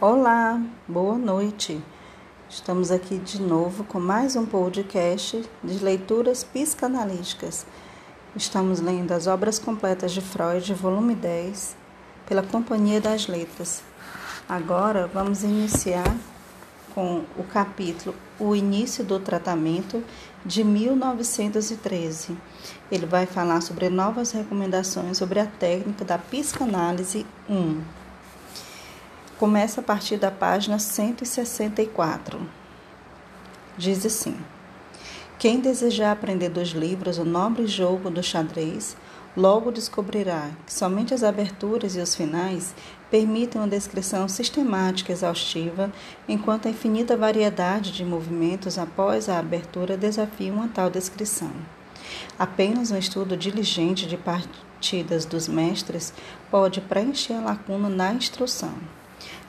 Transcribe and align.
Olá, 0.00 0.60
boa 0.88 1.16
noite. 1.16 1.80
Estamos 2.50 2.90
aqui 2.90 3.16
de 3.16 3.40
novo 3.40 3.84
com 3.84 4.00
mais 4.00 4.34
um 4.34 4.44
podcast 4.44 5.48
de 5.62 5.78
leituras 5.78 6.42
psicanalíticas. 6.42 7.64
Estamos 8.34 8.80
lendo 8.80 9.12
as 9.12 9.28
obras 9.28 9.56
completas 9.56 10.10
de 10.10 10.20
Freud, 10.20 10.74
volume 10.74 11.14
10, 11.14 11.76
pela 12.26 12.42
Companhia 12.42 13.00
das 13.00 13.28
Letras. 13.28 13.84
Agora 14.48 15.06
vamos 15.06 15.44
iniciar 15.44 16.16
com 16.92 17.22
o 17.38 17.44
capítulo 17.44 18.16
O 18.38 18.56
Início 18.56 19.04
do 19.04 19.20
Tratamento 19.20 20.02
de 20.44 20.64
1913. 20.64 22.36
Ele 22.90 23.06
vai 23.06 23.26
falar 23.26 23.60
sobre 23.60 23.88
novas 23.88 24.32
recomendações 24.32 25.16
sobre 25.16 25.38
a 25.38 25.46
técnica 25.46 26.04
da 26.04 26.18
psicanálise 26.18 27.24
1. 27.48 28.03
Começa 29.38 29.80
a 29.80 29.84
partir 29.84 30.16
da 30.16 30.30
página 30.30 30.78
164. 30.78 32.40
Diz 33.76 34.06
assim: 34.06 34.36
Quem 35.40 35.58
desejar 35.58 36.12
aprender 36.12 36.50
dos 36.50 36.68
livros 36.68 37.18
o 37.18 37.24
nobre 37.24 37.66
jogo 37.66 38.10
do 38.10 38.22
xadrez, 38.22 38.96
logo 39.36 39.72
descobrirá 39.72 40.50
que 40.64 40.72
somente 40.72 41.12
as 41.12 41.24
aberturas 41.24 41.96
e 41.96 41.98
os 41.98 42.14
finais 42.14 42.76
permitem 43.10 43.60
uma 43.60 43.66
descrição 43.66 44.28
sistemática 44.28 45.10
e 45.10 45.14
exaustiva, 45.14 45.92
enquanto 46.28 46.68
a 46.68 46.70
infinita 46.70 47.16
variedade 47.16 47.90
de 47.90 48.04
movimentos 48.04 48.78
após 48.78 49.28
a 49.28 49.40
abertura 49.40 49.96
desafia 49.96 50.52
uma 50.52 50.68
tal 50.68 50.88
descrição. 50.88 51.50
Apenas 52.38 52.92
um 52.92 52.96
estudo 52.96 53.36
diligente 53.36 54.06
de 54.06 54.16
partidas 54.16 55.24
dos 55.24 55.48
mestres 55.48 56.14
pode 56.52 56.80
preencher 56.80 57.34
a 57.34 57.40
lacuna 57.40 57.88
na 57.88 58.12
instrução. 58.12 58.74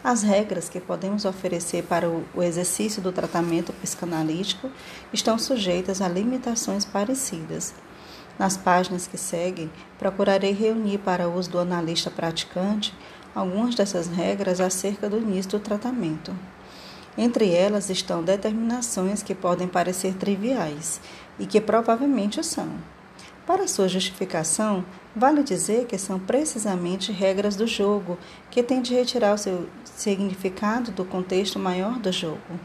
As 0.05 0.21
regras 0.21 0.69
que 0.69 0.79
podemos 0.79 1.25
oferecer 1.25 1.81
para 1.81 2.07
o 2.07 2.43
exercício 2.43 3.01
do 3.01 3.11
tratamento 3.11 3.73
psicanalítico 3.73 4.69
estão 5.11 5.35
sujeitas 5.39 5.99
a 5.99 6.07
limitações 6.07 6.85
parecidas. 6.85 7.73
Nas 8.37 8.55
páginas 8.55 9.07
que 9.07 9.17
seguem, 9.17 9.67
procurarei 9.97 10.51
reunir 10.51 10.99
para 10.99 11.27
uso 11.27 11.49
do 11.49 11.57
analista 11.57 12.11
praticante 12.11 12.93
algumas 13.33 13.73
dessas 13.73 14.07
regras 14.07 14.61
acerca 14.61 15.09
do 15.09 15.17
início 15.17 15.49
do 15.49 15.59
tratamento. 15.59 16.31
Entre 17.17 17.51
elas 17.51 17.89
estão 17.89 18.21
determinações 18.21 19.23
que 19.23 19.33
podem 19.33 19.67
parecer 19.67 20.13
triviais 20.13 21.01
e 21.39 21.47
que 21.47 21.59
provavelmente 21.59 22.43
são. 22.43 22.69
Para 23.47 23.67
sua 23.67 23.87
justificação, 23.87 24.85
vale 25.15 25.43
dizer 25.43 25.85
que 25.85 25.97
são 25.97 26.19
precisamente 26.19 27.11
regras 27.11 27.55
do 27.55 27.65
jogo 27.65 28.17
que 28.51 28.61
têm 28.61 28.81
de 28.81 28.93
retirar 28.93 29.33
o 29.33 29.37
seu 29.37 29.69
significado 29.85 30.91
do 30.91 31.05
contexto 31.05 31.57
maior 31.57 31.97
do 31.99 32.11
jogo, 32.11 32.59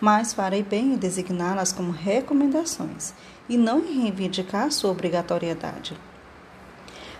mas 0.00 0.32
farei 0.32 0.62
bem 0.62 0.92
em 0.92 0.96
designá-las 0.96 1.72
como 1.72 1.90
recomendações 1.90 3.12
e 3.48 3.56
não 3.56 3.80
em 3.80 4.02
reivindicar 4.02 4.70
sua 4.70 4.90
obrigatoriedade. 4.90 5.96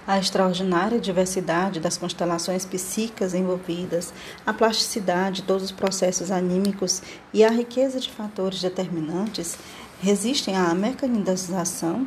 A 0.07 0.21
extraordinária 0.21 1.01
diversidade 1.01 1.81
das 1.81 1.99
constelações 1.99 2.65
psíquicas 2.65 3.35
envolvidas, 3.35 4.15
a 4.47 4.53
plasticidade 4.53 5.41
de 5.41 5.49
todos 5.49 5.65
os 5.65 5.73
processos 5.73 6.31
anímicos 6.31 7.03
e 7.35 7.45
a 7.45 7.51
riqueza 7.51 7.99
de 7.99 8.09
fatores 8.09 8.63
determinantes 8.63 9.59
resistem 10.01 10.57
à 10.57 10.73
mecanização 10.75 12.07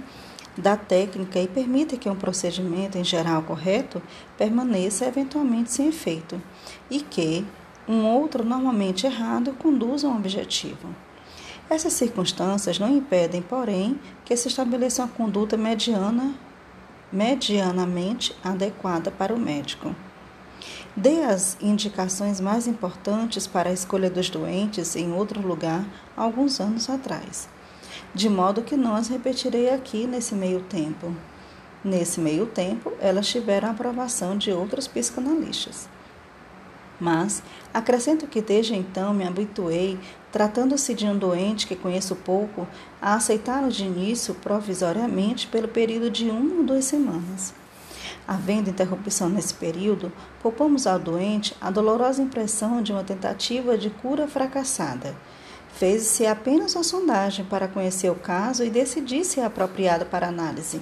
da 0.58 0.76
técnica 0.76 1.40
e 1.40 1.48
permite 1.48 1.98
que 1.98 2.10
um 2.10 2.16
procedimento 2.16 2.98
em 2.98 3.04
geral 3.04 3.42
correto 3.44 4.02
permaneça 4.38 5.06
eventualmente 5.06 5.72
sem 5.72 5.88
efeito 5.88 6.42
e 6.90 7.02
que 7.02 7.46
um 7.88 8.06
outro 8.06 8.44
normalmente 8.44 9.06
errado 9.06 9.54
conduza 9.54 10.08
a 10.08 10.12
um 10.12 10.18
objetivo. 10.18 10.94
Essas 11.70 11.94
circunstâncias 11.94 12.80
não 12.80 12.90
impedem, 12.90 13.42
porém, 13.42 14.00
que 14.26 14.36
se 14.36 14.48
estabeleça 14.48 15.04
uma 15.04 15.08
conduta 15.08 15.56
mediana, 15.56 16.34
medianamente 17.12 18.36
adequada 18.44 19.12
para 19.12 19.34
o 19.34 19.40
médico. 19.40 19.96
Dê 20.96 21.24
as 21.24 21.58
indicações 21.62 22.40
mais 22.40 22.68
importantes 22.68 23.48
para 23.48 23.70
a 23.70 23.74
escolha 23.74 24.10
dos 24.10 24.30
doentes 24.30 24.96
em 24.96 25.14
outro 25.14 25.40
lugar 25.42 25.86
alguns 26.18 26.60
anos 26.60 26.90
atrás 26.90 27.48
de 28.14 28.30
modo 28.30 28.62
que 28.62 28.76
não 28.76 28.96
as 28.96 29.08
repetirei 29.08 29.70
aqui 29.70 30.08
nesse 30.08 30.34
meio 30.34 30.62
tempo. 30.62 31.14
Nesse 31.84 32.20
meio 32.20 32.46
tempo, 32.46 32.92
elas 33.00 33.28
tiveram 33.28 33.70
a 33.70 33.72
aprovação 33.72 34.38
de 34.38 34.52
outros 34.52 34.88
psicanalistas. 34.88 35.88
Mas 37.00 37.42
acrescento 37.74 38.28
que 38.28 38.42
desde 38.42 38.76
então 38.76 39.14
me 39.14 39.26
habituei, 39.26 39.98
tratando-se 40.32 40.94
de 40.94 41.06
um 41.06 41.18
doente 41.18 41.66
que 41.66 41.76
conheço 41.76 42.16
pouco, 42.16 42.68
a 43.02 43.14
aceitá-lo 43.14 43.70
de 43.70 43.86
início 43.86 44.36
provisoriamente 44.36 45.48
pelo 45.48 45.70
período 45.70 46.10
de 46.10 46.30
uma 46.30 46.56
ou 46.56 46.64
duas 46.64 46.84
semanas. 46.84 47.54
Havendo 48.28 48.70
interrupção 48.70 49.30
nesse 49.30 49.54
período, 49.54 50.12
poupamos 50.42 50.86
ao 50.86 51.00
doente 51.00 51.56
a 51.62 51.72
dolorosa 51.72 52.22
impressão 52.22 52.82
de 52.82 52.92
uma 52.92 53.04
tentativa 53.04 53.78
de 53.78 53.90
cura 53.90 54.28
fracassada 54.28 55.16
Fez-se 55.80 56.28
apenas 56.28 56.76
uma 56.76 56.84
sondagem 56.84 57.46
para 57.46 57.66
conhecer 57.66 58.10
o 58.10 58.16
caso 58.16 58.66
e 58.66 58.70
decidir 58.70 59.24
se 59.24 59.40
é 59.40 59.46
apropriado 59.46 60.06
para 60.06 60.28
análise. 60.28 60.82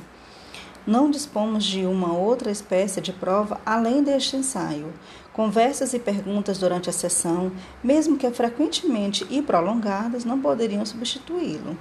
Não 0.88 1.12
dispomos 1.12 1.66
de 1.66 1.86
uma 1.86 2.14
outra 2.14 2.50
espécie 2.50 3.00
de 3.00 3.14
prova 3.14 3.62
além 3.64 4.02
deste 4.02 4.36
ensaio. 4.36 4.92
Conversas 5.32 5.94
e 5.94 6.00
perguntas 6.00 6.58
durante 6.58 6.90
a 6.90 6.94
sessão, 6.94 7.52
mesmo 7.84 8.18
que 8.18 8.28
frequentemente 8.32 9.24
e 9.30 9.40
prolongadas, 9.40 10.26
não 10.26 10.42
poderiam 10.42 10.84
substituí-lo. 10.84 11.78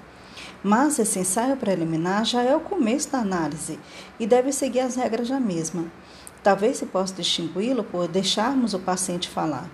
Mas 0.63 0.99
esse 0.99 1.19
ensaio 1.19 1.57
preliminar 1.57 2.23
já 2.27 2.43
é 2.43 2.55
o 2.55 2.61
começo 2.61 3.11
da 3.13 3.21
análise 3.21 3.81
e 4.21 4.27
deve 4.27 4.53
seguir 4.53 4.81
as 4.81 4.95
regras 4.95 5.31
da 5.31 5.41
mesma. 5.41 5.87
Talvez 6.43 6.77
se 6.77 6.85
possa 6.85 7.15
distingui-lo 7.15 7.83
por 7.83 8.09
deixarmos 8.09 8.75
o 8.75 8.79
paciente 8.79 9.27
falar. 9.27 9.71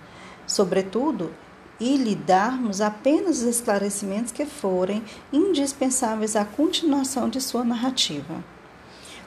Sobretudo, 0.47 1.29
e 1.79 1.97
lhe 1.97 2.15
darmos 2.15 2.81
apenas 2.81 3.41
os 3.41 3.47
esclarecimentos 3.47 4.31
que 4.31 4.45
forem 4.45 5.03
indispensáveis 5.31 6.35
à 6.35 6.45
continuação 6.45 7.29
de 7.29 7.41
sua 7.41 7.63
narrativa. 7.63 8.43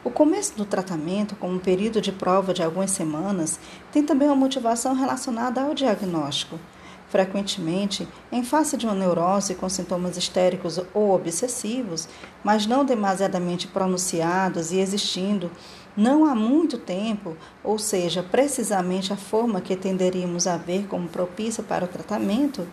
O 0.05 0.11
começo 0.11 0.57
do 0.57 0.65
tratamento, 0.65 1.35
como 1.35 1.55
um 1.55 1.59
período 1.59 2.01
de 2.01 2.13
prova 2.13 2.55
de 2.55 2.63
algumas 2.63 2.93
semanas, 2.93 3.59
tem 3.91 4.05
também 4.05 4.29
uma 4.29 4.37
motivação 4.37 4.95
relacionada 4.95 5.61
ao 5.61 5.75
diagnóstico. 5.75 6.61
Frequentemente, 7.09 8.07
em 8.31 8.45
face 8.45 8.77
de 8.77 8.87
uma 8.87 8.95
neurose 8.95 9.55
com 9.55 9.69
sintomas 9.69 10.17
histéricos 10.17 10.81
ou 10.95 11.15
obsessivos, 11.15 12.09
mas 12.45 12.67
não 12.67 12.85
demasiadamente 12.85 13.67
pronunciados 13.67 14.71
e 14.71 14.79
existindo 14.79 15.51
não 15.97 16.27
há 16.27 16.35
muito 16.35 16.77
tempo, 16.77 17.37
ou 17.65 17.79
seja, 17.79 18.23
precisamente 18.23 19.13
a 19.13 19.17
forma 19.17 19.61
que 19.61 19.75
tenderíamos 19.75 20.47
a 20.47 20.57
ver 20.57 20.87
como 20.87 21.09
propícia 21.09 21.63
para 21.63 21.87
o 21.87 21.89
tratamento, 21.89 22.67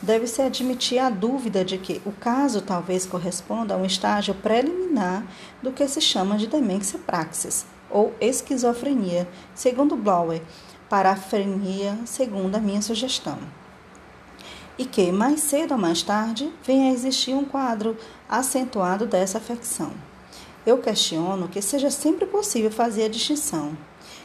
deve-se 0.00 0.40
admitir 0.40 0.98
a 0.98 1.10
dúvida 1.10 1.64
de 1.64 1.76
que 1.76 2.00
o 2.06 2.12
caso 2.12 2.62
talvez 2.62 3.04
corresponda 3.04 3.74
a 3.74 3.76
um 3.76 3.84
estágio 3.84 4.34
preliminar 4.34 5.26
do 5.62 5.72
que 5.72 5.86
se 5.86 6.00
chama 6.00 6.38
de 6.38 6.46
demência 6.46 6.98
praxis, 6.98 7.66
ou 7.90 8.14
esquizofrenia, 8.20 9.28
segundo 9.54 9.96
Blower, 9.96 10.40
parafrenia, 10.88 11.98
segundo 12.06 12.56
a 12.56 12.60
minha 12.60 12.80
sugestão. 12.80 13.38
E 14.78 14.86
que, 14.86 15.12
mais 15.12 15.40
cedo 15.40 15.72
ou 15.72 15.78
mais 15.78 16.02
tarde, 16.02 16.50
venha 16.64 16.90
a 16.90 16.94
existir 16.94 17.34
um 17.34 17.44
quadro 17.44 17.94
acentuado 18.26 19.06
dessa 19.06 19.36
afecção. 19.36 19.92
Eu 20.66 20.76
questiono 20.78 21.48
que 21.48 21.62
seja 21.62 21.90
sempre 21.90 22.26
possível 22.26 22.70
fazer 22.70 23.04
a 23.04 23.08
distinção. 23.08 23.76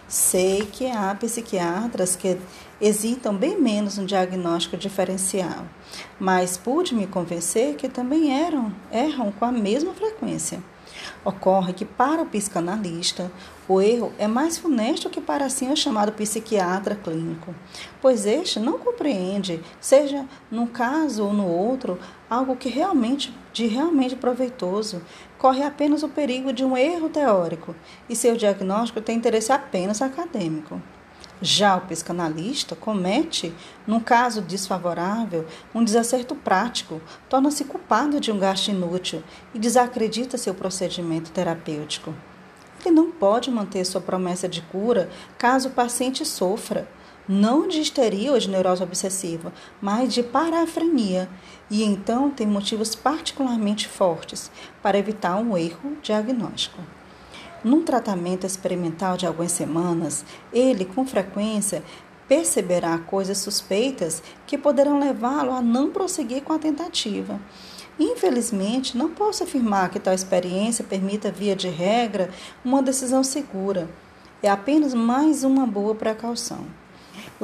Sei 0.07 0.65
que 0.65 0.85
há 0.87 1.15
psiquiatras 1.15 2.15
que 2.15 2.37
hesitam 2.79 3.35
bem 3.35 3.59
menos 3.59 3.97
no 3.97 4.05
diagnóstico 4.05 4.77
diferencial, 4.77 5.65
mas 6.19 6.57
pude 6.57 6.93
me 6.93 7.07
convencer 7.07 7.75
que 7.75 7.87
também 7.87 8.37
eram, 8.37 8.71
erram 8.91 9.31
com 9.31 9.45
a 9.45 9.51
mesma 9.51 9.93
frequência. 9.93 10.61
Ocorre 11.23 11.73
que 11.73 11.85
para 11.85 12.21
o 12.21 12.25
psicanalista, 12.25 13.31
o 13.67 13.81
erro 13.81 14.13
é 14.19 14.27
mais 14.27 14.57
funesto 14.57 15.09
que 15.09 15.19
para 15.19 15.45
assim 15.45 15.71
o 15.71 15.75
chamado 15.75 16.11
psiquiatra 16.11 16.95
clínico, 16.95 17.53
pois 18.01 18.25
este 18.25 18.59
não 18.59 18.77
compreende, 18.77 19.59
seja 19.79 20.25
num 20.51 20.67
caso 20.67 21.25
ou 21.25 21.33
no 21.33 21.47
outro, 21.47 21.97
algo 22.35 22.55
que 22.55 22.69
realmente 22.69 23.33
de 23.55 23.65
realmente 23.67 24.17
proveitoso, 24.17 25.01
corre 25.37 25.63
apenas 25.63 26.03
o 26.03 26.09
perigo 26.09 26.51
de 26.51 26.65
um 26.65 26.75
erro 26.75 27.07
teórico 27.07 27.73
e 28.09 28.15
seu 28.15 28.35
diagnóstico 28.35 28.99
tem 28.99 29.15
interesse 29.15 29.51
apenas 29.53 30.01
acadêmico. 30.01 30.81
Já 31.41 31.77
o 31.77 31.81
psicanalista 31.81 32.75
comete, 32.75 33.53
num 33.87 34.01
caso 34.01 34.41
desfavorável, 34.41 35.45
um 35.73 35.83
desacerto 35.83 36.35
prático, 36.35 37.01
torna-se 37.29 37.63
culpado 37.63 38.19
de 38.19 38.31
um 38.31 38.39
gasto 38.39 38.67
inútil 38.69 39.23
e 39.53 39.59
desacredita 39.59 40.37
seu 40.37 40.53
procedimento 40.53 41.31
terapêutico. 41.31 42.13
Ele 42.85 42.93
não 42.93 43.09
pode 43.09 43.49
manter 43.49 43.85
sua 43.85 44.01
promessa 44.01 44.49
de 44.49 44.61
cura 44.61 45.09
caso 45.37 45.69
o 45.69 45.71
paciente 45.71 46.25
sofra. 46.25 46.87
Não 47.27 47.67
de 47.67 47.81
histeria 47.81 48.31
ou 48.31 48.39
de 48.39 48.49
neurose 48.49 48.83
obsessiva, 48.83 49.51
mas 49.81 50.13
de 50.13 50.21
parafrenia, 50.21 51.27
e 51.69 51.83
então 51.83 52.29
tem 52.29 52.45
motivos 52.45 52.95
particularmente 52.95 53.87
fortes 53.87 54.51
para 54.81 54.97
evitar 54.97 55.37
um 55.37 55.57
erro 55.57 55.97
diagnóstico. 56.01 56.79
Num 57.63 57.83
tratamento 57.83 58.45
experimental 58.45 59.17
de 59.17 59.25
algumas 59.25 59.51
semanas, 59.51 60.23
ele, 60.53 60.85
com 60.85 61.05
frequência, 61.05 61.83
perceberá 62.27 62.97
coisas 62.99 63.39
suspeitas 63.39 64.21
que 64.45 64.57
poderão 64.57 64.99
levá-lo 64.99 65.51
a 65.51 65.61
não 65.61 65.89
prosseguir 65.89 66.43
com 66.43 66.53
a 66.53 66.59
tentativa. 66.59 67.39
Infelizmente, 67.99 68.95
não 68.95 69.09
posso 69.09 69.43
afirmar 69.43 69.89
que 69.89 69.99
tal 69.99 70.13
experiência 70.13 70.83
permita, 70.83 71.31
via 71.31 71.55
de 71.55 71.69
regra, 71.69 72.29
uma 72.63 72.83
decisão 72.83 73.23
segura. 73.23 73.89
É 74.43 74.49
apenas 74.49 74.93
mais 74.93 75.43
uma 75.43 75.65
boa 75.65 75.95
precaução 75.95 76.65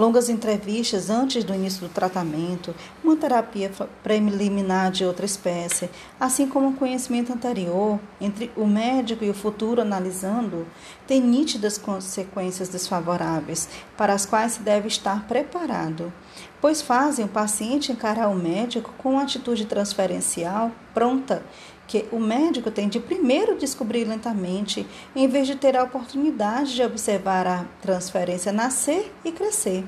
longas 0.02 0.30
entrevistas 0.30 1.12
antes 1.12 1.44
do 1.44 1.54
início 1.54 1.88
do 1.88 1.94
tratamento, 1.94 2.74
uma 3.04 3.16
terapia 3.16 3.72
preliminar 4.02 4.90
de 4.90 5.06
outra 5.06 5.28
espécie, 5.28 5.92
assim 6.20 6.48
como 6.48 6.70
um 6.70 6.76
conhecimento 6.76 7.32
anterior 7.32 8.00
entre 8.20 8.50
o 8.58 8.66
médico 8.66 9.24
e 9.24 9.30
o 9.30 9.34
futuro 9.36 9.80
analisando, 9.80 10.66
tem 11.06 11.22
nítidas 11.22 11.78
consequências 11.78 12.68
desfavoráveis, 12.68 13.70
para 13.96 14.14
as 14.14 14.26
quais 14.26 14.54
se 14.54 14.62
deve 14.62 14.88
estar 14.88 15.28
preparado, 15.28 16.12
pois 16.60 16.82
fazem 16.82 17.24
o 17.24 17.28
paciente 17.28 17.92
encarar 17.92 18.28
o 18.30 18.36
médico 18.36 18.92
com 18.98 19.12
uma 19.12 19.22
atitude 19.22 19.66
transferencial 19.66 20.72
pronta 20.96 21.44
que 21.92 22.06
o 22.10 22.22
médico 22.22 22.72
tem 22.72 22.88
de 22.88 23.02
primeiro 23.02 23.58
descobrir 23.58 24.06
lentamente, 24.06 24.88
em 25.14 25.28
vez 25.28 25.46
de 25.46 25.58
ter 25.58 25.76
a 25.76 25.84
oportunidade 25.84 26.74
de 26.74 26.82
observar 26.82 27.46
a 27.46 27.66
transferência 27.82 28.54
nascer 28.54 29.14
e 29.26 29.32
crescer. 29.34 29.84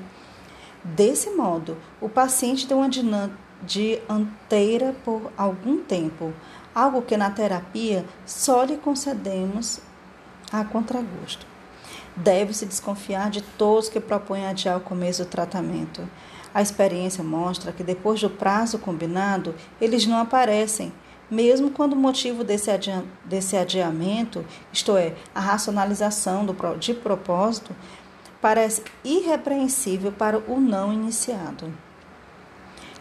Desse 0.84 1.30
modo, 1.30 1.78
o 2.02 2.08
paciente 2.10 2.66
tem 2.66 2.76
uma 2.76 2.90
dianteira 3.62 4.94
por 5.02 5.32
algum 5.34 5.78
tempo, 5.78 6.34
algo 6.74 7.00
que 7.00 7.16
na 7.16 7.30
terapia 7.30 8.04
só 8.26 8.64
lhe 8.64 8.76
concedemos 8.76 9.80
a 10.52 10.62
contragosto. 10.62 11.46
Deve-se 12.14 12.66
desconfiar 12.66 13.30
de 13.30 13.40
todos 13.40 13.88
que 13.88 13.98
propõem 13.98 14.44
adiar 14.44 14.76
o 14.76 14.82
começo 14.82 15.24
do 15.24 15.30
tratamento. 15.30 16.06
A 16.52 16.60
experiência 16.60 17.24
mostra 17.24 17.72
que 17.72 17.82
depois 17.82 18.20
do 18.20 18.28
prazo 18.28 18.78
combinado, 18.78 19.54
eles 19.80 20.06
não 20.06 20.18
aparecem 20.18 20.92
mesmo 21.34 21.70
quando 21.70 21.94
o 21.94 21.96
motivo 21.96 22.44
desse, 22.44 22.70
desse 23.24 23.56
adiamento, 23.56 24.44
isto 24.72 24.96
é, 24.96 25.14
a 25.34 25.40
racionalização 25.40 26.46
do, 26.46 26.54
de 26.78 26.94
propósito, 26.94 27.74
parece 28.40 28.82
irrepreensível 29.02 30.12
para 30.12 30.38
o 30.38 30.60
não 30.60 30.92
iniciado. 30.92 31.72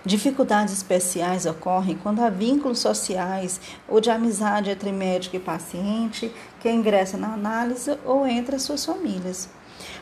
Dificuldades 0.06 0.74
especiais 0.74 1.46
ocorrem 1.46 1.96
quando 1.96 2.22
há 2.22 2.30
vínculos 2.30 2.80
sociais 2.80 3.62
ou 3.88 4.02
de 4.02 4.10
amizade 4.10 4.70
entre 4.70 4.92
médico 4.92 5.38
e 5.38 5.40
paciente 5.40 6.30
que 6.60 6.70
ingressa 6.70 7.18
na 7.18 7.34
análise 7.34 7.98
ou 8.04 8.28
entre 8.28 8.58
as 8.58 8.64
suas 8.64 8.84
famílias. 8.84 9.48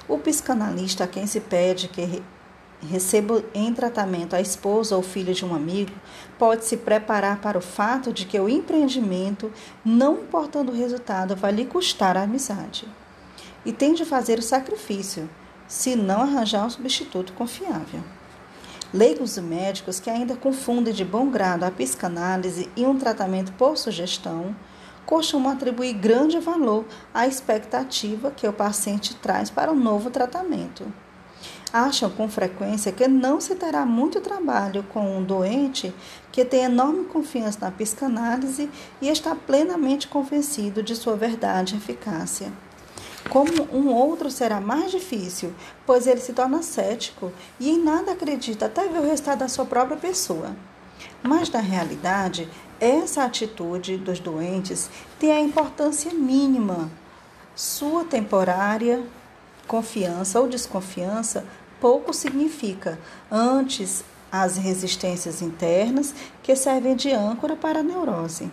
O 0.07 0.18
psicanalista 0.18 1.04
a 1.04 1.07
quem 1.07 1.27
se 1.27 1.39
pede 1.39 1.88
que 1.88 2.24
recebo 2.89 3.44
em 3.54 3.72
tratamento 3.74 4.36
a 4.36 4.42
esposa 4.42 4.95
ou 4.95 5.04
filha 5.04 5.34
de 5.34 5.45
um 5.45 5.54
amigo, 5.54 5.92
pode 6.42 6.66
se 6.66 6.76
preparar 6.76 7.40
para 7.40 7.60
o 7.60 7.62
fato 7.62 8.12
de 8.12 8.26
que 8.26 8.40
o 8.40 8.50
empreendimento, 8.50 9.54
não 9.86 10.22
importando 10.22 10.72
o 10.72 10.76
resultado, 10.76 11.36
vai 11.36 11.52
lhe 11.52 11.66
custar 11.66 12.18
a 12.18 12.24
amizade. 12.24 12.88
E 13.64 13.72
tem 13.72 13.94
de 13.94 14.04
fazer 14.04 14.40
o 14.40 14.42
sacrifício, 14.42 15.30
se 15.68 15.96
não 15.96 16.20
arranjar 16.20 16.66
um 16.66 16.70
substituto 16.72 17.32
confiável. 17.34 18.02
Leigos 18.92 19.38
e 19.38 19.42
médicos 19.42 20.00
que 20.00 20.10
ainda 20.10 20.36
confundem 20.36 20.92
de 20.92 21.06
bom 21.06 21.30
grado 21.30 21.64
a 21.64 21.70
psicanálise 21.70 22.72
e 22.76 22.88
um 22.88 22.98
tratamento 22.98 23.52
por 23.52 23.78
sugestão, 23.78 24.56
costumam 25.06 25.52
atribuir 25.52 25.94
grande 25.94 26.40
valor 26.40 26.86
à 27.14 27.28
expectativa 27.28 28.32
que 28.32 28.48
o 28.48 28.54
paciente 28.54 29.16
traz 29.18 29.52
para 29.52 29.72
o 29.72 29.76
novo 29.76 30.10
tratamento 30.10 30.92
acham 31.74 32.10
com 32.10 32.28
frequência 32.28 32.92
que 32.92 33.08
não 33.08 33.40
se 33.40 33.56
terá 33.56 33.86
muito 33.86 34.20
trabalho 34.20 34.84
com 34.84 35.18
um 35.18 35.24
doente 35.24 35.94
que 36.32 36.44
tem 36.44 36.64
enorme 36.64 37.06
confiança 37.06 37.60
na 37.62 37.72
psicanálise 37.72 38.70
e 39.02 39.08
está 39.08 39.36
plenamente 39.36 40.08
convencido 40.08 40.84
de 40.84 40.96
sua 40.96 41.16
verdade 41.16 41.76
e 41.76 41.78
eficácia. 41.78 42.52
Como 43.30 43.64
um 43.72 43.94
outro 43.94 44.30
será 44.30 44.60
mais 44.60 44.92
difícil, 44.92 45.54
pois 45.86 46.08
ele 46.08 46.20
se 46.20 46.34
torna 46.34 46.62
cético 46.62 47.32
e 47.60 47.70
em 47.70 47.82
nada 47.82 48.12
acredita 48.12 48.66
até 48.66 48.88
ver 48.88 49.00
o 49.00 49.06
resultado 49.06 49.40
da 49.40 49.48
sua 49.48 49.66
própria 49.66 49.96
pessoa. 49.96 50.56
Mas 51.24 51.50
na 51.50 51.60
realidade, 51.60 52.50
essa 52.80 53.24
atitude 53.24 53.98
dos 53.98 54.20
doentes 54.20 54.90
tem 55.20 55.32
a 55.32 55.40
importância 55.40 56.12
mínima. 56.14 56.90
Sua 57.56 58.04
temporária 58.04 59.04
confiança 59.72 60.38
ou 60.38 60.50
desconfiança 60.50 61.46
pouco 61.81 62.13
significa, 62.13 62.98
antes 63.30 64.06
as 64.31 64.56
resistências 64.56 65.42
internas 65.42 66.16
que 66.42 66.56
servem 66.56 66.95
de 66.95 67.12
âncora 67.12 67.56
para 67.56 67.80
a 67.80 67.83
neurose. 67.83 68.50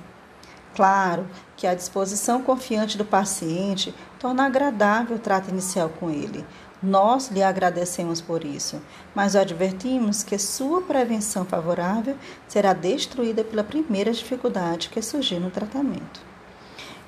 Claro 0.75 1.29
que 1.57 1.67
a 1.67 1.75
disposição 1.75 2.43
confiante 2.43 2.97
do 2.97 3.05
paciente 3.05 3.95
torna 4.19 4.47
agradável 4.47 5.17
o 5.17 5.21
trato 5.21 5.51
inicial 5.51 5.89
com 5.89 6.11
ele. 6.11 6.45
Nós 6.83 7.29
lhe 7.29 7.43
agradecemos 7.43 8.21
por 8.21 8.45
isso, 8.45 8.81
mas 9.15 9.35
advertimos 9.35 10.23
que 10.23 10.39
sua 10.39 10.81
prevenção 10.83 11.45
favorável 11.45 12.17
será 12.47 12.73
destruída 12.73 13.43
pela 13.43 13.65
primeira 13.65 14.13
dificuldade 14.13 14.89
que 14.89 15.03
surgir 15.03 15.41
no 15.41 15.51
tratamento. 15.51 16.21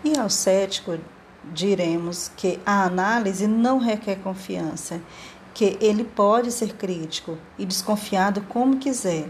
E 0.03 0.19
ao 0.19 0.29
cético 0.29 0.99
diremos 1.45 2.31
que 2.37 2.59
a 2.67 2.85
análise 2.85 3.47
não 3.47 3.79
requer 3.79 4.17
confiança 4.17 5.01
que 5.61 5.77
ele 5.79 6.05
pode 6.05 6.51
ser 6.51 6.73
crítico 6.73 7.37
e 7.59 7.67
desconfiado 7.67 8.41
como 8.49 8.79
quiser, 8.79 9.29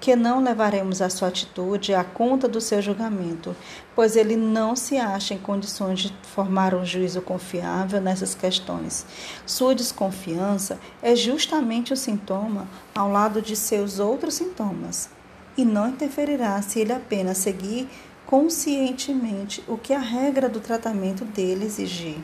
que 0.00 0.16
não 0.16 0.42
levaremos 0.42 1.02
a 1.02 1.10
sua 1.10 1.28
atitude 1.28 1.92
à 1.92 2.02
conta 2.02 2.48
do 2.48 2.58
seu 2.58 2.80
julgamento, 2.80 3.54
pois 3.94 4.16
ele 4.16 4.34
não 4.34 4.74
se 4.74 4.96
acha 4.96 5.34
em 5.34 5.38
condições 5.38 6.00
de 6.00 6.14
formar 6.22 6.74
um 6.74 6.86
juízo 6.86 7.20
confiável 7.20 8.00
nessas 8.00 8.34
questões. 8.34 9.04
Sua 9.44 9.74
desconfiança 9.74 10.80
é 11.02 11.14
justamente 11.14 11.92
o 11.92 11.96
sintoma 11.98 12.66
ao 12.94 13.12
lado 13.12 13.42
de 13.42 13.54
seus 13.54 13.98
outros 13.98 14.36
sintomas, 14.36 15.10
e 15.54 15.66
não 15.66 15.90
interferirá 15.90 16.62
se 16.62 16.80
ele 16.80 16.94
apenas 16.94 17.36
seguir 17.36 17.90
conscientemente 18.24 19.62
o 19.68 19.76
que 19.76 19.92
a 19.92 20.00
regra 20.00 20.48
do 20.48 20.60
tratamento 20.60 21.26
dele 21.26 21.66
exigir. 21.66 22.16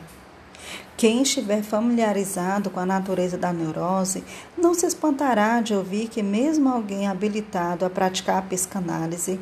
Quem 0.97 1.23
estiver 1.23 1.61
familiarizado 1.61 2.69
com 2.69 2.79
a 2.79 2.85
natureza 2.85 3.37
da 3.37 3.51
neurose 3.51 4.23
não 4.57 4.73
se 4.73 4.85
espantará 4.85 5.59
de 5.59 5.75
ouvir 5.75 6.07
que, 6.07 6.23
mesmo 6.23 6.69
alguém 6.69 7.05
habilitado 7.05 7.83
a 7.83 7.89
praticar 7.89 8.37
a 8.37 8.41
psicanálise, 8.41 9.37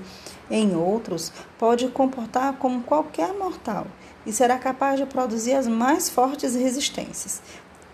em 0.49 0.75
outros 0.75 1.31
pode 1.59 1.87
comportar 1.89 2.53
como 2.53 2.81
qualquer 2.81 3.33
mortal 3.33 3.85
e 4.25 4.33
será 4.33 4.57
capaz 4.57 4.99
de 4.99 5.05
produzir 5.05 5.53
as 5.53 5.67
mais 5.67 6.09
fortes 6.09 6.55
resistências, 6.55 7.39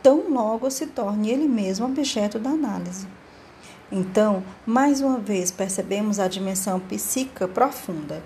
tão 0.01 0.29
logo 0.29 0.71
se 0.71 0.87
torne 0.87 1.29
ele 1.29 1.47
mesmo 1.47 1.85
objeto 1.85 2.39
da 2.39 2.51
análise. 2.51 3.07
Então, 3.91 4.41
mais 4.65 5.01
uma 5.01 5.17
vez 5.17 5.51
percebemos 5.51 6.17
a 6.17 6.29
dimensão 6.29 6.79
psíquica 6.79 7.45
profunda 7.45 8.23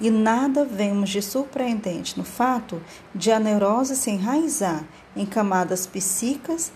e 0.00 0.10
nada 0.10 0.64
vemos 0.64 1.10
de 1.10 1.22
surpreendente 1.22 2.18
no 2.18 2.24
fato 2.24 2.82
de 3.14 3.30
a 3.30 3.38
neurose 3.38 3.96
se 3.96 4.10
enraizar 4.10 4.84
em 5.16 5.24
camadas 5.24 5.86
psíquicas 5.86 6.72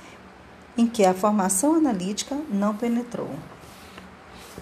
em 0.76 0.86
que 0.86 1.04
a 1.04 1.12
formação 1.12 1.74
analítica 1.74 2.36
não 2.48 2.74
penetrou. 2.76 3.30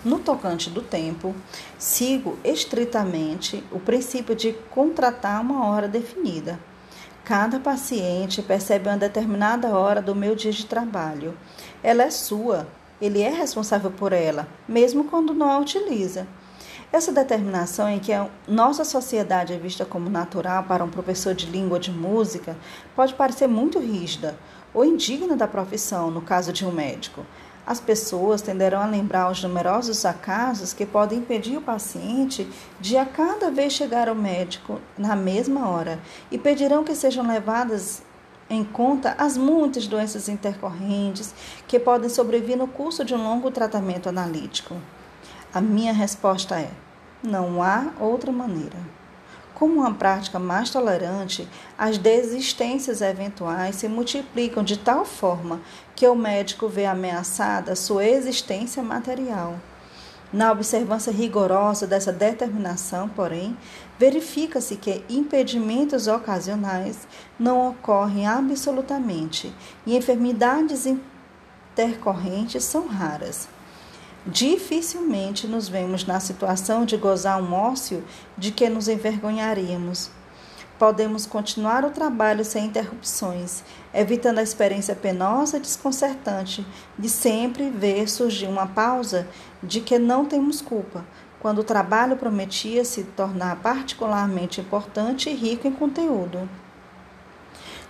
No 0.04 0.18
tocante 0.18 0.70
do 0.70 0.80
tempo, 0.80 1.34
sigo 1.78 2.38
estritamente 2.44 3.62
o 3.70 3.78
princípio 3.78 4.34
de 4.34 4.52
contratar 4.70 5.40
uma 5.42 5.66
hora 5.66 5.88
definida. 5.88 6.58
Cada 7.24 7.58
paciente 7.58 8.40
percebe 8.40 8.88
uma 8.88 8.96
determinada 8.96 9.76
hora 9.76 10.00
do 10.00 10.14
meu 10.14 10.36
dia 10.36 10.52
de 10.52 10.64
trabalho. 10.64 11.36
Ela 11.82 12.04
é 12.04 12.10
sua, 12.10 12.68
ele 13.00 13.20
é 13.20 13.30
responsável 13.30 13.90
por 13.90 14.12
ela, 14.12 14.48
mesmo 14.68 15.04
quando 15.04 15.34
não 15.34 15.50
a 15.50 15.58
utiliza. 15.58 16.26
Essa 16.92 17.10
determinação 17.10 17.88
em 17.88 17.98
que 17.98 18.12
a 18.12 18.28
nossa 18.46 18.84
sociedade 18.84 19.52
é 19.52 19.58
vista 19.58 19.84
como 19.84 20.08
natural 20.08 20.62
para 20.64 20.84
um 20.84 20.88
professor 20.88 21.34
de 21.34 21.46
língua 21.46 21.76
ou 21.76 21.80
de 21.80 21.90
música 21.90 22.56
pode 22.94 23.12
parecer 23.14 23.48
muito 23.48 23.78
rígida 23.80 24.36
ou 24.72 24.84
indigna 24.84 25.36
da 25.36 25.48
profissão, 25.48 26.10
no 26.10 26.22
caso 26.22 26.52
de 26.52 26.64
um 26.64 26.70
médico. 26.70 27.26
As 27.66 27.80
pessoas 27.80 28.40
tenderão 28.40 28.80
a 28.80 28.86
lembrar 28.86 29.28
os 29.28 29.42
numerosos 29.42 30.04
acasos 30.04 30.72
que 30.72 30.86
podem 30.86 31.18
impedir 31.18 31.56
o 31.56 31.62
paciente 31.62 32.48
de 32.80 32.96
a 32.96 33.04
cada 33.04 33.50
vez 33.50 33.72
chegar 33.72 34.08
ao 34.08 34.14
médico 34.14 34.80
na 34.96 35.16
mesma 35.16 35.68
hora 35.68 35.98
e 36.30 36.38
pedirão 36.38 36.84
que 36.84 36.94
sejam 36.94 37.26
levadas 37.26 38.02
em 38.48 38.62
conta 38.62 39.16
as 39.18 39.36
muitas 39.36 39.88
doenças 39.88 40.28
intercorrentes 40.28 41.34
que 41.66 41.80
podem 41.80 42.08
sobrevir 42.08 42.56
no 42.56 42.68
curso 42.68 43.04
de 43.04 43.12
um 43.12 43.22
longo 43.22 43.50
tratamento 43.50 44.08
analítico? 44.08 44.76
A 45.56 45.60
minha 45.62 45.90
resposta 45.90 46.60
é: 46.60 46.68
não 47.22 47.62
há 47.62 47.90
outra 47.98 48.30
maneira. 48.30 48.76
Como 49.54 49.76
uma 49.76 49.94
prática 49.94 50.38
mais 50.38 50.68
tolerante, 50.68 51.48
as 51.78 51.96
desistências 51.96 53.00
eventuais 53.00 53.76
se 53.76 53.88
multiplicam 53.88 54.62
de 54.62 54.76
tal 54.76 55.06
forma 55.06 55.62
que 55.94 56.06
o 56.06 56.14
médico 56.14 56.68
vê 56.68 56.84
ameaçada 56.84 57.74
sua 57.74 58.04
existência 58.04 58.82
material. 58.82 59.54
Na 60.30 60.52
observância 60.52 61.10
rigorosa 61.10 61.86
dessa 61.86 62.12
determinação, 62.12 63.08
porém, 63.08 63.56
verifica-se 63.98 64.76
que 64.76 65.06
impedimentos 65.08 66.06
ocasionais 66.06 67.08
não 67.38 67.70
ocorrem 67.70 68.26
absolutamente 68.26 69.50
e 69.86 69.96
enfermidades 69.96 70.84
intercorrentes 70.84 72.62
são 72.62 72.86
raras. 72.86 73.55
Dificilmente 74.28 75.46
nos 75.46 75.68
vemos 75.68 76.04
na 76.04 76.18
situação 76.18 76.84
de 76.84 76.96
gozar 76.96 77.40
um 77.40 77.54
ócio 77.54 78.02
de 78.36 78.50
que 78.50 78.68
nos 78.68 78.88
envergonharíamos. 78.88 80.10
Podemos 80.76 81.24
continuar 81.24 81.84
o 81.84 81.90
trabalho 81.90 82.44
sem 82.44 82.66
interrupções, 82.66 83.62
evitando 83.94 84.38
a 84.38 84.42
experiência 84.42 84.96
penosa 84.96 85.58
e 85.58 85.60
desconcertante 85.60 86.66
de 86.98 87.08
sempre 87.08 87.70
ver 87.70 88.08
surgir 88.08 88.48
uma 88.48 88.66
pausa 88.66 89.28
de 89.62 89.80
que 89.80 89.96
não 89.96 90.24
temos 90.26 90.60
culpa, 90.60 91.04
quando 91.38 91.60
o 91.60 91.64
trabalho 91.64 92.16
prometia 92.16 92.84
se 92.84 93.04
tornar 93.04 93.54
particularmente 93.62 94.60
importante 94.60 95.30
e 95.30 95.34
rico 95.34 95.68
em 95.68 95.72
conteúdo. 95.72 96.48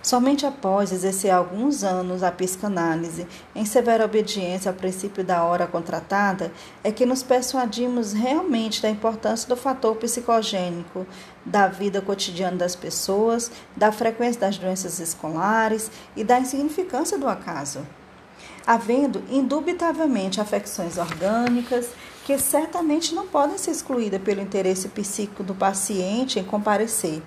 Somente 0.07 0.45
após 0.45 0.93
exercer 0.93 1.29
alguns 1.29 1.83
anos 1.83 2.23
a 2.23 2.31
psicanálise, 2.31 3.27
em 3.53 3.65
severa 3.65 4.05
obediência 4.05 4.71
ao 4.71 4.77
princípio 4.77 5.21
da 5.21 5.43
hora 5.43 5.67
contratada, 5.67 6.49
é 6.81 6.93
que 6.93 7.05
nos 7.05 7.23
persuadimos 7.23 8.13
realmente 8.13 8.81
da 8.81 8.89
importância 8.89 9.49
do 9.49 9.57
fator 9.57 9.97
psicogênico 9.97 11.05
da 11.45 11.67
vida 11.67 12.01
cotidiana 12.01 12.55
das 12.55 12.73
pessoas, 12.73 13.51
da 13.75 13.91
frequência 13.91 14.39
das 14.39 14.57
doenças 14.57 14.97
escolares 14.97 15.91
e 16.15 16.23
da 16.23 16.39
insignificância 16.39 17.17
do 17.17 17.27
acaso. 17.27 17.85
Havendo 18.65 19.21
indubitavelmente 19.29 20.39
afecções 20.39 20.97
orgânicas 20.97 21.89
que 22.23 22.37
certamente 22.37 23.13
não 23.13 23.27
podem 23.27 23.57
ser 23.57 23.71
excluídas 23.71 24.21
pelo 24.21 24.39
interesse 24.39 24.87
psíquico 24.87 25.43
do 25.43 25.53
paciente 25.53 26.39
em 26.39 26.45
comparecer. 26.45 27.21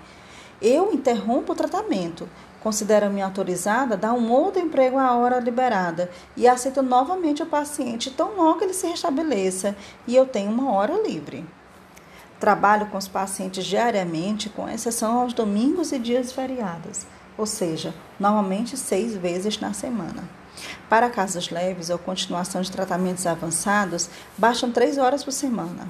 Eu 0.63 0.93
interrompo 0.93 1.53
o 1.53 1.57
tratamento, 1.57 2.29
Considero-me 2.61 3.23
autorizada 3.23 3.95
a 3.95 3.99
dar 3.99 4.13
um 4.13 4.31
outro 4.31 4.61
emprego 4.61 4.99
à 4.99 5.17
hora 5.17 5.41
liberada 5.41 6.11
e 6.37 6.47
aceito 6.47 6.83
novamente 6.83 7.43
o 7.43 7.47
paciente 7.47 8.11
tão 8.11 8.37
logo 8.37 8.63
ele 8.63 8.75
se 8.75 8.87
restabeleça 8.87 9.75
e 10.07 10.15
eu 10.15 10.27
tenho 10.27 10.51
uma 10.51 10.73
hora 10.73 11.01
livre. 11.03 11.45
Trabalho 12.39 12.87
com 12.87 12.99
os 12.99 13.09
pacientes 13.09 13.65
diariamente, 13.65 14.49
com 14.49 14.69
exceção 14.69 15.21
aos 15.21 15.33
domingos 15.33 15.93
e 15.93 15.99
dias 15.99 16.33
feriados, 16.33 17.07
ou 17.37 17.47
seja, 17.47 17.95
normalmente 18.19 18.77
seis 18.77 19.15
vezes 19.15 19.59
na 19.59 19.73
semana. 19.73 20.23
Para 20.89 21.09
casos 21.09 21.51
leves 21.51 21.89
ou 21.91 21.99
continuação 21.99 22.61
de 22.61 22.71
tratamentos 22.71 23.27
avançados, 23.27 24.11
bastam 24.37 24.71
três 24.71 24.99
horas 24.99 25.25
por 25.25 25.33
semana. 25.33 25.89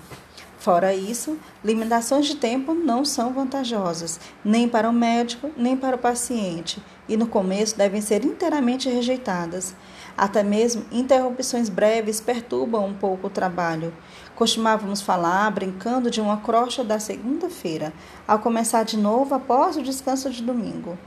Fora 0.60 0.94
isso, 0.94 1.38
limitações 1.64 2.26
de 2.26 2.36
tempo 2.36 2.74
não 2.74 3.02
são 3.02 3.32
vantajosas, 3.32 4.20
nem 4.44 4.68
para 4.68 4.90
o 4.90 4.92
médico, 4.92 5.50
nem 5.56 5.74
para 5.74 5.96
o 5.96 5.98
paciente, 5.98 6.82
e 7.08 7.16
no 7.16 7.26
começo 7.26 7.78
devem 7.78 8.02
ser 8.02 8.26
inteiramente 8.26 8.86
rejeitadas. 8.86 9.74
Até 10.14 10.42
mesmo 10.42 10.84
interrupções 10.92 11.70
breves 11.70 12.20
perturbam 12.20 12.84
um 12.84 12.92
pouco 12.92 13.28
o 13.28 13.30
trabalho. 13.30 13.90
Costumávamos 14.36 15.00
falar, 15.00 15.50
brincando, 15.50 16.10
de 16.10 16.20
uma 16.20 16.36
crocha 16.36 16.84
da 16.84 16.98
segunda-feira, 16.98 17.90
ao 18.28 18.38
começar 18.38 18.82
de 18.82 18.98
novo 18.98 19.34
após 19.34 19.78
o 19.78 19.82
descanso 19.82 20.28
de 20.28 20.42
domingo. 20.42 20.98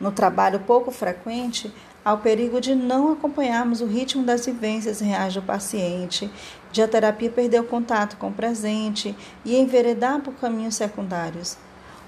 No 0.00 0.12
trabalho 0.12 0.60
pouco 0.60 0.92
frequente, 0.92 1.74
ao 2.04 2.18
perigo 2.18 2.60
de 2.60 2.74
não 2.74 3.12
acompanharmos 3.12 3.80
o 3.80 3.86
ritmo 3.86 4.24
das 4.24 4.46
vivências 4.46 5.00
reais 5.00 5.34
do 5.34 5.42
paciente, 5.42 6.30
de 6.72 6.82
a 6.82 6.88
terapia 6.88 7.30
perder 7.30 7.60
o 7.60 7.64
contato 7.64 8.16
com 8.16 8.28
o 8.28 8.32
presente 8.32 9.14
e 9.44 9.56
enveredar 9.56 10.20
por 10.20 10.34
caminhos 10.34 10.74
secundários. 10.74 11.56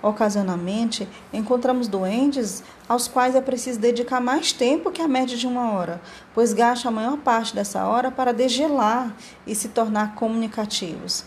Ocasionalmente, 0.02 1.08
encontramos 1.32 1.88
doentes 1.88 2.62
aos 2.86 3.08
quais 3.08 3.34
é 3.34 3.40
preciso 3.40 3.80
dedicar 3.80 4.20
mais 4.20 4.52
tempo 4.52 4.90
que 4.90 5.00
a 5.00 5.08
média 5.08 5.36
de 5.36 5.46
uma 5.46 5.72
hora, 5.72 6.00
pois 6.34 6.52
gastam 6.52 6.90
a 6.90 6.94
maior 6.94 7.16
parte 7.18 7.54
dessa 7.54 7.86
hora 7.86 8.10
para 8.10 8.34
degelar 8.34 9.16
e 9.46 9.54
se 9.54 9.68
tornar 9.68 10.14
comunicativos. 10.14 11.24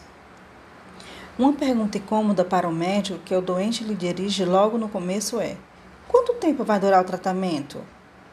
Uma 1.39 1.53
pergunta 1.53 1.97
incômoda 1.97 2.43
para 2.43 2.67
o 2.67 2.71
médico 2.71 3.19
que 3.25 3.33
o 3.33 3.41
doente 3.41 3.83
lhe 3.83 3.95
dirige 3.95 4.45
logo 4.45 4.77
no 4.77 4.89
começo 4.89 5.39
é: 5.39 5.57
Quanto 6.07 6.33
tempo 6.33 6.63
vai 6.63 6.79
durar 6.79 7.01
o 7.01 7.05
tratamento? 7.05 7.79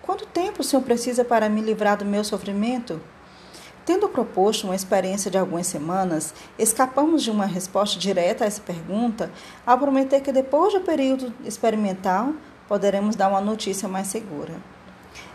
Quanto 0.05 0.27
tempo 0.27 0.61
o 0.61 0.65
Senhor 0.65 0.83
precisa 0.83 1.25
para 1.25 1.49
me 1.49 1.63
livrar 1.63 1.97
do 1.97 2.05
meu 2.05 2.23
sofrimento? 2.23 3.01
Tendo 3.87 4.07
proposto 4.07 4.65
uma 4.65 4.75
experiência 4.75 5.31
de 5.31 5.39
algumas 5.39 5.67
semanas, 5.67 6.35
escapamos 6.59 7.23
de 7.23 7.31
uma 7.31 7.47
resposta 7.47 7.99
direta 7.99 8.45
a 8.45 8.47
essa 8.47 8.61
pergunta 8.61 9.31
ao 9.65 9.79
prometer 9.79 10.21
que 10.21 10.31
depois 10.31 10.75
do 10.75 10.83
período 10.83 11.33
experimental 11.43 12.35
poderemos 12.69 13.17
dar 13.17 13.29
uma 13.29 13.41
notícia 13.41 13.89
mais 13.89 14.09
segura. 14.09 14.53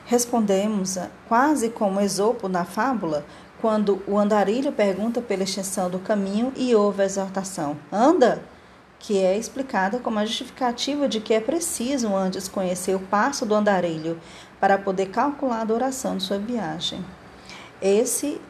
Respondemos 0.05 0.99
quase 1.27 1.69
como 1.69 1.99
Esopo 1.99 2.47
na 2.47 2.63
fábula, 2.63 3.25
quando 3.59 4.03
o 4.05 4.19
andarilho 4.19 4.71
pergunta 4.71 5.19
pela 5.19 5.43
extensão 5.43 5.89
do 5.89 5.97
caminho 5.97 6.53
e 6.55 6.75
ouve 6.75 7.01
a 7.01 7.05
exortação: 7.05 7.75
Anda! 7.91 8.39
que 8.99 9.17
é 9.17 9.37
explicada 9.37 9.97
como 9.97 10.19
a 10.19 10.25
justificativa 10.25 11.07
de 11.07 11.21
que 11.21 11.33
é 11.33 11.39
preciso 11.39 12.13
antes 12.13 12.49
conhecer 12.49 12.95
o 12.95 12.99
passo 12.99 13.45
do 13.45 13.55
andarilho 13.55 14.19
para 14.59 14.77
poder 14.77 15.07
calcular 15.07 15.61
a 15.61 15.65
duração 15.65 16.17
de 16.17 16.23
sua 16.23 16.37
viagem. 16.37 17.03
Esse 17.81 18.41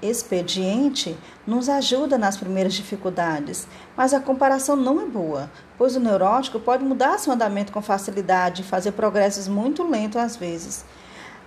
expediente 0.00 1.16
nos 1.46 1.68
ajuda 1.68 2.18
nas 2.18 2.36
primeiras 2.36 2.74
dificuldades, 2.74 3.66
mas 3.96 4.12
a 4.12 4.20
comparação 4.20 4.76
não 4.76 5.00
é 5.00 5.06
boa, 5.06 5.50
pois 5.78 5.96
o 5.96 6.00
neurótico 6.00 6.60
pode 6.60 6.84
mudar 6.84 7.18
seu 7.18 7.32
andamento 7.32 7.72
com 7.72 7.80
facilidade 7.80 8.62
e 8.62 8.64
fazer 8.64 8.92
progressos 8.92 9.48
muito 9.48 9.82
lentos 9.88 10.20
às 10.20 10.36
vezes. 10.36 10.84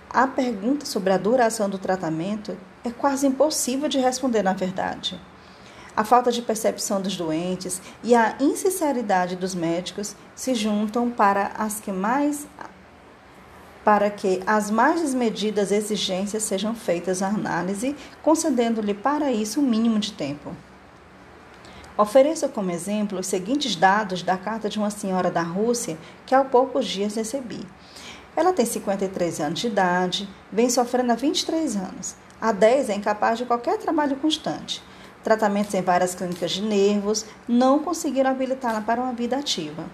A 0.08 0.26
pergunta 0.26 0.84
sobre 0.84 1.12
a 1.12 1.18
duração 1.18 1.70
do 1.70 1.78
tratamento 1.78 2.56
é 2.84 2.90
quase 2.90 3.26
impossível 3.26 3.88
de 3.88 3.98
responder 3.98 4.42
na 4.42 4.52
verdade. 4.52 5.20
A 5.96 6.04
falta 6.04 6.32
de 6.32 6.40
percepção 6.40 7.00
dos 7.00 7.16
doentes 7.16 7.80
e 8.02 8.14
a 8.14 8.34
insinceridade 8.40 9.36
dos 9.36 9.54
médicos 9.54 10.16
se 10.34 10.54
juntam 10.54 11.10
para 11.10 11.52
as 11.58 11.78
que 11.78 11.92
mais 11.92 12.46
para 13.84 14.10
que 14.10 14.42
as 14.46 14.70
mais 14.70 15.00
desmedidas 15.00 15.72
exigências 15.72 16.42
sejam 16.42 16.74
feitas 16.74 17.22
à 17.22 17.28
análise, 17.28 17.96
concedendo-lhe 18.22 18.94
para 18.94 19.32
isso 19.32 19.60
um 19.60 19.64
mínimo 19.64 19.98
de 19.98 20.12
tempo. 20.12 20.54
Ofereço 21.96 22.48
como 22.48 22.70
exemplo 22.70 23.18
os 23.18 23.26
seguintes 23.26 23.76
dados 23.76 24.22
da 24.22 24.36
carta 24.36 24.68
de 24.68 24.78
uma 24.78 24.90
senhora 24.90 25.30
da 25.30 25.42
Rússia 25.42 25.98
que 26.24 26.34
há 26.34 26.42
poucos 26.42 26.86
dias 26.86 27.14
recebi. 27.14 27.66
Ela 28.34 28.52
tem 28.52 28.64
53 28.64 29.40
anos 29.40 29.60
de 29.60 29.66
idade, 29.66 30.28
vem 30.50 30.70
sofrendo 30.70 31.12
há 31.12 31.14
23 31.14 31.76
anos. 31.76 32.14
Há 32.40 32.52
10 32.52 32.88
é 32.90 32.94
incapaz 32.94 33.38
de 33.38 33.44
qualquer 33.44 33.76
trabalho 33.76 34.16
constante. 34.16 34.82
Tratamentos 35.22 35.74
em 35.74 35.82
várias 35.82 36.14
clínicas 36.14 36.52
de 36.52 36.62
nervos 36.62 37.26
não 37.46 37.80
conseguiram 37.80 38.30
habilitá-la 38.30 38.80
para 38.80 39.02
uma 39.02 39.12
vida 39.12 39.36
ativa. 39.36 39.84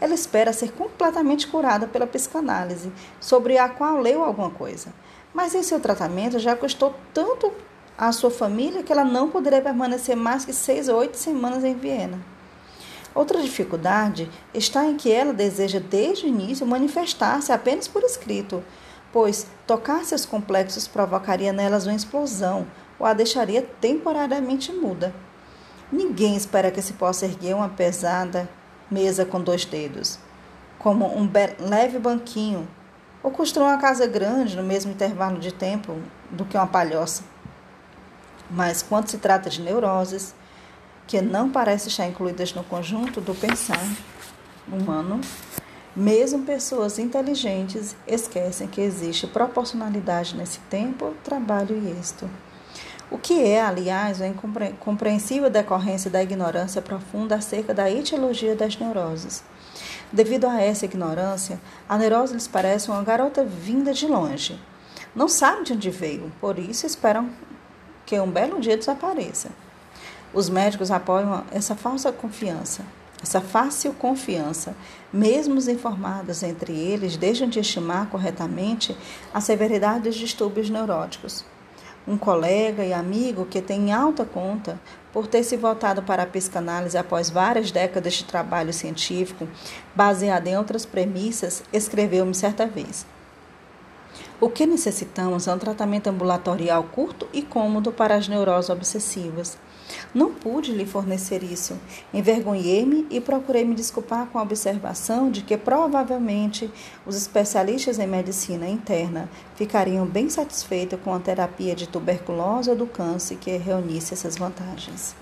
Ela 0.00 0.14
espera 0.14 0.52
ser 0.52 0.72
completamente 0.72 1.46
curada 1.46 1.86
pela 1.86 2.06
psicanálise, 2.06 2.92
sobre 3.20 3.58
a 3.58 3.68
qual 3.68 4.00
leu 4.00 4.22
alguma 4.22 4.50
coisa. 4.50 4.92
Mas 5.34 5.54
em 5.54 5.62
seu 5.62 5.80
tratamento 5.80 6.38
já 6.38 6.54
custou 6.56 6.94
tanto 7.12 7.52
à 7.96 8.12
sua 8.12 8.30
família 8.30 8.82
que 8.82 8.92
ela 8.92 9.04
não 9.04 9.28
poderia 9.28 9.60
permanecer 9.60 10.16
mais 10.16 10.44
que 10.44 10.52
seis 10.52 10.88
ou 10.88 10.98
oito 10.98 11.16
semanas 11.16 11.64
em 11.64 11.74
Viena. 11.74 12.18
Outra 13.14 13.42
dificuldade 13.42 14.30
está 14.54 14.84
em 14.84 14.96
que 14.96 15.10
ela 15.10 15.32
deseja 15.32 15.80
desde 15.80 16.26
o 16.26 16.28
início 16.28 16.64
manifestar-se 16.64 17.50
apenas 17.50 17.88
por 17.88 18.04
escrito, 18.04 18.62
pois 19.12 19.46
tocar 19.66 20.04
seus 20.04 20.24
complexos 20.24 20.86
provocaria 20.86 21.52
nelas 21.52 21.86
uma 21.86 21.96
explosão 21.96 22.66
ou 22.98 23.06
a 23.06 23.12
deixaria 23.12 23.62
temporariamente 23.80 24.72
muda. 24.72 25.12
Ninguém 25.90 26.36
espera 26.36 26.70
que 26.70 26.82
se 26.82 26.92
possa 26.92 27.24
erguer 27.24 27.54
uma 27.54 27.68
pesada 27.68 28.48
mesa 28.90 29.24
com 29.24 29.40
dois 29.40 29.64
dedos, 29.64 30.18
como 30.78 31.06
um 31.06 31.30
leve 31.58 31.98
banquinho, 31.98 32.68
ou 33.22 33.30
construir 33.30 33.66
uma 33.66 33.78
casa 33.78 34.06
grande 34.06 34.56
no 34.56 34.62
mesmo 34.62 34.92
intervalo 34.92 35.38
de 35.38 35.52
tempo 35.52 35.96
do 36.30 36.44
que 36.44 36.56
uma 36.56 36.66
palhoça. 36.66 37.22
Mas 38.50 38.82
quando 38.82 39.08
se 39.08 39.18
trata 39.18 39.50
de 39.50 39.60
neuroses, 39.60 40.34
que 41.06 41.20
não 41.20 41.50
parecem 41.50 41.88
estar 41.88 42.06
incluídas 42.06 42.54
no 42.54 42.64
conjunto 42.64 43.20
do 43.20 43.34
pensar 43.34 43.84
humano, 44.70 45.20
Mesmo 45.98 46.44
pessoas 46.44 46.96
inteligentes 46.96 47.96
esquecem 48.06 48.68
que 48.68 48.80
existe 48.80 49.26
proporcionalidade 49.26 50.36
nesse 50.36 50.60
tempo, 50.70 51.12
trabalho 51.24 51.76
e 51.76 51.90
êxito. 51.90 52.30
O 53.10 53.16
que 53.16 53.42
é, 53.42 53.62
aliás, 53.62 54.20
a 54.20 54.26
incompreensível 54.26 55.48
decorrência 55.48 56.10
da 56.10 56.22
ignorância 56.22 56.82
profunda 56.82 57.36
acerca 57.36 57.72
da 57.72 57.90
etiologia 57.90 58.54
das 58.54 58.76
neuroses. 58.76 59.42
Devido 60.12 60.46
a 60.46 60.60
essa 60.60 60.84
ignorância, 60.84 61.58
a 61.88 61.96
neurose 61.96 62.34
lhes 62.34 62.46
parece 62.46 62.90
uma 62.90 63.02
garota 63.02 63.42
vinda 63.42 63.94
de 63.94 64.06
longe. 64.06 64.60
Não 65.14 65.26
sabe 65.26 65.64
de 65.64 65.72
onde 65.72 65.90
veio, 65.90 66.30
por 66.38 66.58
isso 66.58 66.84
esperam 66.84 67.30
que 68.04 68.20
um 68.20 68.30
belo 68.30 68.60
dia 68.60 68.76
desapareça. 68.76 69.48
Os 70.34 70.50
médicos 70.50 70.90
apoiam 70.90 71.44
essa 71.50 71.74
falsa 71.74 72.12
confiança, 72.12 72.84
essa 73.22 73.40
fácil 73.40 73.94
confiança, 73.94 74.76
mesmo 75.10 75.54
os 75.54 75.66
informados 75.66 76.42
entre 76.42 76.72
eles 76.72 77.16
deixam 77.16 77.48
de 77.48 77.58
estimar 77.58 78.08
corretamente 78.10 78.94
a 79.32 79.40
severidade 79.40 80.04
dos 80.04 80.14
distúrbios 80.14 80.68
neuróticos. 80.68 81.44
Um 82.08 82.16
colega 82.16 82.82
e 82.82 82.92
amigo 82.94 83.44
que 83.44 83.60
tem 83.60 83.92
alta 83.92 84.24
conta 84.24 84.80
por 85.12 85.26
ter 85.26 85.42
se 85.42 85.58
voltado 85.58 86.02
para 86.02 86.22
a 86.22 86.26
psicanálise 86.26 86.96
após 86.96 87.28
várias 87.28 87.70
décadas 87.70 88.14
de 88.14 88.24
trabalho 88.24 88.72
científico, 88.72 89.46
baseado 89.94 90.46
em 90.46 90.56
outras 90.56 90.86
premissas, 90.86 91.62
escreveu-me 91.70 92.34
certa 92.34 92.66
vez. 92.66 93.04
O 94.40 94.48
que 94.48 94.64
necessitamos 94.64 95.46
é 95.46 95.52
um 95.52 95.58
tratamento 95.58 96.06
ambulatorial 96.06 96.82
curto 96.84 97.28
e 97.30 97.42
cômodo 97.42 97.92
para 97.92 98.14
as 98.14 98.26
neuroses 98.26 98.70
obsessivas. 98.70 99.58
Não 100.14 100.32
pude 100.32 100.72
lhe 100.72 100.86
fornecer 100.86 101.42
isso. 101.42 101.76
Envergonhei-me 102.12 103.06
e 103.10 103.20
procurei 103.20 103.64
me 103.64 103.74
desculpar 103.74 104.26
com 104.26 104.38
a 104.38 104.42
observação 104.42 105.30
de 105.30 105.42
que 105.42 105.56
provavelmente 105.56 106.70
os 107.06 107.16
especialistas 107.16 107.98
em 107.98 108.06
medicina 108.06 108.68
interna 108.68 109.28
ficariam 109.56 110.06
bem 110.06 110.28
satisfeitos 110.28 111.00
com 111.02 111.14
a 111.14 111.20
terapia 111.20 111.74
de 111.74 111.86
tuberculose 111.86 112.70
ou 112.70 112.76
do 112.76 112.86
câncer 112.86 113.36
que 113.36 113.56
reunisse 113.56 114.14
essas 114.14 114.36
vantagens. 114.36 115.14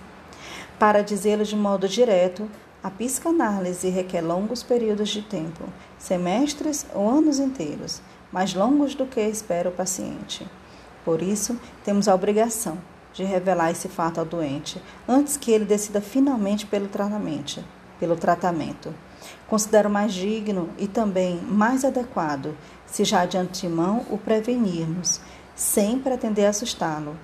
Para 0.78 1.02
dizê-lo 1.02 1.44
de 1.44 1.56
modo 1.56 1.88
direto, 1.88 2.48
a 2.82 2.90
psicanálise 2.90 3.88
requer 3.88 4.20
longos 4.20 4.62
períodos 4.62 5.08
de 5.08 5.22
tempo, 5.22 5.64
semestres 5.98 6.86
ou 6.94 7.08
anos 7.08 7.38
inteiros 7.38 8.00
mais 8.36 8.54
longos 8.54 8.94
do 8.94 9.06
que 9.06 9.20
espera 9.20 9.68
o 9.68 9.72
paciente. 9.72 10.46
Por 11.04 11.22
isso, 11.22 11.58
temos 11.84 12.08
a 12.08 12.14
obrigação 12.14 12.78
de 13.16 13.24
revelar 13.24 13.70
esse 13.70 13.88
fato 13.88 14.20
ao 14.20 14.26
doente 14.26 14.80
antes 15.08 15.38
que 15.38 15.50
ele 15.50 15.64
decida 15.64 16.02
finalmente 16.02 16.66
pelo 16.66 16.86
tratamento. 16.86 17.64
Pelo 17.98 18.14
tratamento. 18.14 18.94
Considero 19.48 19.88
mais 19.88 20.12
digno 20.12 20.68
e 20.76 20.86
também 20.86 21.40
mais 21.40 21.82
adequado 21.82 22.54
se 22.84 23.04
já 23.04 23.24
de 23.24 23.38
antemão 23.38 24.04
o 24.10 24.18
prevenirmos, 24.18 25.18
sem 25.54 25.98
pretender 25.98 26.46
assustá-lo, 26.46 27.16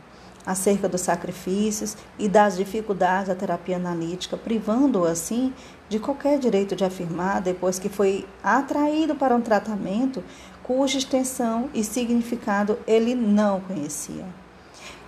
acerca 0.46 0.88
dos 0.88 1.02
sacrifícios 1.02 1.94
e 2.18 2.26
das 2.26 2.56
dificuldades 2.56 3.28
da 3.28 3.34
terapia 3.34 3.76
analítica, 3.76 4.36
privando-o 4.36 5.04
assim 5.04 5.52
de 5.90 5.98
qualquer 5.98 6.38
direito 6.38 6.74
de 6.74 6.84
afirmar, 6.84 7.42
depois 7.42 7.78
que 7.78 7.90
foi 7.90 8.26
atraído 8.42 9.14
para 9.14 9.36
um 9.36 9.42
tratamento 9.42 10.24
cuja 10.62 10.96
extensão 10.96 11.68
e 11.74 11.84
significado 11.84 12.78
ele 12.86 13.14
não 13.14 13.60
conhecia. 13.60 14.41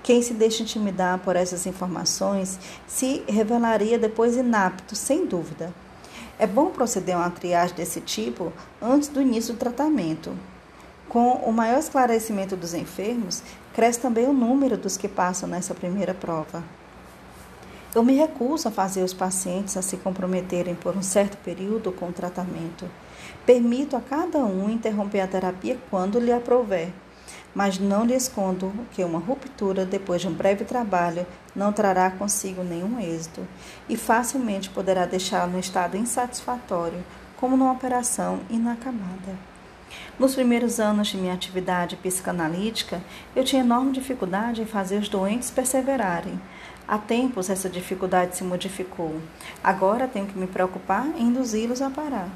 Quem 0.04 0.20
se 0.20 0.34
deixa 0.34 0.62
intimidar 0.62 1.18
por 1.20 1.34
essas 1.34 1.64
informações 1.64 2.58
se 2.86 3.24
revelaria 3.26 3.98
depois 3.98 4.36
inapto, 4.36 4.94
sem 4.94 5.24
dúvida. 5.24 5.72
É 6.38 6.46
bom 6.46 6.66
proceder 6.66 7.16
a 7.16 7.20
uma 7.20 7.30
triagem 7.30 7.74
desse 7.74 8.02
tipo 8.02 8.52
antes 8.82 9.08
do 9.08 9.22
início 9.22 9.54
do 9.54 9.58
tratamento. 9.58 10.36
Com 11.08 11.32
o 11.36 11.50
maior 11.50 11.78
esclarecimento 11.78 12.54
dos 12.54 12.74
enfermos, 12.74 13.42
cresce 13.72 14.00
também 14.00 14.26
o 14.26 14.34
número 14.34 14.76
dos 14.76 14.98
que 14.98 15.08
passam 15.08 15.48
nessa 15.48 15.74
primeira 15.74 16.12
prova. 16.12 16.62
Eu 17.94 18.02
me 18.02 18.14
recuso 18.14 18.68
a 18.68 18.70
fazer 18.70 19.02
os 19.02 19.14
pacientes 19.14 19.74
a 19.74 19.80
se 19.80 19.96
comprometerem 19.96 20.74
por 20.74 20.94
um 20.94 21.02
certo 21.02 21.38
período 21.38 21.90
com 21.90 22.10
o 22.10 22.12
tratamento. 22.12 22.90
Permito 23.46 23.96
a 23.96 24.02
cada 24.02 24.40
um 24.40 24.68
interromper 24.68 25.20
a 25.20 25.26
terapia 25.26 25.78
quando 25.88 26.18
lhe 26.18 26.32
aprouver, 26.32 26.92
mas 27.54 27.78
não 27.78 28.04
lhe 28.04 28.14
escondo 28.14 28.72
que 28.90 29.04
uma 29.04 29.18
ruptura 29.18 29.86
depois 29.86 30.20
de 30.20 30.28
um 30.28 30.32
breve 30.32 30.64
trabalho 30.64 31.26
não 31.54 31.72
trará 31.72 32.10
consigo 32.10 32.62
nenhum 32.64 32.98
êxito 32.98 33.46
e 33.88 33.96
facilmente 33.96 34.70
poderá 34.70 35.06
deixá-lo 35.06 35.52
no 35.52 35.60
estado 35.60 35.96
insatisfatório, 35.96 37.04
como 37.36 37.56
numa 37.56 37.72
operação 37.72 38.40
inacabada. 38.50 39.38
Nos 40.18 40.34
primeiros 40.34 40.80
anos 40.80 41.08
de 41.08 41.16
minha 41.16 41.34
atividade 41.34 41.96
psicanalítica, 41.96 43.00
eu 43.34 43.44
tinha 43.44 43.62
enorme 43.62 43.92
dificuldade 43.92 44.62
em 44.62 44.66
fazer 44.66 44.98
os 44.98 45.08
doentes 45.08 45.50
perseverarem. 45.50 46.40
Há 46.86 46.98
tempos 46.98 47.48
essa 47.48 47.68
dificuldade 47.68 48.36
se 48.36 48.44
modificou. 48.44 49.20
Agora 49.62 50.08
tenho 50.08 50.26
que 50.26 50.38
me 50.38 50.46
preocupar 50.46 51.06
em 51.16 51.28
induzi-los 51.28 51.80
a 51.80 51.90
parar. 51.90 52.28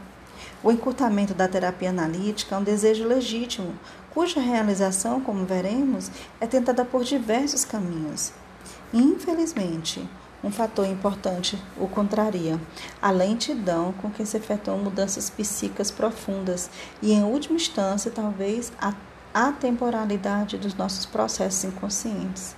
O 0.62 0.72
encurtamento 0.72 1.34
da 1.34 1.46
terapia 1.46 1.90
analítica 1.90 2.54
é 2.54 2.58
um 2.58 2.64
desejo 2.64 3.06
legítimo, 3.06 3.74
cuja 4.10 4.40
realização, 4.40 5.20
como 5.20 5.44
veremos, 5.44 6.10
é 6.40 6.46
tentada 6.46 6.84
por 6.84 7.04
diversos 7.04 7.64
caminhos. 7.64 8.32
Infelizmente, 8.92 10.08
um 10.42 10.50
fator 10.50 10.86
importante 10.86 11.58
o 11.76 11.88
contraria: 11.88 12.60
a 13.02 13.10
lentidão 13.10 13.92
com 13.92 14.10
que 14.10 14.24
se 14.24 14.36
efetuam 14.36 14.78
mudanças 14.78 15.28
psíquicas 15.28 15.90
profundas 15.90 16.70
e, 17.02 17.12
em 17.12 17.24
última 17.24 17.56
instância, 17.56 18.10
talvez 18.10 18.72
a 18.80 18.94
atemporalidade 19.34 20.56
dos 20.56 20.74
nossos 20.74 21.04
processos 21.04 21.64
inconscientes. 21.64 22.56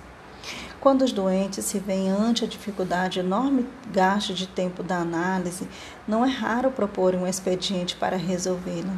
Quando 0.79 1.03
os 1.03 1.11
doentes 1.11 1.65
se 1.65 1.77
veem 1.77 2.09
ante 2.09 2.43
a 2.43 2.47
dificuldade 2.47 3.19
enorme 3.19 3.67
gasto 3.91 4.33
de 4.33 4.47
tempo 4.47 4.81
da 4.81 4.97
análise, 4.97 5.67
não 6.07 6.25
é 6.25 6.29
raro 6.29 6.71
propor 6.71 7.13
um 7.13 7.27
expediente 7.27 7.95
para 7.95 8.17
resolvê-la. 8.17 8.93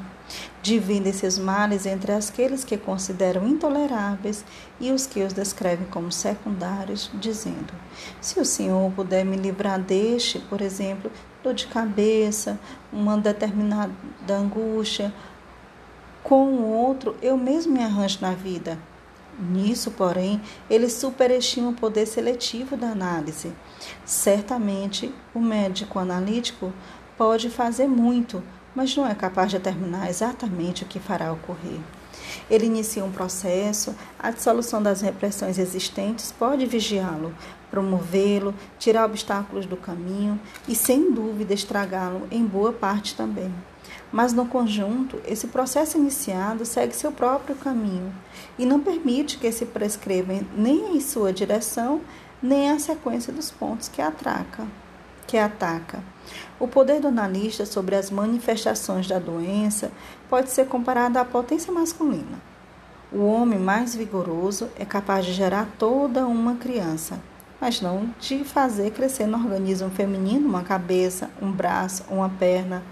Dividem-se 0.61 1.25
os 1.25 1.37
males 1.37 1.85
entre 1.85 2.11
aqueles 2.13 2.63
que 2.63 2.77
consideram 2.77 3.47
intoleráveis 3.47 4.45
e 4.79 4.91
os 4.91 5.05
que 5.05 5.21
os 5.21 5.33
descrevem 5.33 5.85
como 5.87 6.11
secundários, 6.11 7.11
dizendo: 7.15 7.73
Se 8.21 8.39
o 8.39 8.45
Senhor 8.45 8.91
puder 8.91 9.25
me 9.25 9.35
livrar 9.35 9.79
deste, 9.79 10.39
por 10.39 10.61
exemplo, 10.61 11.11
dor 11.43 11.53
de 11.53 11.67
cabeça, 11.67 12.59
uma 12.91 13.17
determinada 13.17 13.93
angústia, 14.29 15.13
com 16.23 16.45
o 16.45 16.71
outro 16.71 17.15
eu 17.21 17.35
mesmo 17.35 17.73
me 17.73 17.83
arranjo 17.83 18.19
na 18.21 18.31
vida. 18.31 18.79
Nisso, 19.37 19.91
porém, 19.91 20.39
ele 20.69 20.87
superestima 20.87 21.69
o 21.69 21.73
poder 21.73 22.05
seletivo 22.05 22.77
da 22.77 22.89
análise. 22.89 23.51
Certamente, 24.05 25.13
o 25.33 25.39
médico 25.39 25.97
analítico 25.97 26.71
pode 27.17 27.49
fazer 27.49 27.87
muito, 27.87 28.43
mas 28.75 28.95
não 28.95 29.07
é 29.07 29.13
capaz 29.13 29.51
de 29.51 29.57
determinar 29.57 30.09
exatamente 30.09 30.83
o 30.83 30.87
que 30.87 30.99
fará 30.99 31.31
ocorrer. 31.31 31.79
Ele 32.49 32.65
inicia 32.65 33.03
um 33.03 33.11
processo, 33.11 33.95
a 34.19 34.31
dissolução 34.31 34.81
das 34.81 35.01
repressões 35.01 35.57
existentes 35.57 36.31
pode 36.31 36.65
vigiá-lo, 36.65 37.33
promovê-lo, 37.69 38.53
tirar 38.77 39.05
obstáculos 39.05 39.65
do 39.65 39.77
caminho 39.77 40.39
e, 40.67 40.75
sem 40.75 41.11
dúvida, 41.11 41.53
estragá-lo 41.53 42.27
em 42.31 42.45
boa 42.45 42.71
parte 42.71 43.15
também. 43.15 43.53
Mas 44.11 44.31
no 44.31 44.45
conjunto, 44.45 45.19
esse 45.25 45.47
processo 45.47 45.97
iniciado 45.97 46.65
segue 46.65 46.95
seu 46.95 47.11
próprio 47.11 47.55
caminho 47.55 48.13
e 48.57 48.65
não 48.65 48.79
permite 48.79 49.37
que 49.37 49.51
se 49.51 49.65
prescreva 49.65 50.39
nem 50.55 50.95
em 50.95 51.01
sua 51.01 51.33
direção, 51.33 52.01
nem 52.41 52.69
a 52.69 52.77
sequência 52.77 53.33
dos 53.33 53.49
pontos 53.49 53.87
que 53.87 54.01
atraca, 54.01 54.67
que 55.33 55.37
ataca. 55.39 56.03
O 56.59 56.67
poder 56.67 57.01
do 57.01 57.07
analista 57.07 57.65
sobre 57.65 57.95
as 57.95 58.11
manifestações 58.11 59.07
da 59.07 59.17
doença 59.17 59.91
pode 60.29 60.51
ser 60.51 60.67
comparado 60.67 61.17
à 61.17 61.25
potência 61.25 61.73
masculina. 61.73 62.39
O 63.11 63.25
homem 63.25 63.57
mais 63.57 63.95
vigoroso 63.95 64.69
é 64.77 64.85
capaz 64.85 65.25
de 65.25 65.33
gerar 65.33 65.67
toda 65.79 66.27
uma 66.27 66.53
criança, 66.53 67.19
mas 67.59 67.81
não 67.81 68.13
de 68.19 68.43
fazer 68.43 68.91
crescer 68.91 69.25
no 69.25 69.39
organismo 69.43 69.89
feminino 69.89 70.47
uma 70.47 70.61
cabeça, 70.61 71.31
um 71.41 71.51
braço, 71.51 72.03
uma 72.11 72.29
perna 72.29 72.83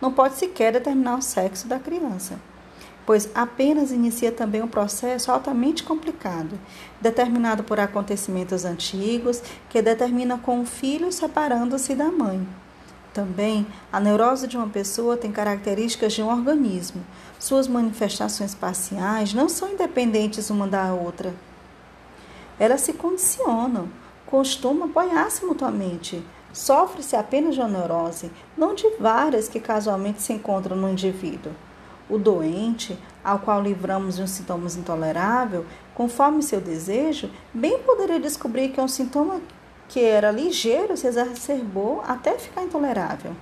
não 0.00 0.10
pode 0.10 0.36
sequer 0.36 0.72
determinar 0.72 1.16
o 1.16 1.22
sexo 1.22 1.68
da 1.68 1.78
criança, 1.78 2.40
pois 3.06 3.28
apenas 3.34 3.90
inicia 3.90 4.30
também 4.30 4.62
um 4.62 4.68
processo 4.68 5.32
altamente 5.32 5.82
complicado, 5.82 6.58
determinado 7.00 7.62
por 7.62 7.80
acontecimentos 7.80 8.64
antigos, 8.64 9.42
que 9.68 9.82
determina 9.82 10.38
com 10.38 10.60
o 10.60 10.66
filho 10.66 11.10
separando-se 11.12 11.94
da 11.94 12.10
mãe. 12.10 12.46
Também, 13.12 13.66
a 13.92 13.98
neurose 13.98 14.46
de 14.46 14.56
uma 14.56 14.68
pessoa 14.68 15.16
tem 15.16 15.32
características 15.32 16.12
de 16.12 16.22
um 16.22 16.30
organismo. 16.30 17.04
Suas 17.38 17.66
manifestações 17.66 18.54
parciais 18.54 19.34
não 19.34 19.48
são 19.48 19.70
independentes 19.70 20.48
uma 20.50 20.68
da 20.68 20.92
outra. 20.94 21.34
Elas 22.58 22.82
se 22.82 22.92
condicionam, 22.92 23.88
costumam 24.26 24.88
apoiar-se 24.88 25.44
mutuamente, 25.44 26.22
Sofre-se 26.52 27.14
apenas 27.14 27.54
de 27.54 27.60
uma 27.60 27.68
neurose, 27.68 28.30
não 28.56 28.74
de 28.74 28.88
várias 28.98 29.48
que 29.48 29.60
casualmente 29.60 30.20
se 30.20 30.32
encontram 30.32 30.76
no 30.76 30.90
indivíduo. 30.90 31.52
O 32.10 32.18
doente, 32.18 32.98
ao 33.22 33.38
qual 33.38 33.62
livramos 33.62 34.16
de 34.16 34.22
um 34.22 34.26
sintoma 34.26 34.66
intolerável, 34.66 35.64
conforme 35.94 36.42
seu 36.42 36.60
desejo, 36.60 37.30
bem 37.54 37.78
poderia 37.78 38.18
descobrir 38.18 38.70
que 38.70 38.80
um 38.80 38.88
sintoma 38.88 39.40
que 39.88 40.00
era 40.00 40.30
ligeiro 40.30 40.96
se 40.96 41.06
exacerbou 41.06 42.02
até 42.06 42.36
ficar 42.38 42.62
intolerável. 42.62 43.32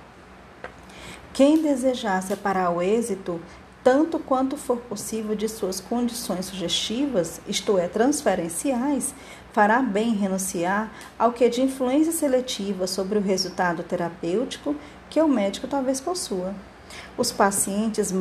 Quem 1.33 1.61
desejar 1.61 2.21
separar 2.21 2.69
o 2.71 2.81
êxito, 2.81 3.39
tanto 3.83 4.19
quanto 4.19 4.57
for 4.57 4.77
possível, 4.77 5.35
de 5.35 5.47
suas 5.47 5.79
condições 5.79 6.45
sugestivas, 6.45 7.39
isto 7.47 7.77
é, 7.77 7.87
transferenciais, 7.87 9.15
fará 9.51 9.81
bem 9.81 10.13
renunciar 10.13 10.91
ao 11.17 11.31
que 11.31 11.49
de 11.49 11.61
influência 11.61 12.11
seletiva 12.11 12.85
sobre 12.87 13.17
o 13.17 13.21
resultado 13.21 13.81
terapêutico 13.83 14.75
que 15.09 15.21
o 15.21 15.27
médico 15.27 15.67
talvez 15.67 15.99
possua. 15.99 16.53
Os 17.19 17.33
pacientes 17.33 18.13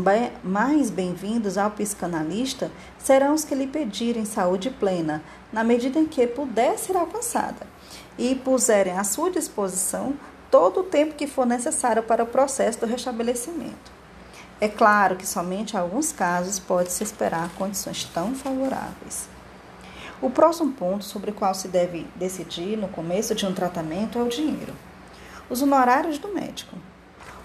mais 0.43 0.91
bem-vindos 0.91 1.57
ao 1.57 1.71
psicanalista 1.71 2.69
serão 2.99 3.33
os 3.33 3.45
que 3.45 3.55
lhe 3.55 3.69
pedirem 3.69 4.25
saúde 4.25 4.71
plena, 4.71 5.23
na 5.53 5.63
medida 5.63 6.01
em 6.01 6.05
que 6.05 6.27
puder 6.27 6.77
ser 6.77 6.97
alcançada, 6.97 7.65
e 8.19 8.35
puserem 8.35 8.99
à 8.99 9.05
sua 9.05 9.31
disposição 9.31 10.15
todo 10.51 10.81
o 10.81 10.83
tempo 10.83 11.15
que 11.15 11.29
for 11.29 11.47
necessário 11.47 12.03
para 12.03 12.25
o 12.25 12.27
processo 12.27 12.81
do 12.81 12.87
restabelecimento. 12.87 13.93
É 14.61 14.67
claro 14.67 15.15
que 15.15 15.29
somente 15.29 15.75
em 15.75 15.79
alguns 15.79 16.11
casos 16.11 16.59
pode-se 16.59 17.05
esperar 17.05 17.51
condições 17.51 18.03
tão 18.03 18.35
favoráveis. 18.35 19.29
O 20.21 20.29
próximo 20.29 20.73
ponto 20.73 21.05
sobre 21.05 21.31
o 21.31 21.35
qual 21.35 21.55
se 21.55 21.69
deve 21.69 22.05
decidir 22.17 22.77
no 22.77 22.89
começo 22.89 23.33
de 23.33 23.47
um 23.47 23.55
tratamento 23.55 24.19
é 24.19 24.23
o 24.25 24.29
dinheiro. 24.29 24.75
Os 25.49 25.63
honorários 25.63 26.19
do 26.19 26.35
médico. 26.35 26.77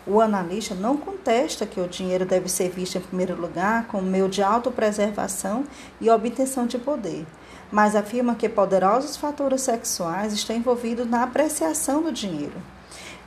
O 0.06 0.20
analista 0.20 0.76
não 0.76 0.98
contesta 0.98 1.66
que 1.66 1.80
o 1.80 1.88
dinheiro 1.88 2.26
deve 2.26 2.50
ser 2.50 2.70
visto 2.70 2.98
em 2.98 3.02
primeiro 3.02 3.40
lugar 3.40 3.88
como 3.88 4.04
meio 4.04 4.28
de 4.28 4.44
autopreservação 4.44 5.64
e 6.02 6.10
obtenção 6.10 6.68
de 6.68 6.78
poder, 6.78 7.26
mas 7.72 7.96
afirma 7.96 8.36
que 8.36 8.50
poderosos 8.50 9.16
fatores 9.16 9.62
sexuais 9.62 10.34
estão 10.34 10.58
envolvidos 10.58 11.10
na 11.10 11.24
apreciação 11.24 12.04
do 12.04 12.12
dinheiro. 12.12 12.62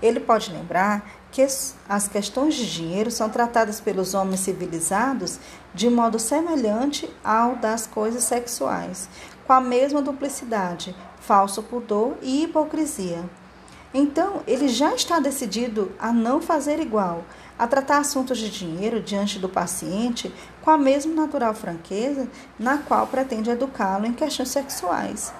Ele 0.03 0.21
pode 0.21 0.53
lembrar 0.53 1.09
que 1.33 1.41
as 1.41 2.09
questões 2.13 2.55
de 2.55 2.71
dinheiro 2.71 3.11
são 3.11 3.31
tratadas 3.31 3.81
pelos 3.81 4.13
homens 4.13 4.41
civilizados 4.41 5.39
de 5.75 5.89
modo 5.89 6.19
semelhante 6.19 7.11
ao 7.25 7.57
das 7.57 7.87
coisas 7.87 8.25
sexuais, 8.25 9.09
com 9.47 9.53
a 9.55 9.61
mesma 9.63 10.03
duplicidade, 10.03 10.95
falso 11.21 11.63
pudor 11.63 12.17
e 12.21 12.45
hipocrisia. 12.45 13.25
Então, 13.99 14.43
ele 14.47 14.69
já 14.69 14.95
está 14.95 15.19
decidido 15.19 15.91
a 15.99 16.13
não 16.13 16.39
fazer 16.39 16.79
igual, 16.79 17.25
a 17.59 17.67
tratar 17.67 17.97
assuntos 17.97 18.37
de 18.37 18.51
dinheiro 18.51 19.01
diante 19.01 19.39
do 19.39 19.49
paciente 19.49 20.31
com 20.61 20.71
a 20.71 20.77
mesma 20.77 21.15
natural 21.15 21.55
franqueza 21.55 22.29
na 22.59 22.77
qual 22.77 23.07
pretende 23.07 23.49
educá-lo 23.49 24.05
em 24.05 24.13
questões 24.13 24.51
sexuais. 24.51 25.33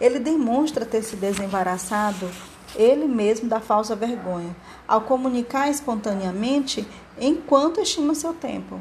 Ele 0.00 0.20
demonstra 0.20 0.86
ter 0.86 1.02
se 1.02 1.16
desembaraçado 1.16 2.30
ele 2.76 3.08
mesmo 3.08 3.48
da 3.48 3.58
falsa 3.58 3.96
vergonha, 3.96 4.54
ao 4.86 5.00
comunicar 5.00 5.68
espontaneamente 5.68 6.86
enquanto 7.18 7.80
estima 7.80 8.14
seu 8.14 8.32
tempo. 8.32 8.80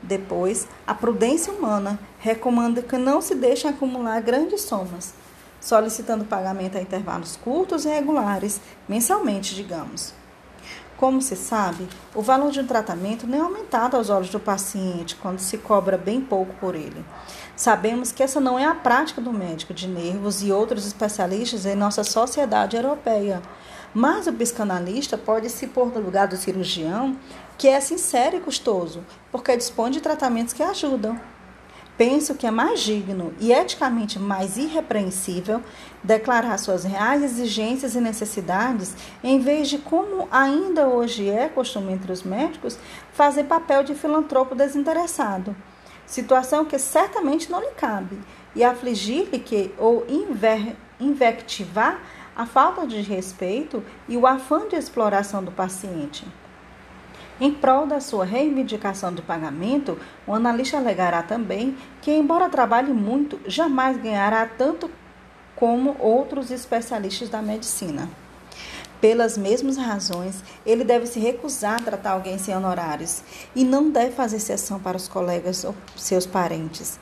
Depois, 0.00 0.68
a 0.86 0.94
prudência 0.94 1.52
humana 1.52 1.98
recomenda 2.20 2.82
que 2.82 2.98
não 2.98 3.20
se 3.20 3.34
deixe 3.34 3.66
acumular 3.66 4.20
grandes 4.20 4.60
somas 4.60 5.12
solicitando 5.64 6.26
pagamento 6.26 6.76
a 6.76 6.80
intervalos 6.80 7.36
curtos 7.36 7.86
e 7.86 7.88
regulares, 7.88 8.60
mensalmente, 8.86 9.54
digamos. 9.54 10.12
Como 10.94 11.22
se 11.22 11.34
sabe, 11.34 11.88
o 12.14 12.20
valor 12.20 12.50
de 12.50 12.60
um 12.60 12.66
tratamento 12.66 13.26
não 13.26 13.38
é 13.38 13.40
aumentado 13.40 13.96
aos 13.96 14.10
olhos 14.10 14.28
do 14.28 14.38
paciente 14.38 15.16
quando 15.16 15.38
se 15.38 15.56
cobra 15.56 15.96
bem 15.96 16.20
pouco 16.20 16.54
por 16.56 16.74
ele. 16.74 17.02
Sabemos 17.56 18.12
que 18.12 18.22
essa 18.22 18.38
não 18.38 18.58
é 18.58 18.66
a 18.66 18.74
prática 18.74 19.22
do 19.22 19.32
médico 19.32 19.72
de 19.72 19.88
nervos 19.88 20.42
e 20.42 20.52
outros 20.52 20.86
especialistas 20.86 21.64
em 21.64 21.74
nossa 21.74 22.04
sociedade 22.04 22.76
europeia. 22.76 23.40
Mas 23.94 24.26
o 24.26 24.32
psicanalista 24.32 25.16
pode 25.16 25.48
se 25.48 25.66
pôr 25.68 25.86
no 25.86 26.00
lugar 26.00 26.28
do 26.28 26.36
cirurgião, 26.36 27.16
que 27.56 27.68
é 27.68 27.80
sincero 27.80 28.36
e 28.36 28.40
custoso, 28.40 29.02
porque 29.32 29.56
dispõe 29.56 29.90
de 29.90 30.00
tratamentos 30.00 30.52
que 30.52 30.62
ajudam. 30.62 31.18
Penso 31.96 32.34
que 32.34 32.44
é 32.44 32.50
mais 32.50 32.80
digno 32.80 33.32
e 33.38 33.52
eticamente 33.52 34.18
mais 34.18 34.56
irrepreensível 34.56 35.62
declarar 36.02 36.58
suas 36.58 36.82
reais 36.82 37.22
exigências 37.22 37.94
e 37.94 38.00
necessidades, 38.00 38.96
em 39.22 39.38
vez 39.38 39.68
de, 39.68 39.78
como 39.78 40.28
ainda 40.28 40.88
hoje 40.88 41.30
é 41.30 41.48
costume 41.48 41.92
entre 41.92 42.10
os 42.10 42.24
médicos, 42.24 42.76
fazer 43.12 43.44
papel 43.44 43.84
de 43.84 43.94
filantropo 43.94 44.56
desinteressado. 44.56 45.54
Situação 46.04 46.64
que 46.64 46.78
certamente 46.80 47.48
não 47.50 47.60
lhe 47.60 47.70
cabe, 47.76 48.18
e 48.56 48.64
afligir-lhe 48.64 49.38
que 49.38 49.72
ou 49.78 50.04
inver, 50.08 50.74
invectivar 50.98 52.00
a 52.34 52.44
falta 52.44 52.86
de 52.86 53.00
respeito 53.00 53.84
e 54.08 54.16
o 54.16 54.26
afã 54.26 54.66
de 54.66 54.74
exploração 54.74 55.44
do 55.44 55.52
paciente. 55.52 56.26
Em 57.40 57.52
prol 57.52 57.86
da 57.86 58.00
sua 58.00 58.24
reivindicação 58.24 59.12
de 59.12 59.20
pagamento, 59.20 59.98
o 60.24 60.32
analista 60.32 60.76
alegará 60.76 61.22
também 61.22 61.76
que, 62.00 62.12
embora 62.12 62.48
trabalhe 62.48 62.92
muito, 62.92 63.40
jamais 63.46 63.96
ganhará 63.96 64.46
tanto 64.46 64.88
como 65.56 65.96
outros 65.98 66.52
especialistas 66.52 67.28
da 67.28 67.42
medicina. 67.42 68.08
Pelas 69.00 69.36
mesmas 69.36 69.76
razões, 69.76 70.42
ele 70.64 70.84
deve 70.84 71.06
se 71.06 71.18
recusar 71.18 71.80
a 71.80 71.84
tratar 71.84 72.12
alguém 72.12 72.38
sem 72.38 72.56
honorários 72.56 73.22
e 73.54 73.64
não 73.64 73.90
deve 73.90 74.12
fazer 74.12 74.36
exceção 74.36 74.78
para 74.78 74.96
os 74.96 75.08
colegas 75.08 75.64
ou 75.64 75.74
seus 75.96 76.24
parentes. 76.24 76.98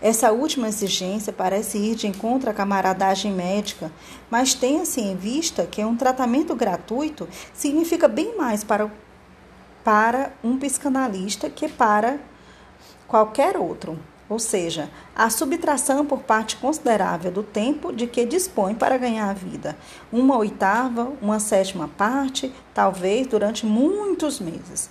Essa 0.00 0.30
última 0.30 0.68
exigência 0.68 1.32
parece 1.32 1.76
ir 1.76 1.96
de 1.96 2.06
encontro 2.06 2.48
à 2.48 2.54
camaradagem 2.54 3.32
médica, 3.32 3.90
mas 4.30 4.54
tenha-se 4.54 5.00
em 5.00 5.16
vista 5.16 5.66
que 5.66 5.84
um 5.84 5.96
tratamento 5.96 6.54
gratuito 6.54 7.28
significa 7.52 8.06
bem 8.06 8.36
mais 8.36 8.62
para 8.62 8.86
o 8.86 8.90
para 9.84 10.32
um 10.42 10.58
psicanalista 10.58 11.50
que 11.50 11.68
para 11.68 12.18
qualquer 13.06 13.56
outro, 13.56 13.98
ou 14.28 14.38
seja, 14.38 14.88
a 15.14 15.28
subtração 15.28 16.06
por 16.06 16.20
parte 16.20 16.56
considerável 16.56 17.30
do 17.30 17.42
tempo 17.42 17.92
de 17.92 18.06
que 18.06 18.24
dispõe 18.24 18.74
para 18.74 18.96
ganhar 18.96 19.28
a 19.28 19.34
vida, 19.34 19.76
uma 20.10 20.36
oitava, 20.38 21.12
uma 21.20 21.38
sétima 21.38 21.88
parte, 21.88 22.52
talvez 22.72 23.26
durante 23.26 23.66
muitos 23.66 24.40
meses. 24.40 24.88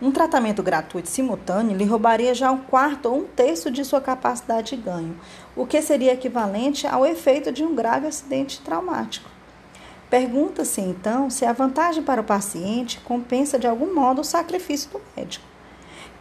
Um 0.00 0.12
tratamento 0.12 0.62
gratuito 0.62 1.08
simultâneo 1.08 1.76
lhe 1.76 1.84
roubaria 1.84 2.32
já 2.32 2.52
um 2.52 2.58
quarto 2.58 3.06
ou 3.06 3.18
um 3.18 3.24
terço 3.24 3.68
de 3.68 3.84
sua 3.84 4.00
capacidade 4.00 4.76
de 4.76 4.82
ganho, 4.82 5.18
o 5.56 5.66
que 5.66 5.82
seria 5.82 6.12
equivalente 6.12 6.86
ao 6.86 7.04
efeito 7.04 7.50
de 7.50 7.64
um 7.64 7.74
grave 7.74 8.06
acidente 8.06 8.60
traumático. 8.60 9.37
Pergunta-se 10.10 10.80
então 10.80 11.28
se 11.28 11.44
a 11.44 11.52
vantagem 11.52 12.02
para 12.02 12.22
o 12.22 12.24
paciente 12.24 12.98
compensa 13.00 13.58
de 13.58 13.66
algum 13.66 13.94
modo 13.94 14.22
o 14.22 14.24
sacrifício 14.24 14.90
do 14.90 15.00
médico. 15.14 15.44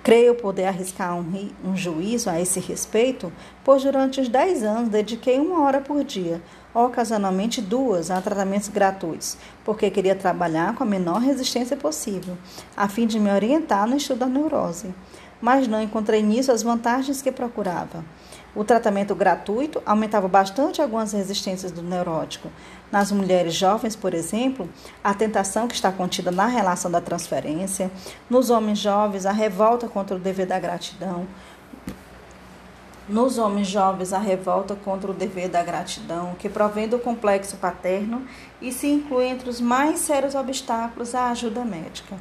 Creio 0.04 0.36
poder 0.36 0.66
arriscar 0.66 1.18
um, 1.18 1.50
um, 1.64 1.76
juízo 1.76 2.30
a 2.30 2.40
esse 2.40 2.60
respeito, 2.60 3.32
pois 3.64 3.84
durante 3.84 4.22
os 4.22 4.30
10 4.30 4.64
anos 4.64 4.90
dediquei 4.90 5.40
uma 5.40 5.62
hora 5.64 5.82
por 5.82 6.04
dia, 6.04 6.42
ocasionalmente 6.74 7.62
duas, 7.62 8.12
a 8.12 8.22
tratamentos 8.22 8.70
gratuitos, 8.70 9.38
porque 9.66 9.90
queria 9.90 10.16
trabalhar 10.16 10.76
com 10.76 10.84
a 10.84 10.88
menor 10.88 11.20
resistência 11.20 11.76
possível, 11.76 12.38
a 12.76 12.88
fim 12.88 13.08
de 13.08 13.20
me 13.20 13.30
orientar 13.32 13.88
no 13.88 13.98
estudo 13.98 14.20
da 14.20 14.26
neurose. 14.28 14.94
Mas 15.42 15.68
não 15.68 15.82
encontrei 15.82 16.24
nisso 16.24 16.52
as 16.52 16.64
vantagens 16.64 17.22
que 17.22 17.32
procurava. 17.32 18.04
O 18.56 18.64
tratamento 18.64 19.14
gratuito 19.14 19.84
aumentava 19.86 20.28
bastante 20.28 20.82
algumas 20.82 21.12
resistências 21.12 21.72
do 21.72 21.84
neurótico. 21.84 22.50
Nas 22.92 23.12
mulheres 23.12 23.54
jovens, 23.54 23.96
por 23.96 24.14
exemplo, 24.14 24.70
a 25.04 25.14
tentação 25.14 25.68
que 25.68 25.76
está 25.76 25.92
contida 25.92 26.32
na 26.32 26.46
relação 26.46 26.90
da 26.90 27.02
transferência. 27.02 27.92
Nos 28.30 28.50
homens 28.50 28.80
jovens, 28.80 29.26
a 29.26 29.32
revolta 29.32 29.88
contra 29.88 30.16
o 30.16 30.20
dever 30.20 30.46
da 30.46 30.58
gratidão. 30.58 31.28
Nos 33.10 33.38
homens 33.38 33.68
jovens, 33.68 34.12
a 34.14 34.20
revolta 34.20 34.76
contra 34.76 35.12
o 35.12 35.14
dever 35.14 35.50
da 35.50 35.64
gratidão, 35.64 36.36
que 36.38 36.50
provém 36.50 36.88
do 36.88 37.00
complexo 37.00 37.58
paterno 37.58 38.26
e 38.62 38.72
se 38.72 38.88
inclui 38.88 39.26
entre 39.26 39.50
os 39.50 39.62
mais 39.62 40.00
sérios 40.00 40.36
obstáculos 40.36 41.16
à 41.16 41.30
ajuda 41.30 41.64
médica. 41.64 42.18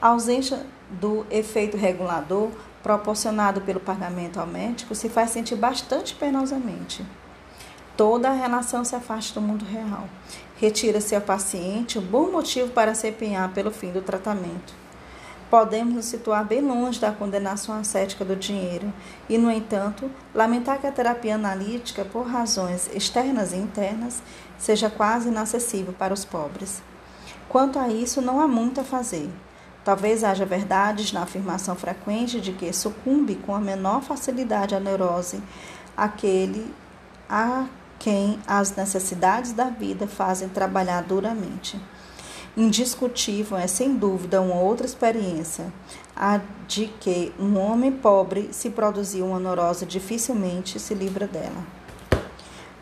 A 0.00 0.08
ausência 0.08 0.66
do 0.90 1.26
efeito 1.30 1.76
regulador 1.76 2.50
proporcionado 2.82 3.62
pelo 3.62 3.80
pagamento 3.80 4.38
ao 4.38 4.46
médico 4.46 4.94
se 4.94 5.08
faz 5.08 5.30
sentir 5.30 5.56
bastante 5.56 6.14
penosamente. 6.14 7.04
Toda 7.96 8.28
a 8.28 8.34
relação 8.34 8.84
se 8.84 8.96
afasta 8.96 9.38
do 9.38 9.46
mundo 9.46 9.64
real. 9.64 10.08
Retira-se 10.56 11.14
ao 11.14 11.20
paciente 11.20 11.96
o 11.96 12.02
bom 12.02 12.30
motivo 12.30 12.70
para 12.70 12.92
se 12.94 13.08
empenhar 13.08 13.52
pelo 13.52 13.70
fim 13.70 13.92
do 13.92 14.02
tratamento. 14.02 14.74
podemos 15.50 15.94
nos 15.94 16.06
situar 16.06 16.44
bem 16.44 16.60
longe 16.60 16.98
da 16.98 17.12
condenação 17.12 17.78
ascética 17.78 18.24
do 18.24 18.34
dinheiro 18.34 18.92
e, 19.28 19.38
no 19.38 19.48
entanto, 19.48 20.10
lamentar 20.34 20.80
que 20.80 20.86
a 20.88 20.90
terapia 20.90 21.36
analítica, 21.36 22.04
por 22.04 22.26
razões 22.26 22.90
externas 22.92 23.52
e 23.52 23.56
internas, 23.56 24.20
seja 24.58 24.90
quase 24.90 25.28
inacessível 25.28 25.92
para 25.92 26.12
os 26.12 26.24
pobres. 26.24 26.82
Quanto 27.48 27.78
a 27.78 27.88
isso, 27.88 28.20
não 28.20 28.40
há 28.40 28.48
muito 28.48 28.80
a 28.80 28.84
fazer. 28.84 29.30
Talvez 29.84 30.24
haja 30.24 30.44
verdades 30.44 31.12
na 31.12 31.22
afirmação 31.22 31.76
frequente 31.76 32.40
de 32.40 32.52
que 32.52 32.72
sucumbe 32.72 33.36
com 33.36 33.54
a 33.54 33.60
menor 33.60 34.02
facilidade 34.02 34.74
à 34.74 34.80
neurose 34.80 35.40
aquele 35.96 36.74
a 37.28 37.66
quem 38.04 38.38
as 38.46 38.76
necessidades 38.76 39.52
da 39.52 39.70
vida 39.70 40.06
fazem 40.06 40.46
trabalhar 40.46 41.02
duramente. 41.04 41.80
Indiscutível 42.54 43.56
é, 43.56 43.66
sem 43.66 43.96
dúvida, 43.96 44.42
uma 44.42 44.56
outra 44.56 44.84
experiência, 44.84 45.72
a 46.14 46.38
de 46.68 46.88
que 47.00 47.32
um 47.40 47.58
homem 47.58 47.90
pobre, 47.90 48.50
se 48.52 48.68
produzir 48.68 49.22
uma 49.22 49.40
neurose, 49.40 49.86
dificilmente 49.86 50.78
se 50.78 50.92
livra 50.92 51.26
dela. 51.26 51.64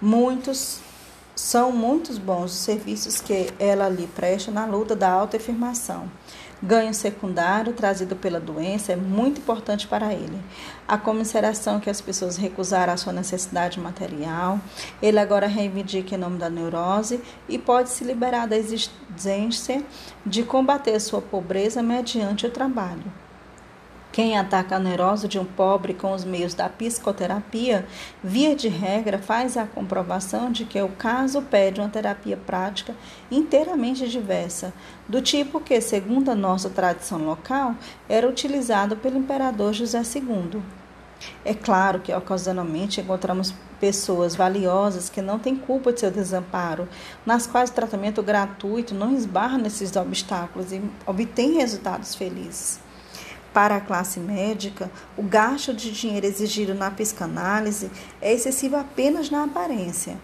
Muitos 0.00 0.80
são 1.36 1.70
muitos 1.70 2.18
bons 2.18 2.50
os 2.50 2.58
serviços 2.58 3.20
que 3.20 3.48
ela 3.60 3.88
lhe 3.88 4.08
presta 4.08 4.50
na 4.50 4.66
luta 4.66 4.96
da 4.96 5.08
autoafirmação. 5.08 6.10
Ganho 6.62 6.94
secundário 6.94 7.72
trazido 7.72 8.14
pela 8.14 8.38
doença 8.38 8.92
é 8.92 8.96
muito 8.96 9.40
importante 9.40 9.88
para 9.88 10.14
ele. 10.14 10.38
A 10.86 10.96
comiseração 10.96 11.80
que 11.80 11.90
as 11.90 12.00
pessoas 12.00 12.36
recusaram 12.36 12.92
a 12.92 12.96
sua 12.96 13.12
necessidade 13.12 13.80
material, 13.80 14.60
ele 15.02 15.18
agora 15.18 15.48
reivindica 15.48 16.14
em 16.14 16.18
nome 16.18 16.38
da 16.38 16.48
neurose 16.48 17.20
e 17.48 17.58
pode 17.58 17.90
se 17.90 18.04
liberar 18.04 18.46
da 18.46 18.56
exigência 18.56 19.82
de 20.24 20.44
combater 20.44 21.00
sua 21.00 21.20
pobreza 21.20 21.82
mediante 21.82 22.46
o 22.46 22.50
trabalho. 22.50 23.21
Quem 24.12 24.36
ataca 24.36 24.76
a 24.76 24.78
neurose 24.78 25.26
de 25.26 25.38
um 25.38 25.44
pobre 25.46 25.94
com 25.94 26.12
os 26.12 26.22
meios 26.22 26.52
da 26.52 26.68
psicoterapia, 26.68 27.86
via 28.22 28.54
de 28.54 28.68
regra, 28.68 29.18
faz 29.18 29.56
a 29.56 29.64
comprovação 29.64 30.52
de 30.52 30.66
que 30.66 30.80
o 30.82 30.90
caso 30.90 31.40
pede 31.40 31.80
uma 31.80 31.88
terapia 31.88 32.36
prática 32.36 32.94
inteiramente 33.30 34.06
diversa, 34.06 34.74
do 35.08 35.22
tipo 35.22 35.58
que, 35.60 35.80
segundo 35.80 36.30
a 36.30 36.34
nossa 36.34 36.68
tradição 36.68 37.24
local, 37.24 37.74
era 38.06 38.28
utilizado 38.28 38.96
pelo 38.96 39.16
imperador 39.16 39.72
José 39.72 40.02
II. 40.02 40.60
É 41.42 41.54
claro 41.54 42.00
que 42.00 42.12
ocasionalmente 42.12 43.00
encontramos 43.00 43.54
pessoas 43.80 44.36
valiosas 44.36 45.08
que 45.08 45.22
não 45.22 45.38
têm 45.38 45.56
culpa 45.56 45.90
de 45.90 46.00
seu 46.00 46.10
desamparo, 46.10 46.86
nas 47.24 47.46
quais 47.46 47.70
o 47.70 47.74
tratamento 47.74 48.22
gratuito 48.22 48.94
não 48.94 49.14
esbarra 49.14 49.56
nesses 49.56 49.96
obstáculos 49.96 50.70
e 50.70 50.82
obtém 51.06 51.54
resultados 51.54 52.14
felizes. 52.14 52.81
Para 53.52 53.76
a 53.76 53.80
classe 53.80 54.18
médica, 54.18 54.90
o 55.16 55.22
gasto 55.22 55.74
de 55.74 55.90
dinheiro 55.90 56.26
exigido 56.26 56.74
na 56.74 56.90
psicanálise 56.90 57.90
é 58.20 58.32
excessivo 58.32 58.76
apenas 58.76 59.30
na 59.30 59.44
aparência. 59.44 60.16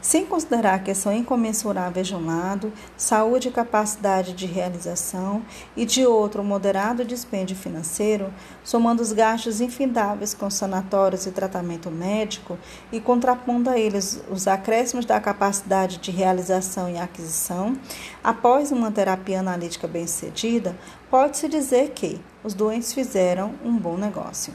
Sem 0.00 0.26
considerar 0.26 0.82
que 0.82 0.94
são 0.94 1.12
incomensuráveis 1.12 2.06
de 2.06 2.14
um 2.14 2.26
lado, 2.26 2.72
saúde 2.96 3.48
e 3.48 3.52
capacidade 3.52 4.32
de 4.32 4.46
realização, 4.46 5.42
e 5.76 5.84
de 5.84 6.04
outro, 6.06 6.42
moderado 6.42 7.04
dispêndio 7.04 7.56
financeiro, 7.56 8.32
somando 8.64 9.02
os 9.02 9.12
gastos 9.12 9.60
infindáveis 9.60 10.34
com 10.34 10.50
sanatórios 10.50 11.26
e 11.26 11.30
tratamento 11.30 11.90
médico 11.90 12.58
e 12.92 13.00
contrapondo 13.00 13.70
a 13.70 13.78
eles 13.78 14.22
os 14.30 14.48
acréscimos 14.48 15.04
da 15.04 15.20
capacidade 15.20 15.98
de 15.98 16.10
realização 16.10 16.88
e 16.88 16.98
aquisição, 16.98 17.76
após 18.22 18.72
uma 18.72 18.90
terapia 18.90 19.40
analítica 19.40 19.86
bem-sucedida, 19.86 20.76
pode-se 21.10 21.48
dizer 21.48 21.90
que 21.90 22.20
os 22.48 22.54
doentes 22.54 22.94
fizeram 22.94 23.52
um 23.62 23.76
bom 23.76 23.98
negócio. 23.98 24.54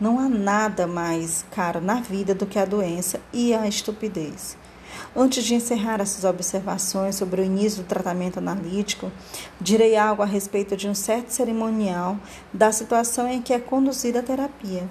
Não 0.00 0.18
há 0.18 0.30
nada 0.30 0.86
mais 0.86 1.44
caro 1.50 1.78
na 1.78 2.00
vida 2.00 2.34
do 2.34 2.46
que 2.46 2.58
a 2.58 2.64
doença 2.64 3.20
e 3.34 3.52
a 3.52 3.68
estupidez. 3.68 4.56
Antes 5.14 5.44
de 5.44 5.54
encerrar 5.54 6.00
essas 6.00 6.24
observações 6.24 7.16
sobre 7.16 7.42
o 7.42 7.44
início 7.44 7.82
do 7.82 7.86
tratamento 7.86 8.38
analítico, 8.38 9.12
direi 9.60 9.94
algo 9.94 10.22
a 10.22 10.24
respeito 10.24 10.74
de 10.74 10.88
um 10.88 10.94
certo 10.94 11.28
cerimonial 11.28 12.16
da 12.50 12.72
situação 12.72 13.28
em 13.28 13.42
que 13.42 13.52
é 13.52 13.58
conduzida 13.58 14.20
a 14.20 14.22
terapia. 14.22 14.88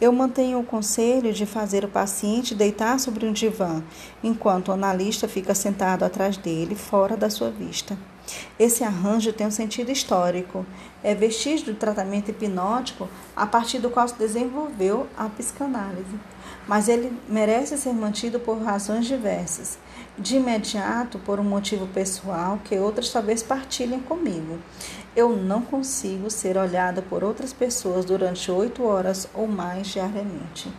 Eu 0.00 0.12
mantenho 0.12 0.60
o 0.60 0.64
conselho 0.64 1.32
de 1.32 1.44
fazer 1.44 1.84
o 1.84 1.88
paciente 1.88 2.54
deitar 2.54 3.00
sobre 3.00 3.26
um 3.26 3.32
divã, 3.32 3.82
enquanto 4.22 4.68
o 4.68 4.72
analista 4.72 5.26
fica 5.26 5.52
sentado 5.52 6.04
atrás 6.04 6.36
dele, 6.36 6.76
fora 6.76 7.16
da 7.16 7.28
sua 7.28 7.50
vista. 7.50 7.98
Esse 8.58 8.84
arranjo 8.84 9.32
tem 9.32 9.46
um 9.46 9.50
sentido 9.50 9.90
histórico. 9.90 10.64
É 11.02 11.14
vestígio 11.14 11.66
do 11.66 11.74
tratamento 11.74 12.30
hipnótico 12.30 13.08
a 13.34 13.46
partir 13.46 13.78
do 13.78 13.90
qual 13.90 14.06
se 14.06 14.14
desenvolveu 14.14 15.06
a 15.16 15.28
psicanálise. 15.28 16.20
Mas 16.66 16.88
ele 16.88 17.12
merece 17.28 17.76
ser 17.76 17.92
mantido 17.92 18.38
por 18.38 18.62
razões 18.62 19.06
diversas. 19.06 19.78
De 20.16 20.36
imediato, 20.36 21.18
por 21.18 21.40
um 21.40 21.44
motivo 21.44 21.86
pessoal 21.88 22.60
que 22.64 22.78
outras 22.78 23.10
talvez 23.10 23.42
partilhem 23.42 24.00
comigo. 24.00 24.58
Eu 25.16 25.36
não 25.36 25.62
consigo 25.62 26.30
ser 26.30 26.56
olhada 26.56 27.02
por 27.02 27.24
outras 27.24 27.52
pessoas 27.52 28.04
durante 28.04 28.50
oito 28.50 28.84
horas 28.84 29.28
ou 29.34 29.46
mais 29.46 29.88
diariamente. 29.88 30.70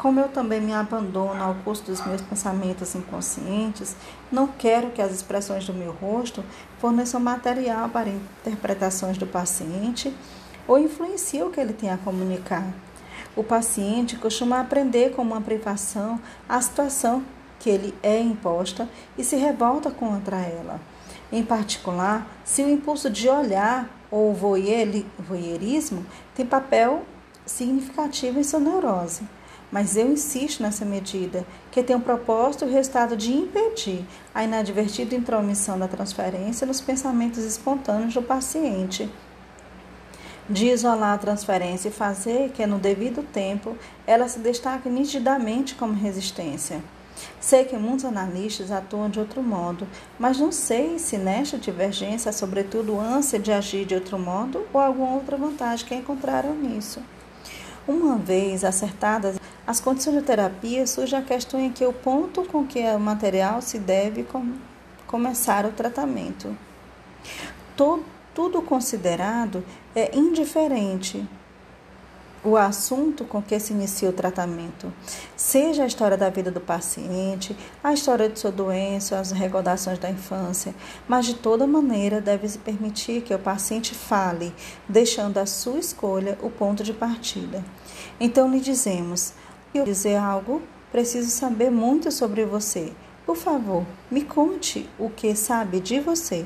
Como 0.00 0.18
eu 0.18 0.30
também 0.30 0.62
me 0.62 0.72
abandono 0.72 1.44
ao 1.44 1.56
custo 1.56 1.90
dos 1.90 2.02
meus 2.06 2.22
pensamentos 2.22 2.94
inconscientes, 2.94 3.94
não 4.32 4.46
quero 4.46 4.92
que 4.92 5.02
as 5.02 5.12
expressões 5.12 5.66
do 5.66 5.74
meu 5.74 5.92
rosto 5.92 6.42
forneçam 6.78 7.20
material 7.20 7.86
para 7.90 8.08
interpretações 8.08 9.18
do 9.18 9.26
paciente 9.26 10.10
ou 10.66 10.78
influenciem 10.78 11.42
o 11.42 11.50
que 11.50 11.60
ele 11.60 11.74
tem 11.74 11.90
a 11.90 11.98
comunicar. 11.98 12.64
O 13.36 13.44
paciente 13.44 14.16
costuma 14.16 14.60
aprender 14.60 15.10
com 15.10 15.20
uma 15.20 15.42
privação 15.42 16.18
a 16.48 16.58
situação 16.62 17.22
que 17.58 17.68
ele 17.68 17.94
é 18.02 18.18
imposta 18.18 18.88
e 19.18 19.22
se 19.22 19.36
revolta 19.36 19.90
contra 19.90 20.38
ela. 20.38 20.80
Em 21.30 21.44
particular, 21.44 22.26
se 22.42 22.62
o 22.62 22.70
impulso 22.70 23.10
de 23.10 23.28
olhar 23.28 23.86
ou 24.10 24.32
voyeurismo 24.32 26.06
tem 26.34 26.46
papel 26.46 27.02
significativo 27.44 28.40
em 28.40 28.42
sua 28.42 28.60
neurose. 28.60 29.24
Mas 29.70 29.96
eu 29.96 30.10
insisto 30.10 30.62
nessa 30.62 30.84
medida, 30.84 31.46
que 31.70 31.82
tem 31.82 31.94
o 31.94 32.00
propósito 32.00 32.64
e 32.64 32.68
o 32.68 32.72
resultado 32.72 33.16
de 33.16 33.32
impedir 33.32 34.04
a 34.34 34.42
inadvertida 34.42 35.14
intromissão 35.14 35.78
da 35.78 35.86
transferência 35.86 36.66
nos 36.66 36.80
pensamentos 36.80 37.44
espontâneos 37.44 38.14
do 38.14 38.22
paciente, 38.22 39.08
de 40.48 40.66
isolar 40.66 41.14
a 41.14 41.18
transferência 41.18 41.88
e 41.88 41.92
fazer 41.92 42.50
que, 42.50 42.66
no 42.66 42.78
devido 42.78 43.22
tempo, 43.22 43.76
ela 44.04 44.26
se 44.26 44.40
destaque 44.40 44.88
nitidamente 44.88 45.76
como 45.76 45.92
resistência. 45.92 46.82
Sei 47.38 47.64
que 47.64 47.76
muitos 47.76 48.04
analistas 48.04 48.72
atuam 48.72 49.08
de 49.08 49.20
outro 49.20 49.42
modo, 49.42 49.86
mas 50.18 50.38
não 50.38 50.50
sei 50.50 50.98
se 50.98 51.16
nesta 51.16 51.58
divergência 51.58 52.30
há 52.30 52.32
sobretudo 52.32 52.98
ânsia 52.98 53.38
de 53.38 53.52
agir 53.52 53.84
de 53.84 53.94
outro 53.94 54.18
modo 54.18 54.66
ou 54.72 54.80
alguma 54.80 55.14
outra 55.14 55.36
vantagem 55.36 55.86
que 55.86 55.94
encontraram 55.94 56.54
nisso. 56.54 57.00
Uma 57.86 58.16
vez 58.16 58.64
acertadas 58.64 59.40
as 59.66 59.80
condições 59.80 60.16
de 60.16 60.22
terapia, 60.22 60.86
surge 60.86 61.14
a 61.14 61.22
questão 61.22 61.60
em 61.60 61.70
que 61.70 61.84
o 61.84 61.92
ponto 61.92 62.44
com 62.44 62.66
que 62.66 62.80
o 62.80 62.98
material 62.98 63.62
se 63.62 63.78
deve 63.78 64.24
com, 64.24 64.54
começar 65.06 65.64
o 65.64 65.72
tratamento. 65.72 66.56
Todo, 67.76 68.04
tudo 68.34 68.62
considerado 68.62 69.64
é 69.94 70.16
indiferente 70.16 71.26
o 72.42 72.56
assunto 72.56 73.24
com 73.24 73.42
que 73.42 73.58
se 73.60 73.72
inicia 73.72 74.08
o 74.08 74.12
tratamento, 74.12 74.92
seja 75.36 75.84
a 75.84 75.86
história 75.86 76.16
da 76.16 76.30
vida 76.30 76.50
do 76.50 76.60
paciente, 76.60 77.56
a 77.84 77.92
história 77.92 78.28
de 78.28 78.38
sua 78.38 78.50
doença, 78.50 79.18
as 79.18 79.30
recordações 79.30 79.98
da 79.98 80.10
infância, 80.10 80.74
mas 81.06 81.26
de 81.26 81.34
toda 81.34 81.66
maneira 81.66 82.20
deve-se 82.20 82.58
permitir 82.58 83.22
que 83.22 83.34
o 83.34 83.38
paciente 83.38 83.94
fale, 83.94 84.54
deixando 84.88 85.38
à 85.38 85.44
sua 85.44 85.78
escolha 85.78 86.38
o 86.42 86.50
ponto 86.50 86.82
de 86.82 86.94
partida. 86.94 87.62
Então 88.18 88.50
lhe 88.50 88.60
dizemos: 88.60 89.34
eu 89.74 89.84
dizer 89.84 90.16
algo, 90.16 90.62
preciso 90.90 91.30
saber 91.30 91.70
muito 91.70 92.10
sobre 92.10 92.44
você. 92.44 92.92
Por 93.26 93.36
favor, 93.36 93.84
me 94.10 94.24
conte 94.24 94.88
o 94.98 95.10
que 95.10 95.34
sabe 95.36 95.78
de 95.78 96.00
você. 96.00 96.44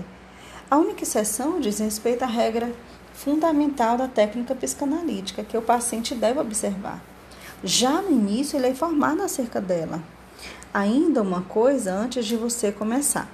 A 0.70 0.76
única 0.76 1.04
exceção 1.04 1.60
diz 1.60 1.78
respeito 1.78 2.24
à 2.24 2.26
regra 2.26 2.72
fundamental 3.24 3.96
da 3.96 4.06
técnica 4.06 4.54
psicanalítica 4.54 5.42
que 5.42 5.56
o 5.56 5.62
paciente 5.62 6.14
deve 6.14 6.38
observar. 6.38 7.02
Já 7.64 8.02
no 8.02 8.10
início, 8.10 8.58
ele 8.58 8.66
é 8.66 8.70
informado 8.70 9.22
acerca 9.22 9.62
dela. 9.62 10.02
Ainda 10.74 11.22
uma 11.22 11.40
coisa 11.40 11.94
antes 11.94 12.26
de 12.26 12.36
você 12.36 12.70
começar. 12.70 13.26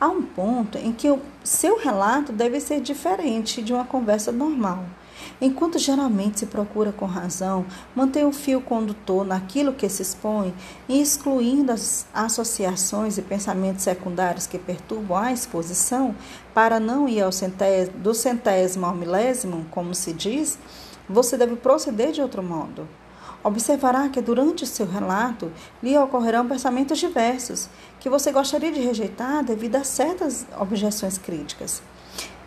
Há 0.00 0.08
um 0.08 0.22
ponto 0.22 0.78
em 0.78 0.90
que 0.90 1.10
o 1.10 1.20
seu 1.44 1.78
relato 1.78 2.32
deve 2.32 2.60
ser 2.60 2.80
diferente 2.80 3.60
de 3.60 3.74
uma 3.74 3.84
conversa 3.84 4.32
normal. 4.32 4.84
Enquanto 5.40 5.78
geralmente 5.78 6.40
se 6.40 6.46
procura 6.46 6.92
com 6.92 7.04
razão 7.04 7.66
manter 7.94 8.24
o 8.24 8.32
fio 8.32 8.60
condutor 8.60 9.24
naquilo 9.24 9.74
que 9.74 9.88
se 9.88 10.00
expõe 10.00 10.54
excluindo 10.88 11.72
as 11.72 12.06
associações 12.14 13.18
e 13.18 13.22
pensamentos 13.22 13.82
secundários 13.82 14.46
que 14.46 14.58
perturbam 14.58 15.18
a 15.18 15.32
exposição, 15.32 16.14
para 16.54 16.80
não 16.80 17.06
ir 17.06 17.20
ao 17.20 17.30
centésimo, 17.30 17.98
do 17.98 18.14
centésimo 18.14 18.86
ao 18.86 18.94
milésimo, 18.94 19.66
como 19.70 19.94
se 19.94 20.12
diz, 20.14 20.58
você 21.08 21.36
deve 21.36 21.56
proceder 21.56 22.12
de 22.12 22.22
outro 22.22 22.42
modo. 22.42 22.88
Observará 23.44 24.08
que 24.08 24.22
durante 24.22 24.64
o 24.64 24.66
seu 24.66 24.86
relato 24.86 25.52
lhe 25.82 25.96
ocorrerão 25.98 26.48
pensamentos 26.48 26.98
diversos 26.98 27.68
que 28.00 28.08
você 28.08 28.32
gostaria 28.32 28.72
de 28.72 28.80
rejeitar 28.80 29.44
devido 29.44 29.76
a 29.76 29.84
certas 29.84 30.46
objeções 30.58 31.18
críticas. 31.18 31.82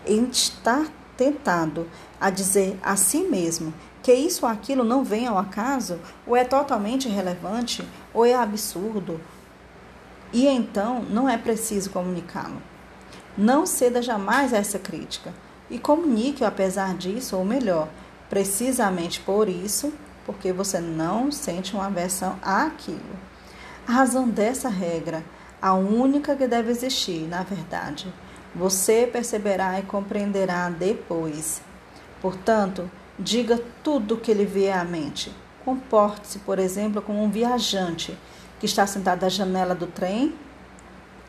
Estar 0.06 0.88
tentado 1.16 1.88
a 2.20 2.30
dizer 2.30 2.78
a 2.82 2.96
si 2.96 3.20
mesmo 3.20 3.74
que 4.02 4.14
isso 4.14 4.46
ou 4.46 4.52
aquilo 4.52 4.84
não 4.84 5.04
vem 5.04 5.28
ao 5.28 5.38
acaso, 5.38 6.00
ou 6.26 6.36
é 6.36 6.44
totalmente 6.44 7.08
irrelevante, 7.08 7.88
ou 8.14 8.26
é 8.26 8.34
absurdo, 8.34 9.20
e 10.32 10.48
então 10.48 11.02
não 11.04 11.28
é 11.28 11.38
preciso 11.38 11.90
comunicá-lo. 11.90 12.62
Não 13.38 13.66
ceda 13.66 14.02
jamais 14.02 14.54
a 14.54 14.58
essa 14.58 14.78
crítica 14.78 15.34
e 15.70 15.80
comunique-o 15.80 16.48
apesar 16.48 16.96
disso, 16.96 17.36
ou 17.38 17.46
melhor, 17.46 17.88
precisamente 18.30 19.20
por 19.20 19.50
isso, 19.50 19.92
porque 20.26 20.54
você 20.54 20.80
não 20.80 21.32
sente 21.32 21.74
uma 21.74 21.88
aversão 21.88 22.38
àquilo. 22.42 23.00
A 23.88 23.92
razão 23.92 24.30
dessa 24.30 24.70
regra, 24.70 25.24
a 25.62 25.74
única 25.74 26.36
que 26.36 26.48
deve 26.48 26.70
existir, 26.70 27.28
na 27.28 27.42
verdade, 27.42 28.14
você 28.56 29.10
perceberá 29.12 29.80
e 29.80 29.84
compreenderá 29.84 30.70
depois. 30.70 31.62
Portanto, 32.22 32.90
diga 33.18 33.60
tudo 33.84 34.16
o 34.16 34.20
que 34.20 34.34
lhe 34.34 34.46
vier 34.46 34.78
à 34.78 34.84
mente. 34.84 35.32
Comporte-se, 35.64 36.40
por 36.40 36.60
exemplo, 36.60 37.02
como 37.02 37.24
um 37.24 37.30
viajante 37.30 38.18
que 38.60 38.66
está 38.66 38.86
sentado 38.86 39.24
à 39.24 39.30
janela 39.30 39.76
do 39.76 39.88
trem 39.88 40.34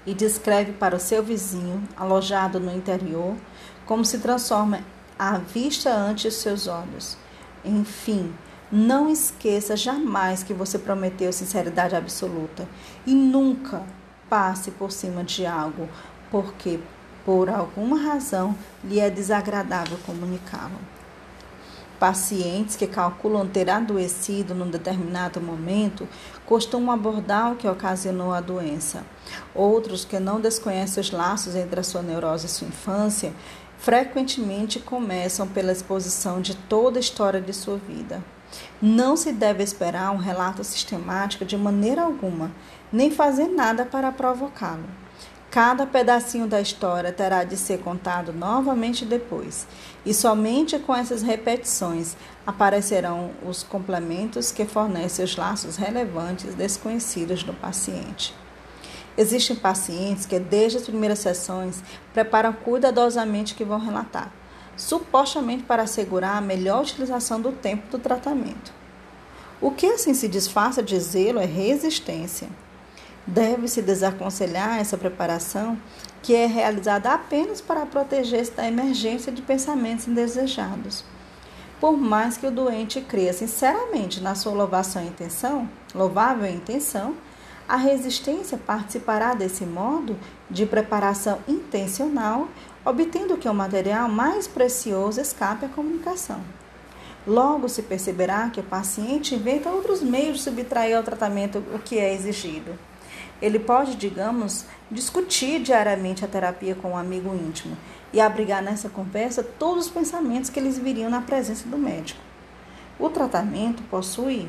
e 0.07 0.15
descreve 0.15 0.73
para 0.73 0.97
o 0.97 1.01
seu 1.01 1.23
vizinho, 1.23 1.83
alojado 1.97 2.59
no 2.59 2.75
interior, 2.75 3.37
como 3.87 4.05
se 4.05 4.19
transforma 4.19 4.81
a 5.19 5.39
vista 5.39 5.93
ante 5.93 6.27
os 6.27 6.35
seus 6.35 6.67
olhos. 6.67 7.17
Enfim, 7.65 8.33
não 8.73 9.11
esqueça 9.11 9.77
jamais 9.77 10.43
que 10.43 10.55
você 10.55 10.79
prometeu 10.79 11.33
sinceridade 11.33 11.95
absoluta 11.95 12.67
e 13.05 13.15
nunca 13.15 13.83
passe 14.29 14.71
por 14.71 14.93
cima 14.93 15.25
de 15.25 15.45
algo, 15.45 15.89
porque 16.31 16.79
por 17.25 17.49
alguma 17.49 17.99
razão 17.99 18.55
lhe 18.85 19.01
é 19.01 19.11
desagradável 19.11 19.99
comunicá-lo. 20.07 20.79
Pacientes 21.99 22.77
que 22.77 22.87
calculam 22.87 23.47
ter 23.47 23.69
adoecido 23.69 24.55
num 24.55 24.71
determinado 24.71 25.39
momento 25.39 26.09
costumam 26.47 26.95
abordar 26.95 27.53
o 27.53 27.57
que 27.57 27.69
ocasionou 27.69 28.33
a 28.33 28.41
doença. 28.41 29.05
Outros 29.55 30.03
que 30.03 30.19
não 30.19 30.41
desconhecem 30.41 30.99
os 31.01 31.11
laços 31.11 31.55
entre 31.55 31.79
a 31.79 31.83
sua 31.83 32.01
neurose 32.01 32.47
e 32.47 32.49
sua 32.49 32.69
infância 32.69 33.35
frequentemente 33.77 34.79
começam 34.79 35.47
pela 35.47 35.73
exposição 35.73 36.41
de 36.41 36.55
toda 36.55 36.99
a 36.99 37.01
história 37.01 37.41
de 37.41 37.53
sua 37.53 37.77
vida. 37.77 38.25
Não 38.81 39.15
se 39.15 39.31
deve 39.31 39.63
esperar 39.63 40.11
um 40.11 40.17
relato 40.17 40.65
sistemático 40.65 41.45
de 41.45 41.57
maneira 41.57 42.03
alguma, 42.03 42.51
nem 42.91 43.11
fazer 43.11 43.49
nada 43.49 43.85
para 43.85 44.11
provocá-lo. 44.11 45.00
Cada 45.51 45.85
pedacinho 45.85 46.47
da 46.47 46.61
história 46.61 47.13
terá 47.13 47.43
de 47.43 47.57
ser 47.57 47.81
contado 47.81 48.33
novamente 48.33 49.05
depois, 49.05 49.67
e 50.07 50.15
somente 50.15 50.79
com 50.79 50.95
essas 50.95 51.23
repetições 51.23 52.17
aparecerão 52.47 53.33
os 53.45 53.65
complementos 53.65 54.53
que 54.53 54.65
fornecem 54.65 55.25
os 55.25 55.37
laços 55.37 55.75
relevantes 55.75 56.55
desconhecidos 56.55 57.43
do 57.43 57.53
paciente. 57.53 58.33
Existem 59.19 59.57
pacientes 59.57 60.25
que, 60.25 60.39
desde 60.39 60.79
as 60.79 60.85
primeiras 60.85 61.19
sessões, 61.19 61.83
preparam 62.15 62.53
cuidadosamente 62.53 63.53
o 63.53 63.57
que 63.57 63.65
vão 63.65 63.81
relatar, 63.81 64.33
supostamente 64.77 65.65
para 65.65 65.83
assegurar 65.83 66.37
a 66.37 66.41
melhor 66.41 66.83
utilização 66.83 67.41
do 67.41 67.51
tempo 67.51 67.89
do 67.91 67.99
tratamento. 67.99 68.73
O 69.61 69.73
que 69.73 69.87
assim 69.87 70.15
se 70.15 70.29
disfarça 70.29 70.81
de 70.81 70.99
zelo 71.01 71.41
é 71.41 71.45
resistência. 71.45 72.49
Deve-se 73.31 73.81
desaconselhar 73.81 74.81
essa 74.81 74.99
preparação, 74.99 75.79
que 76.21 76.35
é 76.35 76.47
realizada 76.47 77.13
apenas 77.13 77.61
para 77.61 77.87
proteger-se 77.87 78.51
da 78.51 78.67
emergência 78.67 79.31
de 79.31 79.41
pensamentos 79.41 80.09
indesejados. 80.09 81.05
Por 81.81 81.97
mais 81.97 82.37
que 82.37 82.49
o 82.49 82.51
doente 82.51 83.01
creia 83.01 83.33
sinceramente 83.33 84.21
na 84.21 84.35
sua 84.35 84.53
louvação 84.53 85.07
intenção, 85.07 85.69
louvável 85.95 86.51
intenção, 86.51 87.15
a 87.69 87.77
resistência 87.77 88.59
participará 88.59 89.33
desse 89.33 89.65
modo 89.65 90.19
de 90.51 90.67
preparação 90.67 91.39
intencional, 91.47 92.49
obtendo 92.85 93.37
que 93.37 93.49
o 93.49 93.55
material 93.55 94.09
mais 94.09 94.49
precioso 94.49 95.21
escape 95.21 95.67
à 95.67 95.69
comunicação. 95.69 96.41
Logo 97.25 97.69
se 97.69 97.83
perceberá 97.83 98.51
que 98.51 98.59
o 98.59 98.65
paciente 98.65 99.37
inventa 99.37 99.71
outros 99.71 100.03
meios 100.03 100.39
de 100.39 100.43
subtrair 100.43 100.97
ao 100.97 101.05
tratamento 101.05 101.63
o 101.73 101.79
que 101.79 101.97
é 101.97 102.13
exigido. 102.13 102.90
Ele 103.41 103.59
pode, 103.59 103.97
digamos, 103.97 104.67
discutir 104.91 105.61
diariamente 105.61 106.25
a 106.25 106.29
terapia 106.29 106.75
com 106.75 106.91
um 106.91 106.97
amigo 106.97 107.35
íntimo 107.35 107.77
e 108.13 108.21
abrigar 108.21 108.63
nessa 108.63 108.89
conversa 108.89 109.43
todos 109.43 109.87
os 109.87 109.91
pensamentos 109.91 110.51
que 110.51 110.61
lhes 110.61 110.79
viriam 110.79 111.11
na 111.11 111.23
presença 111.23 111.69
do 111.69 111.79
médico. 111.79 112.21
O 112.99 113.09
tratamento 113.09 113.83
possui, 113.85 114.49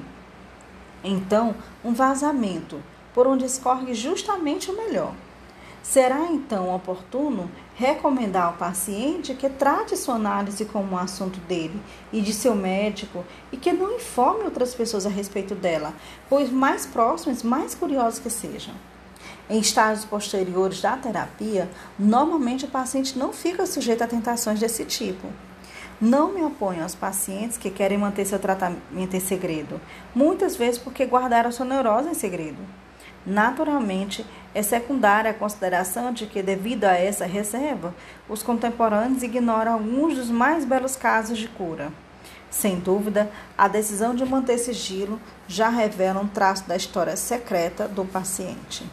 então, 1.03 1.55
um 1.83 1.93
vazamento 1.93 2.81
por 3.13 3.27
onde 3.27 3.45
escorre 3.45 3.93
justamente 3.93 4.69
o 4.69 4.77
melhor. 4.77 5.13
Será 5.81 6.25
então 6.27 6.73
oportuno 6.73 7.49
recomendar 7.81 8.43
ao 8.43 8.53
paciente 8.53 9.33
que 9.33 9.49
trate 9.49 9.97
sua 9.97 10.13
análise 10.13 10.65
como 10.65 10.93
um 10.93 10.97
assunto 10.99 11.39
dele 11.39 11.81
e 12.13 12.21
de 12.21 12.31
seu 12.31 12.53
médico 12.53 13.25
e 13.51 13.57
que 13.57 13.73
não 13.73 13.95
informe 13.95 14.43
outras 14.43 14.75
pessoas 14.75 15.07
a 15.07 15.09
respeito 15.09 15.55
dela, 15.55 15.91
pois 16.29 16.51
mais 16.51 16.85
próximos, 16.85 17.41
mais 17.41 17.73
curiosos 17.73 18.19
que 18.19 18.29
sejam. 18.29 18.75
Em 19.49 19.59
estágios 19.59 20.05
posteriores 20.05 20.79
da 20.79 20.95
terapia, 20.95 21.67
normalmente 21.97 22.65
o 22.65 22.67
paciente 22.67 23.17
não 23.17 23.33
fica 23.33 23.65
sujeito 23.65 24.03
a 24.03 24.07
tentações 24.07 24.59
desse 24.59 24.85
tipo. 24.85 25.27
Não 25.99 26.31
me 26.31 26.43
oponho 26.43 26.83
aos 26.83 26.93
pacientes 26.93 27.57
que 27.57 27.71
querem 27.71 27.97
manter 27.97 28.25
seu 28.25 28.37
tratamento 28.37 29.15
em 29.15 29.19
segredo, 29.19 29.81
muitas 30.13 30.55
vezes 30.55 30.77
porque 30.77 31.03
guardaram 31.07 31.51
sua 31.51 31.65
neurose 31.65 32.09
em 32.09 32.13
segredo. 32.13 32.59
Naturalmente, 33.25 34.25
é 34.53 34.63
secundária 34.63 35.31
a 35.31 35.33
consideração 35.33 36.11
de 36.11 36.25
que, 36.25 36.41
devido 36.41 36.85
a 36.85 36.93
essa 36.93 37.25
reserva, 37.25 37.93
os 38.27 38.41
contemporâneos 38.41 39.23
ignoram 39.23 39.73
alguns 39.73 40.15
dos 40.15 40.29
mais 40.29 40.65
belos 40.65 40.95
casos 40.95 41.37
de 41.37 41.47
cura. 41.47 41.91
Sem 42.49 42.79
dúvida, 42.79 43.31
a 43.57 43.67
decisão 43.67 44.13
de 44.13 44.25
manter 44.25 44.57
sigilo 44.57 45.21
já 45.47 45.69
revela 45.69 46.19
um 46.19 46.27
traço 46.27 46.67
da 46.67 46.75
história 46.75 47.15
secreta 47.15 47.87
do 47.87 48.03
paciente. 48.03 48.83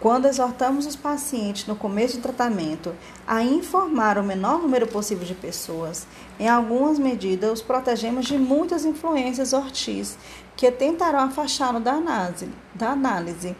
Quando 0.00 0.26
exortamos 0.26 0.86
os 0.86 0.96
pacientes 0.96 1.66
no 1.66 1.74
começo 1.74 2.16
do 2.16 2.22
tratamento 2.22 2.94
a 3.26 3.42
informar 3.42 4.18
o 4.18 4.22
menor 4.22 4.60
número 4.60 4.86
possível 4.86 5.24
de 5.24 5.34
pessoas, 5.34 6.06
em 6.38 6.48
algumas 6.48 6.98
medidas 6.98 7.52
os 7.52 7.62
protegemos 7.62 8.26
de 8.26 8.36
muitas 8.36 8.84
influências 8.84 9.52
ortiz 9.52 10.18
que 10.56 10.70
tentarão 10.70 11.20
afastá-lo 11.20 11.80
da 11.80 11.92
análise, 11.92 12.48
da 12.74 12.90
análise. 12.90 13.56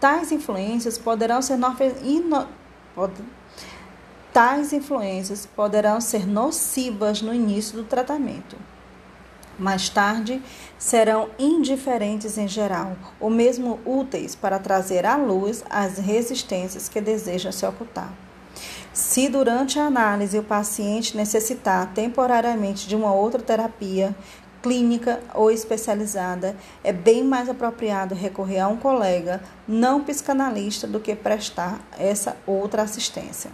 Tais 0.00 0.30
influências 0.30 0.98
poderão 0.98 1.40
ser 1.40 1.58
ino, 2.02 2.46
tais 4.32 4.72
influências 4.72 5.46
poderão 5.46 6.00
ser 6.00 6.26
nocivas 6.26 7.22
no 7.22 7.32
início 7.32 7.76
do 7.76 7.84
tratamento. 7.84 8.56
Mais 9.58 9.88
tarde, 9.88 10.42
serão 10.78 11.30
indiferentes 11.38 12.36
em 12.36 12.46
geral, 12.46 12.94
ou 13.18 13.30
mesmo 13.30 13.80
úteis 13.86 14.34
para 14.34 14.58
trazer 14.58 15.06
à 15.06 15.16
luz 15.16 15.64
as 15.70 15.96
resistências 15.96 16.90
que 16.90 17.00
desejam 17.00 17.50
se 17.50 17.64
ocultar. 17.64 18.12
Se 18.92 19.28
durante 19.28 19.78
a 19.78 19.86
análise 19.86 20.38
o 20.38 20.42
paciente 20.42 21.16
necessitar 21.16 21.92
temporariamente 21.94 22.86
de 22.86 22.94
uma 22.94 23.12
outra 23.12 23.42
terapia 23.42 24.14
clínica 24.66 25.20
ou 25.32 25.48
especializada, 25.48 26.56
é 26.82 26.92
bem 26.92 27.22
mais 27.22 27.48
apropriado 27.48 28.16
recorrer 28.16 28.58
a 28.58 28.66
um 28.66 28.76
colega 28.76 29.40
não 29.68 30.02
psicanalista 30.02 30.88
do 30.88 30.98
que 30.98 31.14
prestar 31.14 31.78
essa 31.96 32.36
outra 32.44 32.82
assistência. 32.82 33.52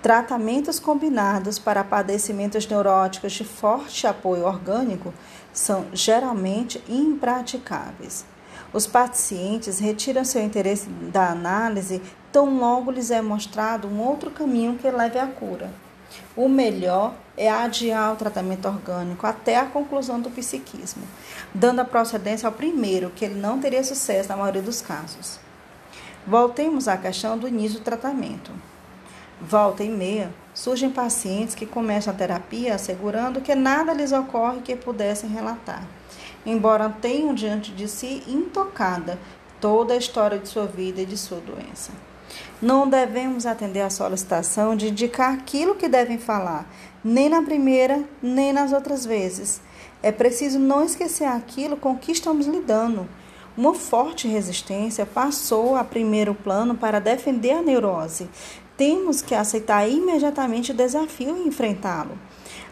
Tratamentos 0.00 0.78
combinados 0.78 1.58
para 1.58 1.82
padecimentos 1.82 2.64
neuróticos 2.68 3.32
de 3.32 3.42
forte 3.42 4.06
apoio 4.06 4.46
orgânico 4.46 5.12
são 5.52 5.86
geralmente 5.92 6.80
impraticáveis. 6.88 8.24
Os 8.72 8.86
pacientes 8.86 9.80
retiram 9.80 10.24
seu 10.24 10.44
interesse 10.44 10.88
da 10.88 11.28
análise 11.28 12.00
tão 12.30 12.56
logo 12.56 12.92
lhes 12.92 13.10
é 13.10 13.20
mostrado 13.20 13.88
um 13.88 14.00
outro 14.00 14.30
caminho 14.30 14.78
que 14.78 14.88
leve 14.88 15.18
à 15.18 15.26
cura. 15.26 15.72
O 16.36 16.48
melhor 16.48 17.14
é 17.40 17.48
adiar 17.48 18.12
o 18.12 18.16
tratamento 18.16 18.68
orgânico 18.68 19.26
até 19.26 19.56
a 19.56 19.64
conclusão 19.64 20.20
do 20.20 20.28
psiquismo, 20.28 21.02
dando 21.54 21.80
a 21.80 21.86
procedência 21.86 22.46
ao 22.46 22.52
primeiro, 22.52 23.08
que 23.16 23.24
ele 23.24 23.40
não 23.40 23.58
teria 23.58 23.82
sucesso 23.82 24.28
na 24.28 24.36
maioria 24.36 24.60
dos 24.60 24.82
casos. 24.82 25.40
Voltemos 26.26 26.86
à 26.86 26.98
questão 26.98 27.38
do 27.38 27.48
início 27.48 27.78
do 27.78 27.84
tratamento. 27.84 28.52
Volta 29.40 29.82
e 29.82 29.88
meia, 29.88 30.30
surgem 30.52 30.90
pacientes 30.90 31.54
que 31.54 31.64
começam 31.64 32.12
a 32.12 32.16
terapia 32.16 32.74
assegurando 32.74 33.40
que 33.40 33.54
nada 33.54 33.94
lhes 33.94 34.12
ocorre 34.12 34.60
que 34.60 34.76
pudessem 34.76 35.30
relatar, 35.30 35.82
embora 36.44 36.94
tenham 37.00 37.32
diante 37.32 37.72
de 37.72 37.88
si 37.88 38.22
intocada 38.28 39.18
toda 39.58 39.94
a 39.94 39.96
história 39.96 40.38
de 40.38 40.46
sua 40.46 40.66
vida 40.66 41.00
e 41.00 41.06
de 41.06 41.16
sua 41.16 41.40
doença. 41.40 41.90
Não 42.60 42.88
devemos 42.88 43.46
atender 43.46 43.80
à 43.80 43.90
solicitação 43.90 44.76
de 44.76 44.88
indicar 44.88 45.32
aquilo 45.32 45.74
que 45.74 45.88
devem 45.88 46.18
falar, 46.18 46.66
nem 47.04 47.28
na 47.28 47.42
primeira, 47.42 48.02
nem 48.22 48.52
nas 48.52 48.72
outras 48.72 49.04
vezes. 49.04 49.60
É 50.02 50.10
preciso 50.10 50.58
não 50.58 50.84
esquecer 50.84 51.24
aquilo 51.24 51.76
com 51.76 51.96
que 51.96 52.12
estamos 52.12 52.46
lidando 52.46 53.08
uma 53.56 53.74
forte 53.74 54.28
resistência 54.28 55.04
passou 55.04 55.76
a 55.76 55.84
primeiro 55.84 56.34
plano 56.34 56.74
para 56.74 57.00
defender 57.00 57.50
a 57.50 57.62
neurose. 57.62 58.28
Temos 58.76 59.20
que 59.20 59.34
aceitar 59.34 59.86
imediatamente 59.86 60.70
o 60.70 60.74
desafio 60.74 61.36
e 61.36 61.46
enfrentá-lo. 61.46 62.16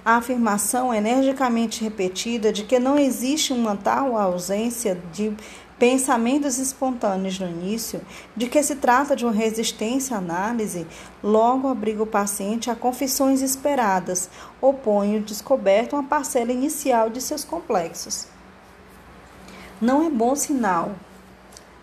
A 0.04 0.16
afirmação 0.16 0.94
energicamente 0.94 1.84
repetida 1.84 2.50
de 2.50 2.62
que 2.62 2.78
não 2.78 2.98
existe 2.98 3.52
uma 3.52 3.76
tal 3.76 4.16
ausência 4.16 4.98
de 5.12 5.36
pensamentos 5.78 6.58
espontâneos 6.58 7.38
no 7.38 7.48
início, 7.48 8.00
de 8.36 8.48
que 8.48 8.62
se 8.62 8.76
trata 8.76 9.14
de 9.14 9.24
uma 9.24 9.32
resistência 9.32 10.16
à 10.16 10.18
análise, 10.18 10.86
logo 11.22 11.70
obriga 11.70 12.02
o 12.02 12.06
paciente 12.06 12.70
a 12.70 12.74
confissões 12.74 13.42
esperadas, 13.42 14.28
opõe 14.60 15.16
o 15.16 15.22
descoberto 15.22 15.94
uma 15.94 16.04
parcela 16.04 16.52
inicial 16.52 17.10
de 17.10 17.20
seus 17.20 17.44
complexos 17.44 18.26
não 19.80 20.04
é 20.04 20.10
bom 20.10 20.34
sinal 20.34 20.92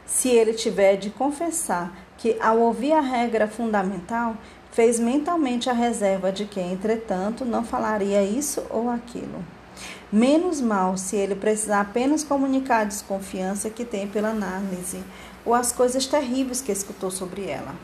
se 0.05 0.29
ele 0.29 0.53
tiver 0.53 0.97
de 0.97 1.09
confessar 1.09 1.95
que, 2.17 2.37
ao 2.41 2.59
ouvir 2.59 2.93
a 2.93 2.99
regra 2.99 3.47
fundamental, 3.47 4.35
fez 4.71 4.99
mentalmente 4.99 5.69
a 5.69 5.73
reserva 5.73 6.31
de 6.31 6.45
que, 6.45 6.59
entretanto, 6.59 7.45
não 7.45 7.63
falaria 7.63 8.21
isso 8.21 8.63
ou 8.69 8.89
aquilo. 8.89 9.43
Menos 10.11 10.61
mal 10.61 10.97
se 10.97 11.15
ele 11.15 11.35
precisar 11.35 11.81
apenas 11.81 12.23
comunicar 12.23 12.81
a 12.81 12.85
desconfiança 12.85 13.69
que 13.69 13.83
tem 13.83 14.07
pela 14.07 14.29
análise 14.29 15.03
ou 15.43 15.53
as 15.53 15.71
coisas 15.71 16.05
terríveis 16.05 16.61
que 16.61 16.71
escutou 16.71 17.09
sobre 17.09 17.49
ela. 17.49 17.75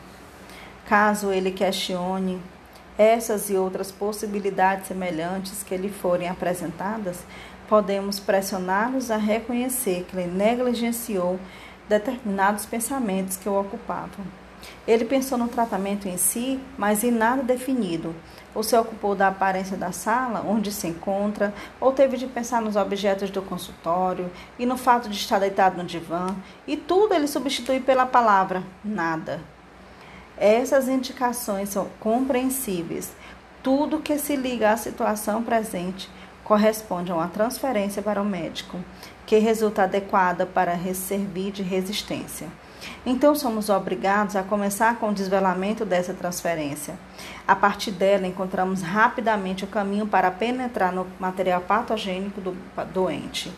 Caso 0.86 1.32
ele 1.32 1.50
questione 1.50 2.40
essas 2.96 3.50
e 3.50 3.56
outras 3.56 3.90
possibilidades 3.90 4.86
semelhantes 4.86 5.62
que 5.62 5.76
lhe 5.76 5.88
forem 5.88 6.28
apresentadas, 6.28 7.18
podemos 7.68 8.20
pressioná-los 8.20 9.10
a 9.10 9.16
reconhecer 9.16 10.04
que 10.08 10.16
ele 10.16 10.30
negligenciou 10.30 11.40
determinados 11.88 12.66
pensamentos 12.66 13.36
que 13.36 13.48
o 13.48 13.58
ocupavam. 13.58 14.24
Ele 14.86 15.04
pensou 15.04 15.38
no 15.38 15.48
tratamento 15.48 16.06
em 16.06 16.16
si, 16.16 16.60
mas 16.76 17.02
em 17.02 17.10
nada 17.10 17.42
definido. 17.42 18.14
Ou 18.54 18.62
se 18.62 18.76
ocupou 18.76 19.14
da 19.14 19.28
aparência 19.28 19.76
da 19.76 19.92
sala 19.92 20.44
onde 20.46 20.70
se 20.70 20.86
encontra, 20.86 21.54
ou 21.80 21.92
teve 21.92 22.16
de 22.16 22.26
pensar 22.26 22.60
nos 22.60 22.76
objetos 22.76 23.30
do 23.30 23.40
consultório 23.40 24.30
e 24.58 24.66
no 24.66 24.76
fato 24.76 25.08
de 25.08 25.16
estar 25.16 25.38
deitado 25.38 25.78
no 25.78 25.84
divã, 25.84 26.34
e 26.66 26.76
tudo 26.76 27.14
ele 27.14 27.26
substitui 27.26 27.80
pela 27.80 28.04
palavra 28.04 28.62
nada. 28.84 29.40
Essas 30.36 30.88
indicações 30.88 31.68
são 31.68 31.88
compreensíveis. 32.00 33.12
Tudo 33.62 34.00
que 34.00 34.18
se 34.18 34.34
liga 34.34 34.72
à 34.72 34.76
situação 34.76 35.42
presente 35.42 36.10
corresponde 36.42 37.12
a 37.12 37.14
uma 37.14 37.28
transferência 37.28 38.02
para 38.02 38.20
o 38.20 38.24
médico, 38.24 38.78
que 39.24 39.38
resulta 39.38 39.84
adequada 39.84 40.44
para 40.44 40.76
servir 40.94 41.52
de 41.52 41.62
resistência. 41.62 42.48
Então, 43.04 43.34
somos 43.34 43.68
obrigados 43.68 44.36
a 44.36 44.42
começar 44.42 44.96
com 44.96 45.10
o 45.10 45.14
desvelamento 45.14 45.84
dessa 45.84 46.14
transferência. 46.14 46.94
A 47.46 47.56
partir 47.56 47.90
dela, 47.90 48.26
encontramos 48.26 48.82
rapidamente 48.82 49.64
o 49.64 49.68
caminho 49.68 50.06
para 50.06 50.30
penetrar 50.30 50.92
no 50.92 51.06
material 51.18 51.60
patogênico 51.60 52.40
do 52.40 52.56
doente. 52.92 53.52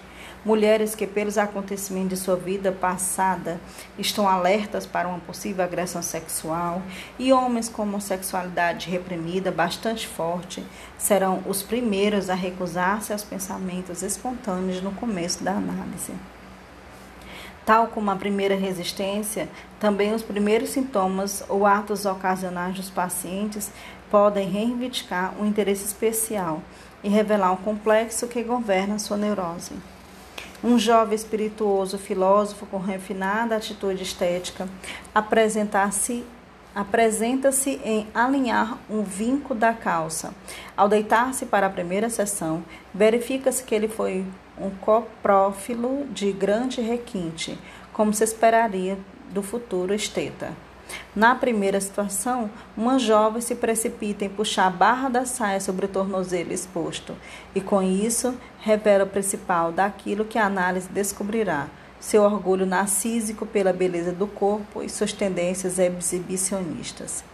Mulheres 0.45 0.95
que, 0.95 1.07
pelos 1.07 1.39
acontecimentos 1.39 2.19
de 2.19 2.25
sua 2.25 2.37
vida 2.37 2.71
passada, 2.71 3.59
estão 3.99 4.29
alertas 4.29 4.85
para 4.85 5.09
uma 5.09 5.19
possível 5.19 5.65
agressão 5.65 6.03
sexual, 6.03 6.83
e 7.19 7.33
homens 7.33 7.71
com 7.71 7.83
homossexualidade 7.83 8.91
reprimida 8.91 9.51
bastante 9.51 10.07
forte, 10.07 10.63
serão 10.99 11.43
os 11.47 11.63
primeiros 11.63 12.29
a 12.29 12.35
recusar-se 12.35 13.11
aos 13.11 13.25
pensamentos 13.25 14.03
espontâneos 14.03 14.83
no 14.83 14.93
começo 14.93 15.43
da 15.43 15.53
análise. 15.53 16.13
Tal 17.65 17.87
como 17.89 18.11
a 18.11 18.17
primeira 18.17 18.55
resistência, 18.55 19.49
também 19.81 20.13
os 20.13 20.23
primeiros 20.23 20.71
sintomas 20.71 21.43
ou 21.49 21.65
atos 21.65 22.05
ocasionais 22.05 22.75
dos 22.75 22.91
pacientes 22.91 23.71
podem 24.11 24.49
reivindicar 24.49 25.35
um 25.41 25.47
interesse 25.47 25.87
especial 25.87 26.63
e 27.03 27.09
revelar 27.09 27.53
um 27.53 27.57
complexo 27.57 28.29
que 28.29 28.43
governa 28.43 28.99
sua 28.99 29.17
neurose. 29.17 29.73
Um 30.63 30.79
jovem 30.79 31.15
espirituoso 31.15 31.99
filósofo 31.99 32.67
com 32.67 32.79
refinada 32.79 33.57
atitude 33.57 34.03
estética 34.03 34.69
apresentar-se 35.15 36.25
apresenta-se 36.75 37.81
em 37.85 38.09
alinhar 38.13 38.79
um 38.91 39.03
vinco 39.03 39.55
da 39.55 39.73
calça. 39.73 40.35
Ao 40.77 40.89
deitar-se 40.89 41.47
para 41.47 41.69
a 41.69 41.71
primeira 41.71 42.11
sessão, 42.11 42.65
verifica-se 42.93 43.63
que 43.63 43.75
ele 43.75 43.87
foi 43.87 44.27
um 44.59 44.71
coprófilo 44.71 46.07
de 46.11 46.33
grande 46.33 46.81
requinte, 46.81 47.59
como 47.93 48.13
se 48.13 48.25
esperaria 48.25 48.99
do 49.31 49.43
futuro 49.43 49.95
esteta. 49.95 50.53
Na 51.15 51.35
primeira 51.35 51.81
situação, 51.81 52.51
uma 52.77 52.99
jovem 52.99 53.41
se 53.41 53.55
precipita 53.55 54.25
em 54.25 54.29
puxar 54.29 54.67
a 54.67 54.71
barra 54.71 55.09
da 55.09 55.25
saia 55.25 55.61
sobre 55.61 55.87
o 55.87 55.89
tornozelo 55.89 56.53
exposto, 56.53 57.17
e 57.55 57.61
com 57.61 57.83
isso 57.83 58.35
revela 58.61 59.05
o 59.05 59.09
principal 59.09 59.73
daquilo 59.73 60.25
que 60.25 60.39
a 60.39 60.47
análise 60.47 60.89
descobrirá: 60.89 61.69
seu 61.99 62.23
orgulho 62.23 62.67
narcísico 62.67 63.47
pela 63.47 63.73
beleza 63.73 64.13
do 64.13 64.27
corpo 64.27 64.83
e 64.83 64.89
suas 64.89 65.13
tendências 65.13 65.79
exibicionistas. 65.79 67.25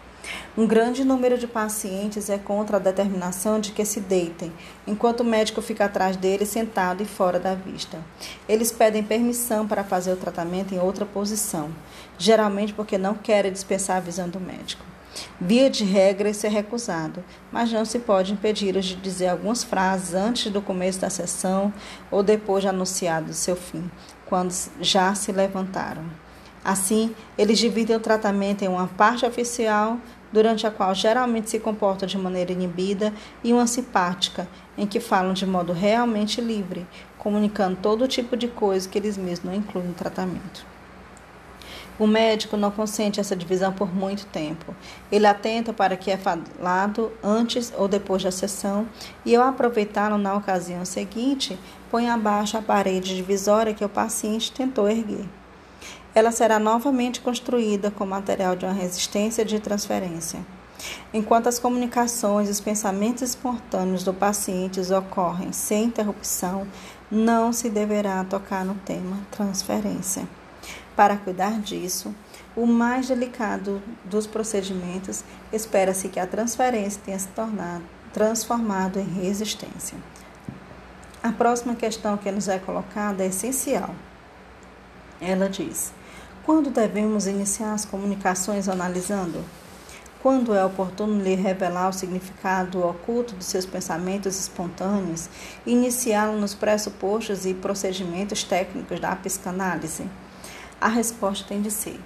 Um 0.57 0.67
grande 0.67 1.05
número 1.05 1.39
de 1.39 1.47
pacientes 1.47 2.29
é 2.29 2.37
contra 2.37 2.77
a 2.77 2.81
determinação 2.81 3.61
de 3.61 3.73
que 3.73 3.85
se 3.85 4.01
deitem, 4.01 4.53
enquanto 4.87 5.21
o 5.21 5.25
médico 5.25 5.63
fica 5.63 5.85
atrás 5.85 6.17
deles 6.17 6.49
sentado 6.49 7.03
e 7.03 7.07
fora 7.07 7.39
da 7.39 7.55
vista. 7.55 7.99
Eles 8.49 8.73
pedem 8.73 9.03
permissão 9.03 9.67
para 9.67 9.85
fazer 9.85 10.13
o 10.13 10.17
tratamento 10.17 10.75
em 10.75 10.79
outra 10.79 11.07
posição, 11.07 11.71
geralmente 12.19 12.73
porque 12.73 12.99
não 12.99 13.15
querem 13.15 13.53
dispensar 13.53 13.97
a 13.97 14.01
visão 14.01 14.29
do 14.29 14.41
médico. 14.41 14.85
Via 15.41 15.69
de 15.69 15.85
regra, 15.85 16.31
isso 16.31 16.47
é 16.47 16.49
recusado, 16.49 17.25
mas 17.51 17.73
não 17.73 17.85
se 17.85 17.99
pode 17.99 18.33
impedi-los 18.33 18.85
de 18.85 18.97
dizer 18.97 19.29
algumas 19.29 19.65
frases 19.65 20.15
antes 20.15 20.53
do 20.53 20.63
começo 20.63 21.01
da 21.01 21.11
sessão 21.11 21.73
ou 22.11 22.23
depois 22.23 22.63
de 22.63 22.69
anunciado 22.69 23.33
seu 23.33 23.57
fim, 23.57 23.91
quando 24.27 24.55
já 24.81 25.15
se 25.15 25.33
levantaram. 25.33 26.05
Assim, 26.65 27.15
eles 27.39 27.59
dividem 27.59 27.97
o 27.97 28.01
tratamento 28.01 28.63
em 28.63 28.69
uma 28.69 28.87
parte 28.87 29.25
oficial, 29.25 29.97
durante 30.33 30.67
a 30.67 30.71
qual 30.71 30.95
geralmente 30.95 31.51
se 31.51 31.59
comportam 31.59 32.07
de 32.07 32.19
maneira 32.19 32.53
inibida, 32.53 33.13
e 33.43 33.53
uma 33.53 33.67
simpática, 33.67 34.49
em 34.77 34.87
que 34.87 35.01
falam 35.01 35.33
de 35.33 35.47
modo 35.47 35.73
realmente 35.73 36.41
livre, 36.41 36.87
comunicando 37.19 37.79
todo 37.83 38.09
tipo 38.09 38.37
de 38.37 38.49
coisa 38.49 38.89
que 38.89 38.99
eles 38.99 39.17
mesmos 39.17 39.45
não 39.45 39.55
incluem 39.55 39.89
no 39.89 39.95
tratamento. 39.95 40.65
O 41.99 42.07
médico 42.07 42.57
não 42.57 42.71
consente 42.71 43.21
essa 43.21 43.37
divisão 43.37 43.75
por 43.75 43.95
muito 43.95 44.25
tempo. 44.25 44.75
Ele 45.13 45.27
atenta 45.27 45.71
para 45.71 45.99
que 45.99 46.11
é 46.11 46.17
falado 46.17 47.13
antes 47.23 47.71
ou 47.77 47.87
depois 47.87 48.23
da 48.23 48.31
sessão 48.31 48.89
e, 49.23 49.37
ao 49.37 49.47
aproveitá-lo 49.47 50.17
na 50.17 50.35
ocasião 50.35 50.83
seguinte, 50.87 51.59
põe 51.91 52.09
abaixo 52.09 52.57
a 52.57 52.63
parede 52.63 53.15
divisória 53.15 53.75
que 53.75 53.85
o 53.85 53.89
paciente 53.89 54.51
tentou 54.51 54.89
erguer 54.89 55.27
ela 56.15 56.31
será 56.33 56.59
novamente 56.59 57.21
construída 57.21 57.91
com 57.91 58.07
material 58.07 58.57
de 58.57 58.65
uma 58.65 58.75
resistência 58.75 59.45
de 59.45 59.61
transferência. 59.61 60.41
Enquanto 61.13 61.49
as 61.49 61.59
comunicações 61.59 62.49
e 62.49 62.53
os 62.53 62.61
pensamentos 62.61 63.23
espontâneos 63.23 64.03
do 64.03 64.15
paciente 64.15 64.81
ocorrem 64.93 65.53
sem 65.53 65.85
interrupção, 65.85 66.67
não 67.11 67.53
se 67.53 67.69
deverá 67.69 68.25
tocar 68.25 68.65
no 68.65 68.75
tema 68.75 69.17
transferência. 69.31 70.27
Para 70.97 71.17
cuidar 71.17 71.61
disso, 71.61 72.15
o 72.57 72.67
mais 72.67 73.09
delicado 73.09 73.83
dos 74.05 74.27
procedimentos, 74.27 75.23
espera-se 75.53 76.09
que 76.09 76.19
a 76.19 76.27
transferência 76.27 77.01
tenha 77.05 77.19
se 77.19 77.29
tornado 77.29 77.85
transformado 78.13 78.99
em 78.99 79.05
resistência. 79.05 79.97
A 81.23 81.31
próxima 81.33 81.75
questão 81.75 82.17
que 82.17 82.31
nos 82.31 82.49
é 82.49 82.59
colocada 82.59 83.23
é 83.23 83.29
essencial. 83.29 83.95
Ela 85.21 85.49
diz: 85.49 85.93
quando 86.45 86.71
devemos 86.71 87.27
iniciar 87.27 87.75
as 87.75 87.85
comunicações 87.85 88.69
analisando? 88.69 89.45
quando 90.23 90.55
é 90.55 90.63
oportuno 90.63 91.23
lhe 91.23 91.35
revelar 91.35 91.89
o 91.89 91.93
significado 91.93 92.87
oculto 92.87 93.35
de 93.35 93.43
seus 93.43 93.65
pensamentos 93.65 94.39
espontâneos 94.39 95.31
e 95.65 95.73
iniciá-lo 95.73 96.39
nos 96.39 96.55
pressupostos 96.55 97.47
e 97.47 97.55
procedimentos 97.55 98.45
técnicos 98.45 99.01
da 99.01 99.17
psicanálise? 99.17 100.05
A 100.79 100.89
resposta 100.89 101.47
tem 101.49 101.63
de 101.63 101.71
ser 101.71 101.99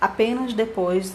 apenas 0.00 0.54
depois 0.54 1.12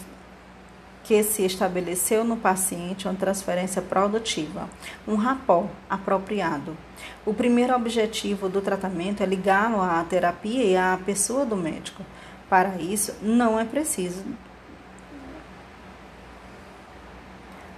que 1.02 1.22
se 1.22 1.46
estabeleceu 1.46 2.24
no 2.24 2.36
paciente 2.36 3.06
uma 3.06 3.14
transferência 3.14 3.80
produtiva, 3.80 4.68
um 5.06 5.14
rapó 5.14 5.68
apropriado. 5.88 6.76
O 7.24 7.32
primeiro 7.32 7.74
objetivo 7.74 8.48
do 8.48 8.60
tratamento 8.60 9.22
é 9.22 9.26
ligá-lo 9.26 9.80
à 9.80 10.04
terapia 10.04 10.64
e 10.64 10.76
à 10.76 10.98
pessoa 11.06 11.46
do 11.46 11.56
médico. 11.56 12.02
Para 12.48 12.76
isso, 12.76 13.14
não 13.22 13.58
é 13.58 13.64
preciso 13.64 14.24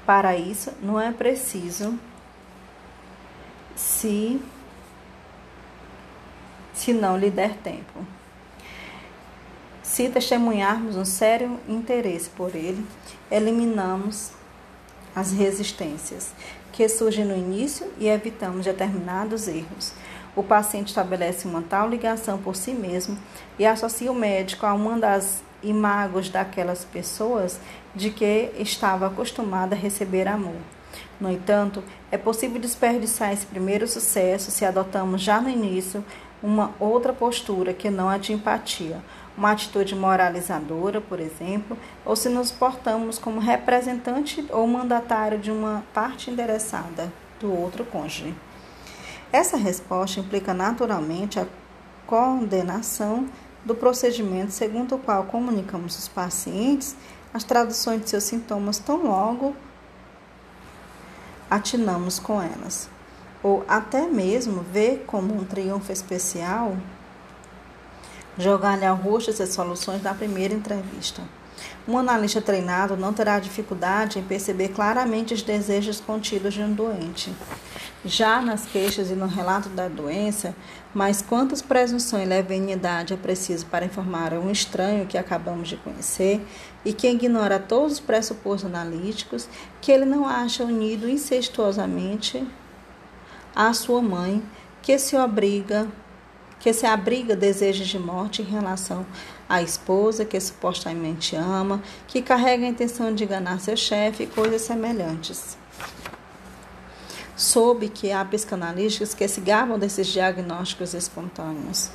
Para 0.08 0.34
isso, 0.34 0.72
não 0.80 0.98
é 0.98 1.12
preciso 1.12 1.98
se 3.76 4.40
se 6.72 6.94
não 6.94 7.18
lhe 7.18 7.28
der 7.28 7.58
tempo. 7.58 8.06
Se 9.82 10.08
testemunharmos 10.08 10.96
um 10.96 11.04
sério 11.04 11.60
interesse 11.68 12.30
por 12.30 12.56
ele, 12.56 12.86
eliminamos 13.30 14.30
as 15.14 15.30
resistências 15.30 16.32
que 16.72 16.88
surgem 16.88 17.26
no 17.26 17.36
início 17.36 17.92
e 17.98 18.08
evitamos 18.08 18.64
determinados 18.64 19.46
erros. 19.46 19.92
O 20.38 20.42
paciente 20.44 20.86
estabelece 20.86 21.48
uma 21.48 21.62
tal 21.62 21.88
ligação 21.88 22.38
por 22.38 22.54
si 22.54 22.70
mesmo 22.70 23.18
e 23.58 23.66
associa 23.66 24.12
o 24.12 24.14
médico 24.14 24.64
a 24.66 24.72
uma 24.72 24.96
das 24.96 25.42
imagos 25.64 26.28
daquelas 26.28 26.84
pessoas 26.84 27.58
de 27.92 28.10
que 28.10 28.52
estava 28.56 29.08
acostumada 29.08 29.74
a 29.74 29.78
receber 29.78 30.28
amor. 30.28 30.54
No 31.20 31.28
entanto, 31.28 31.82
é 32.08 32.16
possível 32.16 32.60
desperdiçar 32.60 33.32
esse 33.32 33.44
primeiro 33.46 33.88
sucesso 33.88 34.52
se 34.52 34.64
adotamos 34.64 35.22
já 35.22 35.40
no 35.40 35.50
início 35.50 36.04
uma 36.40 36.70
outra 36.78 37.12
postura 37.12 37.74
que 37.74 37.90
não 37.90 38.08
a 38.08 38.16
de 38.16 38.32
empatia, 38.32 38.98
uma 39.36 39.50
atitude 39.50 39.96
moralizadora, 39.96 41.00
por 41.00 41.18
exemplo, 41.18 41.76
ou 42.06 42.14
se 42.14 42.28
nos 42.28 42.52
portamos 42.52 43.18
como 43.18 43.40
representante 43.40 44.46
ou 44.50 44.64
mandatário 44.68 45.36
de 45.36 45.50
uma 45.50 45.82
parte 45.92 46.30
endereçada 46.30 47.12
do 47.40 47.52
outro 47.52 47.84
cônjuge. 47.84 48.32
Essa 49.32 49.56
resposta 49.56 50.20
implica 50.20 50.54
naturalmente 50.54 51.38
a 51.38 51.46
condenação 52.06 53.28
do 53.64 53.74
procedimento 53.74 54.52
segundo 54.52 54.94
o 54.94 54.98
qual 54.98 55.24
comunicamos 55.24 55.94
aos 55.96 56.08
pacientes 56.08 56.96
as 57.34 57.44
traduções 57.44 58.02
de 58.02 58.10
seus 58.10 58.24
sintomas 58.24 58.78
tão 58.78 59.04
logo 59.04 59.54
atinamos 61.50 62.18
com 62.18 62.42
elas, 62.42 62.88
ou 63.42 63.64
até 63.68 64.06
mesmo 64.06 64.62
ver 64.62 65.04
como 65.06 65.34
um 65.34 65.44
triunfo 65.44 65.92
especial 65.92 66.76
jogar-lhe 68.36 68.86
ao 68.86 68.96
rosto 68.96 69.30
essas 69.30 69.50
soluções 69.50 70.02
na 70.02 70.14
primeira 70.14 70.54
entrevista. 70.54 71.22
Um 71.86 71.96
analista 71.96 72.40
treinado 72.40 72.96
não 72.96 73.12
terá 73.12 73.38
dificuldade 73.38 74.18
em 74.18 74.22
perceber 74.22 74.68
claramente 74.68 75.32
os 75.32 75.42
desejos 75.42 76.00
contidos 76.00 76.54
de 76.54 76.62
um 76.62 76.72
doente. 76.72 77.32
Já 78.04 78.40
nas 78.40 78.66
queixas 78.66 79.10
e 79.10 79.14
no 79.14 79.26
relato 79.26 79.68
da 79.70 79.88
doença, 79.88 80.54
mas 80.94 81.20
quantas 81.20 81.60
presunções 81.62 82.24
e 82.24 82.28
levianidade 82.28 83.12
é 83.12 83.16
preciso 83.16 83.66
para 83.66 83.84
informar 83.84 84.34
a 84.34 84.38
um 84.38 84.50
estranho 84.50 85.06
que 85.06 85.18
acabamos 85.18 85.68
de 85.68 85.76
conhecer 85.76 86.40
e 86.84 86.92
que 86.92 87.08
ignora 87.08 87.58
todos 87.58 87.94
os 87.94 88.00
pressupostos 88.00 88.70
analíticos 88.70 89.48
que 89.80 89.90
ele 89.90 90.04
não 90.04 90.28
acha 90.28 90.64
unido 90.64 91.08
incestuosamente 91.08 92.46
à 93.54 93.72
sua 93.72 94.00
mãe, 94.00 94.42
que 94.82 94.98
se 94.98 95.16
obriga 95.16 95.88
que 96.60 96.72
se 96.72 96.86
abriga 96.86 97.36
desejos 97.36 97.86
de 97.86 97.98
morte 97.98 98.42
em 98.42 98.44
relação 98.44 99.06
à 99.48 99.62
esposa 99.62 100.24
que 100.24 100.38
supostamente 100.38 101.34
ama, 101.34 101.82
que 102.06 102.20
carrega 102.20 102.66
a 102.66 102.68
intenção 102.68 103.14
de 103.14 103.24
enganar 103.24 103.60
seu 103.60 103.76
chefe 103.76 104.24
e 104.24 104.26
coisas 104.26 104.62
semelhantes. 104.62 105.56
Soube 107.34 107.88
que 107.88 108.12
há 108.12 108.24
psicanalistas 108.24 109.14
que 109.14 109.26
se 109.26 109.40
gabam 109.40 109.78
desses 109.78 110.08
diagnósticos 110.08 110.92
espontâneos 110.92 111.88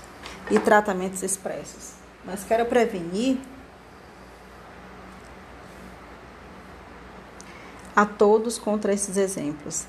e 0.49 0.57
tratamentos 0.57 1.21
expressos. 1.21 1.91
Mas 2.25 2.43
quero 2.43 2.65
prevenir 2.65 3.37
a 7.95 8.05
todos 8.05 8.57
contra 8.57 8.93
esses 8.93 9.17
exemplos. 9.17 9.85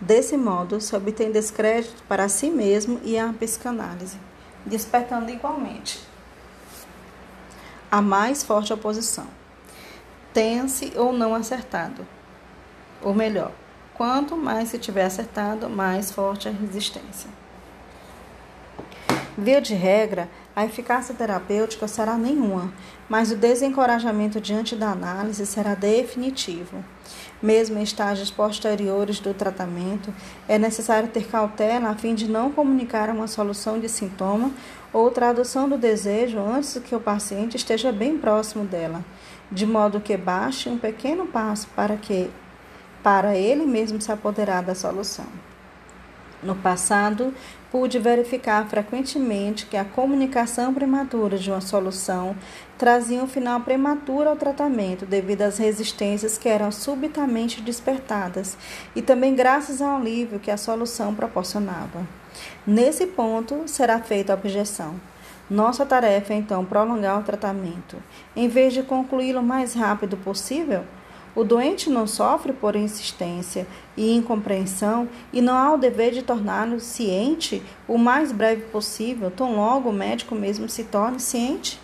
Desse 0.00 0.36
modo, 0.36 0.80
se 0.80 0.94
obtém 0.94 1.32
descrédito 1.32 2.02
para 2.06 2.28
si 2.28 2.50
mesmo 2.50 3.00
e 3.02 3.18
a 3.18 3.32
psicanálise, 3.32 4.18
despertando 4.64 5.30
igualmente 5.30 6.09
a 7.90 8.00
mais 8.00 8.42
forte 8.42 8.72
oposição. 8.72 9.26
Tenha-se 10.32 10.92
ou 10.96 11.12
não 11.12 11.34
acertado. 11.34 12.06
Ou 13.02 13.12
melhor, 13.12 13.52
quanto 13.94 14.36
mais 14.36 14.68
se 14.68 14.78
tiver 14.78 15.04
acertado, 15.04 15.68
mais 15.68 16.12
forte 16.12 16.48
a 16.48 16.52
resistência. 16.52 17.28
Via 19.36 19.60
de 19.60 19.74
regra, 19.74 20.28
a 20.54 20.66
eficácia 20.66 21.14
terapêutica 21.14 21.88
será 21.88 22.18
nenhuma, 22.18 22.72
mas 23.08 23.30
o 23.30 23.36
desencorajamento 23.36 24.40
diante 24.40 24.76
da 24.76 24.90
análise 24.90 25.46
será 25.46 25.74
definitivo. 25.74 26.84
Mesmo 27.42 27.78
em 27.78 27.82
estágios 27.82 28.30
posteriores 28.30 29.18
do 29.18 29.32
tratamento, 29.32 30.12
é 30.46 30.58
necessário 30.58 31.08
ter 31.08 31.26
cautela 31.26 31.88
a 31.88 31.94
fim 31.94 32.14
de 32.14 32.28
não 32.28 32.52
comunicar 32.52 33.08
uma 33.08 33.26
solução 33.26 33.78
de 33.78 33.88
sintoma 33.88 34.50
ou 34.92 35.10
tradução 35.10 35.68
do 35.68 35.78
desejo 35.78 36.38
antes 36.38 36.80
que 36.84 36.94
o 36.94 37.00
paciente 37.00 37.56
esteja 37.56 37.92
bem 37.92 38.18
próximo 38.18 38.64
dela, 38.64 39.04
de 39.50 39.66
modo 39.66 40.00
que 40.00 40.16
baixe 40.16 40.68
um 40.68 40.78
pequeno 40.78 41.26
passo 41.26 41.68
para 41.74 41.96
que 41.96 42.30
para 43.02 43.36
ele 43.36 43.64
mesmo 43.64 44.00
se 44.00 44.12
apoderar 44.12 44.62
da 44.62 44.74
solução. 44.74 45.26
No 46.42 46.54
passado, 46.54 47.34
pude 47.70 47.98
verificar 47.98 48.66
frequentemente 48.66 49.66
que 49.66 49.76
a 49.76 49.84
comunicação 49.84 50.72
prematura 50.72 51.36
de 51.36 51.50
uma 51.50 51.60
solução 51.60 52.34
trazia 52.80 53.22
um 53.22 53.26
final 53.26 53.60
prematuro 53.60 54.30
ao 54.30 54.36
tratamento 54.36 55.04
devido 55.04 55.42
às 55.42 55.58
resistências 55.58 56.38
que 56.38 56.48
eram 56.48 56.72
subitamente 56.72 57.60
despertadas 57.60 58.56
e 58.96 59.02
também 59.02 59.34
graças 59.34 59.82
ao 59.82 59.96
alívio 59.96 60.40
que 60.40 60.50
a 60.50 60.56
solução 60.56 61.14
proporcionava. 61.14 62.08
Nesse 62.66 63.06
ponto, 63.06 63.64
será 63.66 63.98
feita 63.98 64.32
a 64.32 64.34
objeção. 64.34 64.94
Nossa 65.50 65.84
tarefa 65.84 66.32
é 66.32 66.38
então 66.38 66.64
prolongar 66.64 67.20
o 67.20 67.22
tratamento. 67.22 67.98
Em 68.34 68.48
vez 68.48 68.72
de 68.72 68.82
concluí-lo 68.82 69.40
o 69.40 69.42
mais 69.42 69.74
rápido 69.74 70.16
possível, 70.16 70.82
o 71.36 71.44
doente 71.44 71.90
não 71.90 72.06
sofre 72.06 72.54
por 72.54 72.74
insistência 72.74 73.66
e 73.94 74.16
incompreensão 74.16 75.06
e 75.34 75.42
não 75.42 75.54
há 75.54 75.74
o 75.74 75.78
dever 75.78 76.12
de 76.12 76.22
torná-lo 76.22 76.80
ciente 76.80 77.62
o 77.86 77.98
mais 77.98 78.32
breve 78.32 78.62
possível, 78.72 79.30
tão 79.30 79.54
logo 79.54 79.90
o 79.90 79.92
médico 79.92 80.34
mesmo 80.34 80.66
se 80.66 80.84
torne 80.84 81.20
ciente? 81.20 81.78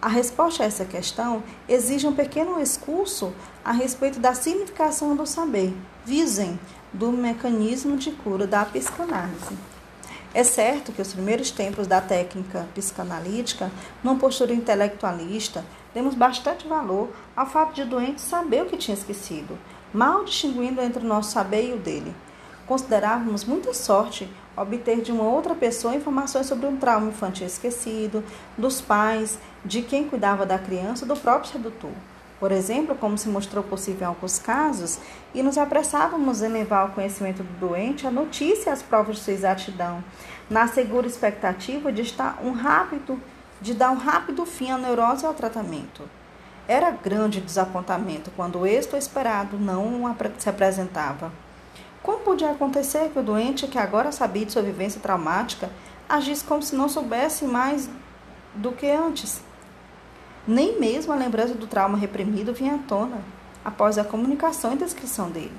A 0.00 0.08
resposta 0.08 0.62
a 0.62 0.66
essa 0.66 0.84
questão 0.84 1.42
exige 1.68 2.06
um 2.06 2.14
pequeno 2.14 2.60
excurso 2.60 3.32
a 3.64 3.72
respeito 3.72 4.20
da 4.20 4.34
significação 4.34 5.16
do 5.16 5.26
saber, 5.26 5.74
visem 6.04 6.58
do 6.92 7.10
mecanismo 7.10 7.96
de 7.96 8.10
cura 8.10 8.46
da 8.46 8.64
psicanálise. 8.64 9.56
É 10.34 10.44
certo 10.44 10.92
que 10.92 11.00
os 11.00 11.14
primeiros 11.14 11.50
tempos 11.50 11.86
da 11.86 11.98
técnica 11.98 12.68
psicanalítica, 12.74 13.70
numa 14.04 14.18
postura 14.18 14.52
intelectualista, 14.52 15.64
demos 15.94 16.14
bastante 16.14 16.68
valor 16.68 17.08
ao 17.34 17.46
fato 17.46 17.74
de 17.74 17.82
o 17.82 17.86
doente 17.86 18.20
saber 18.20 18.62
o 18.62 18.66
que 18.66 18.76
tinha 18.76 18.94
esquecido, 18.94 19.58
mal 19.94 20.24
distinguindo 20.24 20.82
entre 20.82 21.02
o 21.02 21.08
nosso 21.08 21.30
saber 21.30 21.70
e 21.70 21.72
o 21.72 21.78
dele. 21.78 22.14
Considerávamos 22.66 23.44
muita 23.44 23.72
sorte 23.72 24.28
obter 24.56 25.00
de 25.00 25.12
uma 25.12 25.24
outra 25.24 25.54
pessoa 25.54 25.94
informações 25.94 26.46
sobre 26.46 26.66
um 26.66 26.76
trauma 26.76 27.08
infantil 27.08 27.46
esquecido, 27.46 28.24
dos 28.58 28.80
pais, 28.80 29.38
de 29.66 29.82
quem 29.82 30.08
cuidava 30.08 30.46
da 30.46 30.58
criança, 30.58 31.04
do 31.04 31.16
próprio 31.16 31.52
sedutor. 31.52 31.92
Por 32.38 32.52
exemplo, 32.52 32.94
como 32.94 33.16
se 33.16 33.28
mostrou 33.28 33.64
possível 33.64 34.02
em 34.02 34.08
alguns 34.08 34.38
casos, 34.38 34.98
e 35.34 35.42
nos 35.42 35.56
apressávamos 35.56 36.42
em 36.42 36.48
levar 36.48 36.80
ao 36.80 36.88
conhecimento 36.90 37.42
do 37.42 37.68
doente 37.68 38.06
a 38.06 38.10
notícia 38.10 38.70
e 38.70 38.72
as 38.72 38.82
provas 38.82 39.16
de 39.16 39.22
sua 39.22 39.32
exatidão, 39.32 40.04
na 40.48 40.68
segura 40.68 41.06
expectativa 41.06 41.90
de 41.90 42.02
estar 42.02 42.38
um 42.42 42.52
rápido 42.52 43.20
de 43.60 43.72
dar 43.72 43.90
um 43.90 43.96
rápido 43.96 44.44
fim 44.44 44.70
à 44.70 44.76
neurose 44.76 45.24
e 45.24 45.26
ao 45.26 45.34
tratamento. 45.34 46.02
Era 46.68 46.90
grande 46.90 47.40
desapontamento 47.40 48.30
quando 48.36 48.58
o 48.58 48.66
êxito 48.66 48.96
esperado 48.96 49.58
não 49.58 50.14
se 50.38 50.48
apresentava. 50.48 51.32
Como 52.02 52.18
podia 52.18 52.50
acontecer 52.50 53.08
que 53.10 53.18
o 53.18 53.22
doente, 53.22 53.66
que 53.66 53.78
agora 53.78 54.12
sabia 54.12 54.44
de 54.44 54.52
sua 54.52 54.62
vivência 54.62 55.00
traumática, 55.00 55.70
agisse 56.08 56.44
como 56.44 56.62
se 56.62 56.76
não 56.76 56.88
soubesse 56.88 57.44
mais 57.44 57.88
do 58.54 58.72
que 58.72 58.90
antes? 58.90 59.40
Nem 60.46 60.78
mesmo 60.78 61.12
a 61.12 61.16
lembrança 61.16 61.54
do 61.54 61.66
trauma 61.66 61.98
reprimido 61.98 62.54
vinha 62.54 62.74
à 62.74 62.78
tona. 62.78 63.18
após 63.66 63.98
a 63.98 64.04
comunicação 64.04 64.74
e 64.74 64.76
descrição 64.76 65.28
dele. 65.28 65.50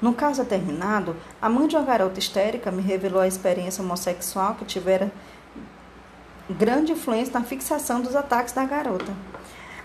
No 0.00 0.14
caso 0.14 0.40
determinado, 0.44 1.16
a 1.42 1.48
mãe 1.48 1.66
de 1.66 1.74
uma 1.74 1.84
garota 1.84 2.20
histérica 2.20 2.70
me 2.70 2.80
revelou 2.80 3.20
a 3.20 3.26
experiência 3.26 3.82
homossexual 3.82 4.54
que 4.54 4.64
tivera 4.64 5.10
grande 6.48 6.92
influência 6.92 7.32
na 7.32 7.44
fixação 7.44 8.00
dos 8.00 8.14
ataques 8.14 8.54
da 8.54 8.64
garota. 8.64 9.12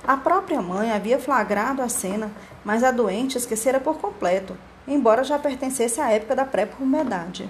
A 0.06 0.16
própria 0.16 0.62
mãe 0.62 0.92
havia 0.92 1.18
flagrado 1.18 1.82
a 1.82 1.90
cena, 1.90 2.32
mas 2.64 2.84
a 2.84 2.92
doente 2.92 3.36
esquecera 3.36 3.80
por 3.80 3.98
completo, 3.98 4.56
embora 4.88 5.24
já 5.24 5.40
pertencesse 5.40 6.00
à 6.00 6.12
época 6.12 6.36
da 6.36 6.46
pré-puberdade. 6.46 7.50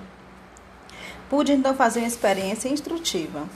Pude 1.30 1.51
então 1.51 1.75
fazer 1.75 1.99
uma 1.99 2.07
experiência 2.07 2.69
instrutiva. 2.69 3.47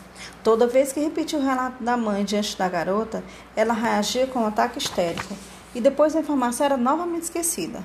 Toda 0.43 0.67
vez 0.67 0.93
que 0.93 0.99
repetia 0.99 1.39
o 1.39 1.43
relato 1.43 1.83
da 1.83 1.97
mãe 1.97 2.23
diante 2.23 2.55
da 2.55 2.69
garota, 2.69 3.23
ela 3.55 3.73
reagia 3.73 4.27
com 4.27 4.41
um 4.41 4.47
ataque 4.47 4.77
histérico 4.77 5.35
e 5.73 5.81
depois 5.81 6.15
a 6.15 6.19
informação 6.19 6.65
era 6.65 6.77
novamente 6.77 7.23
esquecida. 7.23 7.83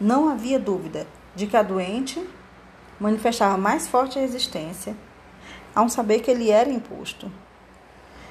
Não 0.00 0.28
havia 0.28 0.58
dúvida 0.58 1.06
de 1.34 1.48
que 1.48 1.56
a 1.56 1.62
doente 1.62 2.24
manifestava 3.00 3.56
mais 3.56 3.88
forte 3.88 4.18
resistência 4.18 4.94
ao 5.74 5.88
saber 5.88 6.20
que 6.20 6.30
ele 6.30 6.50
era 6.50 6.70
imposto. 6.70 7.30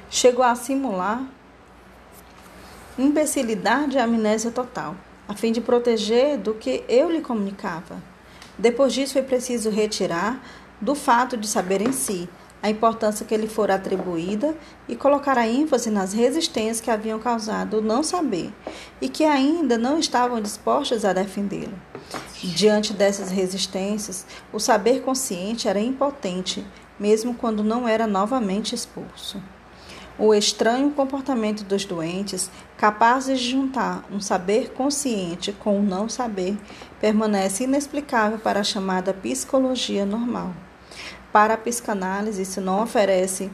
Chegou 0.09 0.43
a 0.43 0.55
simular 0.55 1.23
imbecilidade 2.97 3.97
e 3.97 3.99
amnésia 3.99 4.51
total, 4.51 4.95
a 5.27 5.33
fim 5.33 5.51
de 5.51 5.59
proteger 5.59 6.37
do 6.37 6.53
que 6.53 6.83
eu 6.87 7.09
lhe 7.09 7.21
comunicava. 7.21 8.01
Depois 8.57 8.93
disso, 8.93 9.13
foi 9.13 9.23
preciso 9.23 9.69
retirar 9.69 10.41
do 10.81 10.95
fato 10.95 11.37
de 11.37 11.47
saber 11.47 11.81
em 11.81 11.91
si 11.91 12.27
a 12.61 12.69
importância 12.69 13.25
que 13.25 13.35
lhe 13.35 13.47
fora 13.47 13.75
atribuída 13.75 14.55
e 14.87 14.95
colocar 14.95 15.37
a 15.37 15.47
ênfase 15.47 15.89
nas 15.89 16.13
resistências 16.13 16.79
que 16.79 16.91
haviam 16.91 17.19
causado 17.19 17.77
o 17.77 17.81
não 17.81 18.03
saber 18.03 18.53
e 19.01 19.09
que 19.09 19.23
ainda 19.23 19.77
não 19.77 19.97
estavam 19.97 20.39
dispostas 20.39 21.03
a 21.03 21.13
defendê-lo. 21.13 21.73
Diante 22.43 22.93
dessas 22.93 23.31
resistências, 23.31 24.25
o 24.53 24.59
saber 24.59 25.01
consciente 25.01 25.67
era 25.67 25.79
impotente, 25.79 26.65
mesmo 26.99 27.33
quando 27.33 27.63
não 27.63 27.87
era 27.87 28.05
novamente 28.05 28.75
expulso. 28.75 29.41
O 30.19 30.35
estranho 30.35 30.91
comportamento 30.91 31.63
dos 31.63 31.83
doentes, 31.83 32.51
capazes 32.77 33.39
de 33.39 33.49
juntar 33.49 34.05
um 34.11 34.19
saber 34.19 34.71
consciente 34.73 35.51
com 35.51 35.79
um 35.79 35.83
não 35.83 36.07
saber, 36.07 36.59
permanece 36.99 37.63
inexplicável 37.63 38.37
para 38.37 38.59
a 38.59 38.63
chamada 38.63 39.13
psicologia 39.13 40.05
normal. 40.05 40.53
Para 41.31 41.53
a 41.53 41.57
psicanálise, 41.57 42.41
isso 42.41 42.59
não 42.59 42.83
oferece 42.83 43.49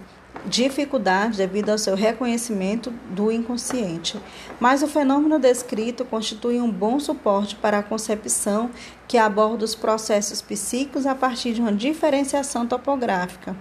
dificuldade 0.46 1.38
devido 1.38 1.70
ao 1.70 1.78
seu 1.78 1.96
reconhecimento 1.96 2.92
do 3.10 3.32
inconsciente, 3.32 4.20
mas 4.60 4.84
o 4.84 4.88
fenômeno 4.88 5.40
descrito 5.40 6.06
constitui 6.06 6.60
um 6.60 6.72
bom 6.72 7.00
suporte 7.00 7.56
para 7.56 7.80
a 7.80 7.84
concepção 7.84 8.70
que 9.08 9.18
aborda 9.18 9.66
os 9.66 9.76
processos 9.76 10.42
psíquicos 10.42 11.06
a 11.06 11.16
partir 11.16 11.54
de 11.54 11.62
uma 11.62 11.72
diferenciação 11.72 12.66
topográfica. 12.66 13.56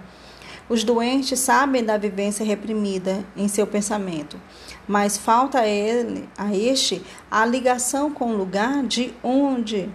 Os 0.69 0.83
doentes 0.83 1.39
sabem 1.39 1.83
da 1.83 1.97
vivência 1.97 2.45
reprimida 2.45 3.23
em 3.37 3.47
seu 3.47 3.65
pensamento, 3.65 4.39
mas 4.87 5.17
falta 5.17 5.59
a 5.59 5.67
ele, 5.67 6.27
a 6.37 6.53
este, 6.53 7.01
a 7.31 7.45
ligação 7.45 8.11
com 8.11 8.31
o 8.31 8.37
lugar 8.37 8.83
de 8.83 9.13
onde, 9.23 9.89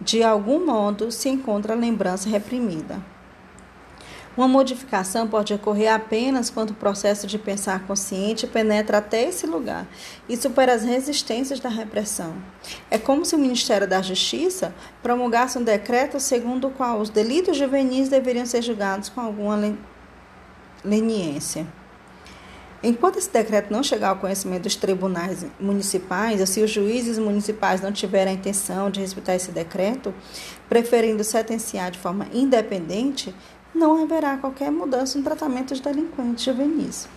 de 0.00 0.22
algum 0.22 0.64
modo, 0.64 1.10
se 1.10 1.28
encontra 1.28 1.72
a 1.72 1.76
lembrança 1.76 2.28
reprimida. 2.28 3.13
Uma 4.36 4.48
modificação 4.48 5.28
pode 5.28 5.54
ocorrer 5.54 5.92
apenas 5.92 6.50
quando 6.50 6.70
o 6.70 6.74
processo 6.74 7.26
de 7.26 7.38
pensar 7.38 7.86
consciente 7.86 8.48
penetra 8.48 8.98
até 8.98 9.28
esse 9.28 9.46
lugar 9.46 9.86
e 10.28 10.36
supera 10.36 10.74
as 10.74 10.82
resistências 10.82 11.60
da 11.60 11.68
repressão. 11.68 12.34
É 12.90 12.98
como 12.98 13.24
se 13.24 13.36
o 13.36 13.38
Ministério 13.38 13.86
da 13.86 14.02
Justiça 14.02 14.74
promulgasse 15.02 15.56
um 15.56 15.62
decreto 15.62 16.18
segundo 16.18 16.66
o 16.66 16.70
qual 16.72 17.00
os 17.00 17.10
delitos 17.10 17.56
juvenis 17.56 18.08
deveriam 18.08 18.44
ser 18.44 18.62
julgados 18.62 19.08
com 19.08 19.20
alguma 19.20 19.76
leniência. 20.84 21.66
Enquanto 22.86 23.18
esse 23.18 23.30
decreto 23.30 23.72
não 23.72 23.82
chegar 23.82 24.10
ao 24.10 24.16
conhecimento 24.16 24.64
dos 24.64 24.76
tribunais 24.76 25.46
municipais, 25.58 26.38
ou 26.38 26.46
se 26.46 26.60
os 26.60 26.70
juízes 26.70 27.18
municipais 27.18 27.80
não 27.80 27.90
tiverem 27.90 28.34
a 28.34 28.36
intenção 28.36 28.90
de 28.90 29.00
respeitar 29.00 29.34
esse 29.34 29.50
decreto, 29.50 30.12
preferindo 30.68 31.24
sentenciar 31.24 31.90
de 31.90 31.98
forma 31.98 32.26
independente, 32.30 33.34
não 33.74 34.02
haverá 34.02 34.36
qualquer 34.36 34.70
mudança 34.70 35.18
no 35.18 35.24
tratamento 35.24 35.70
dos 35.70 35.80
delinquentes 35.80 36.44
juvenis. 36.44 37.08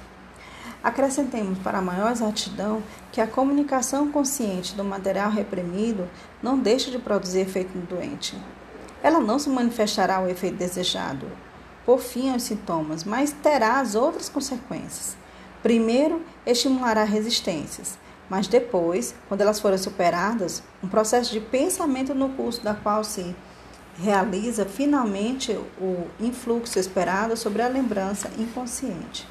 Acrescentemos 0.83 1.59
para 1.59 1.81
maior 1.81 2.11
exatidão 2.11 2.81
que 3.11 3.19
a 3.19 3.27
comunicação 3.27 4.11
consciente 4.11 4.75
do 4.75 4.83
material 4.83 5.29
reprimido 5.29 6.07
não 6.41 6.57
deixa 6.57 6.89
de 6.89 6.97
produzir 6.97 7.41
efeito 7.41 7.77
no 7.77 7.85
doente. 7.85 8.37
Ela 9.03 9.19
não 9.19 9.37
se 9.37 9.49
manifestará 9.49 10.19
o 10.19 10.27
efeito 10.27 10.57
desejado, 10.57 11.27
por 11.85 11.99
fim 11.99 12.31
aos 12.31 12.43
sintomas, 12.43 13.03
mas 13.03 13.31
terá 13.31 13.79
as 13.79 13.95
outras 13.95 14.29
consequências. 14.29 15.15
Primeiro, 15.61 16.21
estimulará 16.45 17.03
resistências, 17.03 17.97
mas 18.29 18.47
depois, 18.47 19.15
quando 19.27 19.41
elas 19.41 19.59
forem 19.59 19.77
superadas, 19.77 20.63
um 20.83 20.87
processo 20.87 21.31
de 21.31 21.39
pensamento 21.39 22.13
no 22.13 22.29
curso 22.29 22.63
da 22.63 22.73
qual 22.73 23.03
se 23.03 23.35
realiza 23.97 24.65
finalmente 24.65 25.51
o 25.79 26.07
influxo 26.19 26.77
esperado 26.77 27.35
sobre 27.35 27.61
a 27.61 27.67
lembrança 27.67 28.29
inconsciente. 28.37 29.27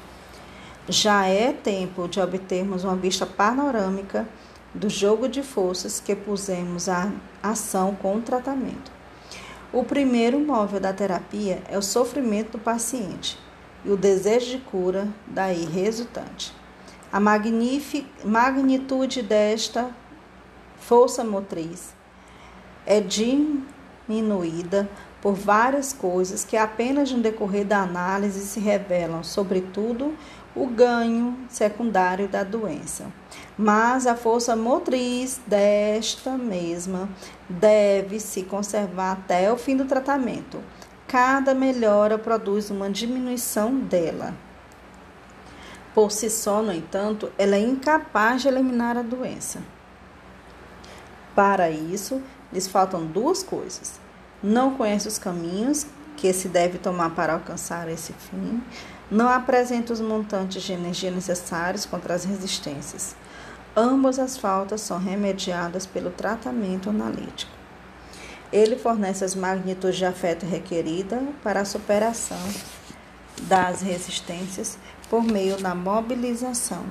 Já 0.89 1.25
é 1.25 1.53
tempo 1.53 2.07
de 2.07 2.19
obtermos 2.19 2.83
uma 2.83 2.95
vista 2.95 3.25
panorâmica 3.25 4.27
do 4.73 4.89
jogo 4.89 5.27
de 5.27 5.41
forças 5.41 5.99
que 5.99 6.15
pusemos 6.15 6.89
a 6.89 7.11
ação 7.41 7.95
com 7.95 8.15
o 8.15 8.21
tratamento. 8.21 8.91
O 9.71 9.83
primeiro 9.83 10.39
móvel 10.39 10.79
da 10.79 10.93
terapia 10.93 11.61
é 11.69 11.77
o 11.77 11.81
sofrimento 11.81 12.53
do 12.53 12.59
paciente 12.59 13.37
e 13.83 13.89
o 13.89 13.97
desejo 13.97 14.51
de 14.51 14.57
cura 14.59 15.07
daí 15.27 15.65
resultante. 15.65 16.53
A 17.11 17.19
magnitude 17.19 19.21
desta 19.21 19.89
força 20.77 21.23
motriz 21.23 21.93
é 22.85 23.01
de 23.01 23.61
diminuída 24.07 24.89
por 25.21 25.33
várias 25.33 25.91
coisas 25.91 26.43
que 26.43 26.55
apenas 26.55 27.11
no 27.11 27.19
decorrer 27.21 27.65
da 27.65 27.79
análise 27.79 28.39
se 28.41 28.59
revelam, 28.59 29.23
sobretudo 29.23 30.15
o 30.55 30.65
ganho 30.67 31.37
secundário 31.49 32.27
da 32.27 32.43
doença. 32.43 33.05
Mas 33.57 34.07
a 34.07 34.15
força 34.15 34.55
motriz 34.55 35.39
desta 35.45 36.37
mesma 36.37 37.09
deve 37.49 38.19
se 38.19 38.43
conservar 38.43 39.13
até 39.13 39.51
o 39.51 39.57
fim 39.57 39.75
do 39.75 39.85
tratamento. 39.85 40.59
Cada 41.07 41.53
melhora 41.53 42.17
produz 42.17 42.69
uma 42.69 42.89
diminuição 42.89 43.73
dela. 43.75 44.33
Por 45.93 46.11
si 46.11 46.29
só, 46.29 46.61
no 46.61 46.71
entanto, 46.71 47.31
ela 47.37 47.55
é 47.55 47.59
incapaz 47.59 48.41
de 48.41 48.47
eliminar 48.47 48.97
a 48.97 49.01
doença. 49.01 49.59
Para 51.33 51.69
isso, 51.69 52.21
lhes 52.51 52.67
faltam 52.67 53.05
duas 53.05 53.43
coisas. 53.43 53.99
Não 54.41 54.75
conhece 54.75 55.07
os 55.07 55.17
caminhos 55.17 55.85
que 56.15 56.31
se 56.33 56.47
deve 56.47 56.77
tomar 56.77 57.11
para 57.11 57.33
alcançar 57.33 57.87
esse 57.89 58.13
fim. 58.13 58.61
Não 59.09 59.29
apresenta 59.29 59.93
os 59.93 60.01
montantes 60.01 60.63
de 60.63 60.73
energia 60.73 61.11
necessários 61.11 61.85
contra 61.85 62.13
as 62.13 62.25
resistências. 62.25 63.15
Ambas 63.75 64.17
as 64.17 64.37
faltas 64.37 64.81
são 64.81 64.97
remediadas 64.97 65.85
pelo 65.85 66.09
tratamento 66.09 66.89
analítico. 66.89 67.51
Ele 68.51 68.75
fornece 68.75 69.23
as 69.23 69.35
magnitudes 69.35 69.97
de 69.97 70.05
afeto 70.05 70.45
requerida 70.45 71.21
para 71.43 71.61
a 71.61 71.65
superação 71.65 72.39
das 73.43 73.81
resistências 73.81 74.77
por 75.09 75.23
meio 75.23 75.57
da 75.57 75.75
mobilização 75.75 76.83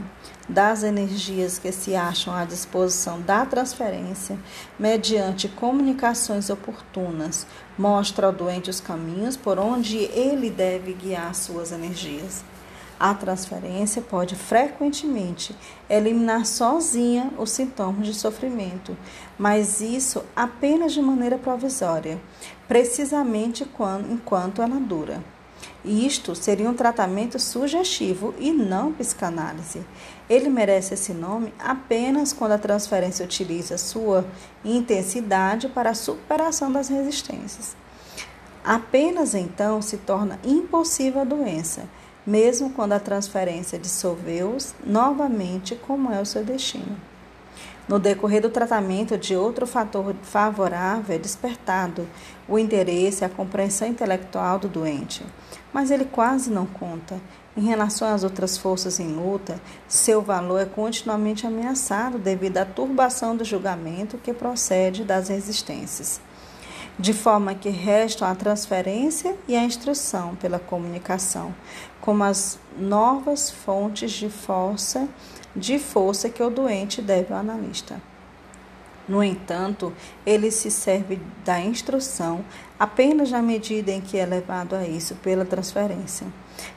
das 0.48 0.82
energias 0.82 1.58
que 1.58 1.72
se 1.72 1.96
acham 1.96 2.34
à 2.34 2.44
disposição 2.44 3.20
da 3.20 3.44
transferência, 3.44 4.38
mediante 4.78 5.48
comunicações 5.48 6.50
oportunas, 6.50 7.46
mostra 7.76 8.28
ao 8.28 8.32
doente 8.32 8.70
os 8.70 8.80
caminhos 8.80 9.36
por 9.36 9.58
onde 9.58 9.96
ele 9.96 10.48
deve 10.50 10.92
guiar 10.92 11.34
suas 11.34 11.72
energias. 11.72 12.44
A 12.98 13.12
transferência 13.12 14.00
pode 14.00 14.34
frequentemente 14.34 15.54
eliminar 15.88 16.46
sozinha 16.46 17.30
os 17.36 17.50
sintomas 17.50 18.06
de 18.06 18.14
sofrimento, 18.14 18.96
mas 19.38 19.82
isso 19.82 20.24
apenas 20.34 20.94
de 20.94 21.02
maneira 21.02 21.36
provisória, 21.36 22.18
precisamente 22.66 23.66
quando, 23.66 24.10
enquanto 24.10 24.62
ela 24.62 24.80
dura. 24.80 25.22
Isto 25.84 26.34
seria 26.34 26.68
um 26.68 26.74
tratamento 26.74 27.38
sugestivo 27.38 28.34
e 28.38 28.50
não 28.50 28.92
psicanálise. 28.92 29.84
Ele 30.28 30.48
merece 30.48 30.94
esse 30.94 31.12
nome 31.12 31.54
apenas 31.58 32.32
quando 32.32 32.52
a 32.52 32.58
transferência 32.58 33.24
utiliza 33.24 33.78
sua 33.78 34.26
intensidade 34.64 35.68
para 35.68 35.90
a 35.90 35.94
superação 35.94 36.72
das 36.72 36.88
resistências. 36.88 37.76
Apenas 38.64 39.34
então 39.34 39.80
se 39.80 39.96
torna 39.98 40.40
impossível 40.44 41.20
a 41.20 41.24
doença, 41.24 41.88
mesmo 42.26 42.70
quando 42.70 42.94
a 42.94 43.00
transferência 43.00 43.78
dissolveu-os 43.78 44.74
novamente, 44.84 45.76
como 45.76 46.10
é 46.10 46.20
o 46.20 46.26
seu 46.26 46.44
destino. 46.44 46.96
No 47.88 48.00
decorrer 48.00 48.42
do 48.42 48.50
tratamento 48.50 49.16
de 49.16 49.36
outro 49.36 49.64
fator 49.64 50.14
favorável 50.22 51.14
é 51.14 51.18
despertado 51.18 52.08
o 52.48 52.58
interesse 52.58 53.22
e 53.22 53.24
a 53.24 53.28
compreensão 53.28 53.86
intelectual 53.86 54.58
do 54.58 54.68
doente, 54.68 55.24
mas 55.72 55.90
ele 55.92 56.04
quase 56.04 56.50
não 56.50 56.66
conta. 56.66 57.20
Em 57.56 57.62
relação 57.62 58.12
às 58.12 58.24
outras 58.24 58.58
forças 58.58 58.98
em 58.98 59.14
luta, 59.14 59.60
seu 59.86 60.20
valor 60.20 60.60
é 60.60 60.66
continuamente 60.66 61.46
ameaçado 61.46 62.18
devido 62.18 62.58
à 62.58 62.64
turbação 62.64 63.36
do 63.36 63.44
julgamento 63.44 64.18
que 64.18 64.34
procede 64.34 65.04
das 65.04 65.28
resistências 65.28 66.20
de 66.98 67.12
forma 67.12 67.54
que 67.54 67.68
restam 67.68 68.26
a 68.26 68.34
transferência 68.34 69.36
e 69.46 69.54
a 69.54 69.62
instrução 69.62 70.34
pela 70.36 70.58
comunicação, 70.58 71.54
como 72.00 72.24
as 72.24 72.58
novas 72.78 73.50
fontes 73.50 74.12
de 74.12 74.30
força, 74.30 75.06
de 75.56 75.78
força 75.78 76.28
que 76.28 76.42
o 76.42 76.50
doente 76.50 77.00
deve 77.00 77.32
ao 77.32 77.40
analista. 77.40 78.00
No 79.08 79.22
entanto, 79.22 79.92
ele 80.24 80.50
se 80.50 80.70
serve 80.70 81.20
da 81.44 81.60
instrução 81.60 82.44
apenas 82.78 83.30
na 83.30 83.40
medida 83.40 83.92
em 83.92 84.00
que 84.00 84.18
é 84.18 84.26
levado 84.26 84.74
a 84.74 84.86
isso 84.86 85.14
pela 85.16 85.44
transferência. 85.44 86.26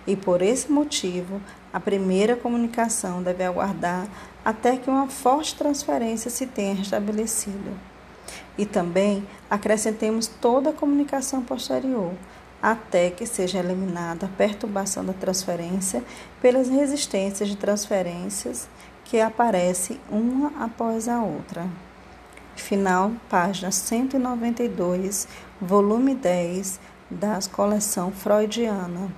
E 0.06 0.16
por 0.16 0.42
esse 0.42 0.72
motivo, 0.72 1.42
a 1.74 1.80
primeira 1.80 2.36
comunicação 2.36 3.24
deve 3.24 3.44
aguardar 3.44 4.08
até 4.46 4.78
que 4.78 4.90
uma 4.90 5.08
forte 5.08 5.56
transferência 5.56 6.30
se 6.30 6.46
tenha 6.46 6.76
restabelecido. 6.76 7.72
E 8.58 8.66
também 8.66 9.28
acrescentemos 9.50 10.28
toda 10.28 10.70
a 10.70 10.74
comunicação 10.74 11.42
posterior, 11.42 12.14
até 12.62 13.10
que 13.10 13.26
seja 13.26 13.60
eliminada 13.60 14.26
a 14.26 14.30
perturbação 14.38 15.04
da 15.06 15.14
transferência 15.14 16.04
pelas 16.42 16.68
resistências 16.68 17.50
de 17.50 17.56
transferências 17.56 18.68
que 19.06 19.20
aparecem 19.20 20.00
uma 20.10 20.52
após 20.64 21.08
a 21.08 21.22
outra. 21.22 21.68
Final, 22.56 23.14
página 23.30 23.72
192, 23.72 25.28
volume 25.60 26.14
10 26.14 26.80
da 27.10 27.40
coleção 27.52 28.12
freudiana, 28.12 29.12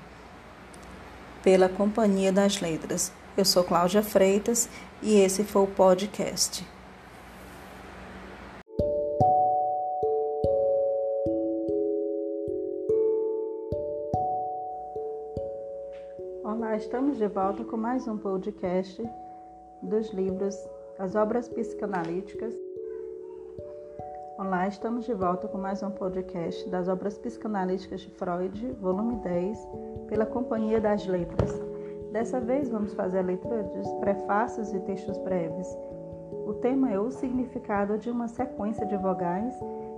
pela 1.43 1.67
Companhia 1.67 2.31
das 2.31 2.61
Letras. 2.61 3.11
Eu 3.35 3.43
sou 3.43 3.63
Cláudia 3.63 4.03
Freitas 4.03 4.69
e 5.01 5.19
esse 5.19 5.43
foi 5.43 5.63
o 5.63 5.67
podcast. 5.67 6.65
Estamos 16.75 17.17
de 17.17 17.27
volta 17.27 17.65
com 17.65 17.75
mais 17.75 18.07
um 18.07 18.17
podcast 18.17 19.03
dos 19.81 20.09
livros 20.13 20.55
As 20.97 21.15
Obras 21.15 21.49
Psicanalíticas. 21.49 22.55
Olá, 24.37 24.69
estamos 24.69 25.05
de 25.05 25.13
volta 25.13 25.49
com 25.49 25.57
mais 25.57 25.83
um 25.83 25.91
podcast 25.91 26.69
das 26.69 26.87
Obras 26.87 27.17
Psicanalíticas 27.17 27.99
de 27.99 28.09
Freud, 28.11 28.71
volume 28.79 29.17
10, 29.17 29.67
pela 30.07 30.25
Companhia 30.25 30.79
das 30.79 31.05
Letras. 31.05 31.61
Dessa 32.13 32.39
vez 32.39 32.69
vamos 32.69 32.93
fazer 32.93 33.19
a 33.19 33.23
leitura 33.23 33.63
dos 33.63 33.91
prefácios 33.95 34.73
e 34.73 34.79
textos 34.79 35.17
breves. 35.17 35.67
O 36.47 36.53
tema 36.61 36.89
é 36.89 36.97
o 36.97 37.11
significado 37.11 37.97
de 37.97 38.09
uma 38.09 38.29
sequência 38.29 38.85
de 38.85 38.95
vogais 38.95 39.53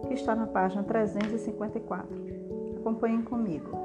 que 0.07 0.15
está 0.15 0.36
na 0.36 0.47
página 0.47 0.82
354. 0.84 2.07
Acompanhem 2.78 3.21
comigo. 3.21 3.82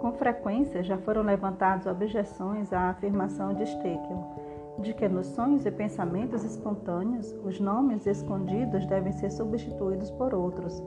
Com 0.00 0.12
frequência 0.12 0.82
já 0.82 0.96
foram 0.98 1.22
levantadas 1.22 1.86
objeções 1.86 2.72
à 2.72 2.90
afirmação 2.90 3.54
de 3.54 3.66
Steckel 3.66 4.50
de 4.80 4.94
que 4.94 5.08
nos 5.08 5.26
sonhos 5.26 5.66
e 5.66 5.70
pensamentos 5.70 6.42
espontâneos 6.42 7.34
os 7.44 7.60
nomes 7.60 8.06
escondidos 8.06 8.86
devem 8.86 9.12
ser 9.12 9.30
substituídos 9.30 10.10
por 10.12 10.34
outros, 10.34 10.82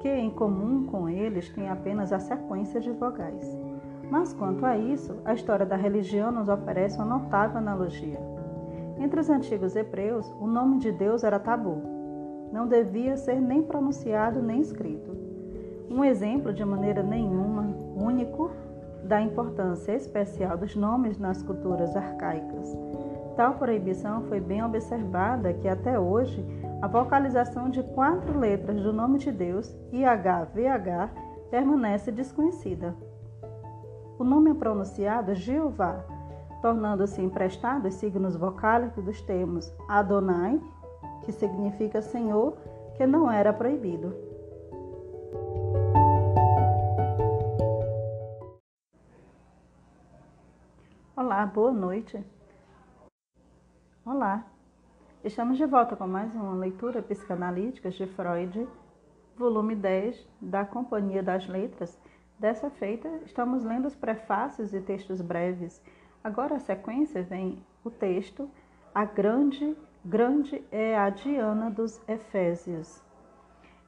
que 0.00 0.08
em 0.08 0.30
comum 0.30 0.86
com 0.86 1.08
eles 1.08 1.48
têm 1.50 1.68
apenas 1.68 2.12
a 2.12 2.18
sequência 2.18 2.80
de 2.80 2.90
vogais. 2.90 3.56
Mas 4.10 4.32
quanto 4.32 4.64
a 4.64 4.76
isso, 4.76 5.16
a 5.24 5.34
história 5.34 5.66
da 5.66 5.76
religião 5.76 6.32
nos 6.32 6.48
oferece 6.48 6.96
uma 6.96 7.04
notável 7.04 7.58
analogia. 7.58 8.18
Entre 8.98 9.20
os 9.20 9.30
antigos 9.30 9.76
hebreus, 9.76 10.28
o 10.40 10.46
nome 10.46 10.78
de 10.78 10.90
Deus 10.90 11.22
era 11.22 11.38
tabu. 11.38 11.80
Não 12.52 12.66
devia 12.66 13.16
ser 13.16 13.40
nem 13.40 13.62
pronunciado 13.62 14.42
nem 14.42 14.60
escrito. 14.60 15.16
Um 15.90 16.02
exemplo 16.02 16.52
de 16.52 16.64
maneira 16.64 17.02
nenhuma 17.02 17.74
único 17.98 18.50
da 19.04 19.20
importância 19.20 19.92
especial 19.92 20.56
dos 20.56 20.74
nomes 20.74 21.18
nas 21.18 21.42
culturas 21.42 21.96
arcaicas. 21.96 22.76
Tal 23.36 23.54
proibição 23.54 24.22
foi 24.22 24.40
bem 24.40 24.64
observada 24.64 25.52
que 25.52 25.68
até 25.68 25.98
hoje 25.98 26.44
a 26.82 26.88
vocalização 26.88 27.70
de 27.70 27.82
quatro 27.82 28.38
letras 28.38 28.82
do 28.82 28.92
nome 28.92 29.18
de 29.18 29.30
Deus, 29.30 29.74
IHVH, 29.92 31.10
permanece 31.50 32.10
desconhecida. 32.10 32.94
O 34.18 34.24
nome 34.24 34.50
é 34.50 34.54
pronunciado 34.54 35.34
Jeová, 35.34 36.04
tornando-se 36.60 37.22
emprestado 37.22 37.86
os 37.86 37.94
signos 37.94 38.36
vocálicos 38.36 39.04
dos 39.04 39.20
termos 39.22 39.72
Adonai, 39.88 40.60
que 41.22 41.30
significa 41.30 42.02
Senhor, 42.02 42.56
que 42.96 43.06
não 43.06 43.30
era 43.30 43.52
proibido. 43.52 44.27
Olá, 51.38 51.46
boa 51.46 51.70
noite. 51.70 52.20
Olá. 54.04 54.44
Estamos 55.22 55.56
de 55.56 55.64
volta 55.66 55.94
com 55.94 56.04
mais 56.04 56.34
uma 56.34 56.54
leitura 56.54 57.00
psicanalítica 57.00 57.90
de 57.90 58.08
Freud, 58.08 58.66
volume 59.36 59.76
10 59.76 60.26
da 60.40 60.64
Companhia 60.64 61.22
das 61.22 61.46
Letras. 61.46 61.96
Dessa 62.40 62.70
feita, 62.70 63.08
estamos 63.24 63.62
lendo 63.62 63.86
os 63.86 63.94
prefácios 63.94 64.74
e 64.74 64.80
textos 64.80 65.20
breves. 65.20 65.80
Agora 66.24 66.56
a 66.56 66.58
sequência 66.58 67.22
vem 67.22 67.64
o 67.84 67.90
texto 67.90 68.50
A 68.92 69.04
grande, 69.04 69.76
grande 70.04 70.60
é 70.72 70.98
a 70.98 71.08
Diana 71.08 71.70
dos 71.70 72.02
Efésios. 72.08 73.00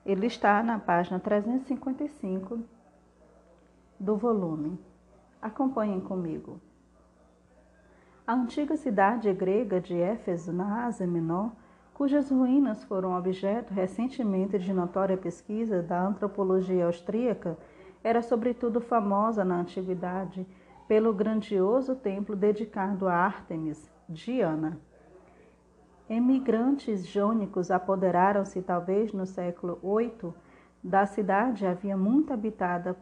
Ele 0.06 0.26
está 0.26 0.62
na 0.62 0.78
página 0.78 1.18
355 1.18 2.60
do 3.98 4.16
volume. 4.16 4.78
Acompanhem 5.42 6.00
comigo. 6.00 6.60
A 8.30 8.34
antiga 8.34 8.76
cidade 8.76 9.32
grega 9.32 9.80
de 9.80 9.96
Éfeso, 9.96 10.52
na 10.52 10.84
Ásia 10.84 11.04
Menor, 11.04 11.50
cujas 11.92 12.30
ruínas 12.30 12.84
foram 12.84 13.18
objeto 13.18 13.74
recentemente 13.74 14.56
de 14.56 14.72
notória 14.72 15.16
pesquisa 15.16 15.82
da 15.82 16.00
antropologia 16.00 16.86
austríaca, 16.86 17.58
era 18.04 18.22
sobretudo 18.22 18.80
famosa 18.80 19.44
na 19.44 19.56
antiguidade 19.56 20.46
pelo 20.86 21.12
grandioso 21.12 21.96
templo 21.96 22.36
dedicado 22.36 23.08
a 23.08 23.14
Ártemis, 23.14 23.90
Diana. 24.08 24.78
Emigrantes 26.08 27.04
jônicos 27.04 27.68
apoderaram-se, 27.68 28.62
talvez 28.62 29.12
no 29.12 29.26
século 29.26 29.80
VIII, 29.82 30.32
da 30.84 31.04
cidade 31.04 31.66
havia 31.66 31.96
muito 31.96 32.32
habitada 32.32 32.96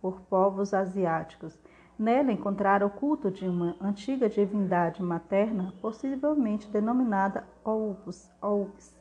por 0.00 0.20
povos 0.20 0.72
asiáticos 0.72 1.58
Nela 1.98 2.30
encontraram 2.30 2.86
o 2.86 2.90
culto 2.90 3.28
de 3.28 3.48
uma 3.48 3.74
antiga 3.80 4.28
divindade 4.28 5.02
materna, 5.02 5.74
possivelmente 5.82 6.68
denominada 6.68 7.44
Opus, 7.64 8.30
Opus, 8.40 8.94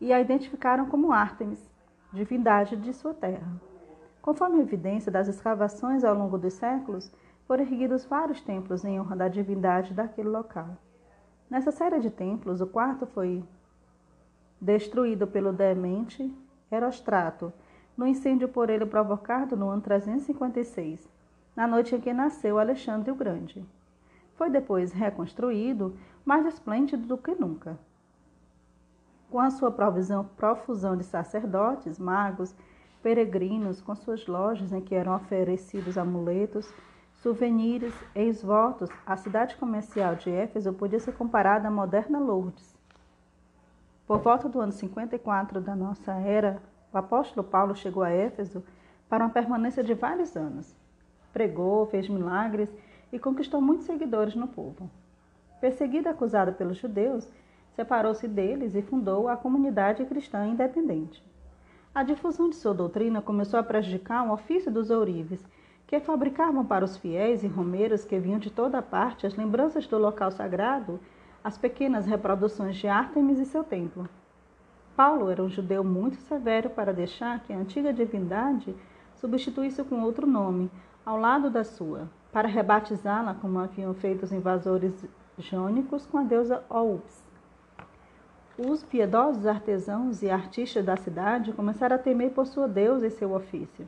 e 0.00 0.10
a 0.10 0.18
identificaram 0.18 0.86
como 0.86 1.12
Ártemis, 1.12 1.70
divindade 2.10 2.74
de 2.74 2.94
sua 2.94 3.12
terra. 3.12 3.60
Conforme 4.22 4.62
evidência 4.62 5.12
das 5.12 5.28
escavações 5.28 6.04
ao 6.04 6.14
longo 6.14 6.38
dos 6.38 6.54
séculos, 6.54 7.12
foram 7.46 7.62
erguidos 7.62 8.06
vários 8.06 8.40
templos 8.40 8.82
em 8.82 8.98
honra 8.98 9.16
da 9.16 9.28
divindade 9.28 9.92
daquele 9.92 10.30
local. 10.30 10.78
Nessa 11.50 11.70
série 11.70 12.00
de 12.00 12.08
templos, 12.08 12.62
o 12.62 12.66
quarto 12.66 13.04
foi 13.04 13.44
destruído 14.58 15.26
pelo 15.26 15.52
demente 15.52 16.34
Herostrato, 16.72 17.52
no 17.94 18.06
incêndio 18.06 18.48
por 18.48 18.70
ele 18.70 18.86
provocado 18.86 19.54
no 19.54 19.68
ano 19.68 19.82
356 19.82 21.12
na 21.56 21.66
noite 21.66 21.94
em 21.94 22.00
que 22.00 22.12
nasceu 22.12 22.58
Alexandre 22.58 23.10
o 23.10 23.14
Grande. 23.14 23.64
Foi 24.34 24.50
depois 24.50 24.92
reconstruído, 24.92 25.96
mais 26.24 26.44
esplêndido 26.46 27.06
do 27.06 27.16
que 27.16 27.34
nunca. 27.34 27.78
Com 29.30 29.38
a 29.38 29.50
sua 29.50 29.70
provisão, 29.70 30.24
profusão 30.36 30.96
de 30.96 31.04
sacerdotes, 31.04 31.98
magos, 31.98 32.54
peregrinos, 33.02 33.80
com 33.80 33.94
suas 33.94 34.26
lojas 34.26 34.72
em 34.72 34.80
que 34.80 34.94
eram 34.94 35.14
oferecidos 35.14 35.96
amuletos, 35.98 36.72
souvenirs 37.14 37.94
e 38.14 38.22
esvotos, 38.22 38.90
a 39.06 39.16
cidade 39.16 39.56
comercial 39.56 40.16
de 40.16 40.30
Éfeso 40.30 40.72
podia 40.72 40.98
ser 40.98 41.12
comparada 41.12 41.68
à 41.68 41.70
moderna 41.70 42.18
Lourdes. 42.18 42.74
Por 44.06 44.18
volta 44.18 44.48
do 44.48 44.60
ano 44.60 44.72
54 44.72 45.60
da 45.60 45.74
nossa 45.74 46.12
era, 46.12 46.60
o 46.92 46.98
apóstolo 46.98 47.46
Paulo 47.46 47.74
chegou 47.74 48.02
a 48.02 48.10
Éfeso 48.10 48.62
para 49.08 49.24
uma 49.24 49.30
permanência 49.30 49.82
de 49.82 49.94
vários 49.94 50.36
anos 50.36 50.74
pregou, 51.34 51.84
fez 51.86 52.08
milagres 52.08 52.72
e 53.12 53.18
conquistou 53.18 53.60
muitos 53.60 53.84
seguidores 53.84 54.34
no 54.34 54.48
povo. 54.48 54.88
Perseguido 55.60 56.08
e 56.08 56.10
acusado 56.10 56.52
pelos 56.52 56.78
judeus, 56.78 57.28
separou-se 57.74 58.26
deles 58.26 58.74
e 58.74 58.80
fundou 58.80 59.28
a 59.28 59.36
comunidade 59.36 60.04
cristã 60.04 60.46
independente. 60.46 61.22
A 61.94 62.02
difusão 62.02 62.48
de 62.48 62.56
sua 62.56 62.72
doutrina 62.72 63.20
começou 63.20 63.58
a 63.58 63.62
prejudicar 63.62 64.26
o 64.26 64.32
ofício 64.32 64.70
dos 64.70 64.90
ourives, 64.90 65.44
que 65.86 66.00
fabricavam 66.00 66.64
para 66.64 66.84
os 66.84 66.96
fiéis 66.96 67.44
e 67.44 67.46
romeiros 67.46 68.04
que 68.04 68.18
vinham 68.18 68.38
de 68.38 68.50
toda 68.50 68.80
parte 68.80 69.26
as 69.26 69.36
lembranças 69.36 69.86
do 69.86 69.98
local 69.98 70.30
sagrado, 70.30 70.98
as 71.42 71.58
pequenas 71.58 72.06
reproduções 72.06 72.76
de 72.76 72.88
Ártemis 72.88 73.38
e 73.38 73.44
seu 73.44 73.62
templo. 73.62 74.08
Paulo 74.96 75.28
era 75.28 75.42
um 75.42 75.48
judeu 75.48 75.84
muito 75.84 76.16
severo 76.16 76.70
para 76.70 76.92
deixar 76.92 77.40
que 77.40 77.52
a 77.52 77.58
antiga 77.58 77.92
divindade 77.92 78.74
substituísse 79.16 79.82
com 79.84 80.02
outro 80.02 80.26
nome, 80.26 80.70
ao 81.04 81.18
lado 81.18 81.50
da 81.50 81.64
sua, 81.64 82.08
para 82.32 82.48
rebatizá-la 82.48 83.34
como 83.34 83.58
haviam 83.58 83.92
feito 83.94 84.22
os 84.22 84.32
invasores 84.32 85.04
jônicos 85.38 86.06
com 86.06 86.18
a 86.18 86.22
deusa 86.22 86.64
Oups. 86.68 87.24
Os 88.56 88.82
piedosos 88.82 89.46
artesãos 89.46 90.22
e 90.22 90.30
artistas 90.30 90.84
da 90.84 90.96
cidade 90.96 91.52
começaram 91.52 91.96
a 91.96 91.98
temer 91.98 92.30
por 92.30 92.46
sua 92.46 92.68
deusa 92.68 93.06
e 93.06 93.10
seu 93.10 93.34
ofício. 93.34 93.86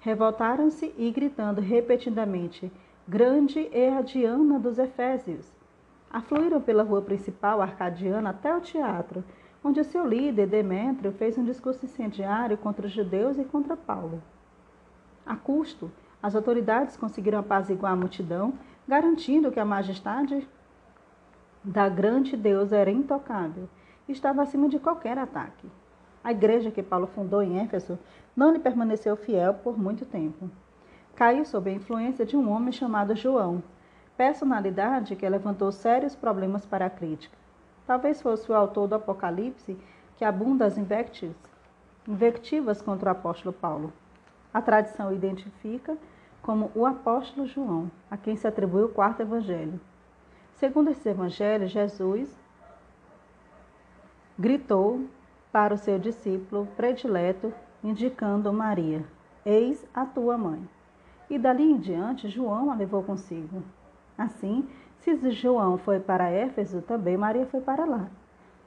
Revoltaram-se 0.00 0.94
e, 0.98 1.10
gritando 1.10 1.60
repetidamente, 1.60 2.70
Grande 3.08 3.68
é 3.72 3.96
a 3.96 4.00
Diana 4.00 4.58
dos 4.58 4.78
Efésios! 4.78 5.50
Afluíram 6.10 6.60
pela 6.60 6.82
rua 6.82 7.02
principal 7.02 7.60
arcadiana 7.60 8.30
até 8.30 8.54
o 8.54 8.60
teatro, 8.60 9.24
onde 9.64 9.80
o 9.80 9.84
seu 9.84 10.06
líder, 10.06 10.46
Demétrio, 10.46 11.12
fez 11.12 11.38
um 11.38 11.44
discurso 11.44 11.84
incendiário 11.84 12.56
contra 12.58 12.86
os 12.86 12.92
judeus 12.92 13.38
e 13.38 13.44
contra 13.44 13.76
Paulo. 13.76 14.22
A 15.24 15.36
custo, 15.36 15.90
as 16.22 16.36
autoridades 16.36 16.96
conseguiram 16.96 17.40
apaziguar 17.40 17.92
a 17.92 17.96
multidão, 17.96 18.54
garantindo 18.86 19.50
que 19.50 19.58
a 19.58 19.64
majestade 19.64 20.46
da 21.64 21.88
grande 21.88 22.36
deusa 22.36 22.76
era 22.76 22.90
intocável 22.90 23.68
estava 24.08 24.42
acima 24.42 24.68
de 24.68 24.78
qualquer 24.78 25.18
ataque. 25.18 25.68
A 26.22 26.30
igreja 26.30 26.70
que 26.70 26.82
Paulo 26.82 27.06
fundou 27.08 27.42
em 27.42 27.58
Éfeso 27.58 27.98
não 28.36 28.52
lhe 28.52 28.58
permaneceu 28.58 29.16
fiel 29.16 29.54
por 29.54 29.78
muito 29.78 30.04
tempo. 30.04 30.48
Caiu 31.16 31.44
sob 31.44 31.70
a 31.70 31.74
influência 31.74 32.24
de 32.24 32.36
um 32.36 32.50
homem 32.50 32.72
chamado 32.72 33.16
João, 33.16 33.62
personalidade 34.16 35.16
que 35.16 35.28
levantou 35.28 35.72
sérios 35.72 36.14
problemas 36.14 36.64
para 36.64 36.86
a 36.86 36.90
crítica. 36.90 37.36
Talvez 37.86 38.22
fosse 38.22 38.50
o 38.50 38.54
autor 38.54 38.86
do 38.86 38.94
Apocalipse 38.94 39.76
que 40.16 40.24
abunda 40.24 40.64
as 40.64 40.78
invectivas, 40.78 41.36
invectivas 42.06 42.80
contra 42.80 43.08
o 43.08 43.12
apóstolo 43.12 43.52
Paulo. 43.52 43.92
A 44.54 44.62
tradição 44.62 45.12
identifica 45.12 45.96
como 46.42 46.70
o 46.74 46.84
apóstolo 46.84 47.46
João, 47.46 47.90
a 48.10 48.16
quem 48.16 48.36
se 48.36 48.46
atribui 48.46 48.82
o 48.82 48.88
quarto 48.88 49.22
evangelho. 49.22 49.80
Segundo 50.54 50.90
esse 50.90 51.08
evangelho, 51.08 51.66
Jesus 51.66 52.36
gritou 54.38 55.06
para 55.52 55.72
o 55.72 55.78
seu 55.78 55.98
discípulo 55.98 56.66
predileto, 56.76 57.52
indicando 57.82 58.52
Maria: 58.52 59.04
Eis 59.44 59.86
a 59.94 60.04
tua 60.04 60.36
mãe. 60.36 60.68
E 61.30 61.38
dali 61.38 61.62
em 61.62 61.78
diante, 61.78 62.28
João 62.28 62.70
a 62.70 62.74
levou 62.74 63.02
consigo. 63.02 63.62
Assim, 64.18 64.68
se 64.98 65.30
João 65.30 65.78
foi 65.78 65.98
para 65.98 66.30
Éfeso, 66.30 66.82
também 66.82 67.16
Maria 67.16 67.46
foi 67.46 67.60
para 67.60 67.84
lá. 67.84 68.08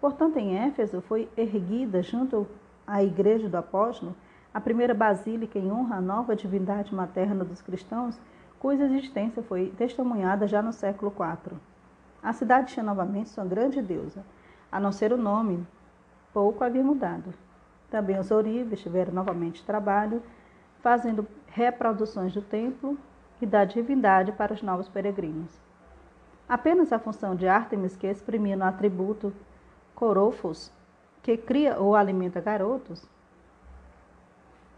Portanto, 0.01 0.37
em 0.37 0.57
Éfeso 0.57 1.01
foi 1.01 1.29
erguida, 1.37 2.01
junto 2.01 2.47
à 2.85 3.03
igreja 3.03 3.47
do 3.47 3.55
apóstolo, 3.55 4.15
a 4.55 4.61
primeira 4.61 4.93
basílica 4.93 5.59
em 5.59 5.69
honra 5.69 5.97
à 5.97 6.01
nova 6.01 6.33
divindade 6.33 6.95
materna 6.95 7.43
dos 7.43 7.61
cristãos, 7.61 8.17
cuja 8.57 8.85
existência 8.85 9.43
foi 9.43 9.73
testemunhada 9.77 10.47
já 10.47 10.61
no 10.61 10.71
século 10.71 11.11
IV. 11.11 11.57
A 12.23 12.31
cidade 12.31 12.71
tinha 12.71 12.81
novamente 12.81 13.27
sua 13.27 13.43
grande 13.43 13.81
deusa, 13.81 14.23
a 14.71 14.79
não 14.79 14.93
ser 14.93 15.11
o 15.11 15.17
nome, 15.17 15.67
pouco 16.33 16.63
havia 16.63 16.81
mudado. 16.81 17.33
Também 17.91 18.17
os 18.17 18.31
ourives 18.31 18.79
tiveram 18.79 19.11
novamente 19.11 19.61
trabalho, 19.65 20.23
fazendo 20.79 21.27
reproduções 21.47 22.33
do 22.33 22.41
templo 22.41 22.97
e 23.41 23.45
da 23.45 23.65
divindade 23.65 24.31
para 24.31 24.53
os 24.53 24.61
novos 24.61 24.87
peregrinos. 24.87 25.51
Apenas 26.47 26.93
a 26.93 26.99
função 26.99 27.35
de 27.35 27.45
Ártemis, 27.45 27.97
que 27.97 28.07
exprimia 28.07 28.55
no 28.55 28.63
atributo 28.63 29.33
corofos, 29.93 30.71
que 31.21 31.35
cria 31.35 31.77
ou 31.77 31.93
alimenta 31.93 32.39
garotos, 32.39 33.05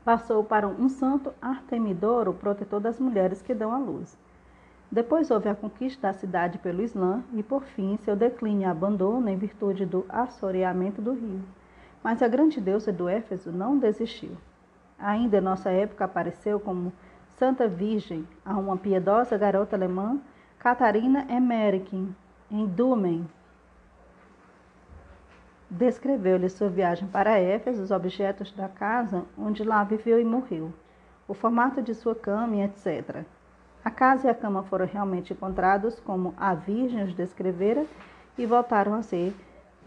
passou 0.08 0.42
para 0.42 0.66
um 0.66 0.88
santo 0.88 1.34
Artemidoro, 1.42 2.34
protetor 2.34 2.80
das 2.80 2.98
mulheres 2.98 3.42
que 3.42 3.54
dão 3.54 3.74
à 3.74 3.78
luz. 3.78 4.18
Depois 4.90 5.30
houve 5.30 5.50
a 5.50 5.54
conquista 5.54 6.08
da 6.08 6.14
cidade 6.14 6.58
pelo 6.60 6.82
Islã 6.82 7.22
e, 7.34 7.44
por 7.44 7.64
fim, 7.64 7.98
seu 7.98 8.16
declínio 8.16 8.62
e 8.62 8.66
abandono 8.72 9.28
em 9.28 9.36
virtude 9.36 9.86
do 9.86 10.06
assoreamento 10.08 11.02
do 11.02 11.12
rio. 11.12 11.42
Mas 12.02 12.22
a 12.22 12.28
grande 12.30 12.62
deusa 12.62 12.90
do 12.90 13.10
Éfeso 13.10 13.52
não 13.52 13.78
desistiu. 13.78 14.32
Ainda 14.98 15.40
em 15.40 15.42
nossa 15.42 15.72
época 15.72 16.06
apareceu 16.06 16.58
como 16.58 16.94
Santa 17.28 17.68
Virgem 17.68 18.26
a 18.46 18.58
uma 18.58 18.78
piedosa 18.78 19.38
garota 19.38 19.76
alemã, 19.76 20.22
Catarina 20.58 21.28
Emerikin, 21.30 22.16
em 22.50 22.66
Dumen. 22.66 23.28
Descreveu-lhe 25.70 26.48
sua 26.50 26.70
viagem 26.70 27.08
para 27.10 27.40
Éfeso, 27.40 27.84
os 27.84 27.92
objetos 27.92 28.52
da 28.54 28.70
casa 28.70 29.26
onde 29.38 29.64
lá 29.64 29.84
viveu 29.84 30.20
e 30.20 30.24
morreu, 30.24 30.72
o 31.28 31.34
formato 31.34 31.82
de 31.82 31.94
sua 31.94 32.16
cama, 32.16 32.56
etc. 32.58 33.26
A 33.84 33.92
casa 33.92 34.28
e 34.28 34.30
a 34.30 34.36
cama 34.36 34.64
foram 34.64 34.86
realmente 34.86 35.34
encontrados 35.34 36.00
como 36.00 36.34
a 36.38 36.54
Virgem 36.54 37.04
os 37.04 37.14
descrevera 37.14 37.86
e 38.38 38.46
voltaram 38.46 38.94
a 38.94 39.02
ser 39.02 39.36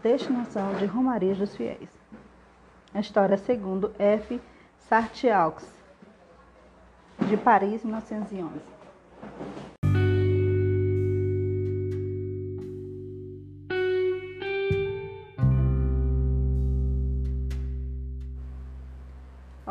destinação 0.03 0.73
de 0.75 0.85
romarias 0.85 1.37
dos 1.37 1.55
fiéis. 1.55 1.89
A 2.93 2.99
história 2.99 3.37
segundo 3.37 3.91
F. 3.97 4.39
Sartiaux, 4.77 5.63
de 7.27 7.37
Paris, 7.37 7.83
1911. 7.83 8.59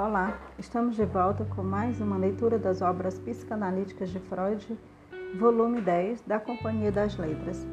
Olá, 0.03 0.39
estamos 0.59 0.97
de 0.97 1.05
volta 1.05 1.45
com 1.55 1.63
mais 1.63 2.01
uma 2.01 2.17
leitura 2.17 2.59
das 2.59 2.81
obras 2.81 3.19
psicanalíticas 3.19 4.09
de 4.09 4.19
Freud, 4.19 4.79
volume 5.39 5.83
10, 5.83 6.23
da 6.23 6.41
Companhia 6.41 6.91
das 6.91 7.19
Letras. 7.19 7.67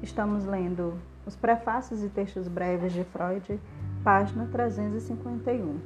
Estamos 0.00 0.44
lendo 0.44 0.96
os 1.26 1.34
prefácios 1.34 2.04
e 2.04 2.08
textos 2.08 2.46
breves 2.46 2.92
de 2.92 3.02
Freud, 3.02 3.60
página 4.04 4.46
351. 4.46 5.80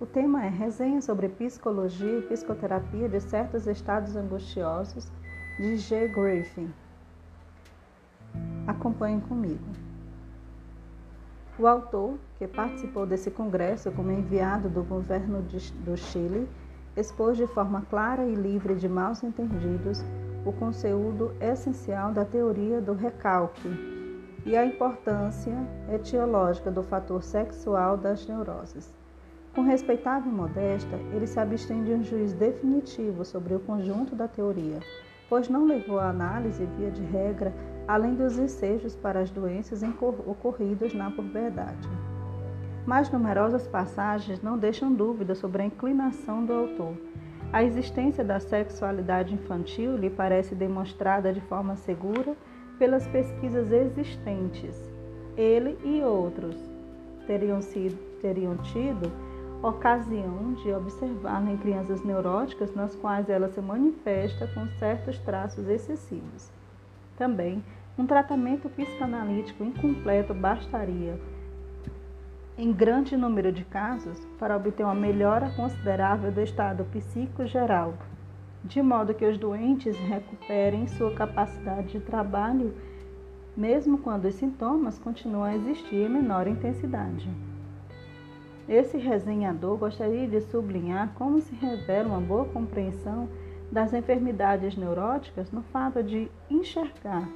O 0.00 0.06
tema 0.06 0.44
é 0.44 0.48
Resenha 0.48 1.00
sobre 1.00 1.28
Psicologia 1.28 2.18
e 2.18 2.22
Psicoterapia 2.22 3.08
de 3.08 3.20
Certos 3.20 3.68
Estados 3.68 4.16
Angustiosos, 4.16 5.06
de 5.56 5.76
G. 5.76 6.08
Griffin. 6.08 6.68
Acompanhe 8.66 9.20
comigo. 9.20 9.83
O 11.56 11.68
autor, 11.68 12.18
que 12.36 12.48
participou 12.48 13.06
desse 13.06 13.30
congresso 13.30 13.92
como 13.92 14.10
enviado 14.10 14.68
do 14.68 14.82
governo 14.82 15.40
de, 15.42 15.72
do 15.84 15.96
Chile, 15.96 16.48
expôs 16.96 17.36
de 17.36 17.46
forma 17.46 17.82
clara 17.88 18.24
e 18.24 18.34
livre 18.34 18.74
de 18.74 18.88
maus 18.88 19.22
entendidos 19.22 20.04
o 20.44 20.52
conteúdo 20.52 21.32
essencial 21.40 22.12
da 22.12 22.24
teoria 22.24 22.80
do 22.80 22.92
recalque 22.92 23.68
e 24.44 24.56
a 24.56 24.66
importância 24.66 25.56
etiológica 25.92 26.72
do 26.72 26.82
fator 26.82 27.22
sexual 27.22 27.96
das 27.96 28.26
neuroses. 28.26 28.92
Com 29.54 29.62
respeitável 29.62 30.32
modéstia, 30.32 30.98
ele 31.12 31.26
se 31.26 31.38
abstém 31.38 31.84
de 31.84 31.92
um 31.94 32.02
juízo 32.02 32.34
definitivo 32.34 33.24
sobre 33.24 33.54
o 33.54 33.60
conjunto 33.60 34.16
da 34.16 34.26
teoria, 34.26 34.80
pois 35.28 35.48
não 35.48 35.64
levou 35.64 36.00
a 36.00 36.08
análise, 36.08 36.66
via 36.76 36.90
de 36.90 37.02
regra, 37.04 37.54
além 37.86 38.14
dos 38.14 38.38
ensejos 38.38 38.94
para 38.96 39.20
as 39.20 39.30
doenças 39.30 39.82
ocorridas 40.26 40.94
na 40.94 41.10
puberdade. 41.10 41.88
Mais 42.86 43.10
numerosas 43.10 43.66
passagens 43.66 44.42
não 44.42 44.58
deixam 44.58 44.92
dúvida 44.92 45.34
sobre 45.34 45.62
a 45.62 45.66
inclinação 45.66 46.44
do 46.44 46.52
autor. 46.52 46.94
A 47.52 47.62
existência 47.62 48.24
da 48.24 48.40
sexualidade 48.40 49.32
infantil 49.32 49.96
lhe 49.96 50.10
parece 50.10 50.54
demonstrada 50.54 51.32
de 51.32 51.40
forma 51.42 51.76
segura 51.76 52.36
pelas 52.78 53.06
pesquisas 53.06 53.70
existentes. 53.70 54.76
Ele 55.36 55.78
e 55.84 56.02
outros 56.02 56.56
teriam, 57.26 57.62
sido, 57.62 57.96
teriam 58.20 58.56
tido 58.58 59.10
ocasião 59.62 60.52
de 60.54 60.72
observar 60.72 61.46
em 61.48 61.56
crianças 61.56 62.04
neuróticas 62.04 62.74
nas 62.74 62.94
quais 62.94 63.28
ela 63.30 63.48
se 63.48 63.60
manifesta 63.60 64.46
com 64.48 64.66
certos 64.78 65.18
traços 65.20 65.68
excessivos. 65.68 66.53
Também, 67.16 67.62
um 67.98 68.06
tratamento 68.06 68.68
psicanalítico 68.68 69.62
incompleto 69.64 70.34
bastaria, 70.34 71.18
em 72.56 72.72
grande 72.72 73.16
número 73.16 73.52
de 73.52 73.64
casos, 73.64 74.18
para 74.38 74.56
obter 74.56 74.84
uma 74.84 74.94
melhora 74.94 75.50
considerável 75.50 76.30
do 76.30 76.40
estado 76.40 76.84
psíquico 76.92 77.46
geral, 77.46 77.94
de 78.64 78.80
modo 78.80 79.14
que 79.14 79.26
os 79.26 79.38
doentes 79.38 79.96
recuperem 79.96 80.86
sua 80.86 81.14
capacidade 81.14 81.88
de 81.88 82.00
trabalho 82.00 82.74
mesmo 83.56 83.98
quando 83.98 84.24
os 84.24 84.34
sintomas 84.34 84.98
continuam 84.98 85.44
a 85.44 85.54
existir 85.54 85.96
em 85.96 86.08
menor 86.08 86.46
intensidade. 86.46 87.28
Esse 88.68 88.96
resenhador 88.96 89.76
gostaria 89.76 90.26
de 90.26 90.40
sublinhar 90.40 91.12
como 91.14 91.40
se 91.40 91.54
revela 91.54 92.08
uma 92.08 92.20
boa 92.20 92.46
compreensão 92.46 93.28
das 93.70 93.92
enfermidades 93.92 94.76
neuróticas 94.76 95.50
no 95.50 95.62
fato 95.62 96.02
de 96.02 96.30
enxergar 96.50 97.28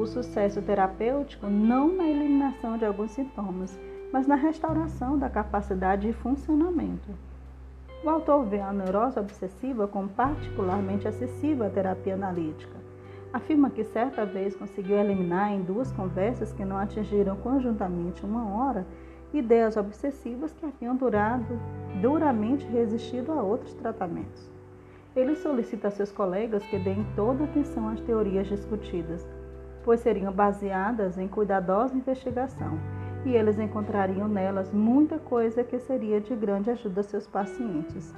o 0.00 0.06
sucesso 0.06 0.62
terapêutico 0.62 1.48
não 1.48 1.88
na 1.88 2.06
eliminação 2.06 2.78
de 2.78 2.84
alguns 2.84 3.10
sintomas, 3.12 3.78
mas 4.12 4.26
na 4.26 4.36
restauração 4.36 5.18
da 5.18 5.28
capacidade 5.28 6.06
de 6.06 6.12
funcionamento. 6.12 7.08
O 8.04 8.08
autor 8.08 8.44
vê 8.44 8.60
a 8.60 8.72
neurose 8.72 9.18
obsessiva 9.18 9.88
como 9.88 10.08
particularmente 10.08 11.08
acessível 11.08 11.66
à 11.66 11.70
terapia 11.70 12.14
analítica. 12.14 12.76
Afirma 13.32 13.70
que 13.70 13.84
certa 13.84 14.24
vez 14.24 14.54
conseguiu 14.54 14.96
eliminar 14.96 15.52
em 15.52 15.62
duas 15.62 15.90
conversas 15.90 16.52
que 16.52 16.64
não 16.64 16.78
atingiram 16.78 17.36
conjuntamente 17.36 18.24
uma 18.24 18.48
hora 18.54 18.86
ideias 19.34 19.76
obsessivas 19.76 20.52
que 20.52 20.64
haviam 20.64 20.96
durado, 20.96 21.60
duramente 22.00 22.64
resistido 22.66 23.32
a 23.32 23.42
outros 23.42 23.74
tratamentos. 23.74 24.57
Ele 25.18 25.34
solicita 25.34 25.88
a 25.88 25.90
seus 25.90 26.12
colegas 26.12 26.64
que 26.66 26.78
deem 26.78 27.04
toda 27.16 27.42
atenção 27.42 27.88
às 27.88 28.00
teorias 28.02 28.46
discutidas, 28.46 29.28
pois 29.82 29.98
seriam 29.98 30.32
baseadas 30.32 31.18
em 31.18 31.26
cuidadosa 31.26 31.96
investigação 31.96 32.78
e 33.24 33.34
eles 33.34 33.58
encontrariam 33.58 34.28
nelas 34.28 34.72
muita 34.72 35.18
coisa 35.18 35.64
que 35.64 35.76
seria 35.80 36.20
de 36.20 36.36
grande 36.36 36.70
ajuda 36.70 37.00
a 37.00 37.02
seus 37.02 37.26
pacientes. 37.26 38.14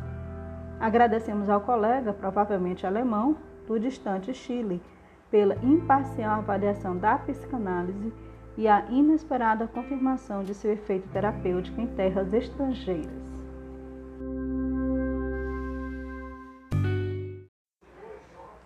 Agradecemos 0.79 1.49
ao 1.49 1.63
colega, 1.63 2.13
provavelmente 2.13 2.87
alemão, 2.87 3.35
do 3.67 3.81
distante 3.81 4.35
Chile, 4.35 4.83
pela 5.31 5.55
imparcial 5.63 6.41
avaliação 6.41 6.99
da 6.99 7.17
psicanálise 7.17 8.13
e 8.59 8.69
a 8.69 8.85
inesperada 8.91 9.67
confirmação 9.67 10.45
de 10.45 10.53
seu 10.53 10.71
efeito 10.71 11.09
terapêutico 11.09 11.81
em 11.81 11.87
terras 11.87 12.35
estrangeiras. 12.35 13.30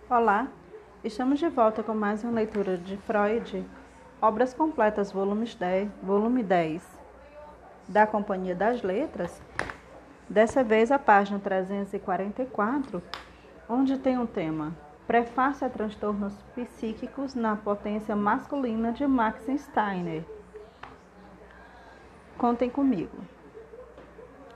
Olá, 0.07 0.47
estamos 1.03 1.39
de 1.39 1.49
volta 1.49 1.81
com 1.81 1.95
mais 1.95 2.23
uma 2.23 2.33
leitura 2.33 2.77
de 2.77 2.95
Freud, 2.95 3.65
Obras 4.21 4.53
Completas, 4.53 5.11
volume 5.11 5.47
10, 5.47 5.89
volume 6.03 6.43
10 6.43 6.87
da 7.87 8.05
Companhia 8.05 8.53
das 8.53 8.83
Letras. 8.83 9.41
Dessa 10.29 10.63
vez 10.63 10.91
a 10.91 10.99
página 10.99 11.39
344, 11.39 13.01
onde 13.67 13.97
tem 13.97 14.15
um 14.15 14.27
tema 14.27 14.75
Prefácio 15.07 15.65
a 15.65 15.71
transtornos 15.71 16.35
psíquicos 16.53 17.33
na 17.33 17.55
potência 17.55 18.15
masculina 18.15 18.91
de 18.91 19.07
Max 19.07 19.41
Steiner. 19.57 20.23
Contem 22.37 22.69
comigo. 22.69 23.17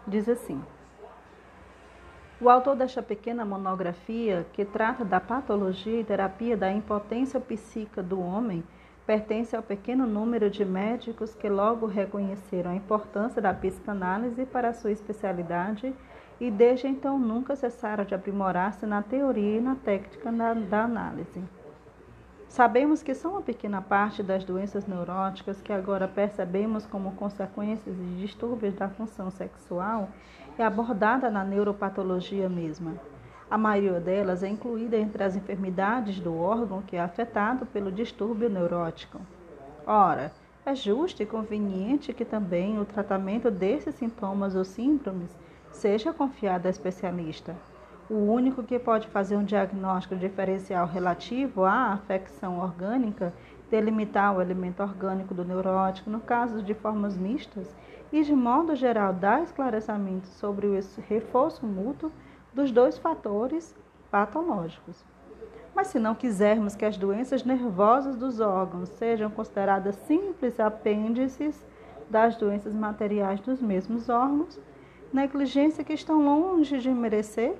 Diz 0.05 0.29
assim: 0.29 0.61
O 2.41 2.49
autor 2.49 2.77
desta 2.77 3.03
pequena 3.03 3.43
monografia, 3.43 4.45
que 4.53 4.63
trata 4.63 5.03
da 5.03 5.19
patologia 5.19 5.99
e 5.99 6.05
terapia 6.05 6.55
da 6.55 6.71
impotência 6.71 7.37
psíquica 7.37 8.01
do 8.01 8.17
homem, 8.17 8.63
pertence 9.05 9.57
ao 9.57 9.61
pequeno 9.61 10.07
número 10.07 10.49
de 10.49 10.63
médicos 10.63 11.35
que 11.35 11.49
logo 11.49 11.85
reconheceram 11.85 12.71
a 12.71 12.75
importância 12.75 13.41
da 13.41 13.53
psicanálise 13.53 14.45
para 14.45 14.69
a 14.69 14.73
sua 14.73 14.91
especialidade 14.91 15.93
e 16.39 16.49
desde 16.49 16.87
então 16.87 17.19
nunca 17.19 17.57
cessaram 17.57 18.05
de 18.05 18.15
aprimorar-se 18.15 18.85
na 18.85 19.01
teoria 19.01 19.57
e 19.57 19.61
na 19.61 19.75
técnica 19.75 20.31
da, 20.31 20.83
análise. 20.85 21.43
Sabemos 22.49 23.03
que 23.03 23.13
só 23.13 23.29
uma 23.29 23.43
pequena 23.43 23.79
parte 23.79 24.23
das 24.23 24.43
doenças 24.43 24.87
neuróticas 24.87 25.61
que 25.61 25.71
agora 25.71 26.07
percebemos 26.07 26.83
como 26.83 27.11
consequências 27.11 27.95
de 27.95 28.19
distúrbios 28.19 28.73
da 28.73 28.89
função 28.89 29.29
sexual 29.29 30.09
é 30.57 30.63
abordada 30.63 31.29
na 31.29 31.43
neuropatologia 31.43 32.49
mesma. 32.49 32.95
A 33.51 33.57
maioria 33.57 33.99
delas 33.99 34.41
é 34.41 34.47
incluída 34.47 34.97
entre 34.97 35.23
as 35.23 35.35
enfermidades 35.35 36.19
do 36.19 36.35
órgão 36.35 36.81
que 36.81 36.95
é 36.95 36.99
afetado 36.99 37.67
pelo 37.67 37.91
distúrbio 37.91 38.49
neurótico. 38.49 39.21
Ora, 39.85 40.31
é 40.65 40.73
justo 40.73 41.21
e 41.21 41.27
conveniente 41.27 42.13
que 42.13 42.25
também 42.25 42.79
o 42.79 42.85
tratamento 42.85 43.51
desses 43.51 43.93
sintomas 43.93 44.55
ou 44.55 44.65
síndromes 44.65 45.37
seja 45.71 46.11
confiado 46.11 46.65
a 46.65 46.69
especialista. 46.69 47.55
O 48.09 48.15
único 48.15 48.63
que 48.63 48.79
pode 48.79 49.07
fazer 49.09 49.37
um 49.37 49.43
diagnóstico 49.43 50.15
diferencial 50.15 50.87
relativo 50.87 51.63
à 51.63 51.93
afecção 51.93 52.59
orgânica, 52.59 53.31
delimitar 53.69 54.35
o 54.35 54.41
elemento 54.41 54.81
orgânico 54.81 55.35
do 55.35 55.45
neurótico 55.45 56.09
no 56.09 56.19
caso 56.19 56.63
de 56.63 56.73
formas 56.73 57.15
mistas 57.15 57.75
e, 58.11 58.23
de 58.23 58.33
modo 58.33 58.75
geral, 58.75 59.13
dar 59.13 59.43
esclarecimento 59.43 60.27
sobre 60.27 60.65
o 60.65 60.79
reforço 61.07 61.67
mútuo 61.67 62.11
dos 62.51 62.71
dois 62.71 62.97
fatores 62.97 63.75
patológicos. 64.09 65.05
Mas 65.75 65.87
se 65.87 65.99
não 65.99 66.15
quisermos 66.15 66.75
que 66.75 66.85
as 66.85 66.97
doenças 66.97 67.43
nervosas 67.43 68.15
dos 68.15 68.39
órgãos 68.39 68.89
sejam 68.89 69.29
consideradas 69.29 69.93
simples 70.07 70.59
apêndices 70.59 71.63
das 72.09 72.35
doenças 72.35 72.73
materiais 72.73 73.39
dos 73.39 73.61
mesmos 73.61 74.09
órgãos, 74.09 74.59
negligência 75.13 75.83
que 75.83 75.93
estão 75.93 76.25
longe 76.25 76.79
de 76.79 76.89
merecer 76.89 77.55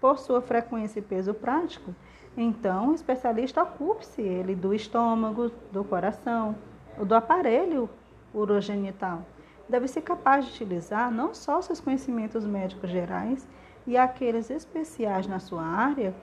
por 0.00 0.18
sua 0.18 0.40
frequência 0.40 1.00
e 1.00 1.02
peso 1.02 1.34
prático, 1.34 1.94
então 2.36 2.90
o 2.90 2.94
especialista 2.94 3.62
ocupe-se 3.62 4.22
ele 4.22 4.54
do 4.54 4.72
estômago, 4.72 5.50
do 5.72 5.82
coração, 5.82 6.54
do 6.96 7.14
aparelho 7.14 7.90
urogenital. 8.32 9.22
Deve 9.68 9.88
ser 9.88 10.02
capaz 10.02 10.46
de 10.46 10.52
utilizar 10.52 11.10
não 11.10 11.34
só 11.34 11.60
seus 11.60 11.80
conhecimentos 11.80 12.46
médicos 12.46 12.90
gerais 12.90 13.46
e 13.86 13.96
aqueles 13.96 14.50
especiais 14.50 15.26
na 15.26 15.38
sua 15.38 15.62
área, 15.62 16.14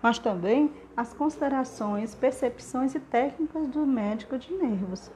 mas 0.00 0.18
também 0.18 0.72
as 0.96 1.12
considerações, 1.12 2.14
percepções 2.14 2.94
e 2.94 3.00
técnicas 3.00 3.66
do 3.66 3.86
médico 3.86 4.38
de 4.38 4.52
nervos. 4.52 5.10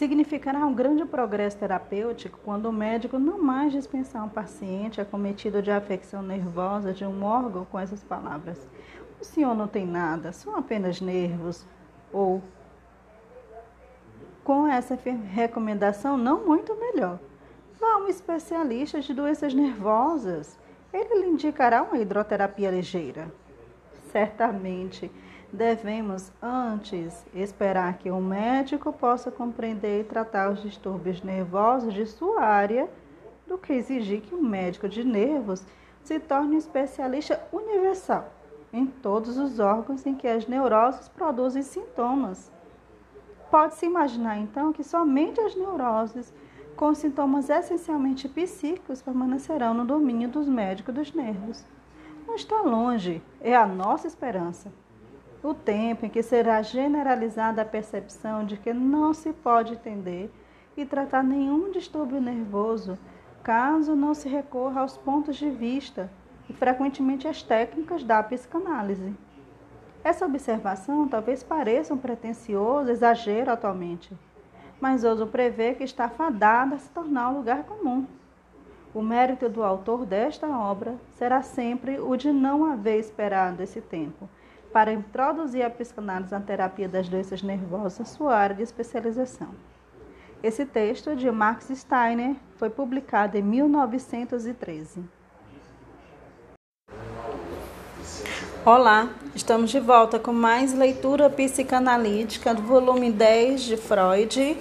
Significará 0.00 0.64
um 0.64 0.72
grande 0.72 1.04
progresso 1.04 1.58
terapêutico 1.58 2.40
quando 2.42 2.64
o 2.64 2.72
médico 2.72 3.18
não 3.18 3.38
mais 3.38 3.70
dispensar 3.70 4.24
um 4.24 4.30
paciente 4.30 4.98
acometido 4.98 5.60
de 5.60 5.70
afecção 5.70 6.22
nervosa 6.22 6.94
de 6.94 7.04
um 7.04 7.22
órgão 7.22 7.66
com 7.66 7.78
essas 7.78 8.02
palavras: 8.02 8.66
O 9.20 9.24
senhor 9.26 9.54
não 9.54 9.68
tem 9.68 9.86
nada, 9.86 10.32
são 10.32 10.56
apenas 10.56 11.02
nervos. 11.02 11.66
Ou, 12.10 12.42
com 14.42 14.66
essa 14.66 14.98
recomendação, 15.34 16.16
não 16.16 16.46
muito 16.46 16.74
melhor. 16.76 17.18
Vá 17.78 17.92
a 17.92 17.98
um 17.98 18.08
especialista 18.08 19.02
de 19.02 19.12
doenças 19.12 19.52
nervosas. 19.52 20.58
Ele 20.94 21.20
lhe 21.20 21.28
indicará 21.28 21.82
uma 21.82 21.98
hidroterapia 21.98 22.70
ligeira. 22.70 23.30
Certamente 24.10 25.12
devemos 25.52 26.30
antes 26.40 27.26
esperar 27.34 27.98
que 27.98 28.10
o 28.10 28.20
médico 28.20 28.92
possa 28.92 29.30
compreender 29.30 30.00
e 30.00 30.04
tratar 30.04 30.50
os 30.50 30.62
distúrbios 30.62 31.22
nervosos 31.22 31.92
de 31.92 32.06
sua 32.06 32.42
área 32.42 32.88
do 33.46 33.58
que 33.58 33.72
exigir 33.72 34.20
que 34.20 34.34
um 34.34 34.42
médico 34.42 34.88
de 34.88 35.02
nervos 35.02 35.64
se 36.04 36.20
torne 36.20 36.54
um 36.54 36.58
especialista 36.58 37.42
universal 37.52 38.32
em 38.72 38.86
todos 38.86 39.36
os 39.36 39.58
órgãos 39.58 40.06
em 40.06 40.14
que 40.14 40.28
as 40.28 40.46
neuroses 40.46 41.08
produzem 41.08 41.62
sintomas. 41.62 42.50
Pode-se 43.50 43.84
imaginar 43.84 44.38
então 44.38 44.72
que 44.72 44.84
somente 44.84 45.40
as 45.40 45.56
neuroses 45.56 46.32
com 46.76 46.94
sintomas 46.94 47.50
essencialmente 47.50 48.28
psíquicos 48.28 49.02
permanecerão 49.02 49.74
no 49.74 49.84
domínio 49.84 50.28
dos 50.28 50.48
médicos 50.48 50.94
dos 50.94 51.12
nervos. 51.12 51.64
Não 52.24 52.36
está 52.36 52.62
longe, 52.62 53.20
é 53.40 53.56
a 53.56 53.66
nossa 53.66 54.06
esperança 54.06 54.70
o 55.42 55.54
tempo 55.54 56.04
em 56.04 56.08
que 56.08 56.22
será 56.22 56.60
generalizada 56.60 57.62
a 57.62 57.64
percepção 57.64 58.44
de 58.44 58.56
que 58.56 58.72
não 58.74 59.14
se 59.14 59.32
pode 59.32 59.72
entender 59.72 60.30
e 60.76 60.84
tratar 60.84 61.24
nenhum 61.24 61.70
distúrbio 61.70 62.20
nervoso 62.20 62.98
caso 63.42 63.96
não 63.96 64.12
se 64.12 64.28
recorra 64.28 64.82
aos 64.82 64.98
pontos 64.98 65.36
de 65.36 65.48
vista 65.48 66.10
e 66.48 66.52
frequentemente 66.52 67.26
às 67.26 67.42
técnicas 67.42 68.04
da 68.04 68.22
psicanálise. 68.22 69.14
Essa 70.04 70.26
observação 70.26 71.08
talvez 71.08 71.42
pareça 71.42 71.94
um 71.94 71.98
pretensioso 71.98 72.90
exagero 72.90 73.50
atualmente, 73.50 74.14
mas 74.78 75.04
ouso 75.04 75.26
prever 75.26 75.76
que 75.76 75.84
está 75.84 76.08
fadada 76.08 76.74
a 76.74 76.78
se 76.78 76.90
tornar 76.90 77.30
um 77.30 77.38
lugar 77.38 77.64
comum. 77.64 78.06
O 78.92 79.00
mérito 79.00 79.48
do 79.48 79.62
autor 79.62 80.04
desta 80.04 80.48
obra 80.48 80.96
será 81.14 81.42
sempre 81.42 81.98
o 81.98 82.16
de 82.16 82.30
não 82.32 82.64
haver 82.64 82.98
esperado 82.98 83.62
esse 83.62 83.80
tempo 83.80 84.28
para 84.72 84.92
introduzir 84.92 85.62
a 85.64 85.70
psicanálise 85.70 86.32
na 86.32 86.40
terapia 86.40 86.88
das 86.88 87.08
doenças 87.08 87.42
nervosas, 87.42 88.08
sua 88.08 88.36
área 88.36 88.56
de 88.56 88.62
especialização. 88.62 89.48
Esse 90.42 90.64
texto 90.64 91.14
de 91.14 91.30
Max 91.30 91.68
Steiner 91.74 92.36
foi 92.56 92.70
publicado 92.70 93.36
em 93.36 93.42
1913. 93.42 95.04
Olá, 98.64 99.08
estamos 99.34 99.70
de 99.70 99.80
volta 99.80 100.18
com 100.18 100.32
mais 100.32 100.72
leitura 100.72 101.28
psicanalítica 101.28 102.54
do 102.54 102.62
volume 102.62 103.10
10 103.10 103.62
de 103.62 103.76
Freud, 103.76 104.56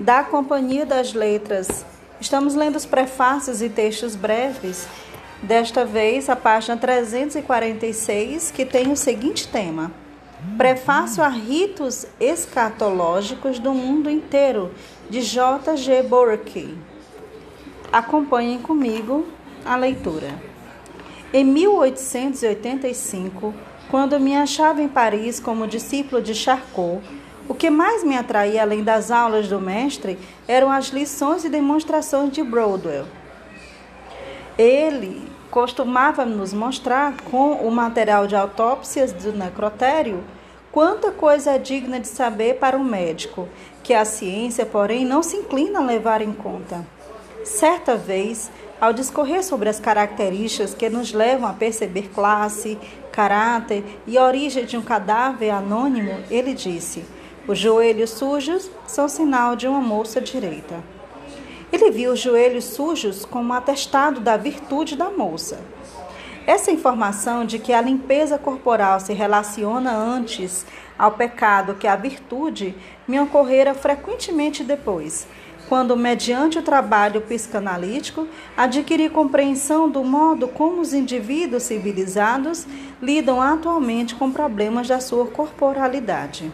da 0.00 0.24
Companhia 0.24 0.84
das 0.84 1.12
Letras. 1.12 1.84
Estamos 2.20 2.54
lendo 2.54 2.76
os 2.76 2.86
prefácios 2.86 3.60
e 3.60 3.68
textos 3.68 4.16
breves, 4.16 4.88
desta 5.42 5.84
vez 5.84 6.28
a 6.28 6.36
página 6.36 6.76
346, 6.76 8.50
que 8.50 8.64
tem 8.64 8.90
o 8.90 8.96
seguinte 8.96 9.46
tema: 9.48 9.92
Prefácio 10.56 11.22
a 11.22 11.28
Ritos 11.28 12.06
Escatológicos 12.20 13.58
do 13.58 13.74
Mundo 13.74 14.10
Inteiro, 14.10 14.72
de 15.08 15.20
J. 15.20 15.76
G. 15.76 16.02
Burke. 16.02 16.76
Acompanhem 17.92 18.58
comigo 18.58 19.26
a 19.64 19.76
leitura. 19.76 20.34
Em 21.32 21.44
1885, 21.44 23.54
quando 23.90 24.18
me 24.18 24.36
achava 24.36 24.80
em 24.80 24.88
Paris 24.88 25.38
como 25.38 25.66
discípulo 25.66 26.22
de 26.22 26.34
Charcot, 26.34 27.02
o 27.48 27.54
que 27.54 27.70
mais 27.70 28.02
me 28.02 28.16
atraía 28.16 28.62
além 28.62 28.82
das 28.82 29.10
aulas 29.10 29.48
do 29.48 29.60
mestre 29.60 30.18
eram 30.48 30.70
as 30.70 30.88
lições 30.88 31.44
e 31.44 31.48
demonstrações 31.48 32.32
de 32.32 32.42
Broadwell. 32.42 33.06
Ele 34.58 35.22
costumava 35.50 36.24
nos 36.24 36.52
mostrar 36.52 37.14
com 37.30 37.52
o 37.52 37.70
material 37.70 38.26
de 38.26 38.34
autópsias 38.34 39.12
do 39.12 39.32
necrotério 39.32 40.24
quanta 40.72 41.10
coisa 41.10 41.52
é 41.52 41.58
digna 41.58 42.00
de 42.00 42.08
saber 42.08 42.56
para 42.56 42.76
um 42.76 42.84
médico, 42.84 43.48
que 43.82 43.94
a 43.94 44.04
ciência, 44.04 44.66
porém, 44.66 45.04
não 45.04 45.22
se 45.22 45.36
inclina 45.36 45.78
a 45.78 45.82
levar 45.82 46.20
em 46.20 46.32
conta. 46.32 46.86
Certa 47.44 47.96
vez, 47.96 48.50
ao 48.80 48.92
discorrer 48.92 49.42
sobre 49.44 49.68
as 49.68 49.80
características 49.80 50.74
que 50.74 50.90
nos 50.90 51.12
levam 51.12 51.48
a 51.48 51.52
perceber 51.52 52.10
classe, 52.14 52.78
caráter 53.12 53.84
e 54.06 54.18
origem 54.18 54.66
de 54.66 54.76
um 54.76 54.82
cadáver 54.82 55.50
anônimo, 55.50 56.12
ele 56.30 56.52
disse: 56.52 57.04
Os 57.48 57.58
joelhos 57.58 58.10
sujos 58.10 58.70
são 58.86 59.08
sinal 59.08 59.56
de 59.56 59.66
uma 59.66 59.80
moça 59.80 60.20
direita. 60.20 60.95
Ele 61.72 61.90
viu 61.90 62.12
os 62.12 62.20
joelhos 62.20 62.64
sujos 62.64 63.24
como 63.24 63.52
atestado 63.52 64.20
da 64.20 64.36
virtude 64.36 64.96
da 64.96 65.10
moça. 65.10 65.60
Essa 66.46 66.70
informação 66.70 67.44
de 67.44 67.58
que 67.58 67.72
a 67.72 67.80
limpeza 67.80 68.38
corporal 68.38 69.00
se 69.00 69.12
relaciona 69.12 69.92
antes 69.92 70.64
ao 70.96 71.12
pecado 71.12 71.74
que 71.74 71.88
à 71.88 71.96
virtude 71.96 72.74
me 73.06 73.18
ocorrera 73.18 73.74
frequentemente 73.74 74.62
depois 74.62 75.26
quando, 75.68 75.96
mediante 75.96 76.58
o 76.58 76.62
trabalho 76.62 77.20
psicanalítico, 77.20 78.26
adquiri 78.56 79.08
compreensão 79.08 79.88
do 79.88 80.04
modo 80.04 80.48
como 80.48 80.80
os 80.80 80.92
indivíduos 80.92 81.64
civilizados 81.64 82.66
lidam 83.02 83.40
atualmente 83.40 84.14
com 84.14 84.30
problemas 84.30 84.88
da 84.88 85.00
sua 85.00 85.26
corporalidade. 85.26 86.52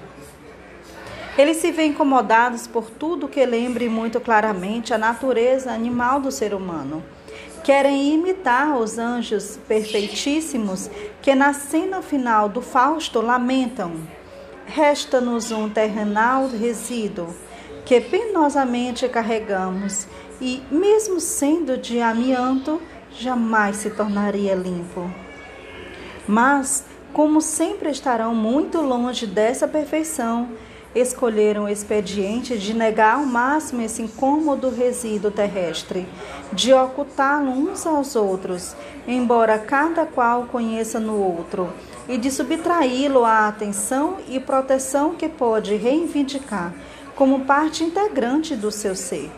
Eles 1.36 1.56
se 1.58 1.72
veem 1.72 1.90
incomodados 1.90 2.66
por 2.66 2.90
tudo 2.90 3.28
que 3.28 3.44
lembre 3.46 3.88
muito 3.88 4.20
claramente 4.20 4.92
a 4.92 4.98
natureza 4.98 5.72
animal 5.72 6.20
do 6.20 6.30
ser 6.30 6.52
humano. 6.52 7.02
Querem 7.64 8.12
imitar 8.12 8.76
os 8.76 8.98
anjos 8.98 9.58
perfeitíssimos 9.66 10.90
que, 11.22 11.34
na 11.34 11.54
cena 11.54 12.02
final 12.02 12.48
do 12.48 12.60
Fausto, 12.60 13.20
lamentam: 13.20 13.92
Resta-nos 14.66 15.50
um 15.50 15.70
terrenal 15.70 16.48
resíduo 16.48 17.34
que 17.86 18.00
penosamente 18.00 19.08
carregamos 19.08 20.06
e, 20.40 20.62
mesmo 20.70 21.18
sendo 21.18 21.78
de 21.78 22.00
amianto, 22.00 22.80
jamais 23.10 23.76
se 23.76 23.90
tornaria 23.90 24.54
limpo. 24.54 25.10
Mas, 26.26 26.84
como 27.12 27.40
sempre 27.40 27.90
estarão 27.90 28.34
muito 28.34 28.80
longe 28.80 29.26
dessa 29.26 29.66
perfeição, 29.66 30.48
escolheram 30.94 31.64
o 31.64 31.68
expediente 31.68 32.58
de 32.58 32.74
negar 32.74 33.14
ao 33.14 33.24
máximo 33.24 33.82
esse 33.82 34.02
incômodo 34.02 34.68
resíduo 34.68 35.30
terrestre, 35.30 36.06
de 36.52 36.72
ocultá-lo 36.72 37.50
uns 37.50 37.86
aos 37.86 38.14
outros, 38.14 38.76
embora 39.06 39.58
cada 39.58 40.04
qual 40.04 40.44
conheça 40.44 41.00
no 41.00 41.16
outro, 41.16 41.72
e 42.08 42.18
de 42.18 42.30
subtraí-lo 42.30 43.24
à 43.24 43.48
atenção 43.48 44.18
e 44.28 44.38
proteção 44.38 45.14
que 45.14 45.28
pode 45.28 45.76
reivindicar 45.76 46.74
como 47.14 47.40
parte 47.40 47.84
integrante 47.84 48.56
do 48.56 48.70
seu 48.70 48.94
ser. 48.94 49.30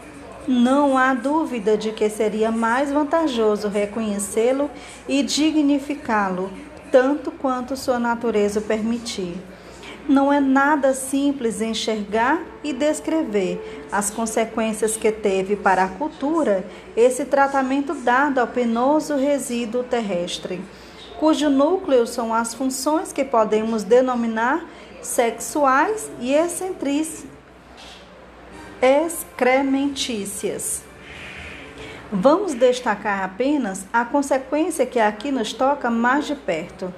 Não 0.46 0.98
há 0.98 1.14
dúvida 1.14 1.76
de 1.76 1.92
que 1.92 2.08
seria 2.10 2.50
mais 2.50 2.92
vantajoso 2.92 3.68
reconhecê-lo 3.68 4.70
e 5.08 5.22
dignificá-lo, 5.22 6.50
tanto 6.90 7.30
quanto 7.30 7.76
sua 7.76 7.98
natureza 7.98 8.60
o 8.60 8.62
permitir. 8.62 9.36
Não 10.08 10.30
é 10.30 10.38
nada 10.38 10.92
simples 10.92 11.62
enxergar 11.62 12.42
e 12.62 12.74
descrever 12.74 13.86
as 13.90 14.10
consequências 14.10 14.98
que 14.98 15.10
teve 15.10 15.56
para 15.56 15.84
a 15.84 15.88
cultura 15.88 16.62
esse 16.94 17.24
tratamento 17.24 17.94
dado 17.94 18.38
ao 18.38 18.46
penoso 18.46 19.16
resíduo 19.16 19.82
terrestre, 19.82 20.60
cujo 21.18 21.48
núcleo 21.48 22.06
são 22.06 22.34
as 22.34 22.52
funções 22.52 23.14
que 23.14 23.24
podemos 23.24 23.82
denominar 23.82 24.66
sexuais 25.00 26.10
e 26.20 26.34
excrementícias. 28.82 30.82
Vamos 32.12 32.52
destacar 32.52 33.24
apenas 33.24 33.86
a 33.90 34.04
consequência 34.04 34.84
que 34.84 35.00
aqui 35.00 35.32
nos 35.32 35.54
toca 35.54 35.90
mais 35.90 36.26
de 36.26 36.34
perto, 36.34 36.92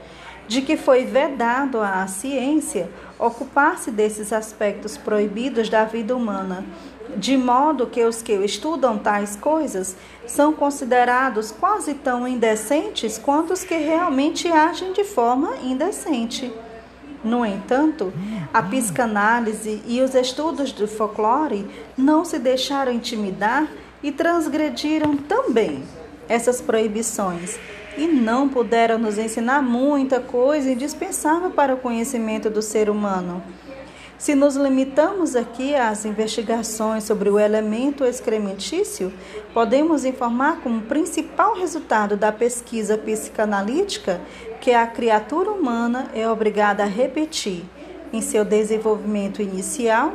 de 0.48 0.62
que 0.62 0.76
foi 0.76 1.04
vedado 1.04 1.80
à 1.80 2.06
ciência 2.06 2.88
ocupar-se 3.18 3.90
desses 3.90 4.32
aspectos 4.32 4.96
proibidos 4.96 5.68
da 5.68 5.84
vida 5.84 6.14
humana, 6.14 6.64
de 7.16 7.36
modo 7.36 7.86
que 7.86 8.04
os 8.04 8.20
que 8.20 8.32
estudam 8.32 8.98
tais 8.98 9.36
coisas 9.36 9.96
são 10.26 10.52
considerados 10.52 11.50
quase 11.50 11.94
tão 11.94 12.26
indecentes 12.26 13.16
quanto 13.18 13.52
os 13.52 13.64
que 13.64 13.76
realmente 13.76 14.48
agem 14.48 14.92
de 14.92 15.04
forma 15.04 15.56
indecente. 15.62 16.52
No 17.24 17.44
entanto, 17.44 18.12
a 18.52 18.62
psicanálise 18.62 19.82
e 19.86 20.00
os 20.00 20.14
estudos 20.14 20.70
do 20.72 20.86
folclore 20.86 21.66
não 21.96 22.24
se 22.24 22.38
deixaram 22.38 22.92
intimidar 22.92 23.66
e 24.02 24.12
transgrediram 24.12 25.16
também 25.16 25.82
essas 26.28 26.60
proibições 26.60 27.58
e 27.96 28.06
não 28.06 28.48
puderam 28.48 28.98
nos 28.98 29.18
ensinar 29.18 29.62
muita 29.62 30.20
coisa 30.20 30.70
indispensável 30.70 31.50
para 31.50 31.74
o 31.74 31.78
conhecimento 31.78 32.50
do 32.50 32.62
ser 32.62 32.90
humano. 32.90 33.42
Se 34.18 34.34
nos 34.34 34.56
limitamos 34.56 35.36
aqui 35.36 35.74
às 35.74 36.06
investigações 36.06 37.04
sobre 37.04 37.28
o 37.28 37.38
elemento 37.38 38.02
excrementício, 38.04 39.12
podemos 39.52 40.06
informar 40.06 40.60
como 40.62 40.82
principal 40.82 41.54
resultado 41.54 42.16
da 42.16 42.32
pesquisa 42.32 42.96
psicanalítica 42.96 44.20
que 44.60 44.72
a 44.72 44.86
criatura 44.86 45.50
humana 45.50 46.10
é 46.14 46.28
obrigada 46.28 46.82
a 46.82 46.86
repetir, 46.86 47.64
em 48.10 48.22
seu 48.22 48.42
desenvolvimento 48.42 49.42
inicial, 49.42 50.14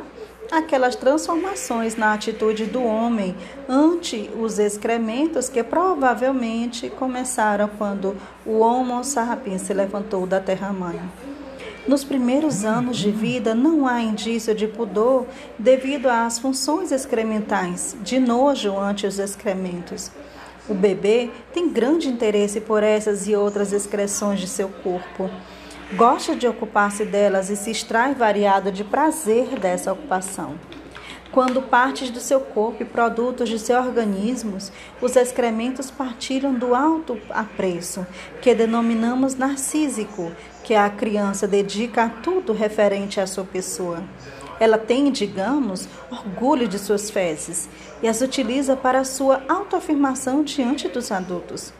aquelas 0.52 0.94
transformações 0.94 1.96
na 1.96 2.12
atitude 2.12 2.66
do 2.66 2.84
homem 2.84 3.34
ante 3.66 4.30
os 4.38 4.58
excrementos 4.58 5.48
que 5.48 5.62
provavelmente 5.62 6.90
começaram 6.90 7.70
quando 7.78 8.14
o 8.44 8.58
Homo 8.58 9.02
sapiens 9.02 9.62
se 9.62 9.72
levantou 9.72 10.26
da 10.26 10.38
terra-mãe. 10.38 11.00
Nos 11.88 12.04
primeiros 12.04 12.64
anos 12.64 12.98
de 12.98 13.10
vida 13.10 13.54
não 13.54 13.88
há 13.88 14.02
indício 14.02 14.54
de 14.54 14.68
pudor 14.68 15.26
devido 15.58 16.06
às 16.06 16.38
funções 16.38 16.92
excrementais, 16.92 17.96
de 18.02 18.20
nojo 18.20 18.78
ante 18.78 19.06
os 19.06 19.18
excrementos. 19.18 20.10
O 20.68 20.74
bebê 20.74 21.30
tem 21.52 21.68
grande 21.68 22.08
interesse 22.08 22.60
por 22.60 22.82
essas 22.82 23.26
e 23.26 23.34
outras 23.34 23.72
excreções 23.72 24.38
de 24.38 24.46
seu 24.46 24.68
corpo. 24.68 25.28
Gosta 25.96 26.34
de 26.34 26.48
ocupar-se 26.48 27.04
delas 27.04 27.50
e 27.50 27.56
se 27.56 27.70
extrai 27.70 28.14
variado 28.14 28.72
de 28.72 28.82
prazer 28.82 29.58
dessa 29.58 29.92
ocupação. 29.92 30.54
Quando 31.30 31.60
partes 31.60 32.10
do 32.10 32.18
seu 32.18 32.40
corpo 32.40 32.82
e 32.82 32.86
produtos 32.86 33.46
de 33.46 33.58
seu 33.58 33.78
organismo, 33.78 34.56
os 35.02 35.16
excrementos 35.16 35.90
partilham 35.90 36.54
do 36.54 36.74
alto 36.74 37.18
apreço, 37.28 38.06
que 38.40 38.54
denominamos 38.54 39.34
narcísico, 39.34 40.32
que 40.64 40.74
a 40.74 40.88
criança 40.88 41.46
dedica 41.46 42.04
a 42.04 42.08
tudo 42.08 42.54
referente 42.54 43.20
à 43.20 43.26
sua 43.26 43.44
pessoa. 43.44 44.02
Ela 44.58 44.78
tem, 44.78 45.12
digamos, 45.12 45.88
orgulho 46.10 46.66
de 46.66 46.78
suas 46.78 47.10
fezes 47.10 47.68
e 48.02 48.08
as 48.08 48.22
utiliza 48.22 48.76
para 48.76 49.04
sua 49.04 49.42
autoafirmação 49.46 50.42
diante 50.42 50.88
dos 50.88 51.12
adultos. 51.12 51.72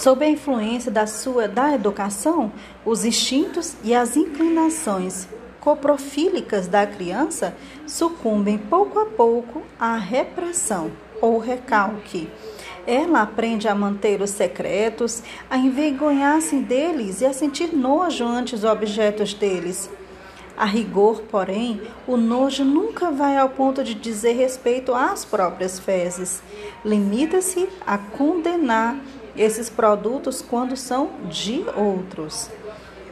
Sob 0.00 0.24
a 0.24 0.30
influência 0.30 0.90
da 0.90 1.06
sua 1.06 1.46
da 1.46 1.74
educação, 1.74 2.50
os 2.86 3.04
instintos 3.04 3.74
e 3.84 3.94
as 3.94 4.16
inclinações 4.16 5.28
coprofílicas 5.60 6.66
da 6.66 6.86
criança 6.86 7.54
sucumbem 7.86 8.56
pouco 8.56 8.98
a 8.98 9.04
pouco 9.04 9.60
à 9.78 9.98
repressão 9.98 10.90
ou 11.20 11.38
recalque 11.38 12.30
Ela 12.86 13.20
aprende 13.20 13.68
a 13.68 13.74
manter 13.74 14.22
os 14.22 14.30
secretos, 14.30 15.22
a 15.50 15.58
envergonhar-se 15.58 16.56
deles 16.56 17.20
e 17.20 17.26
a 17.26 17.34
sentir 17.34 17.76
nojo 17.76 18.24
ante 18.24 18.54
os 18.54 18.64
objetos 18.64 19.34
deles. 19.34 19.90
A 20.56 20.64
rigor, 20.64 21.24
porém, 21.30 21.78
o 22.06 22.16
nojo 22.16 22.64
nunca 22.64 23.10
vai 23.10 23.36
ao 23.36 23.50
ponto 23.50 23.84
de 23.84 23.94
dizer 23.94 24.32
respeito 24.32 24.94
às 24.94 25.26
próprias 25.26 25.78
fezes. 25.78 26.42
Limita-se 26.82 27.68
a 27.86 27.98
condenar 27.98 28.96
esses 29.40 29.70
produtos 29.70 30.42
quando 30.42 30.76
são 30.76 31.12
de 31.24 31.64
outros. 31.74 32.50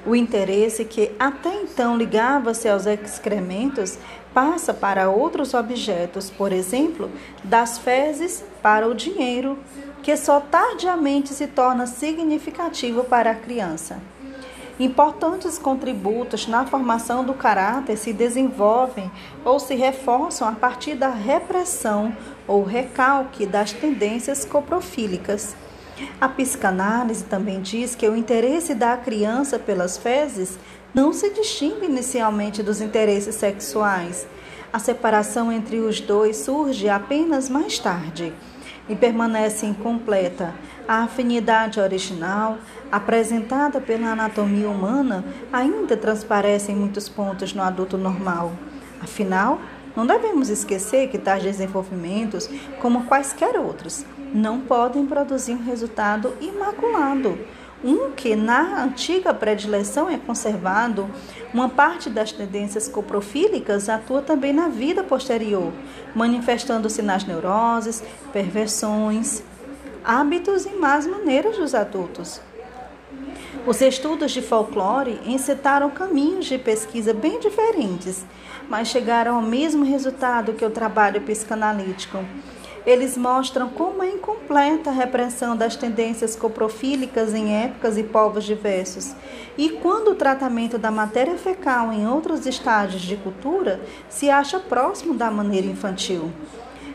O 0.04 0.14
interesse 0.14 0.84
que 0.84 1.10
até 1.18 1.54
então 1.54 1.96
ligava-se 1.96 2.68
aos 2.68 2.84
excrementos 2.84 3.98
passa 4.34 4.74
para 4.74 5.08
outros 5.08 5.54
objetos, 5.54 6.28
por 6.28 6.52
exemplo, 6.52 7.10
das 7.42 7.78
fezes 7.78 8.44
para 8.62 8.86
o 8.86 8.94
dinheiro, 8.94 9.58
que 10.02 10.14
só 10.18 10.38
tardiamente 10.38 11.32
se 11.32 11.46
torna 11.46 11.86
significativo 11.86 13.04
para 13.04 13.30
a 13.30 13.34
criança. 13.34 13.98
Importantes 14.78 15.58
contributos 15.58 16.46
na 16.46 16.66
formação 16.66 17.24
do 17.24 17.32
caráter 17.32 17.96
se 17.96 18.12
desenvolvem 18.12 19.10
ou 19.44 19.58
se 19.58 19.74
reforçam 19.74 20.46
a 20.46 20.52
partir 20.52 20.94
da 20.94 21.08
repressão 21.08 22.14
ou 22.46 22.62
recalque 22.62 23.46
das 23.46 23.72
tendências 23.72 24.44
coprofílicas. 24.44 25.56
A 26.20 26.28
psicanálise 26.28 27.24
também 27.24 27.60
diz 27.60 27.94
que 27.94 28.08
o 28.08 28.16
interesse 28.16 28.74
da 28.74 28.96
criança 28.96 29.58
pelas 29.58 29.96
fezes 29.96 30.58
não 30.94 31.12
se 31.12 31.30
distingue 31.30 31.86
inicialmente 31.86 32.62
dos 32.62 32.80
interesses 32.80 33.34
sexuais. 33.34 34.26
A 34.72 34.78
separação 34.78 35.50
entre 35.52 35.78
os 35.78 36.00
dois 36.00 36.36
surge 36.36 36.88
apenas 36.88 37.48
mais 37.48 37.78
tarde 37.78 38.32
e 38.88 38.96
permanece 38.96 39.66
incompleta. 39.66 40.54
A 40.86 41.04
afinidade 41.04 41.78
original, 41.78 42.58
apresentada 42.90 43.80
pela 43.80 44.12
anatomia 44.12 44.68
humana, 44.68 45.24
ainda 45.52 45.96
transparece 45.96 46.72
em 46.72 46.76
muitos 46.76 47.08
pontos 47.08 47.52
no 47.52 47.62
adulto 47.62 47.98
normal. 47.98 48.52
Afinal, 49.00 49.60
não 49.98 50.06
devemos 50.06 50.48
esquecer 50.48 51.08
que 51.08 51.18
tais 51.18 51.42
desenvolvimentos, 51.42 52.48
como 52.80 53.06
quaisquer 53.06 53.58
outros, 53.58 54.04
não 54.32 54.60
podem 54.60 55.04
produzir 55.04 55.54
um 55.54 55.64
resultado 55.64 56.34
imaculado. 56.40 57.36
Um 57.82 58.12
que 58.12 58.36
na 58.36 58.84
antiga 58.84 59.34
predileção 59.34 60.08
é 60.08 60.16
conservado, 60.16 61.10
uma 61.52 61.68
parte 61.68 62.08
das 62.08 62.30
tendências 62.30 62.86
coprofílicas 62.86 63.88
atua 63.88 64.22
também 64.22 64.52
na 64.52 64.68
vida 64.68 65.02
posterior, 65.02 65.72
manifestando-se 66.14 67.02
nas 67.02 67.24
neuroses, 67.24 68.00
perversões, 68.32 69.42
hábitos 70.04 70.64
e 70.64 70.76
más 70.76 71.08
maneiras 71.08 71.56
dos 71.56 71.74
adultos. 71.74 72.40
Os 73.68 73.82
estudos 73.82 74.30
de 74.30 74.40
folclore 74.40 75.20
encetaram 75.26 75.90
caminhos 75.90 76.46
de 76.46 76.56
pesquisa 76.56 77.12
bem 77.12 77.38
diferentes, 77.38 78.24
mas 78.66 78.88
chegaram 78.88 79.36
ao 79.36 79.42
mesmo 79.42 79.84
resultado 79.84 80.54
que 80.54 80.64
o 80.64 80.70
trabalho 80.70 81.20
psicanalítico 81.20 82.16
eles 82.86 83.18
mostram 83.18 83.68
como 83.68 84.02
é 84.02 84.08
incompleta 84.08 84.88
a 84.88 84.94
repressão 84.94 85.54
das 85.54 85.76
tendências 85.76 86.34
coprofílicas 86.34 87.34
em 87.34 87.54
épocas 87.54 87.98
e 87.98 88.02
povos 88.02 88.44
diversos. 88.44 89.14
E 89.58 89.68
quando 89.68 90.12
o 90.12 90.14
tratamento 90.14 90.78
da 90.78 90.90
matéria 90.90 91.36
fecal 91.36 91.92
em 91.92 92.08
outros 92.08 92.46
estágios 92.46 93.02
de 93.02 93.16
cultura 93.16 93.78
se 94.08 94.30
acha 94.30 94.58
próximo 94.58 95.12
da 95.12 95.30
maneira 95.30 95.66
infantil 95.66 96.32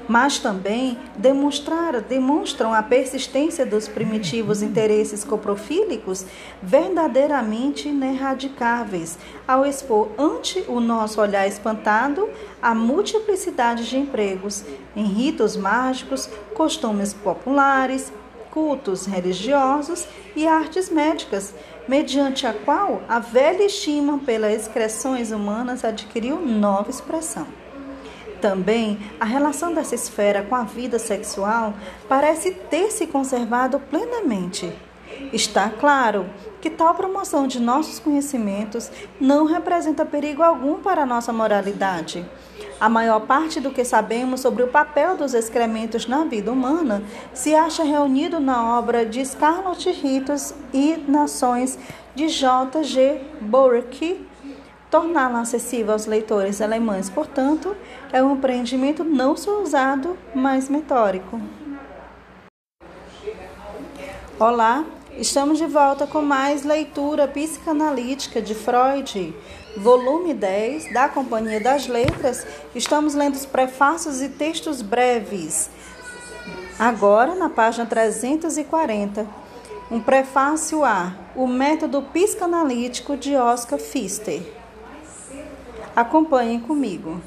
mas 0.08 0.40
também 0.40 0.98
demonstrar, 1.18 2.02
demonstram 2.02 2.74
a 2.74 2.84
persistência 2.84 3.66
dos 3.66 3.88
primitivos 3.88 4.62
interesses 4.62 5.24
coprofílicos 5.24 6.26
verdadeiramente 6.62 7.88
ineradicáveis, 7.88 9.18
ao 9.48 9.66
expor 9.66 10.10
ante 10.18 10.64
o 10.68 10.80
nosso 10.80 11.22
olhar 11.22 11.48
espantado 11.48 12.30
a 12.62 12.74
multiplicidade 12.76 13.88
de 13.88 13.98
empregos 13.98 14.64
em 14.96 15.06
ritos 15.06 15.56
mágicos, 15.56 16.30
costumes 16.54 17.14
populares, 17.14 18.12
cultos 18.52 19.08
religiosos 19.08 20.08
e 20.36 20.46
artes 20.46 20.90
médicas, 20.90 21.56
mediante 21.88 22.46
a 22.46 22.54
qual 22.54 23.02
a 23.10 23.18
velha 23.18 23.64
estima 23.64 24.20
pelas 24.20 24.54
excreções 24.54 25.32
humanas 25.32 25.84
adquiriu 25.84 26.40
nova 26.40 26.92
expressão. 26.92 27.63
Também, 28.44 29.00
a 29.22 29.24
relação 29.24 29.74
dessa 29.74 29.96
esfera 29.96 30.44
com 30.44 30.54
a 30.54 30.64
vida 30.64 31.00
sexual 31.00 31.74
parece 32.10 32.52
ter 32.52 32.92
se 32.92 33.08
conservado 33.08 33.80
plenamente. 33.80 34.70
Está 35.32 35.70
claro 35.70 36.26
que 36.60 36.70
tal 36.70 36.94
promoção 36.94 37.48
de 37.48 37.58
nossos 37.58 38.00
conhecimentos 38.00 38.92
não 39.18 39.46
representa 39.46 40.06
perigo 40.06 40.44
algum 40.44 40.82
para 40.82 41.04
a 41.04 41.06
nossa 41.06 41.32
moralidade. 41.32 42.26
A 42.82 42.90
maior 42.90 43.22
parte 43.22 43.62
do 43.62 43.72
que 43.72 43.86
sabemos 43.86 44.42
sobre 44.42 44.62
o 44.62 44.68
papel 44.68 45.16
dos 45.16 45.34
excrementos 45.34 46.06
na 46.06 46.26
vida 46.26 46.52
humana 46.52 47.02
se 47.34 47.56
acha 47.56 47.86
reunido 47.86 48.42
na 48.42 48.78
obra 48.78 49.06
de 49.06 49.26
Scarlett 49.26 49.90
Ritos 49.90 50.54
e 50.74 50.98
Nações 51.08 51.80
de 52.14 52.28
J. 52.28 52.84
G. 52.84 53.22
Burke 53.40 54.33
torná-la 54.94 55.42
acessível 55.42 55.94
aos 55.94 56.06
leitores 56.06 56.62
alemães, 56.62 57.10
portanto, 57.10 57.76
é 58.12 58.22
um 58.22 58.36
empreendimento 58.36 59.04
não 59.04 59.36
só 59.36 59.60
usado, 59.60 60.16
mas 60.36 60.70
metódico. 60.70 61.42
Olá, 64.40 64.86
estamos 65.18 65.58
de 65.58 65.66
volta 65.66 66.06
com 66.06 66.22
mais 66.22 66.64
leitura 66.64 67.28
psicanalítica 67.28 68.40
de 68.40 68.54
Freud, 68.54 69.36
volume 69.78 70.32
10 70.32 70.94
da 70.94 71.10
Companhia 71.10 71.60
das 71.60 71.88
Letras. 71.88 72.46
Estamos 72.76 73.16
lendo 73.16 73.34
os 73.34 73.48
prefácios 73.48 74.22
e 74.22 74.30
textos 74.30 74.84
breves. 74.84 75.72
Agora, 76.78 77.34
na 77.34 77.50
página 77.50 77.88
340, 77.88 79.26
um 79.90 80.00
prefácio 80.00 80.86
a 80.86 81.14
O 81.36 81.48
Método 81.48 82.04
Psicanalítico 82.14 83.18
de 83.18 83.36
Oscar 83.36 83.80
Pfister. 83.80 84.62
Acompanhem 85.96 86.60
comigo. 86.60 87.22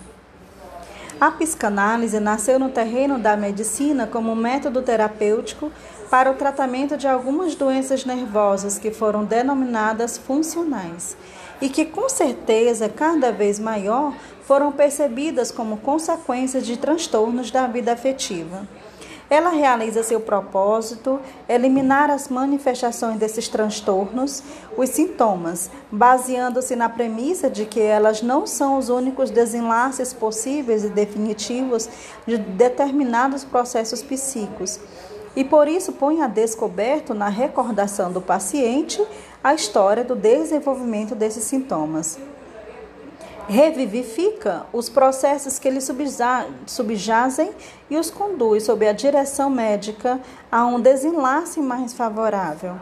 A 1.21 1.31
psicanálise 1.31 2.19
nasceu 2.19 2.59
no 2.59 2.69
terreno 2.69 3.17
da 3.17 3.37
medicina 3.37 4.09
como 4.09 4.35
método 4.35 4.83
terapêutico 4.83 5.71
para 6.11 6.33
o 6.33 6.35
tratamento 6.35 6.97
de 6.97 7.07
algumas 7.07 7.55
doenças 7.55 8.05
nervosas 8.05 8.77
que 8.77 8.91
foram 8.91 9.25
denominadas 9.25 10.19
funcionais 10.19 11.17
e 11.61 11.69
que, 11.69 11.85
com 11.85 12.09
certeza, 12.09 12.89
cada 12.89 13.31
vez 13.31 13.61
maior, 13.61 14.13
foram 14.43 14.73
percebidas 14.73 15.53
como 15.53 15.77
consequências 15.77 16.67
de 16.67 16.77
transtornos 16.77 17.53
da 17.53 17.69
vida 17.69 17.93
afetiva. 17.93 18.67
Ela 19.29 19.51
realiza 19.51 20.05
seu 20.05 20.21
propósito, 20.21 21.19
eliminar 21.49 22.11
as 22.11 22.29
manifestações 22.29 23.19
desses 23.19 23.49
transtornos, 23.49 24.43
os 24.77 24.91
sintomas, 24.91 25.69
baseando-se 25.91 26.77
na 26.77 26.89
premissa 26.89 27.51
de 27.51 27.67
que 27.67 27.81
elas 27.81 28.23
não 28.23 28.47
são 28.47 28.79
os 28.79 28.89
únicos 28.89 29.31
desenlaces 29.31 30.13
possíveis 30.13 30.85
e 30.85 30.89
definitivos 30.89 31.89
de 32.25 32.39
determinados 32.39 33.43
processos 33.43 34.01
psíquicos. 34.01 34.79
E 35.35 35.45
por 35.45 35.67
isso 35.67 35.93
põe 35.93 36.23
a 36.23 36.29
descoberto 36.29 37.13
na 37.13 37.29
recordação 37.29 38.13
do 38.13 38.21
paciente 38.21 39.05
a 39.43 39.55
história 39.55 40.05
do 40.05 40.15
desenvolvimento 40.15 41.15
desses 41.15 41.45
sintomas 41.45 42.17
revivifica 43.49 44.67
os 44.73 44.89
processos 44.89 45.59
que 45.59 45.71
lhe 45.71 45.81
subjazem 46.67 47.51
e 47.89 47.97
os 47.97 48.11
conduz, 48.11 48.65
sob 48.65 48.87
a 48.87 48.93
direção 48.93 49.49
médica, 49.49 50.21
a 50.51 50.67
um 50.67 50.81
desenlace 50.81 51.61
mais 51.61 51.93
favorável. 51.93 52.75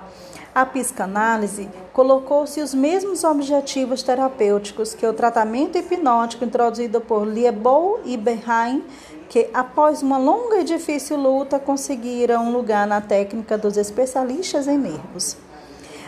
A 0.55 0.65
psicanálise 0.65 1.69
colocou-se 1.93 2.61
os 2.61 2.73
mesmos 2.73 3.25
objetivos 3.25 4.03
terapêuticos 4.03 4.95
que 4.95 5.05
o 5.05 5.13
tratamento 5.13 5.77
hipnótico 5.77 6.45
introduzido 6.45 7.01
por 7.01 7.27
Liebol 7.27 8.01
e 8.05 8.17
Berheim, 8.17 8.85
que 9.29 9.51
após 9.53 10.01
uma 10.01 10.17
longa 10.17 10.61
e 10.61 10.65
difícil 10.65 11.17
luta 11.17 11.59
conseguiram 11.59 12.47
um 12.47 12.53
lugar 12.53 12.87
na 12.87 13.01
técnica 13.01 13.59
dos 13.59 13.77
especialistas 13.77 14.69
em 14.69 14.79
nervos 14.79 15.37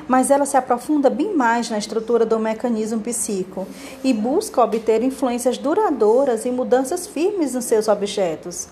mas 0.09 0.31
ela 0.31 0.47
se 0.47 0.57
aprofunda 0.57 1.11
bem 1.11 1.35
mais 1.35 1.71
na 1.71 1.79
estrutura 1.79 2.25
do 2.25 2.39
mecanismo 2.39 3.01
psíquico 3.01 3.67
e 4.05 4.13
busca 4.13 4.63
obter 4.63 5.03
influências 5.03 5.59
duradouras 5.59 6.45
e 6.45 6.51
mudanças 6.51 7.07
firmes 7.07 7.55
nos 7.55 7.65
seus 7.65 7.89
objetos. 7.89 8.69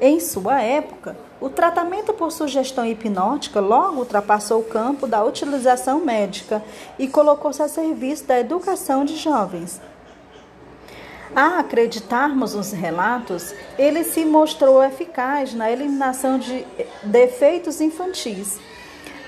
Em 0.00 0.18
sua 0.18 0.62
época, 0.62 1.16
o 1.40 1.50
tratamento 1.50 2.14
por 2.14 2.32
sugestão 2.32 2.86
hipnótica 2.86 3.60
logo 3.60 3.98
ultrapassou 3.98 4.60
o 4.60 4.64
campo 4.64 5.06
da 5.06 5.22
utilização 5.22 6.00
médica 6.00 6.62
e 6.98 7.06
colocou-se 7.06 7.62
a 7.62 7.68
serviço 7.68 8.24
da 8.24 8.40
educação 8.40 9.04
de 9.04 9.16
jovens. 9.16 9.80
A 11.36 11.60
acreditarmos 11.60 12.54
nos 12.54 12.72
relatos, 12.72 13.54
ele 13.78 14.02
se 14.02 14.24
mostrou 14.24 14.82
eficaz 14.82 15.54
na 15.54 15.70
eliminação 15.70 16.38
de 16.38 16.66
defeitos 17.04 17.80
infantis, 17.80 18.58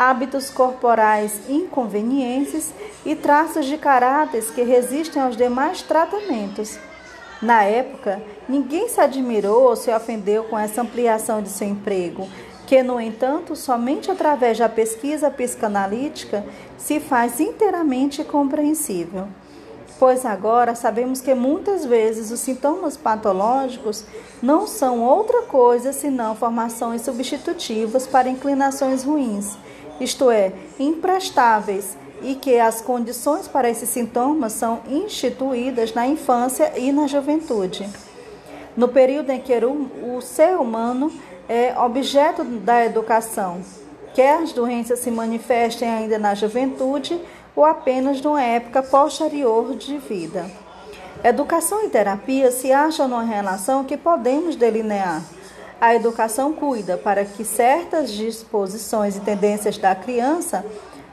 hábitos 0.02 0.50
corporais 0.50 1.48
inconvenientes 1.48 2.74
e 3.06 3.14
traços 3.14 3.66
de 3.66 3.78
caráter 3.78 4.42
que 4.52 4.62
resistem 4.62 5.22
aos 5.22 5.36
demais 5.36 5.82
tratamentos. 5.82 6.78
Na 7.40 7.62
época, 7.62 8.20
ninguém 8.48 8.88
se 8.88 9.00
admirou 9.00 9.62
ou 9.62 9.76
se 9.76 9.92
ofendeu 9.92 10.44
com 10.44 10.58
essa 10.58 10.82
ampliação 10.82 11.40
de 11.40 11.48
seu 11.48 11.68
emprego, 11.68 12.28
que, 12.66 12.82
no 12.82 13.00
entanto, 13.00 13.54
somente 13.54 14.10
através 14.10 14.58
da 14.58 14.68
pesquisa 14.68 15.30
psicanalítica 15.30 16.44
se 16.76 16.98
faz 16.98 17.38
inteiramente 17.38 18.24
compreensível 18.24 19.28
pois 20.02 20.26
agora 20.26 20.74
sabemos 20.74 21.20
que 21.20 21.32
muitas 21.32 21.84
vezes 21.84 22.32
os 22.32 22.40
sintomas 22.40 22.96
patológicos 22.96 24.04
não 24.42 24.66
são 24.66 25.00
outra 25.00 25.42
coisa 25.42 25.92
senão 25.92 26.34
formações 26.34 27.02
substitutivas 27.02 28.04
para 28.04 28.28
inclinações 28.28 29.04
ruins, 29.04 29.56
isto 30.00 30.30
é, 30.30 30.52
imprestáveis, 30.78 31.96
e 32.22 32.36
que 32.36 32.58
as 32.58 32.80
condições 32.80 33.48
para 33.48 33.68
esses 33.68 33.88
sintomas 33.88 34.52
são 34.52 34.80
instituídas 34.88 35.92
na 35.92 36.06
infância 36.06 36.72
e 36.78 36.92
na 36.92 37.06
juventude. 37.06 37.88
No 38.76 38.88
período 38.88 39.30
em 39.30 39.40
que 39.40 39.52
o, 39.54 40.20
ser 40.20 40.56
humano 40.56 41.12
é 41.48 41.78
objeto 41.78 42.44
da 42.44 42.84
educação, 42.84 43.60
quer 44.14 44.38
as 44.38 44.52
doenças 44.52 45.00
se 45.00 45.10
manifestem 45.10 45.88
ainda 45.88 46.18
na 46.18 46.34
juventude, 46.34 47.20
ou 47.54 47.64
apenas 47.64 48.20
numa 48.22 48.42
época 48.42 48.82
posterior 48.82 49.76
de 49.76 49.98
vida. 49.98 50.50
Educação 51.22 51.84
e 51.84 51.90
terapia 51.90 52.50
se 52.50 52.72
acham 52.72 53.06
numa 53.06 53.24
relação 53.24 53.84
que 53.84 53.96
podemos 53.96 54.56
delinear. 54.56 55.22
A 55.82 55.96
educação 55.96 56.52
cuida 56.52 56.96
para 56.96 57.24
que 57.24 57.44
certas 57.44 58.12
disposições 58.12 59.16
e 59.16 59.20
tendências 59.20 59.76
da 59.76 59.96
criança 59.96 60.64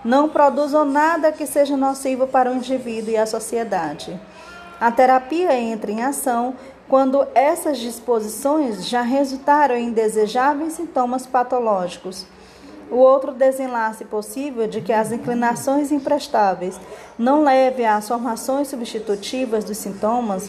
não 0.05 0.29
produzam 0.29 0.85
nada 0.85 1.31
que 1.31 1.47
seja 1.47 1.75
nocivo 1.75 2.27
para 2.27 2.51
o 2.51 2.55
indivíduo 2.55 3.09
e 3.09 3.17
a 3.17 3.25
sociedade. 3.25 4.21
A 4.79 4.91
terapia 4.91 5.59
entra 5.59 5.91
em 5.91 6.03
ação 6.03 6.53
quando 6.87 7.27
essas 7.33 7.79
disposições 7.79 8.87
já 8.87 9.01
resultaram 9.01 9.75
em 9.75 9.87
indesejáveis 9.87 10.73
sintomas 10.73 11.25
patológicos 11.25 12.27
o 12.91 12.97
outro 12.97 13.31
desenlace 13.31 14.05
possível 14.05 14.67
de 14.67 14.81
que 14.81 14.93
as 14.93 15.11
inclinações 15.11 15.91
imprestáveis 15.91 16.79
não 17.17 17.43
levem 17.43 17.87
às 17.87 18.07
formações 18.07 18.67
substitutivas 18.67 19.63
dos 19.63 19.77
sintomas, 19.77 20.47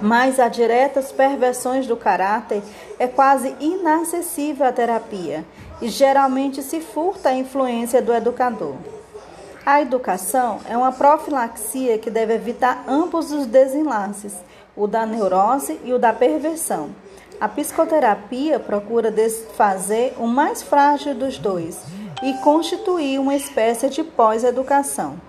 mas 0.00 0.40
a 0.40 0.48
diretas 0.48 1.12
perversões 1.12 1.86
do 1.86 1.96
caráter, 1.96 2.62
é 2.98 3.06
quase 3.06 3.54
inacessível 3.60 4.66
à 4.66 4.72
terapia 4.72 5.44
e 5.80 5.88
geralmente 5.88 6.62
se 6.62 6.80
furta 6.80 7.30
a 7.30 7.34
influência 7.34 8.00
do 8.00 8.12
educador. 8.12 8.74
A 9.66 9.80
educação 9.80 10.60
é 10.68 10.76
uma 10.76 10.92
profilaxia 10.92 11.98
que 11.98 12.10
deve 12.10 12.34
evitar 12.34 12.84
ambos 12.86 13.32
os 13.32 13.46
desenlaces, 13.46 14.34
o 14.76 14.86
da 14.86 15.06
neurose 15.06 15.80
e 15.84 15.92
o 15.92 15.98
da 15.98 16.12
perversão. 16.12 16.90
A 17.40 17.48
psicoterapia 17.48 18.60
procura 18.60 19.10
desfazer 19.10 20.14
o 20.18 20.26
mais 20.26 20.62
frágil 20.62 21.14
dos 21.14 21.38
dois 21.38 21.80
e 22.22 22.34
constituir 22.34 23.18
uma 23.18 23.34
espécie 23.34 23.88
de 23.88 24.04
pós-educação. 24.04 25.20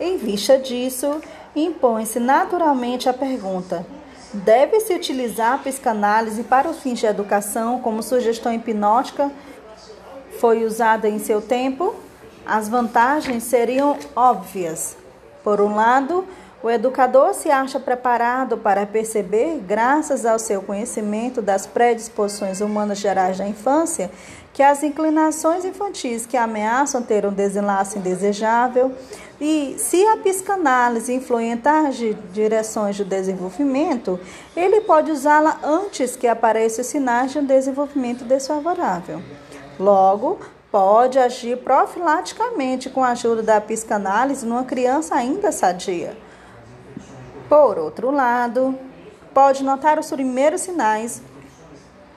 Em 0.00 0.16
vista 0.16 0.58
disso, 0.58 1.20
impõe-se 1.54 2.18
naturalmente 2.18 3.08
a 3.08 3.12
pergunta: 3.12 3.86
deve-se 4.34 4.94
utilizar 4.94 5.54
a 5.54 5.58
psicanálise 5.58 6.42
para 6.42 6.68
os 6.68 6.80
fins 6.80 6.98
de 6.98 7.06
educação 7.06 7.80
como 7.80 8.02
sugestão 8.02 8.52
hipnótica 8.52 9.30
foi 10.38 10.64
usada 10.64 11.08
em 11.08 11.18
seu 11.18 11.40
tempo? 11.40 11.94
As 12.44 12.68
vantagens 12.68 13.44
seriam 13.44 13.96
óbvias. 14.14 14.96
Por 15.42 15.60
um 15.60 15.74
lado, 15.74 16.26
o 16.62 16.70
educador 16.70 17.34
se 17.34 17.50
acha 17.50 17.78
preparado 17.78 18.56
para 18.56 18.86
perceber, 18.86 19.62
graças 19.66 20.24
ao 20.24 20.38
seu 20.38 20.62
conhecimento 20.62 21.42
das 21.42 21.66
predisposições 21.66 22.60
humanas 22.60 22.98
gerais 22.98 23.38
da 23.38 23.46
infância, 23.46 24.10
que 24.54 24.62
as 24.62 24.84
inclinações 24.84 25.64
infantis 25.64 26.24
que 26.24 26.36
ameaçam 26.36 27.02
ter 27.02 27.26
um 27.26 27.32
desenlace 27.32 27.98
indesejável 27.98 28.92
e 29.40 29.74
se 29.76 30.06
a 30.06 30.16
psicanálise 30.16 31.12
influenciar 31.12 31.88
as 31.88 31.96
direções 32.32 32.96
do 32.96 33.04
desenvolvimento, 33.04 34.18
ele 34.56 34.80
pode 34.82 35.10
usá-la 35.10 35.58
antes 35.62 36.14
que 36.14 36.28
apareçam 36.28 36.84
sinais 36.84 37.32
de 37.32 37.40
um 37.40 37.44
desenvolvimento 37.44 38.24
desfavorável. 38.24 39.20
Logo, 39.78 40.38
pode 40.70 41.18
agir 41.18 41.58
profilaticamente 41.58 42.88
com 42.88 43.02
a 43.02 43.08
ajuda 43.10 43.42
da 43.42 43.60
psicanálise 43.60 44.46
numa 44.46 44.62
criança 44.62 45.16
ainda 45.16 45.50
sadia. 45.50 46.16
Por 47.48 47.76
outro 47.76 48.12
lado, 48.12 48.78
pode 49.34 49.64
notar 49.64 49.98
os 49.98 50.08
primeiros 50.08 50.60
sinais 50.60 51.20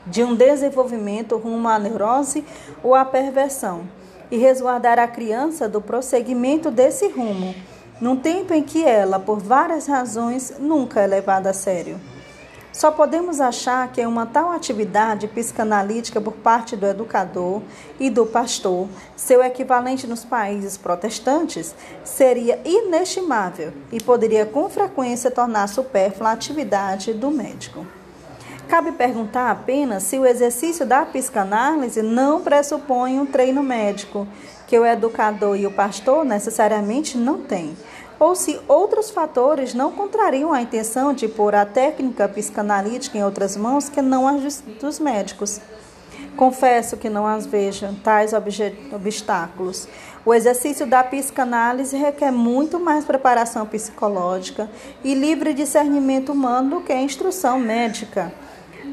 de 0.09 0.23
um 0.23 0.35
desenvolvimento 0.35 1.38
rumo 1.38 1.67
à 1.67 1.77
neurose 1.77 2.43
ou 2.84 2.95
à 2.95 3.05
perversão 3.05 3.81
e 4.29 4.38
resguardar 4.38 4.99
a 4.99 5.07
criança 5.07 5.69
do 5.69 5.81
prosseguimento 5.81 6.69
desse 6.69 7.07
rumo, 7.07 7.55
num 7.99 8.15
tempo 8.15 8.53
em 8.53 8.61
que 8.61 8.84
ela, 8.84 9.19
por 9.19 9.39
várias 9.39 9.88
razões, 9.88 10.53
nunca 10.59 11.01
é 11.01 11.07
levada 11.07 11.49
a 11.49 11.53
sério. 11.53 11.99
Só 12.77 12.91
podemos 12.91 13.41
achar 13.41 13.91
que 13.91 14.05
uma 14.05 14.27
tal 14.27 14.51
atividade 14.51 15.27
psicanalítica 15.27 16.21
por 16.21 16.34
parte 16.34 16.75
do 16.75 16.85
educador 16.85 17.63
e 17.99 18.07
do 18.07 18.23
pastor, 18.23 18.88
seu 19.15 19.43
equivalente 19.43 20.05
nos 20.05 20.23
países 20.23 20.77
protestantes, 20.77 21.73
seria 22.03 22.59
inestimável 22.63 23.73
e 23.91 23.99
poderia 23.99 24.45
com 24.45 24.69
frequência 24.69 25.31
tornar 25.31 25.67
supérflua 25.67 26.29
a 26.29 26.34
atividade 26.34 27.13
do 27.13 27.31
médico. 27.31 27.84
Cabe 28.68 28.91
perguntar 28.91 29.49
apenas 29.49 30.03
se 30.03 30.19
o 30.19 30.26
exercício 30.26 30.85
da 30.85 31.06
psicanálise 31.06 32.02
não 32.02 32.41
pressupõe 32.41 33.19
um 33.19 33.26
treino 33.26 33.64
médico, 33.64 34.27
que 34.68 34.77
o 34.77 34.85
educador 34.85 35.56
e 35.56 35.65
o 35.65 35.72
pastor 35.72 36.26
necessariamente 36.26 37.18
não 37.18 37.41
têm 37.41 37.76
ou 38.19 38.35
se 38.35 38.60
outros 38.68 39.10
fatores 39.10 39.73
não 39.73 39.91
contrariam 39.91 40.52
a 40.52 40.61
intenção 40.61 41.14
de 41.14 41.27
pôr 41.27 41.53
a 41.53 41.65
técnica 41.65 42.27
psicanalítica 42.27 43.18
em 43.18 43.23
outras 43.23 43.56
mãos 43.56 43.89
que 43.89 44.02
não 44.02 44.27
as 44.27 44.64
dos 44.80 44.99
médicos. 44.99 45.61
Confesso 46.35 46.98
que 46.98 47.10
não 47.10 47.26
as 47.26 47.45
vejo 47.45 47.88
tais 48.03 48.31
obstáculos. 48.34 49.88
O 50.26 50.34
exercício 50.34 50.85
da 50.85 51.03
psicanálise 51.03 51.98
requer 51.98 52.31
muito 52.31 52.80
mais 52.80 53.06
preparação 53.06 53.65
psicológica 53.65 54.69
e 55.03 55.14
livre 55.14 55.53
discernimento 55.53 56.31
humano 56.31 56.77
do 56.77 56.81
que 56.81 56.94
a 56.94 57.02
instrução 57.02 57.60
médica. 57.60 58.31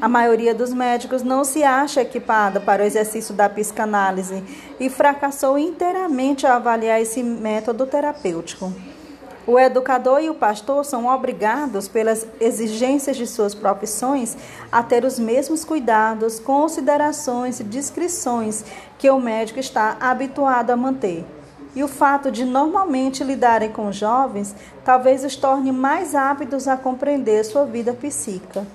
A 0.01 0.09
maioria 0.09 0.53
dos 0.53 0.73
médicos 0.73 1.23
não 1.23 1.43
se 1.45 1.63
acha 1.63 2.01
equipada 2.01 2.59
para 2.59 2.83
o 2.83 2.85
exercício 2.85 3.33
da 3.33 3.49
psicanálise 3.49 4.43
e 4.79 4.89
fracassou 4.89 5.57
inteiramente 5.57 6.45
ao 6.45 6.53
avaliar 6.53 7.01
esse 7.01 7.23
método 7.23 7.85
terapêutico. 7.85 8.73
O 9.47 9.59
educador 9.59 10.21
e 10.21 10.29
o 10.29 10.33
pastor 10.33 10.83
são 10.83 11.05
obrigados, 11.05 11.87
pelas 11.87 12.27
exigências 12.41 13.15
de 13.15 13.27
suas 13.27 13.53
profissões, 13.53 14.35
a 14.71 14.81
ter 14.81 15.05
os 15.05 15.19
mesmos 15.19 15.63
cuidados, 15.63 16.39
considerações 16.39 17.59
e 17.59 17.63
discrições 17.63 18.65
que 18.97 19.09
o 19.09 19.19
médico 19.19 19.59
está 19.59 19.97
habituado 19.99 20.71
a 20.71 20.75
manter. 20.75 21.23
E 21.75 21.83
o 21.83 21.87
fato 21.87 22.31
de 22.31 22.43
normalmente 22.43 23.23
lidarem 23.23 23.71
com 23.71 23.91
jovens 23.91 24.55
talvez 24.83 25.23
os 25.23 25.35
torne 25.35 25.71
mais 25.71 26.15
aptos 26.15 26.67
a 26.67 26.75
compreender 26.75 27.43
sua 27.45 27.65
vida 27.65 27.93
psíquica. 27.93 28.65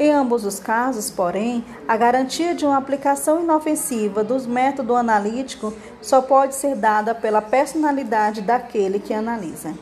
Em 0.00 0.10
ambos 0.10 0.46
os 0.46 0.58
casos, 0.58 1.10
porém, 1.10 1.62
a 1.86 1.94
garantia 1.94 2.54
de 2.54 2.64
uma 2.64 2.78
aplicação 2.78 3.42
inofensiva 3.42 4.24
dos 4.24 4.46
métodos 4.46 4.96
analíticos 4.96 5.74
só 6.00 6.22
pode 6.22 6.54
ser 6.54 6.74
dada 6.74 7.14
pela 7.14 7.42
personalidade 7.42 8.40
daquele 8.40 8.98
que 8.98 9.12
analisa. 9.12 9.74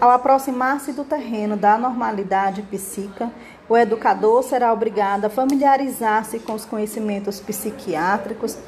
Ao 0.00 0.10
aproximar-se 0.10 0.90
do 0.90 1.04
terreno 1.04 1.56
da 1.56 1.78
normalidade 1.78 2.62
psíquica, 2.62 3.30
o 3.68 3.76
educador 3.76 4.42
será 4.42 4.72
obrigado 4.72 5.26
a 5.26 5.30
familiarizar-se 5.30 6.40
com 6.40 6.54
os 6.54 6.64
conhecimentos 6.64 7.38
psiquiátricos 7.38 8.58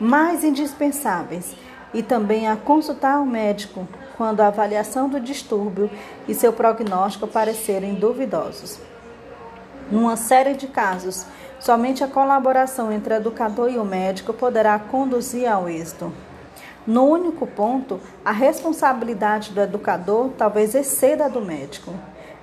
mais 0.00 0.42
indispensáveis 0.42 1.54
e 1.92 2.02
também 2.02 2.48
a 2.48 2.56
consultar 2.56 3.20
o 3.20 3.26
médico 3.26 3.86
quando 4.16 4.40
a 4.40 4.46
avaliação 4.46 5.06
do 5.06 5.20
distúrbio 5.20 5.90
e 6.26 6.34
seu 6.34 6.50
prognóstico 6.50 7.26
parecerem 7.26 7.92
duvidosos. 7.92 8.93
Numa 9.90 10.16
série 10.16 10.54
de 10.54 10.66
casos, 10.66 11.26
somente 11.60 12.02
a 12.02 12.08
colaboração 12.08 12.90
entre 12.90 13.12
o 13.14 13.16
educador 13.16 13.70
e 13.70 13.78
o 13.78 13.84
médico 13.84 14.32
poderá 14.32 14.78
conduzir 14.78 15.46
ao 15.50 15.68
êxito. 15.68 16.12
No 16.86 17.04
único 17.04 17.46
ponto, 17.46 18.00
a 18.24 18.32
responsabilidade 18.32 19.52
do 19.52 19.60
educador 19.60 20.30
talvez 20.36 20.74
exceda 20.74 21.26
a 21.26 21.28
do 21.28 21.40
médico. 21.40 21.92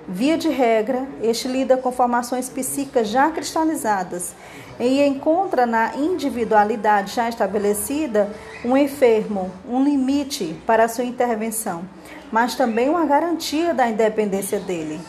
Via 0.06 0.36
de 0.36 0.48
regra, 0.48 1.06
este 1.22 1.46
lida 1.46 1.76
com 1.76 1.92
formações 1.92 2.48
psíquicas 2.48 3.06
já 3.08 3.30
cristalizadas 3.30 4.34
e 4.80 5.00
encontra 5.00 5.64
na 5.64 5.94
individualidade 5.94 7.14
já 7.14 7.28
estabelecida 7.28 8.28
um 8.64 8.76
enfermo, 8.76 9.50
um 9.68 9.82
limite 9.82 10.60
para 10.66 10.88
sua 10.88 11.04
intervenção, 11.04 11.84
mas 12.32 12.56
também 12.56 12.88
uma 12.88 13.06
garantia 13.06 13.72
da 13.72 13.88
independência 13.88 14.58
dele. 14.58 15.00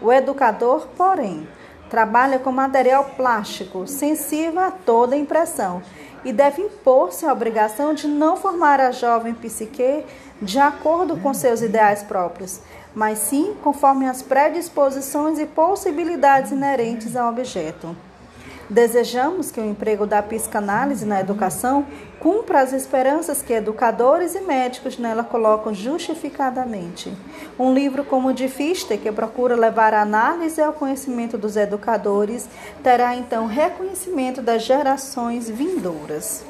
O 0.00 0.12
educador, 0.12 0.86
porém, 0.96 1.48
trabalha 1.90 2.38
com 2.38 2.50
material 2.50 3.04
plástico, 3.16 3.86
sensível 3.86 4.60
a 4.60 4.70
toda 4.70 5.16
impressão, 5.16 5.82
e 6.24 6.32
deve 6.32 6.62
impor-se 6.62 7.24
a 7.24 7.32
obrigação 7.32 7.94
de 7.94 8.08
não 8.08 8.36
formar 8.36 8.80
a 8.80 8.90
jovem 8.90 9.32
psique 9.32 10.04
de 10.42 10.58
acordo 10.58 11.16
com 11.18 11.32
seus 11.32 11.62
ideais 11.62 12.02
próprios, 12.02 12.60
mas 12.94 13.18
sim 13.18 13.54
conforme 13.62 14.08
as 14.08 14.22
predisposições 14.22 15.38
e 15.38 15.46
possibilidades 15.46 16.50
inerentes 16.50 17.14
ao 17.14 17.30
objeto. 17.30 17.96
Desejamos 18.68 19.52
que 19.52 19.60
o 19.60 19.64
emprego 19.64 20.06
da 20.06 20.20
psicanálise 20.20 21.06
na 21.06 21.20
educação 21.20 21.86
cumpra 22.18 22.60
as 22.60 22.72
esperanças 22.72 23.40
que 23.40 23.52
educadores 23.52 24.34
e 24.34 24.40
médicos 24.40 24.98
nela 24.98 25.22
colocam 25.22 25.72
justificadamente. 25.72 27.12
Um 27.56 27.72
livro 27.72 28.02
como 28.04 28.28
o 28.28 28.32
de 28.32 28.48
Fichte, 28.48 28.98
que 28.98 29.12
procura 29.12 29.54
levar 29.54 29.94
a 29.94 30.02
análise 30.02 30.60
ao 30.60 30.72
conhecimento 30.72 31.38
dos 31.38 31.56
educadores, 31.56 32.48
terá 32.82 33.14
então 33.14 33.46
reconhecimento 33.46 34.42
das 34.42 34.64
gerações 34.64 35.48
vindouras. 35.48 36.44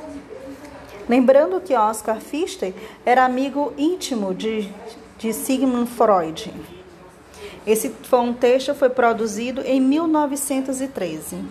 Lembrando 1.06 1.60
que 1.60 1.74
Oscar 1.74 2.18
Fichte 2.20 2.74
era 3.05 3.26
amigo 3.26 3.74
íntimo 3.76 4.32
de, 4.34 4.72
de 5.18 5.34
Sigmund 5.34 5.90
Freud. 5.90 6.52
Esse 7.66 7.90
foi 7.90 8.20
um 8.20 8.32
texto 8.32 8.74
foi 8.74 8.88
produzido 8.88 9.60
em 9.60 9.80
1913. 9.80 11.44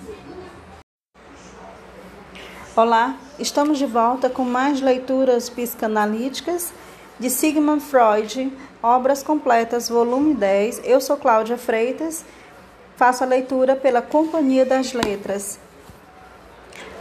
Olá, 2.77 3.15
estamos 3.39 3.77
de 3.77 3.85
volta 3.85 4.29
com 4.29 4.43
mais 4.43 4.81
leituras 4.81 5.49
psicanalíticas 5.49 6.73
de 7.17 7.29
Sigmund 7.29 7.81
Freud, 7.81 8.51
Obras 8.83 9.23
Completas, 9.23 9.87
volume 9.87 10.33
10. 10.33 10.81
Eu 10.83 10.99
sou 10.99 11.15
Cláudia 11.15 11.57
Freitas, 11.57 12.25
faço 12.97 13.23
a 13.23 13.27
leitura 13.27 13.77
pela 13.77 14.01
Companhia 14.01 14.65
das 14.65 14.91
Letras. 14.91 15.57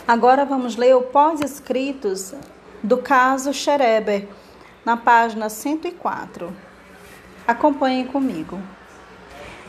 Agora 0.07 0.45
vamos 0.45 0.77
ler 0.77 0.95
o 0.95 1.03
pós-escritos 1.03 2.33
do 2.81 2.99
caso 2.99 3.53
Schereber, 3.53 4.29
na 4.85 4.97
página 4.97 5.49
104. 5.49 6.53
Acompanhem 7.49 8.07
comigo. 8.07 8.63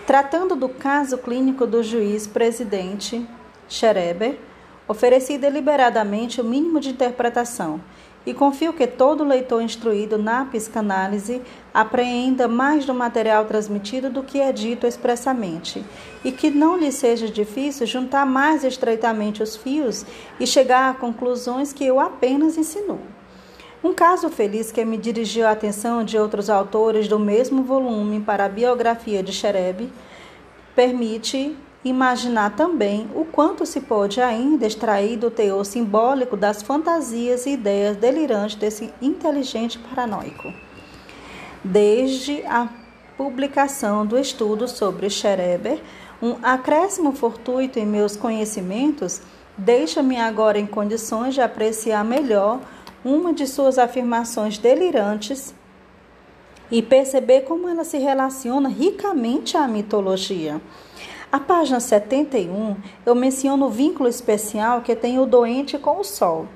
Tratando 0.06 0.56
do 0.56 0.69
caso 0.69 1.18
clínico 1.18 1.65
do 1.65 1.82
juiz 1.82 2.27
presidente 2.27 3.27
Schereber, 3.68 4.38
Ofereci 4.87 5.37
deliberadamente 5.37 6.39
o 6.39 6.43
mínimo 6.43 6.79
de 6.79 6.89
interpretação 6.89 7.81
e 8.25 8.33
confio 8.33 8.73
que 8.73 8.87
todo 8.87 9.23
leitor 9.23 9.61
instruído 9.61 10.17
na 10.17 10.45
psicanálise 10.45 11.41
apreenda 11.73 12.47
mais 12.47 12.85
do 12.85 12.93
material 12.93 13.45
transmitido 13.45 14.09
do 14.09 14.23
que 14.23 14.39
é 14.39 14.51
dito 14.51 14.87
expressamente, 14.87 15.85
e 16.23 16.31
que 16.31 16.49
não 16.49 16.77
lhe 16.77 16.91
seja 16.91 17.27
difícil 17.27 17.85
juntar 17.85 18.25
mais 18.25 18.63
estreitamente 18.63 19.43
os 19.43 19.55
fios 19.55 20.05
e 20.39 20.47
chegar 20.47 20.89
a 20.89 20.93
conclusões 20.93 21.71
que 21.71 21.85
eu 21.85 21.99
apenas 21.99 22.57
insinuo. 22.57 22.99
Um 23.83 23.93
caso 23.93 24.29
feliz 24.29 24.71
que 24.71 24.83
me 24.83 24.97
dirigiu 24.97 25.45
a 25.45 25.51
atenção 25.51 26.03
de 26.03 26.17
outros 26.17 26.49
autores 26.49 27.07
do 27.07 27.19
mesmo 27.19 27.61
volume 27.61 28.19
para 28.19 28.45
a 28.45 28.49
biografia 28.49 29.21
de 29.21 29.31
Chereb 29.31 29.91
permite 30.75 31.55
imaginar 31.85 32.55
também 32.55 33.07
o 33.13 33.23
quanto 33.23 33.63
se 33.63 33.79
pode 33.79 34.19
ainda 34.19 34.65
extrair 34.65 35.17
do 35.17 35.29
teor 35.29 35.63
simbólico 35.63 36.35
das 36.35 36.63
fantasias 36.63 37.45
e 37.45 37.51
ideias 37.51 37.95
delirantes 37.95 38.55
desse 38.55 38.91
inteligente 38.99 39.77
paranoico. 39.77 40.51
Desde 41.63 42.43
a 42.47 42.67
publicação 43.15 44.03
do 44.03 44.17
estudo 44.17 44.67
sobre 44.67 45.09
Schereber, 45.11 45.79
um 46.21 46.35
acréscimo 46.41 47.11
fortuito 47.11 47.77
em 47.77 47.85
meus 47.85 48.15
conhecimentos 48.15 49.21
deixa-me 49.55 50.17
agora 50.17 50.57
em 50.57 50.65
condições 50.65 51.35
de 51.35 51.41
apreciar 51.41 52.03
melhor 52.03 52.59
uma 53.03 53.31
de 53.31 53.45
suas 53.45 53.77
afirmações 53.77 54.57
delirantes 54.57 55.53
e 56.71 56.81
perceber 56.81 57.41
como 57.41 57.69
ela 57.69 57.83
se 57.83 57.99
relaciona 57.99 58.67
ricamente 58.67 59.55
à 59.55 59.67
mitologia. 59.67 60.59
A 61.35 61.39
página 61.41 61.81
71, 61.81 62.77
eu 63.05 63.13
menciono 63.13 63.65
o 63.65 63.69
vínculo 63.69 64.07
especial 64.07 64.79
que 64.79 64.95
tem 64.95 65.19
o 65.19 65.25
doente 65.25 65.77
com 65.77 65.99
o 65.99 66.03
sol, 66.05 66.47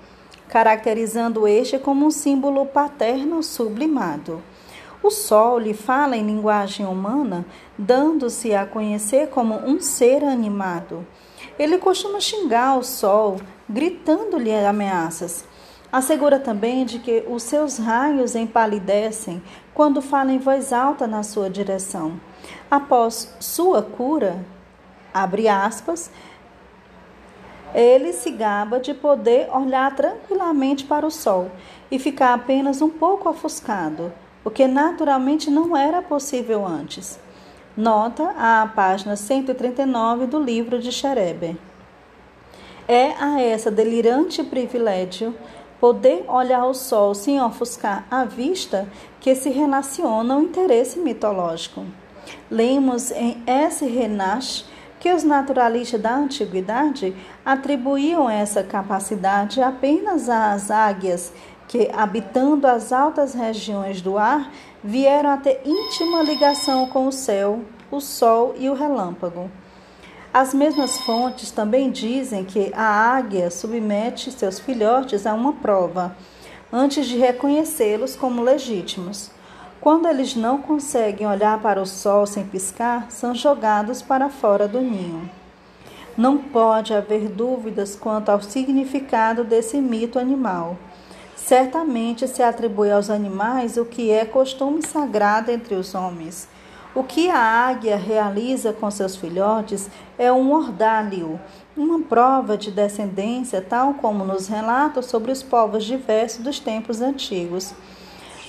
caracterizando 0.48 1.46
este 1.46 1.78
como 1.78 2.06
um 2.06 2.10
símbolo 2.10 2.66
paterno 2.66 3.44
sublimado. 3.44 4.42
O 5.04 5.12
sol 5.12 5.60
lhe 5.60 5.74
fala 5.74 6.16
em 6.16 6.26
linguagem 6.26 6.86
humana, 6.86 7.46
dando-se 7.78 8.54
a 8.54 8.66
conhecer 8.66 9.28
como 9.28 9.56
um 9.56 9.82
ser 9.82 10.24
animado. 10.24 11.06
Ele 11.60 11.78
costuma 11.78 12.22
xingar 12.22 12.78
o 12.78 12.82
sol, 12.82 13.36
gritando-lhe 13.68 14.56
ameaças. 14.56 15.44
Assegura 15.92 16.40
também 16.40 16.86
de 16.86 17.00
que 17.00 17.26
os 17.28 17.44
seus 17.44 17.78
raios 17.80 18.34
empalidecem 18.34 19.44
quando 19.74 20.02
fala 20.02 20.32
em 20.32 20.38
voz 20.40 20.72
alta 20.72 21.06
na 21.06 21.22
sua 21.22 21.50
direção. 21.50 22.18
Após 22.72 23.36
sua 23.42 23.82
cura, 23.82 24.40
abre 25.14 25.48
aspas, 25.48 26.12
ele 27.74 28.14
se 28.14 28.32
gaba 28.32 28.80
de 28.80 28.94
poder 28.94 29.50
olhar 29.56 29.96
tranquilamente 29.96 30.86
para 30.86 31.06
o 31.06 31.12
sol 31.12 31.52
e 31.92 32.00
ficar 32.00 32.34
apenas 32.34 32.82
um 32.82 32.90
pouco 32.90 33.30
ofuscado, 33.30 34.12
o 34.44 34.50
que 34.50 34.68
naturalmente 34.68 35.52
não 35.52 35.76
era 35.76 36.02
possível 36.02 36.66
antes. 36.66 37.20
Nota 37.78 38.34
a 38.38 38.68
página 38.76 39.16
139 39.16 40.26
do 40.26 40.40
livro 40.40 40.80
de 40.80 40.92
Schereber. 40.92 41.56
É 42.88 43.14
a 43.20 43.40
essa 43.40 43.70
delirante 43.70 44.44
privilégio 44.44 45.36
poder 45.80 46.26
olhar 46.28 46.66
o 46.66 46.74
sol 46.74 47.14
sem 47.14 47.42
ofuscar 47.42 48.06
a 48.10 48.26
vista 48.26 48.88
que 49.22 49.36
se 49.36 49.50
relaciona 49.50 50.38
o 50.38 50.42
interesse 50.42 51.00
mitológico. 51.00 51.86
Lemos 52.50 53.12
em 53.12 53.42
S. 53.46 53.86
Renache 53.86 54.66
que 55.00 55.12
os 55.12 55.24
naturalistas 55.24 56.02
da 56.02 56.16
antiguidade 56.16 57.16
atribuíam 57.46 58.30
essa 58.30 58.64
capacidade 58.64 59.62
apenas 59.62 60.30
às 60.30 60.70
águias 60.70 61.32
que, 61.68 61.90
habitando 61.94 62.68
as 62.68 62.92
altas 62.92 63.34
regiões 63.34 64.02
do 64.02 64.18
ar, 64.18 64.52
vieram 64.84 65.30
a 65.30 65.38
ter 65.38 65.62
íntima 65.64 66.24
ligação 66.24 66.88
com 66.88 67.08
o 67.08 67.12
céu, 67.12 67.62
o 67.92 68.00
sol 68.00 68.56
e 68.58 68.70
o 68.70 68.74
relâmpago. 68.74 69.50
As 70.34 70.54
mesmas 70.54 71.00
fontes 71.00 71.50
também 71.50 71.90
dizem 71.90 72.44
que 72.44 72.72
a 72.76 73.16
águia 73.16 73.50
submete 73.50 74.32
seus 74.32 74.60
filhotes 74.60 75.26
a 75.26 75.34
uma 75.34 75.54
prova 75.54 76.16
antes 76.72 77.08
de 77.08 77.18
reconhecê-los 77.18 78.16
como 78.16 78.44
legítimos. 78.44 79.32
Quando 79.82 80.10
eles 80.10 80.36
não 80.36 80.62
conseguem 80.62 81.26
olhar 81.26 81.62
para 81.62 81.82
o 81.82 81.86
sol 81.86 82.26
sem 82.26 82.46
piscar, 82.46 83.10
são 83.10 83.34
jogados 83.34 84.02
para 84.02 84.30
fora 84.30 84.68
do 84.68 84.82
ninho. 84.82 85.30
Não 86.18 86.38
pode 86.38 86.94
haver 86.94 87.30
dúvidas 87.30 87.96
quanto 87.96 88.30
ao 88.30 88.42
significado 88.42 89.46
desse 89.46 89.78
mito 89.78 90.20
animal. 90.20 90.78
Certamente 91.34 92.28
se 92.28 92.44
atribui 92.44 92.92
aos 92.92 93.10
animais 93.10 93.78
o 93.78 93.86
que 93.86 94.12
é 94.12 94.26
costume 94.26 94.86
sagrado 94.86 95.50
entre 95.50 95.76
os 95.76 95.96
homens. 95.96 96.50
O 96.94 97.02
que 97.02 97.30
a 97.30 97.40
águia 97.40 97.96
realiza 97.96 98.74
com 98.74 98.92
seus 98.92 99.16
filhotes 99.16 99.90
é 100.18 100.30
um 100.30 100.52
ordálio, 100.52 101.40
uma 101.78 102.02
prova 102.02 102.58
de 102.58 102.70
descendência, 102.70 103.62
tal 103.62 103.94
como 103.94 104.26
nos 104.26 104.48
relatos 104.48 105.06
sobre 105.06 105.32
os 105.32 105.42
povos 105.42 105.86
diversos 105.86 106.44
dos 106.44 106.60
tempos 106.60 107.00
antigos. 107.00 107.74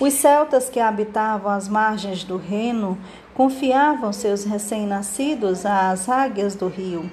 Os 0.01 0.13
celtas 0.13 0.67
que 0.67 0.79
habitavam 0.79 1.51
as 1.51 1.69
margens 1.69 2.23
do 2.23 2.35
Reno 2.35 2.97
confiavam 3.35 4.11
seus 4.11 4.43
recém-nascidos 4.43 5.63
às 5.63 6.09
águias 6.09 6.55
do 6.55 6.67
rio 6.67 7.07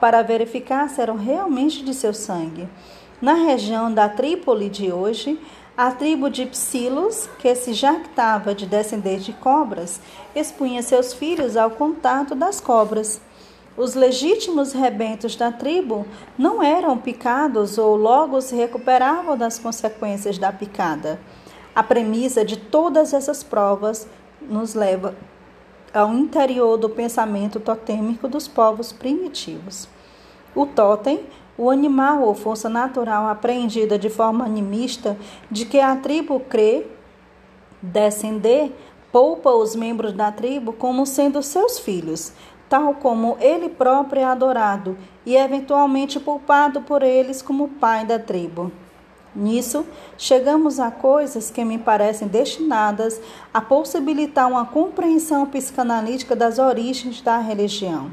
para 0.00 0.22
verificar 0.22 0.88
se 0.88 1.02
eram 1.02 1.16
realmente 1.16 1.84
de 1.84 1.92
seu 1.92 2.14
sangue. 2.14 2.66
Na 3.20 3.34
região 3.34 3.92
da 3.92 4.08
Trípoli 4.08 4.70
de 4.70 4.90
hoje, 4.90 5.38
a 5.76 5.90
tribo 5.90 6.30
de 6.30 6.46
Psilos, 6.46 7.28
que 7.38 7.54
se 7.54 7.74
jactava 7.74 8.54
de 8.54 8.64
descender 8.64 9.18
de 9.18 9.34
cobras, 9.34 10.00
expunha 10.34 10.82
seus 10.82 11.12
filhos 11.12 11.58
ao 11.58 11.72
contato 11.72 12.34
das 12.34 12.58
cobras. 12.58 13.20
Os 13.76 13.94
legítimos 13.94 14.72
rebentos 14.72 15.36
da 15.36 15.52
tribo 15.52 16.06
não 16.38 16.62
eram 16.62 16.96
picados 16.96 17.76
ou 17.76 17.96
logo 17.96 18.40
se 18.40 18.56
recuperavam 18.56 19.36
das 19.36 19.58
consequências 19.58 20.38
da 20.38 20.50
picada. 20.50 21.20
A 21.74 21.82
premissa 21.82 22.44
de 22.44 22.56
todas 22.56 23.14
essas 23.14 23.42
provas 23.42 24.08
nos 24.40 24.74
leva 24.74 25.14
ao 25.94 26.12
interior 26.12 26.76
do 26.76 26.88
pensamento 26.88 27.60
totêmico 27.60 28.28
dos 28.28 28.48
povos 28.48 28.92
primitivos. 28.92 29.88
O 30.54 30.66
totem, 30.66 31.24
o 31.56 31.70
animal 31.70 32.22
ou 32.22 32.34
força 32.34 32.68
natural 32.68 33.28
apreendida 33.28 33.98
de 33.98 34.08
forma 34.08 34.44
animista 34.44 35.16
de 35.50 35.64
que 35.64 35.78
a 35.78 35.94
tribo 35.94 36.40
crê 36.40 36.86
descender, 37.82 38.72
poupa 39.12 39.50
os 39.50 39.74
membros 39.74 40.12
da 40.12 40.30
tribo 40.30 40.72
como 40.72 41.06
sendo 41.06 41.42
seus 41.42 41.78
filhos, 41.78 42.32
tal 42.68 42.94
como 42.94 43.36
ele 43.40 43.68
próprio 43.68 44.22
é 44.22 44.24
adorado 44.24 44.96
e 45.24 45.36
eventualmente 45.36 46.20
poupado 46.20 46.82
por 46.82 47.02
eles 47.02 47.42
como 47.42 47.68
pai 47.68 48.04
da 48.04 48.18
tribo. 48.18 48.70
Nisso, 49.40 49.86
chegamos 50.18 50.78
a 50.78 50.90
coisas 50.90 51.50
que 51.50 51.64
me 51.64 51.78
parecem 51.78 52.28
destinadas 52.28 53.18
a 53.54 53.60
possibilitar 53.62 54.46
uma 54.46 54.66
compreensão 54.66 55.46
psicanalítica 55.46 56.36
das 56.36 56.58
origens 56.58 57.22
da 57.22 57.38
religião. 57.38 58.10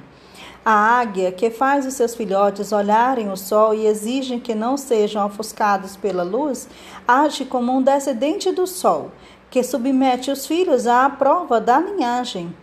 A 0.64 0.72
águia, 0.72 1.34
que 1.34 1.49
faz 1.49 1.86
os 1.86 1.95
seus 1.95 2.16
filhotes 2.16 2.72
olharem 2.72 3.30
o 3.30 3.36
sol 3.36 3.74
e 3.74 3.86
exigem 3.86 4.40
que 4.40 4.56
não 4.56 4.78
sejam 4.78 5.26
ofuscados 5.26 5.98
pela 5.98 6.24
luz, 6.24 6.70
age 7.06 7.44
como 7.44 7.74
um 7.74 7.82
descendente 7.82 8.49
do 8.54 8.66
sol, 8.66 9.12
que 9.49 9.62
submete 9.64 10.32
os 10.32 10.48
filhos 10.48 10.88
à 10.88 11.10
prova 11.10 11.60
da 11.60 11.78
linhagem. 11.78 12.56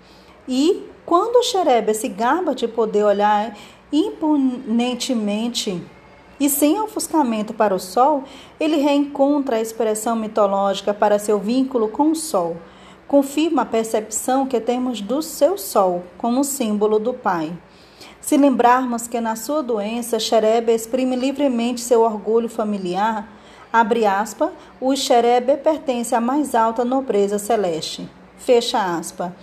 E, 0.49 0.89
quando 1.05 1.37
o 1.37 1.43
xerebe 1.43 1.93
se 1.93 2.09
gaba 2.09 2.55
de 2.55 2.67
poder 2.67 3.05
olhar 3.05 3.55
imponentemente 3.93 5.83
e 6.39 6.49
sem 6.49 6.81
ofuscamento 6.81 7.55
para 7.55 7.75
o 7.75 7.79
sol, 7.79 8.25
ele 8.59 8.77
reencontra 8.77 9.57
a 9.57 9.61
expressão 9.61 10.17
mitológica 10.17 10.93
para 10.93 11.19
seu 11.19 11.39
vínculo 11.39 11.89
com 11.89 12.11
o 12.11 12.17
sol. 12.17 12.57
Confirma 13.07 13.63
a 13.63 13.67
percepção 13.67 14.47
que 14.47 14.61
temos 14.61 15.01
do 15.01 15.23
seu 15.23 15.57
sol 15.57 16.05
como 16.19 16.43
símbolo 16.43 16.99
do 16.99 17.15
Pai. 17.15 17.53
Se 18.21 18.37
lembrarmos 18.37 19.07
que 19.07 19.21
na 19.21 19.37
sua 19.37 19.63
doença 19.63 20.19
Xerebe 20.19 20.73
exprime 20.73 21.15
livremente 21.15 21.81
seu 21.81 22.01
orgulho 22.01 22.49
familiar, 22.49 23.29
abre 23.73 24.07
aspa, 24.07 24.53
o 24.81 24.97
Xerebe 24.97 25.57
pertence 25.59 26.15
à 26.15 26.21
mais 26.21 26.55
alta 26.55 26.85
nobreza 26.85 27.39
celeste. 27.39 28.09
Fecha 28.39 28.79
aspa 28.97 29.35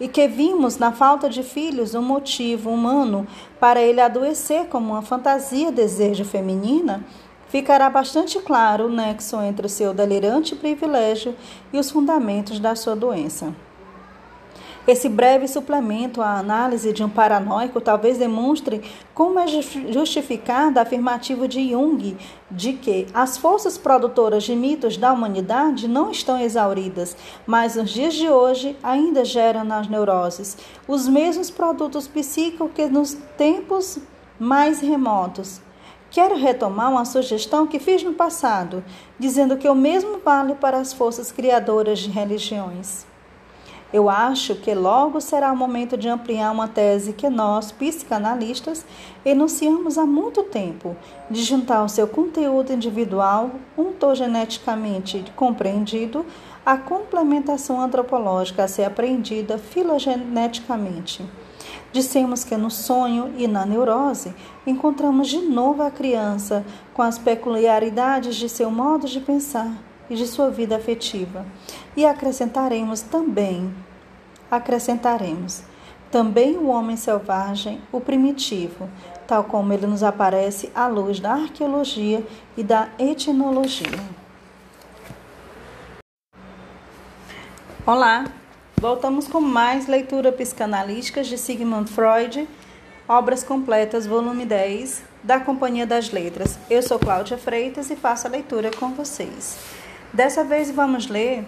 e 0.00 0.08
que 0.08 0.28
vimos 0.28 0.78
na 0.78 0.92
falta 0.92 1.28
de 1.28 1.42
filhos 1.42 1.94
um 1.94 2.02
motivo 2.02 2.70
humano 2.70 3.26
para 3.58 3.80
ele 3.80 4.00
adoecer 4.00 4.66
como 4.66 4.92
uma 4.92 5.02
fantasia 5.02 5.72
desejo 5.72 6.24
feminina, 6.24 7.04
ficará 7.48 7.88
bastante 7.90 8.38
claro 8.40 8.86
o 8.86 8.90
nexo 8.90 9.40
entre 9.40 9.66
o 9.66 9.70
seu 9.70 9.92
delirante 9.92 10.54
privilégio 10.54 11.34
e 11.72 11.78
os 11.78 11.90
fundamentos 11.90 12.60
da 12.60 12.76
sua 12.76 12.94
doença. 12.94 13.54
Esse 14.88 15.06
breve 15.06 15.46
suplemento 15.46 16.22
à 16.22 16.38
análise 16.38 16.94
de 16.94 17.04
um 17.04 17.10
paranoico 17.10 17.78
talvez 17.78 18.16
demonstre 18.16 18.80
como 19.12 19.38
é 19.38 19.46
justificada 19.46 20.80
a 20.80 20.82
afirmativa 20.82 21.46
de 21.46 21.72
Jung 21.72 22.16
de 22.50 22.72
que 22.72 23.06
as 23.12 23.36
forças 23.36 23.76
produtoras 23.76 24.44
de 24.44 24.56
mitos 24.56 24.96
da 24.96 25.12
humanidade 25.12 25.86
não 25.86 26.10
estão 26.10 26.40
exauridas, 26.40 27.14
mas 27.46 27.76
nos 27.76 27.90
dias 27.90 28.14
de 28.14 28.30
hoje 28.30 28.78
ainda 28.82 29.26
geram 29.26 29.62
nas 29.62 29.86
neuroses 29.88 30.56
os 30.88 31.06
mesmos 31.06 31.50
produtos 31.50 32.08
psíquicos 32.08 32.70
que 32.74 32.86
nos 32.86 33.12
tempos 33.36 33.98
mais 34.40 34.80
remotos. 34.80 35.60
Quero 36.10 36.34
retomar 36.34 36.90
uma 36.90 37.04
sugestão 37.04 37.66
que 37.66 37.78
fiz 37.78 38.02
no 38.02 38.14
passado, 38.14 38.82
dizendo 39.18 39.58
que 39.58 39.68
o 39.68 39.74
mesmo 39.74 40.18
vale 40.24 40.54
para 40.54 40.78
as 40.78 40.94
forças 40.94 41.30
criadoras 41.30 41.98
de 41.98 42.08
religiões. 42.08 43.07
Eu 43.90 44.10
acho 44.10 44.54
que 44.54 44.74
logo 44.74 45.18
será 45.18 45.50
o 45.50 45.56
momento 45.56 45.96
de 45.96 46.10
ampliar 46.10 46.50
uma 46.50 46.68
tese 46.68 47.14
que 47.14 47.30
nós, 47.30 47.72
psicanalistas, 47.72 48.84
enunciamos 49.24 49.96
há 49.96 50.04
muito 50.04 50.42
tempo, 50.42 50.94
de 51.30 51.42
juntar 51.42 51.82
o 51.82 51.88
seu 51.88 52.06
conteúdo 52.06 52.70
individual, 52.70 53.50
ontogeneticamente 53.78 55.24
compreendido, 55.34 56.26
à 56.66 56.76
complementação 56.76 57.80
antropológica 57.80 58.64
a 58.64 58.68
ser 58.68 58.84
aprendida 58.84 59.56
filogeneticamente. 59.56 61.24
Dissemos 61.90 62.44
que 62.44 62.58
no 62.58 62.70
sonho 62.70 63.32
e 63.38 63.48
na 63.48 63.64
neurose 63.64 64.34
encontramos 64.66 65.28
de 65.28 65.38
novo 65.38 65.82
a 65.82 65.90
criança 65.90 66.62
com 66.92 67.00
as 67.00 67.18
peculiaridades 67.18 68.36
de 68.36 68.50
seu 68.50 68.70
modo 68.70 69.08
de 69.08 69.18
pensar 69.18 69.87
e 70.08 70.14
de 70.14 70.26
sua 70.26 70.50
vida 70.50 70.76
afetiva. 70.76 71.44
E 71.96 72.04
acrescentaremos 72.04 73.00
também, 73.00 73.72
acrescentaremos 74.50 75.62
também 76.10 76.56
o 76.56 76.68
homem 76.68 76.96
selvagem, 76.96 77.80
o 77.92 78.00
primitivo, 78.00 78.88
tal 79.26 79.44
como 79.44 79.72
ele 79.72 79.86
nos 79.86 80.02
aparece 80.02 80.70
à 80.74 80.86
luz 80.86 81.20
da 81.20 81.32
arqueologia 81.32 82.26
e 82.56 82.62
da 82.62 82.88
etnologia. 82.98 83.98
Olá, 87.84 88.26
voltamos 88.80 89.28
com 89.28 89.40
mais 89.40 89.86
leitura 89.86 90.32
psicanalística 90.32 91.22
de 91.22 91.36
Sigmund 91.36 91.90
Freud, 91.90 92.48
Obras 93.06 93.42
Completas, 93.42 94.06
volume 94.06 94.44
10, 94.44 95.02
da 95.22 95.40
Companhia 95.40 95.86
das 95.86 96.10
Letras. 96.10 96.58
Eu 96.70 96.82
sou 96.82 96.98
Cláudia 96.98 97.38
Freitas 97.38 97.90
e 97.90 97.96
faço 97.96 98.26
a 98.26 98.30
leitura 98.30 98.70
com 98.78 98.92
vocês. 98.92 99.77
Dessa 100.12 100.42
vez 100.42 100.70
vamos 100.70 101.06
ler 101.06 101.44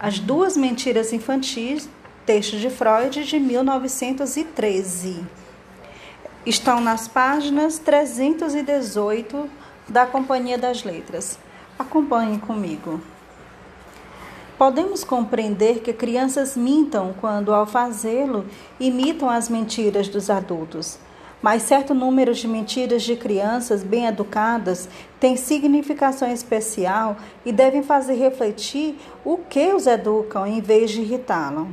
As 0.00 0.18
Duas 0.18 0.56
Mentiras 0.56 1.12
Infantis, 1.12 1.88
texto 2.26 2.56
de 2.56 2.68
Freud 2.68 3.24
de 3.24 3.38
1913. 3.38 5.24
Estão 6.44 6.80
nas 6.80 7.06
páginas 7.06 7.78
318 7.78 9.48
da 9.88 10.04
Companhia 10.06 10.58
das 10.58 10.82
Letras. 10.82 11.38
Acompanhe 11.78 12.38
comigo. 12.38 13.00
Podemos 14.58 15.04
compreender 15.04 15.78
que 15.80 15.92
crianças 15.92 16.56
mintam 16.56 17.14
quando, 17.20 17.54
ao 17.54 17.64
fazê-lo, 17.64 18.44
imitam 18.80 19.30
as 19.30 19.48
mentiras 19.48 20.08
dos 20.08 20.30
adultos 20.30 20.98
mas 21.44 21.64
certo 21.64 21.92
número 21.92 22.32
de 22.32 22.48
mentiras 22.48 23.02
de 23.02 23.16
crianças 23.16 23.82
bem 23.82 24.06
educadas 24.06 24.88
tem 25.20 25.36
significação 25.36 26.26
especial 26.32 27.18
e 27.44 27.52
devem 27.52 27.82
fazer 27.82 28.14
refletir 28.14 28.96
o 29.22 29.36
que 29.36 29.74
os 29.74 29.86
educam 29.86 30.46
em 30.46 30.62
vez 30.62 30.90
de 30.90 31.02
irritá-lo. 31.02 31.68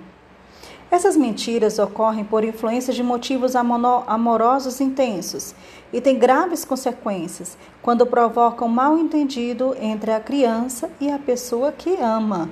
Essas 0.91 1.15
mentiras 1.15 1.80
ocorrem 1.80 2.26
por 2.26 2.43
influência 2.43 2.91
de 2.93 3.02
motivos 3.02 3.56
amorosos 3.56 4.81
intensos 4.81 5.56
e 5.93 6.02
têm 6.02 6.19
graves 6.19 6.65
consequências 6.65 7.57
quando 7.81 8.06
provocam 8.06 8.68
mal 8.68 8.98
entendido 8.98 9.73
entre 9.80 10.11
a 10.11 10.19
criança 10.19 10.89
e 10.99 11.10
a 11.10 11.18
pessoa 11.18 11.72
que 11.72 11.95
ama. 11.95 12.49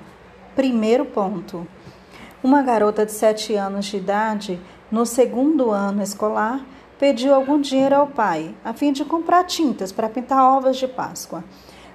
Primeiro 0.56 1.04
ponto. 1.04 1.68
Uma 2.42 2.62
garota 2.62 3.06
de 3.06 3.12
7 3.12 3.56
anos 3.56 3.88
de 3.88 3.98
idade, 3.98 4.58
no 4.90 5.06
segundo 5.06 5.70
ano 5.70 6.02
escolar, 6.02 6.66
pediu 7.00 7.34
algum 7.34 7.60
dinheiro 7.60 7.96
ao 7.96 8.08
pai, 8.08 8.54
a 8.64 8.74
fim 8.74 8.92
de 8.92 9.06
comprar 9.06 9.46
tintas 9.46 9.92
para 9.92 10.10
pintar 10.10 10.44
ovas 10.44 10.76
de 10.76 10.88
Páscoa. 10.88 11.44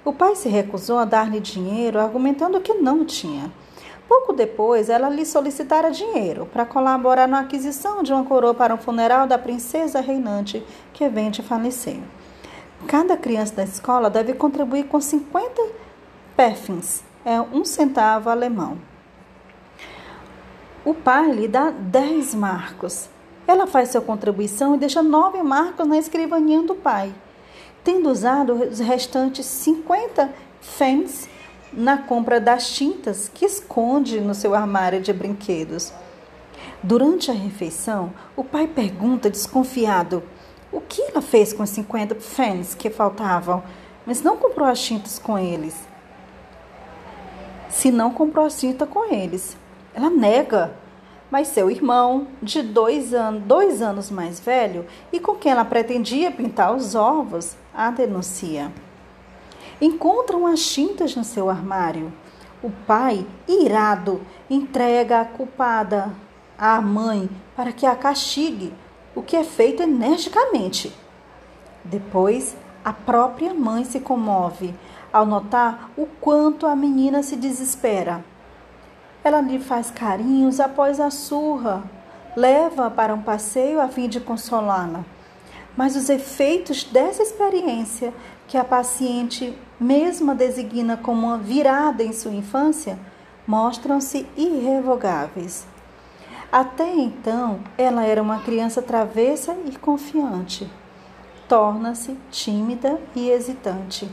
O 0.03 0.13
pai 0.13 0.35
se 0.35 0.49
recusou 0.49 0.99
a 0.99 1.05
dar-lhe 1.05 1.39
dinheiro, 1.39 2.01
argumentando 2.01 2.61
que 2.61 2.73
não 2.73 3.05
tinha. 3.05 3.53
Pouco 4.09 4.33
depois, 4.33 4.89
ela 4.89 5.09
lhe 5.09 5.25
solicitara 5.25 5.91
dinheiro 5.91 6.47
para 6.47 6.67
colaborar 6.67 7.29
na 7.29 7.41
aquisição 7.41 8.03
de 8.03 8.13
uma 8.13 8.25
coroa 8.25 8.55
para 8.55 8.75
o 8.75 8.79
funeral 8.79 9.27
da 9.27 9.39
princesa 9.39 10.01
reinante 10.01 10.65
que 10.93 11.09
vem 11.09 11.31
de 11.31 11.43
falecer. 11.43 12.01
Cada 12.87 13.17
criança 13.17 13.57
da 13.57 13.65
escola 13.65 14.11
deve 14.11 14.35
contribuir 14.35 14.85
com 14.85 15.01
50 15.01 15.63
peffins, 16.37 17.03
é 17.25 17.41
um 17.41 17.65
centavo 17.65 18.29
alemão. 18.29 18.79
O 20.85 20.93
pai 20.93 21.31
lhe 21.31 21.49
dá 21.49 21.71
10 21.71 22.35
marcos. 22.35 23.09
Ela 23.47 23.67
faz 23.67 23.91
sua 23.91 24.01
contribuição 24.01 24.75
e 24.75 24.79
deixa 24.79 25.03
nove 25.03 25.43
marcos 25.43 25.87
na 25.87 25.99
escrivaninha 25.99 26.63
do 26.63 26.75
pai, 26.75 27.15
tendo 27.83 28.11
usado 28.11 28.55
os 28.55 28.79
restantes 28.79 29.45
50 29.47 30.33
fens 30.61 31.29
na 31.73 31.99
compra 31.99 32.41
das 32.41 32.71
tintas 32.71 33.31
que 33.33 33.45
esconde 33.45 34.21
no 34.21 34.35
seu 34.35 34.55
armário 34.55 35.01
de 35.01 35.13
brinquedos. 35.13 35.93
Durante 36.83 37.31
a 37.31 37.35
refeição, 37.35 38.13
o 38.37 38.45
pai 38.45 38.67
pergunta 38.67 39.29
desconfiado 39.29 40.23
o 40.71 40.81
que 40.81 41.03
ela 41.03 41.23
fez 41.23 41.53
com 41.53 41.63
os 41.63 41.71
50 41.71 42.17
fens 42.17 42.75
que 42.75 42.91
faltavam, 42.91 43.63
mas 44.07 44.23
não 44.23 44.37
comprou 44.37 44.67
as 44.67 44.81
tintas 44.81 45.19
com 45.19 45.39
eles. 45.39 45.77
Se 47.69 47.91
não 47.91 48.11
comprou 48.13 48.47
as 48.47 48.59
tintas 48.59 48.89
com 48.89 49.13
eles, 49.13 49.57
ela 49.95 50.11
nega 50.11 50.75
mas 51.31 51.49
seu 51.49 51.71
irmão, 51.71 52.29
de 52.43 52.63
dois, 52.63 53.13
an 53.13 53.35
dois 53.35 53.83
anos 53.83 54.11
mais 54.11 54.39
velho 54.39 54.87
e 55.13 55.19
com 55.19 55.35
quem 55.35 55.53
ela 55.53 55.65
pretendia 55.65 56.31
pintar 56.31 56.75
os 56.75 56.95
ovos, 56.95 57.57
a 57.75 57.91
denuncia. 57.91 58.73
Encontram 59.81 60.47
as 60.47 60.61
tintas 60.61 61.17
no 61.17 61.25
seu 61.25 61.51
armário. 61.51 62.13
O 62.63 62.71
pai, 62.87 63.27
irado, 63.49 64.21
entrega 64.49 65.21
a 65.21 65.25
culpada 65.25 66.13
à 66.57 66.81
mãe 66.81 67.29
para 67.57 67.73
que 67.73 67.85
a 67.85 67.95
castigue, 67.95 68.73
o 69.15 69.23
que 69.23 69.37
é 69.37 69.45
feito 69.45 69.83
energicamente. 69.83 70.95
Depois, 71.85 72.57
a 72.85 72.93
própria 72.93 73.53
mãe 73.53 73.85
se 73.85 74.01
comove 74.01 74.75
ao 75.13 75.25
notar 75.25 75.91
o 75.97 76.07
quanto 76.07 76.67
a 76.67 76.75
menina 76.75 77.23
se 77.23 77.37
desespera. 77.37 78.25
Ela 79.25 79.41
lhe 79.41 79.59
faz 79.59 79.91
carinhos 79.91 80.61
após 80.61 81.01
a 81.01 81.11
surra, 81.11 81.83
leva 82.37 82.91
para 82.91 83.15
um 83.15 83.23
passeio 83.23 83.81
a 83.81 83.89
fim 83.89 84.07
de 84.07 84.21
consolá-la. 84.21 85.03
Mas 85.75 85.97
os 85.97 86.11
efeitos 86.11 86.85
dessa 86.85 87.23
experiência, 87.23 88.13
que 88.47 88.59
a 88.59 88.63
paciente 88.63 89.59
mesma 89.81 90.35
designa 90.35 90.97
como 90.97 91.27
uma 91.27 91.39
virada 91.39 92.03
em 92.03 92.13
sua 92.13 92.33
infância, 92.33 92.99
mostram-se 93.47 94.27
irrevogáveis. 94.37 95.67
Até 96.53 96.89
então, 96.95 97.61
ela 97.77 98.05
era 98.05 98.23
uma 98.23 98.41
criança 98.41 98.81
travessa 98.81 99.57
e 99.65 99.77
confiante. 99.77 100.71
Torna-se 101.49 102.17
tímida 102.31 103.01
e 103.17 103.29
hesitante. 103.31 104.09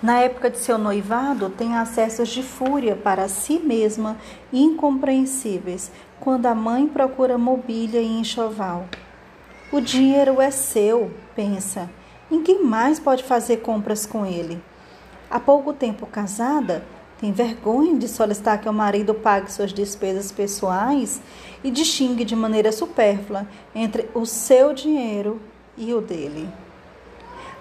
Na 0.00 0.20
época 0.20 0.48
de 0.48 0.58
seu 0.58 0.78
noivado, 0.78 1.50
tem 1.50 1.76
acessos 1.76 2.28
de 2.28 2.40
fúria 2.40 2.94
para 2.94 3.28
si 3.28 3.58
mesma 3.58 4.16
incompreensíveis, 4.52 5.90
quando 6.20 6.46
a 6.46 6.54
mãe 6.54 6.86
procura 6.86 7.36
mobília 7.36 8.00
e 8.00 8.20
enxoval. 8.20 8.86
O 9.72 9.80
dinheiro 9.80 10.40
é 10.40 10.52
seu, 10.52 11.10
pensa. 11.34 11.90
Ninguém 12.30 12.62
mais 12.62 13.00
pode 13.00 13.24
fazer 13.24 13.56
compras 13.56 14.06
com 14.06 14.24
ele. 14.24 14.62
Há 15.28 15.40
pouco 15.40 15.72
tempo 15.72 16.06
casada, 16.06 16.84
tem 17.20 17.32
vergonha 17.32 17.98
de 17.98 18.06
solicitar 18.06 18.60
que 18.60 18.68
o 18.68 18.72
marido 18.72 19.12
pague 19.12 19.52
suas 19.52 19.72
despesas 19.72 20.30
pessoais 20.30 21.20
e 21.64 21.72
distingue 21.72 22.24
de 22.24 22.36
maneira 22.36 22.70
supérflua 22.70 23.48
entre 23.74 24.08
o 24.14 24.24
seu 24.24 24.72
dinheiro 24.72 25.40
e 25.76 25.92
o 25.92 26.00
dele. 26.00 26.48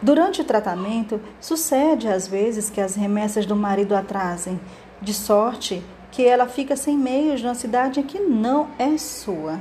Durante 0.02 0.42
o 0.42 0.46
tratamento, 0.46 1.20
sucede 1.42 2.08
às 2.08 2.28
vezes 2.28 2.70
que 2.70 2.80
as 2.80 2.96
remessas 2.96 3.46
do 3.46 3.56
marido 3.56 3.96
atrasem, 3.96 4.60
de 5.02 5.14
sorte 5.14 5.84
que 6.12 6.24
ela 6.24 6.48
fica 6.48 6.76
sem 6.76 6.98
meios 6.98 7.42
numa 7.42 7.56
cidade 7.56 8.04
que 8.04 8.20
não 8.20 8.68
é 8.78 8.98
sua. 8.98 9.60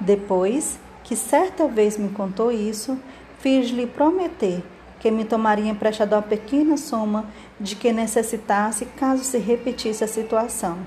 Depois, 0.00 0.78
que 1.04 1.16
certa 1.16 1.66
vez 1.66 1.96
me 1.96 2.08
contou 2.10 2.50
isso, 2.50 2.98
fiz-lhe 3.38 3.86
prometer 3.86 4.62
que 5.00 5.10
me 5.10 5.24
tomaria 5.24 5.70
emprestado 5.70 6.14
uma 6.14 6.22
pequena 6.22 6.76
soma 6.76 7.24
de 7.60 7.76
que 7.76 7.92
necessitasse 7.92 8.84
caso 8.84 9.22
se 9.22 9.38
repetisse 9.38 10.02
a 10.02 10.08
situação. 10.08 10.78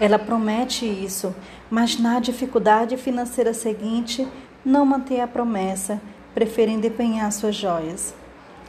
Ela 0.00 0.18
promete 0.18 0.86
isso, 0.86 1.34
mas 1.70 1.98
na 1.98 2.20
dificuldade 2.20 2.96
financeira 2.96 3.52
seguinte 3.52 4.26
não 4.64 4.86
mantém 4.86 5.20
a 5.20 5.26
promessa, 5.26 6.00
preferindo 6.34 6.86
empenhar 6.86 7.30
suas 7.32 7.54
joias. 7.54 8.14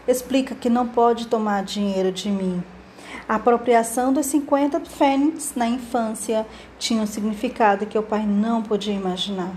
Explica 0.07 0.55
que 0.55 0.69
não 0.69 0.87
pode 0.87 1.27
tomar 1.27 1.63
dinheiro 1.63 2.11
de 2.11 2.29
mim. 2.29 2.63
A 3.27 3.35
apropriação 3.35 4.11
dos 4.11 4.25
50 4.25 4.79
fênix 4.81 5.53
na 5.55 5.67
infância 5.67 6.47
tinha 6.79 7.01
um 7.01 7.05
significado 7.05 7.85
que 7.85 7.97
o 7.97 8.03
pai 8.03 8.25
não 8.25 8.63
podia 8.63 8.93
imaginar. 8.93 9.51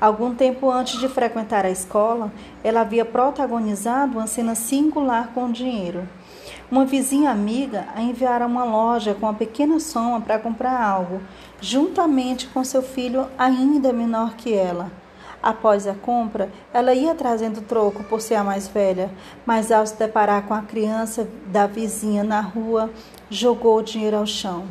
Algum 0.00 0.34
tempo 0.34 0.70
antes 0.70 1.00
de 1.00 1.08
frequentar 1.08 1.64
a 1.64 1.70
escola, 1.70 2.32
ela 2.62 2.82
havia 2.82 3.04
protagonizado 3.04 4.16
uma 4.16 4.26
cena 4.26 4.54
singular 4.54 5.32
com 5.34 5.46
o 5.46 5.52
dinheiro. 5.52 6.08
Uma 6.70 6.84
vizinha 6.84 7.30
amiga 7.30 7.88
a 7.94 8.00
enviara 8.00 8.46
uma 8.46 8.64
loja 8.64 9.12
com 9.12 9.26
uma 9.26 9.34
pequena 9.34 9.80
soma 9.80 10.20
para 10.20 10.38
comprar 10.38 10.80
algo, 10.80 11.20
juntamente 11.60 12.46
com 12.46 12.62
seu 12.62 12.82
filho 12.82 13.26
ainda 13.36 13.92
menor 13.92 14.34
que 14.34 14.54
ela. 14.54 14.90
Após 15.42 15.86
a 15.86 15.94
compra, 15.94 16.50
ela 16.74 16.92
ia 16.94 17.14
trazendo 17.14 17.60
troco 17.60 18.02
por 18.04 18.20
ser 18.20 18.34
a 18.34 18.44
mais 18.44 18.66
velha, 18.66 19.10
mas 19.46 19.70
ao 19.70 19.86
se 19.86 19.96
deparar 19.96 20.42
com 20.42 20.54
a 20.54 20.62
criança 20.62 21.28
da 21.46 21.66
vizinha 21.66 22.24
na 22.24 22.40
rua, 22.40 22.90
jogou 23.30 23.78
o 23.78 23.82
dinheiro 23.82 24.16
ao 24.16 24.26
chão. 24.26 24.64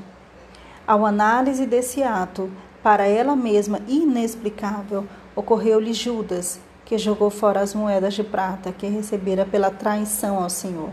Ao 0.85 1.05
análise 1.05 1.65
desse 1.65 2.03
ato, 2.03 2.51
para 2.83 3.07
ela 3.07 3.35
mesma 3.35 3.79
inexplicável, 3.87 5.05
ocorreu-lhe 5.35 5.93
Judas, 5.93 6.59
que 6.85 6.97
jogou 6.97 7.29
fora 7.29 7.61
as 7.61 7.73
moedas 7.73 8.13
de 8.13 8.23
prata 8.23 8.71
que 8.71 8.87
recebera 8.87 9.45
pela 9.45 9.69
traição 9.71 10.41
ao 10.41 10.49
Senhor. 10.49 10.89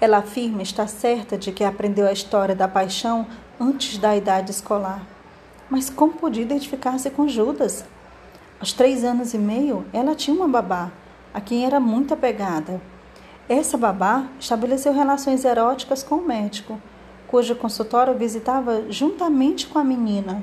Ela 0.00 0.18
afirma 0.18 0.62
estar 0.62 0.86
certa 0.86 1.36
de 1.36 1.50
que 1.50 1.64
aprendeu 1.64 2.06
a 2.06 2.12
história 2.12 2.54
da 2.54 2.68
paixão 2.68 3.26
antes 3.58 3.98
da 3.98 4.16
idade 4.16 4.50
escolar. 4.50 5.02
Mas 5.68 5.90
como 5.90 6.12
podia 6.12 6.42
identificar-se 6.42 7.10
com 7.10 7.26
Judas? 7.26 7.84
Aos 8.60 8.72
três 8.72 9.04
anos 9.04 9.34
e 9.34 9.38
meio, 9.38 9.86
ela 9.92 10.16
tinha 10.16 10.36
uma 10.36 10.48
babá, 10.48 10.90
a 11.32 11.40
quem 11.40 11.64
era 11.64 11.78
muito 11.78 12.12
apegada. 12.12 12.80
Essa 13.48 13.78
babá 13.78 14.24
estabeleceu 14.40 14.92
relações 14.92 15.44
eróticas 15.44 16.02
com 16.02 16.16
o 16.16 16.26
médico, 16.26 16.80
cujo 17.28 17.54
consultório 17.54 18.18
visitava 18.18 18.90
juntamente 18.90 19.68
com 19.68 19.78
a 19.78 19.84
menina. 19.84 20.42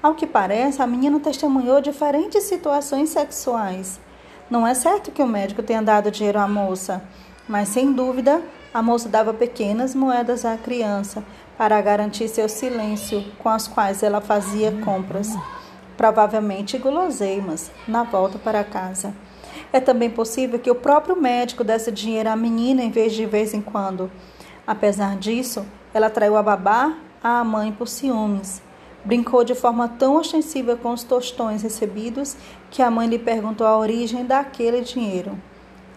Ao 0.00 0.14
que 0.14 0.28
parece, 0.28 0.80
a 0.80 0.86
menina 0.86 1.18
testemunhou 1.18 1.80
diferentes 1.80 2.44
situações 2.44 3.08
sexuais. 3.08 3.98
Não 4.48 4.64
é 4.64 4.72
certo 4.72 5.10
que 5.10 5.22
o 5.22 5.26
médico 5.26 5.60
tenha 5.60 5.82
dado 5.82 6.08
dinheiro 6.08 6.38
à 6.38 6.46
moça, 6.46 7.02
mas 7.48 7.68
sem 7.68 7.92
dúvida 7.92 8.40
a 8.72 8.80
moça 8.80 9.08
dava 9.08 9.34
pequenas 9.34 9.92
moedas 9.92 10.44
à 10.44 10.56
criança 10.56 11.24
para 11.58 11.80
garantir 11.80 12.28
seu 12.28 12.48
silêncio, 12.48 13.24
com 13.40 13.48
as 13.48 13.66
quais 13.66 14.04
ela 14.04 14.20
fazia 14.20 14.70
compras, 14.84 15.34
provavelmente 16.00 16.78
guloseimas, 16.78 17.70
na 17.86 18.04
volta 18.04 18.38
para 18.38 18.64
casa. 18.64 19.12
É 19.70 19.78
também 19.78 20.08
possível 20.08 20.58
que 20.58 20.70
o 20.70 20.74
próprio 20.74 21.14
médico 21.14 21.62
desse 21.62 21.92
dinheiro 21.92 22.30
à 22.30 22.34
menina 22.34 22.82
em 22.82 22.90
vez 22.90 23.12
de 23.12 23.26
vez 23.26 23.52
em 23.52 23.60
quando. 23.60 24.10
Apesar 24.66 25.18
disso, 25.18 25.66
ela 25.92 26.08
traiu 26.08 26.38
a 26.38 26.42
babá 26.42 26.96
à 27.22 27.44
mãe 27.44 27.70
por 27.70 27.86
ciúmes. 27.86 28.62
Brincou 29.04 29.44
de 29.44 29.54
forma 29.54 29.88
tão 29.88 30.16
ostensiva 30.16 30.74
com 30.74 30.90
os 30.90 31.02
tostões 31.02 31.62
recebidos 31.62 32.34
que 32.70 32.80
a 32.80 32.90
mãe 32.90 33.06
lhe 33.06 33.18
perguntou 33.18 33.66
a 33.66 33.76
origem 33.76 34.24
daquele 34.24 34.80
dinheiro. 34.80 35.38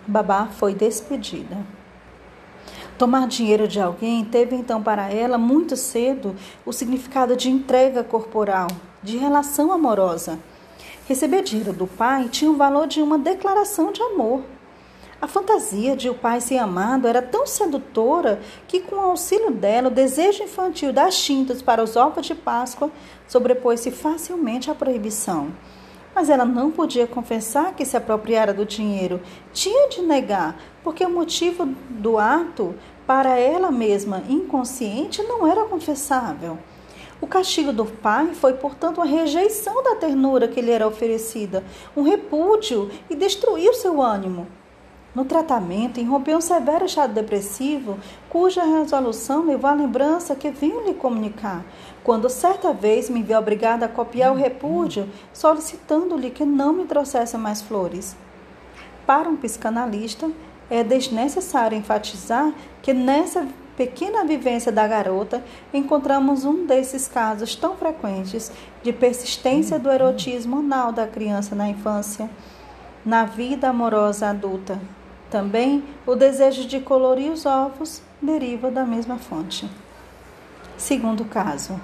Babá 0.06 0.48
foi 0.48 0.74
despedida. 0.74 1.60
Tomar 2.98 3.26
dinheiro 3.26 3.70
de 3.70 3.80
alguém 3.80 4.26
teve 4.26 4.54
então 4.54 4.84
para 4.84 5.10
ela 5.10 5.38
muito 5.38 5.78
cedo 5.78 6.36
o 6.66 6.74
significado 6.74 7.38
de 7.38 7.50
entrega 7.50 8.04
corporal, 8.04 8.68
de 9.04 9.18
relação 9.18 9.72
amorosa. 9.72 10.40
Receber 11.08 11.44
dinheiro 11.44 11.74
do 11.74 11.86
pai 11.86 12.30
tinha 12.30 12.50
o 12.50 12.56
valor 12.56 12.88
de 12.88 13.02
uma 13.02 13.18
declaração 13.18 13.92
de 13.92 14.02
amor. 14.02 14.42
A 15.22 15.28
fantasia 15.28 15.96
de 15.96 16.10
o 16.10 16.14
pai 16.14 16.42
ser 16.42 16.58
amado 16.58 17.08
era 17.08 17.22
tão 17.22 17.48
sedutora 17.48 18.42
que, 18.68 18.82
com 18.82 18.96
o 18.96 19.00
auxílio 19.00 19.52
dela, 19.52 19.88
o 19.88 19.92
desejo 19.92 20.44
infantil 20.44 20.92
das 20.92 21.18
tintas 21.18 21.62
para 21.62 21.84
os 21.84 21.96
ovos 21.96 22.26
de 22.26 22.36
Páscoa 22.36 22.92
sobrepôs-se 23.28 23.90
facilmente 23.92 24.70
à 24.70 24.76
proibição. 24.76 25.52
Mas 26.14 26.30
ela 26.30 26.46
não 26.46 26.72
podia 26.72 27.08
confessar 27.08 27.74
que 27.74 27.86
se 27.86 27.96
apropriara 27.98 28.54
do 28.54 28.66
dinheiro. 28.66 29.22
Tinha 29.54 29.90
de 29.90 30.02
negar, 30.02 30.58
porque 30.84 31.06
o 31.06 31.10
motivo 31.10 31.66
do 31.90 32.18
ato, 32.18 32.76
para 33.08 33.38
ela 33.40 33.72
mesma 33.72 34.24
inconsciente, 34.30 35.24
não 35.24 35.48
era 35.48 35.64
confessável. 35.66 36.58
O 37.24 37.26
castigo 37.26 37.72
do 37.72 37.86
pai 37.86 38.34
foi, 38.34 38.52
portanto, 38.52 38.98
uma 38.98 39.06
rejeição 39.06 39.82
da 39.82 39.96
ternura 39.96 40.46
que 40.46 40.60
lhe 40.60 40.72
era 40.72 40.86
oferecida, 40.86 41.64
um 41.96 42.02
repúdio 42.02 42.92
e 43.10 43.16
destruiu 43.16 43.74
seu 43.74 44.02
ânimo. 44.02 44.46
No 45.16 45.24
tratamento, 45.24 46.02
irrompeu 46.02 46.40
um 46.40 46.42
severo 46.42 46.84
estado 46.84 47.14
depressivo, 47.14 47.98
cuja 48.30 48.66
resolução 48.66 49.46
levou 49.46 49.70
à 49.70 49.74
lembrança 49.74 50.36
que 50.36 50.52
vinha 50.52 50.82
lhe 50.82 50.94
comunicar, 50.94 51.64
quando 52.04 52.28
certa 52.28 52.74
vez 52.74 53.10
me 53.10 53.24
viu 53.24 53.40
obrigada 53.40 53.86
a 53.86 53.90
copiar 53.90 54.34
o 54.34 54.38
repúdio, 54.38 55.10
solicitando-lhe 55.32 56.30
que 56.30 56.44
não 56.44 56.74
me 56.74 56.84
trouxesse 56.84 57.38
mais 57.38 57.62
flores. 57.62 58.18
Para 59.08 59.30
um 59.30 59.38
psicanalista, 59.38 60.30
é 60.70 60.84
desnecessário 60.84 61.78
enfatizar 61.78 62.54
que 62.82 62.92
nessa 62.94 63.48
pequena 63.76 64.24
vivência 64.24 64.72
da 64.72 64.88
garota 64.88 65.44
encontramos 65.74 66.46
um 66.46 66.66
desses 66.66 67.08
casos 67.08 67.56
tão 67.56 67.76
frequentes 67.76 68.52
de 68.82 68.94
persistência 68.94 69.80
do 69.80 69.90
erotismo 69.90 70.60
anal 70.60 70.92
da 70.92 71.08
criança 71.08 71.56
na 71.56 71.70
infância, 71.70 72.30
na 73.06 73.26
vida 73.26 73.70
amorosa 73.70 74.30
adulta. 74.30 74.80
Também 75.30 75.84
o 76.06 76.16
desejo 76.16 76.68
de 76.68 76.80
colorir 76.80 77.32
os 77.32 77.46
ovos 77.46 78.02
deriva 78.22 78.70
da 78.70 78.86
mesma 78.86 79.18
fonte. 79.18 79.70
Segundo 80.78 81.26
caso, 81.26 81.80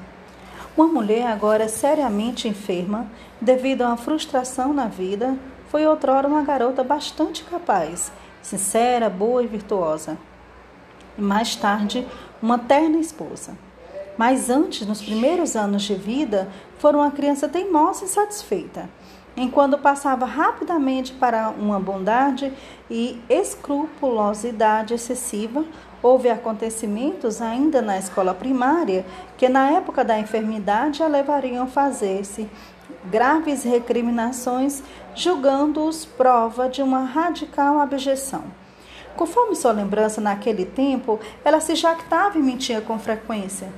uma 0.77 0.87
mulher 0.87 1.27
agora 1.27 1.67
seriamente 1.67 2.47
enferma 2.47 3.07
devido 3.41 3.81
a 3.81 3.87
uma 3.87 3.97
frustração 3.97 4.73
na 4.73 4.85
vida 4.85 5.35
foi 5.69 5.85
outrora 5.85 6.27
uma 6.27 6.41
garota 6.41 6.83
bastante 6.83 7.43
capaz, 7.43 8.11
sincera, 8.41 9.09
boa 9.09 9.43
e 9.43 9.47
virtuosa. 9.47 10.17
E 11.19 11.21
mais 11.21 11.53
tarde, 11.53 12.07
uma 12.41 12.57
terna 12.57 12.97
esposa. 12.97 13.51
Mas 14.17 14.49
antes, 14.49 14.87
nos 14.87 15.01
primeiros 15.01 15.53
anos 15.53 15.83
de 15.83 15.93
vida, 15.93 16.47
for 16.77 16.95
uma 16.95 17.11
criança 17.11 17.49
teimosa 17.49 18.03
e 18.03 18.05
insatisfeita, 18.05 18.89
enquanto 19.35 19.77
passava 19.77 20.25
rapidamente 20.25 21.11
para 21.11 21.49
uma 21.49 21.77
bondade 21.77 22.53
e 22.89 23.21
escrupulosidade 23.29 24.93
excessiva, 24.93 25.65
houve 26.01 26.29
acontecimentos 26.29 27.41
ainda 27.41 27.81
na 27.81 27.97
escola 27.97 28.33
primária 28.33 29.05
que, 29.37 29.49
na 29.49 29.71
época 29.71 30.05
da 30.05 30.17
enfermidade, 30.17 31.03
a 31.03 31.07
levariam 31.07 31.65
a 31.65 31.67
fazer-se 31.67 32.49
graves 33.11 33.63
recriminações, 33.63 34.81
julgando-os 35.13 36.05
prova 36.05 36.69
de 36.69 36.81
uma 36.81 37.03
radical 37.03 37.77
abjeção. 37.77 38.68
Conforme 39.15 39.55
sua 39.55 39.71
lembrança 39.71 40.21
naquele 40.21 40.65
tempo, 40.65 41.19
ela 41.43 41.59
se 41.59 41.75
jactava 41.75 42.37
e 42.37 42.41
mentia 42.41 42.81
com 42.81 42.97
frequência. 42.97 43.69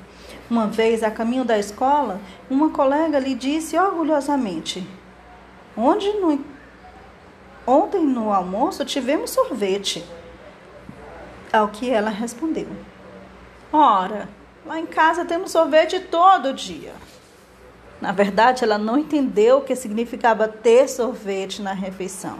Uma 0.49 0.67
vez, 0.67 1.01
a 1.01 1.09
caminho 1.09 1.45
da 1.45 1.57
escola, 1.57 2.19
uma 2.49 2.69
colega 2.69 3.17
lhe 3.17 3.33
disse 3.33 3.77
orgulhosamente: 3.77 4.87
Onde 5.75 6.11
no... 6.13 6.43
Ontem 7.65 8.05
no 8.05 8.33
almoço 8.33 8.83
tivemos 8.83 9.31
sorvete. 9.31 10.03
Ao 11.53 11.69
que 11.69 11.89
ela 11.89 12.09
respondeu: 12.09 12.67
Ora, 13.71 14.27
lá 14.65 14.79
em 14.79 14.85
casa 14.85 15.25
temos 15.25 15.51
sorvete 15.51 15.99
todo 15.99 16.53
dia. 16.53 16.93
Na 18.01 18.11
verdade, 18.11 18.63
ela 18.63 18.77
não 18.77 18.97
entendeu 18.97 19.59
o 19.59 19.61
que 19.61 19.75
significava 19.75 20.47
ter 20.47 20.87
sorvete 20.89 21.61
na 21.61 21.71
refeição. 21.71 22.39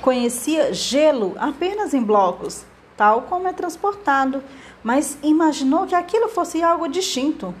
Conhecia 0.00 0.72
gelo 0.72 1.34
apenas 1.38 1.92
em 1.92 2.02
blocos, 2.02 2.64
tal 2.96 3.22
como 3.22 3.48
é 3.48 3.52
transportado, 3.52 4.42
mas 4.82 5.18
imaginou 5.22 5.86
que 5.86 5.94
aquilo 5.94 6.28
fosse 6.28 6.62
algo 6.62 6.88
distinto 6.88 7.54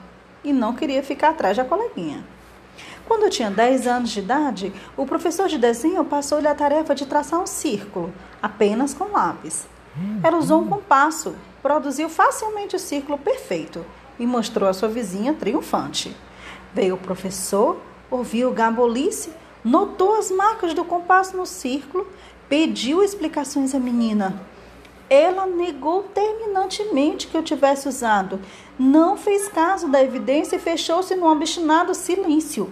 e 0.44 0.52
não 0.52 0.74
queria 0.74 1.02
ficar 1.02 1.30
atrás 1.30 1.56
da 1.56 1.64
coleguinha. 1.64 2.24
Quando 3.06 3.24
eu 3.24 3.30
tinha 3.30 3.50
10 3.50 3.86
anos 3.86 4.10
de 4.10 4.20
idade, 4.20 4.72
o 4.96 5.06
professor 5.06 5.48
de 5.48 5.58
desenho 5.58 6.04
passou-lhe 6.04 6.46
a 6.46 6.54
tarefa 6.54 6.94
de 6.94 7.06
traçar 7.06 7.40
um 7.40 7.46
círculo, 7.46 8.12
apenas 8.42 8.92
com 8.94 9.12
lápis. 9.12 9.66
Ela 10.22 10.36
usou 10.36 10.60
um 10.60 10.68
compasso, 10.68 11.34
produziu 11.62 12.08
facilmente 12.08 12.76
o 12.76 12.78
círculo 12.78 13.18
perfeito 13.18 13.84
e 14.18 14.26
mostrou 14.26 14.68
à 14.68 14.72
sua 14.72 14.88
vizinha 14.88 15.34
triunfante. 15.34 16.14
Veio 16.72 16.94
o 16.94 16.98
professor, 16.98 17.78
ouviu 18.10 18.50
o 18.50 18.52
gabolice, 18.52 19.32
notou 19.64 20.14
as 20.16 20.30
marcas 20.30 20.74
do 20.74 20.84
compasso 20.84 21.36
no 21.36 21.46
círculo, 21.46 22.06
pediu 22.48 23.02
explicações 23.02 23.74
à 23.74 23.78
menina. 23.78 24.40
Ela 25.10 25.46
negou 25.46 26.02
terminantemente 26.02 27.26
que 27.26 27.36
eu 27.36 27.42
tivesse 27.42 27.88
usado, 27.88 28.40
não 28.78 29.16
fez 29.16 29.48
caso 29.48 29.88
da 29.88 30.02
evidência 30.02 30.56
e 30.56 30.60
fechou-se 30.60 31.14
num 31.14 31.26
obstinado 31.26 31.94
silêncio. 31.94 32.70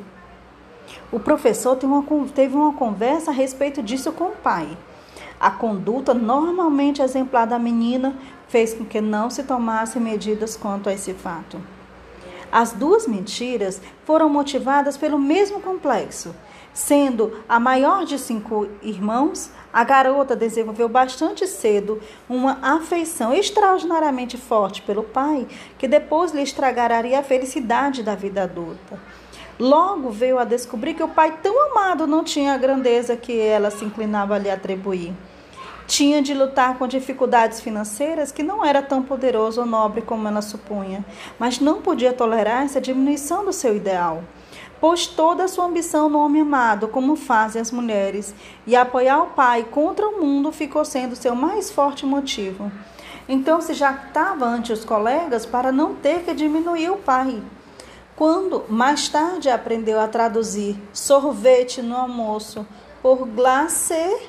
O 1.10 1.18
professor 1.18 1.76
teve 2.34 2.56
uma 2.56 2.72
conversa 2.74 3.30
a 3.30 3.34
respeito 3.34 3.82
disso 3.82 4.12
com 4.12 4.24
o 4.24 4.36
pai. 4.36 4.76
A 5.38 5.50
conduta 5.50 6.14
normalmente 6.14 7.02
exemplar 7.02 7.46
da 7.46 7.58
menina 7.58 8.16
fez 8.48 8.74
com 8.74 8.84
que 8.84 9.00
não 9.00 9.28
se 9.28 9.42
tomassem 9.42 10.00
medidas 10.00 10.56
quanto 10.56 10.88
a 10.88 10.92
esse 10.92 11.12
fato. 11.12 11.60
As 12.50 12.72
duas 12.72 13.06
mentiras 13.06 13.80
foram 14.04 14.28
motivadas 14.28 14.96
pelo 14.96 15.18
mesmo 15.18 15.60
complexo. 15.60 16.34
Sendo 16.76 17.42
a 17.48 17.58
maior 17.58 18.04
de 18.04 18.18
cinco 18.18 18.68
irmãos, 18.82 19.50
a 19.72 19.82
garota 19.82 20.36
desenvolveu 20.36 20.90
bastante 20.90 21.46
cedo 21.46 21.98
uma 22.28 22.58
afeição 22.60 23.32
extraordinariamente 23.32 24.36
forte 24.36 24.82
pelo 24.82 25.02
pai, 25.02 25.46
que 25.78 25.88
depois 25.88 26.32
lhe 26.32 26.42
estragaria 26.42 27.18
a 27.18 27.22
felicidade 27.22 28.02
da 28.02 28.14
vida 28.14 28.42
adulta. 28.42 29.00
Logo 29.58 30.10
veio 30.10 30.38
a 30.38 30.44
descobrir 30.44 30.92
que 30.92 31.02
o 31.02 31.08
pai 31.08 31.38
tão 31.42 31.70
amado 31.70 32.06
não 32.06 32.22
tinha 32.22 32.52
a 32.52 32.58
grandeza 32.58 33.16
que 33.16 33.40
ela 33.40 33.70
se 33.70 33.82
inclinava 33.82 34.34
a 34.34 34.38
lhe 34.38 34.50
atribuir. 34.50 35.14
Tinha 35.86 36.20
de 36.20 36.34
lutar 36.34 36.76
com 36.76 36.86
dificuldades 36.86 37.58
financeiras 37.58 38.30
que 38.30 38.42
não 38.42 38.62
era 38.62 38.82
tão 38.82 39.02
poderoso 39.02 39.62
ou 39.62 39.66
nobre 39.66 40.02
como 40.02 40.28
ela 40.28 40.42
supunha, 40.42 41.02
mas 41.38 41.58
não 41.58 41.80
podia 41.80 42.12
tolerar 42.12 42.64
essa 42.64 42.82
diminuição 42.82 43.46
do 43.46 43.52
seu 43.52 43.74
ideal. 43.74 44.22
Pôs 44.80 45.06
toda 45.06 45.44
a 45.44 45.48
sua 45.48 45.64
ambição 45.64 46.08
no 46.08 46.18
homem 46.18 46.42
amado, 46.42 46.88
como 46.88 47.16
fazem 47.16 47.60
as 47.62 47.70
mulheres, 47.70 48.34
e 48.66 48.76
apoiar 48.76 49.22
o 49.22 49.30
pai 49.30 49.64
contra 49.70 50.06
o 50.08 50.20
mundo 50.20 50.52
ficou 50.52 50.84
sendo 50.84 51.16
seu 51.16 51.34
mais 51.34 51.70
forte 51.70 52.04
motivo. 52.04 52.70
Então 53.28 53.60
se 53.60 53.74
jactava 53.74 54.44
ante 54.44 54.72
os 54.72 54.84
colegas 54.84 55.44
para 55.46 55.72
não 55.72 55.94
ter 55.94 56.22
que 56.22 56.34
diminuir 56.34 56.90
o 56.90 56.98
pai. 56.98 57.42
Quando 58.14 58.64
mais 58.68 59.08
tarde 59.08 59.50
aprendeu 59.50 60.00
a 60.00 60.08
traduzir 60.08 60.76
sorvete 60.92 61.82
no 61.82 61.96
almoço 61.96 62.66
por 63.02 63.26
glacê 63.26 64.20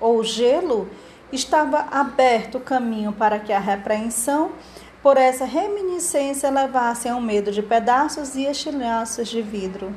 ou 0.00 0.22
gelo, 0.22 0.88
estava 1.32 1.86
aberto 1.90 2.56
o 2.56 2.60
caminho 2.60 3.12
para 3.12 3.38
que 3.38 3.52
a 3.52 3.58
repreensão 3.58 4.52
por 5.06 5.16
essa 5.16 5.44
reminiscência 5.44 6.50
levasse 6.50 7.08
a 7.08 7.14
um 7.14 7.20
medo 7.20 7.52
de 7.52 7.62
pedaços 7.62 8.34
e 8.34 8.44
estilhaços 8.44 9.28
de 9.28 9.40
vidro. 9.40 9.94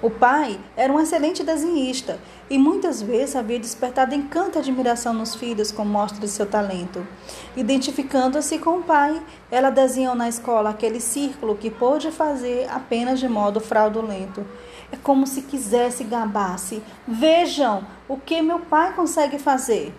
O 0.00 0.08
pai 0.08 0.58
era 0.74 0.90
um 0.90 0.98
excelente 0.98 1.44
desenhista 1.44 2.18
e 2.48 2.56
muitas 2.56 3.02
vezes 3.02 3.36
havia 3.36 3.58
despertado 3.58 4.14
encanto 4.14 4.56
e 4.56 4.60
admiração 4.60 5.12
nos 5.12 5.34
filhos 5.34 5.70
com 5.70 5.84
mostra 5.84 6.20
de 6.20 6.28
seu 6.28 6.46
talento. 6.46 7.06
Identificando-se 7.54 8.58
com 8.58 8.78
o 8.78 8.82
pai, 8.82 9.22
ela 9.50 9.68
desenhou 9.68 10.14
na 10.14 10.26
escola 10.26 10.70
aquele 10.70 11.00
círculo 11.00 11.54
que 11.54 11.70
pôde 11.70 12.10
fazer 12.10 12.66
apenas 12.70 13.20
de 13.20 13.28
modo 13.28 13.60
fraudulento. 13.60 14.42
É 14.90 14.96
como 14.96 15.26
se 15.26 15.42
quisesse 15.42 16.02
gabar-se. 16.02 16.82
Vejam 17.06 17.86
o 18.08 18.16
que 18.16 18.40
meu 18.40 18.60
pai 18.60 18.94
consegue 18.94 19.38
fazer. 19.38 19.92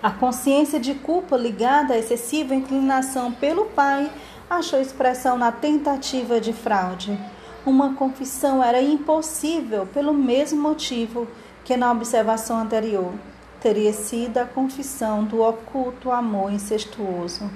A 0.00 0.10
consciência 0.10 0.78
de 0.78 0.94
culpa 0.94 1.36
ligada 1.36 1.94
à 1.94 1.98
excessiva 1.98 2.54
inclinação 2.54 3.32
pelo 3.32 3.64
pai 3.66 4.08
achou 4.48 4.80
expressão 4.80 5.36
na 5.36 5.50
tentativa 5.50 6.40
de 6.40 6.52
fraude. 6.52 7.18
Uma 7.66 7.94
confissão 7.94 8.62
era 8.62 8.80
impossível 8.80 9.86
pelo 9.86 10.14
mesmo 10.14 10.62
motivo 10.62 11.26
que 11.64 11.76
na 11.76 11.90
observação 11.90 12.58
anterior 12.58 13.12
teria 13.60 13.92
sido 13.92 14.38
a 14.38 14.44
confissão 14.44 15.24
do 15.24 15.42
oculto 15.42 16.12
amor 16.12 16.52
incestuoso. 16.52 17.50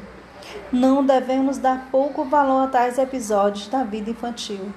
Não 0.73 1.07
devemos 1.07 1.59
dar 1.59 1.89
pouco 1.93 2.25
valor 2.25 2.65
a 2.65 2.67
tais 2.67 2.99
episódios 2.99 3.69
da 3.69 3.85
vida 3.85 4.11
infantil. 4.11 4.73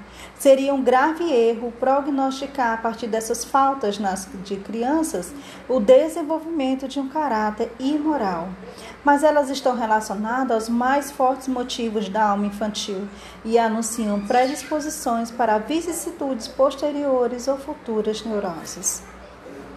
Seria 0.46 0.76
um 0.76 0.84
grave 0.84 1.24
erro 1.24 1.74
prognosticar 1.80 2.76
a 2.76 2.78
partir 2.78 3.08
dessas 3.08 3.44
faltas 3.44 3.98
nas, 3.98 4.30
de 4.44 4.58
crianças 4.58 5.34
o 5.68 5.80
desenvolvimento 5.80 6.88
de 6.88 7.00
um 7.00 7.10
caráter 7.10 7.72
imoral. 7.80 8.50
Mas 9.04 9.24
elas 9.24 9.50
estão 9.50 9.76
relacionadas 9.76 10.52
aos 10.52 10.70
mais 10.70 11.10
fortes 11.10 11.48
motivos 11.48 12.10
da 12.10 12.30
alma 12.30 12.46
infantil 12.46 13.08
e 13.44 13.58
anunciam 13.58 14.20
predisposições 14.28 15.32
para 15.32 15.58
vicissitudes 15.58 16.48
posteriores 16.48 17.48
ou 17.48 17.58
futuras 17.58 18.24
neuroses. 18.24 19.02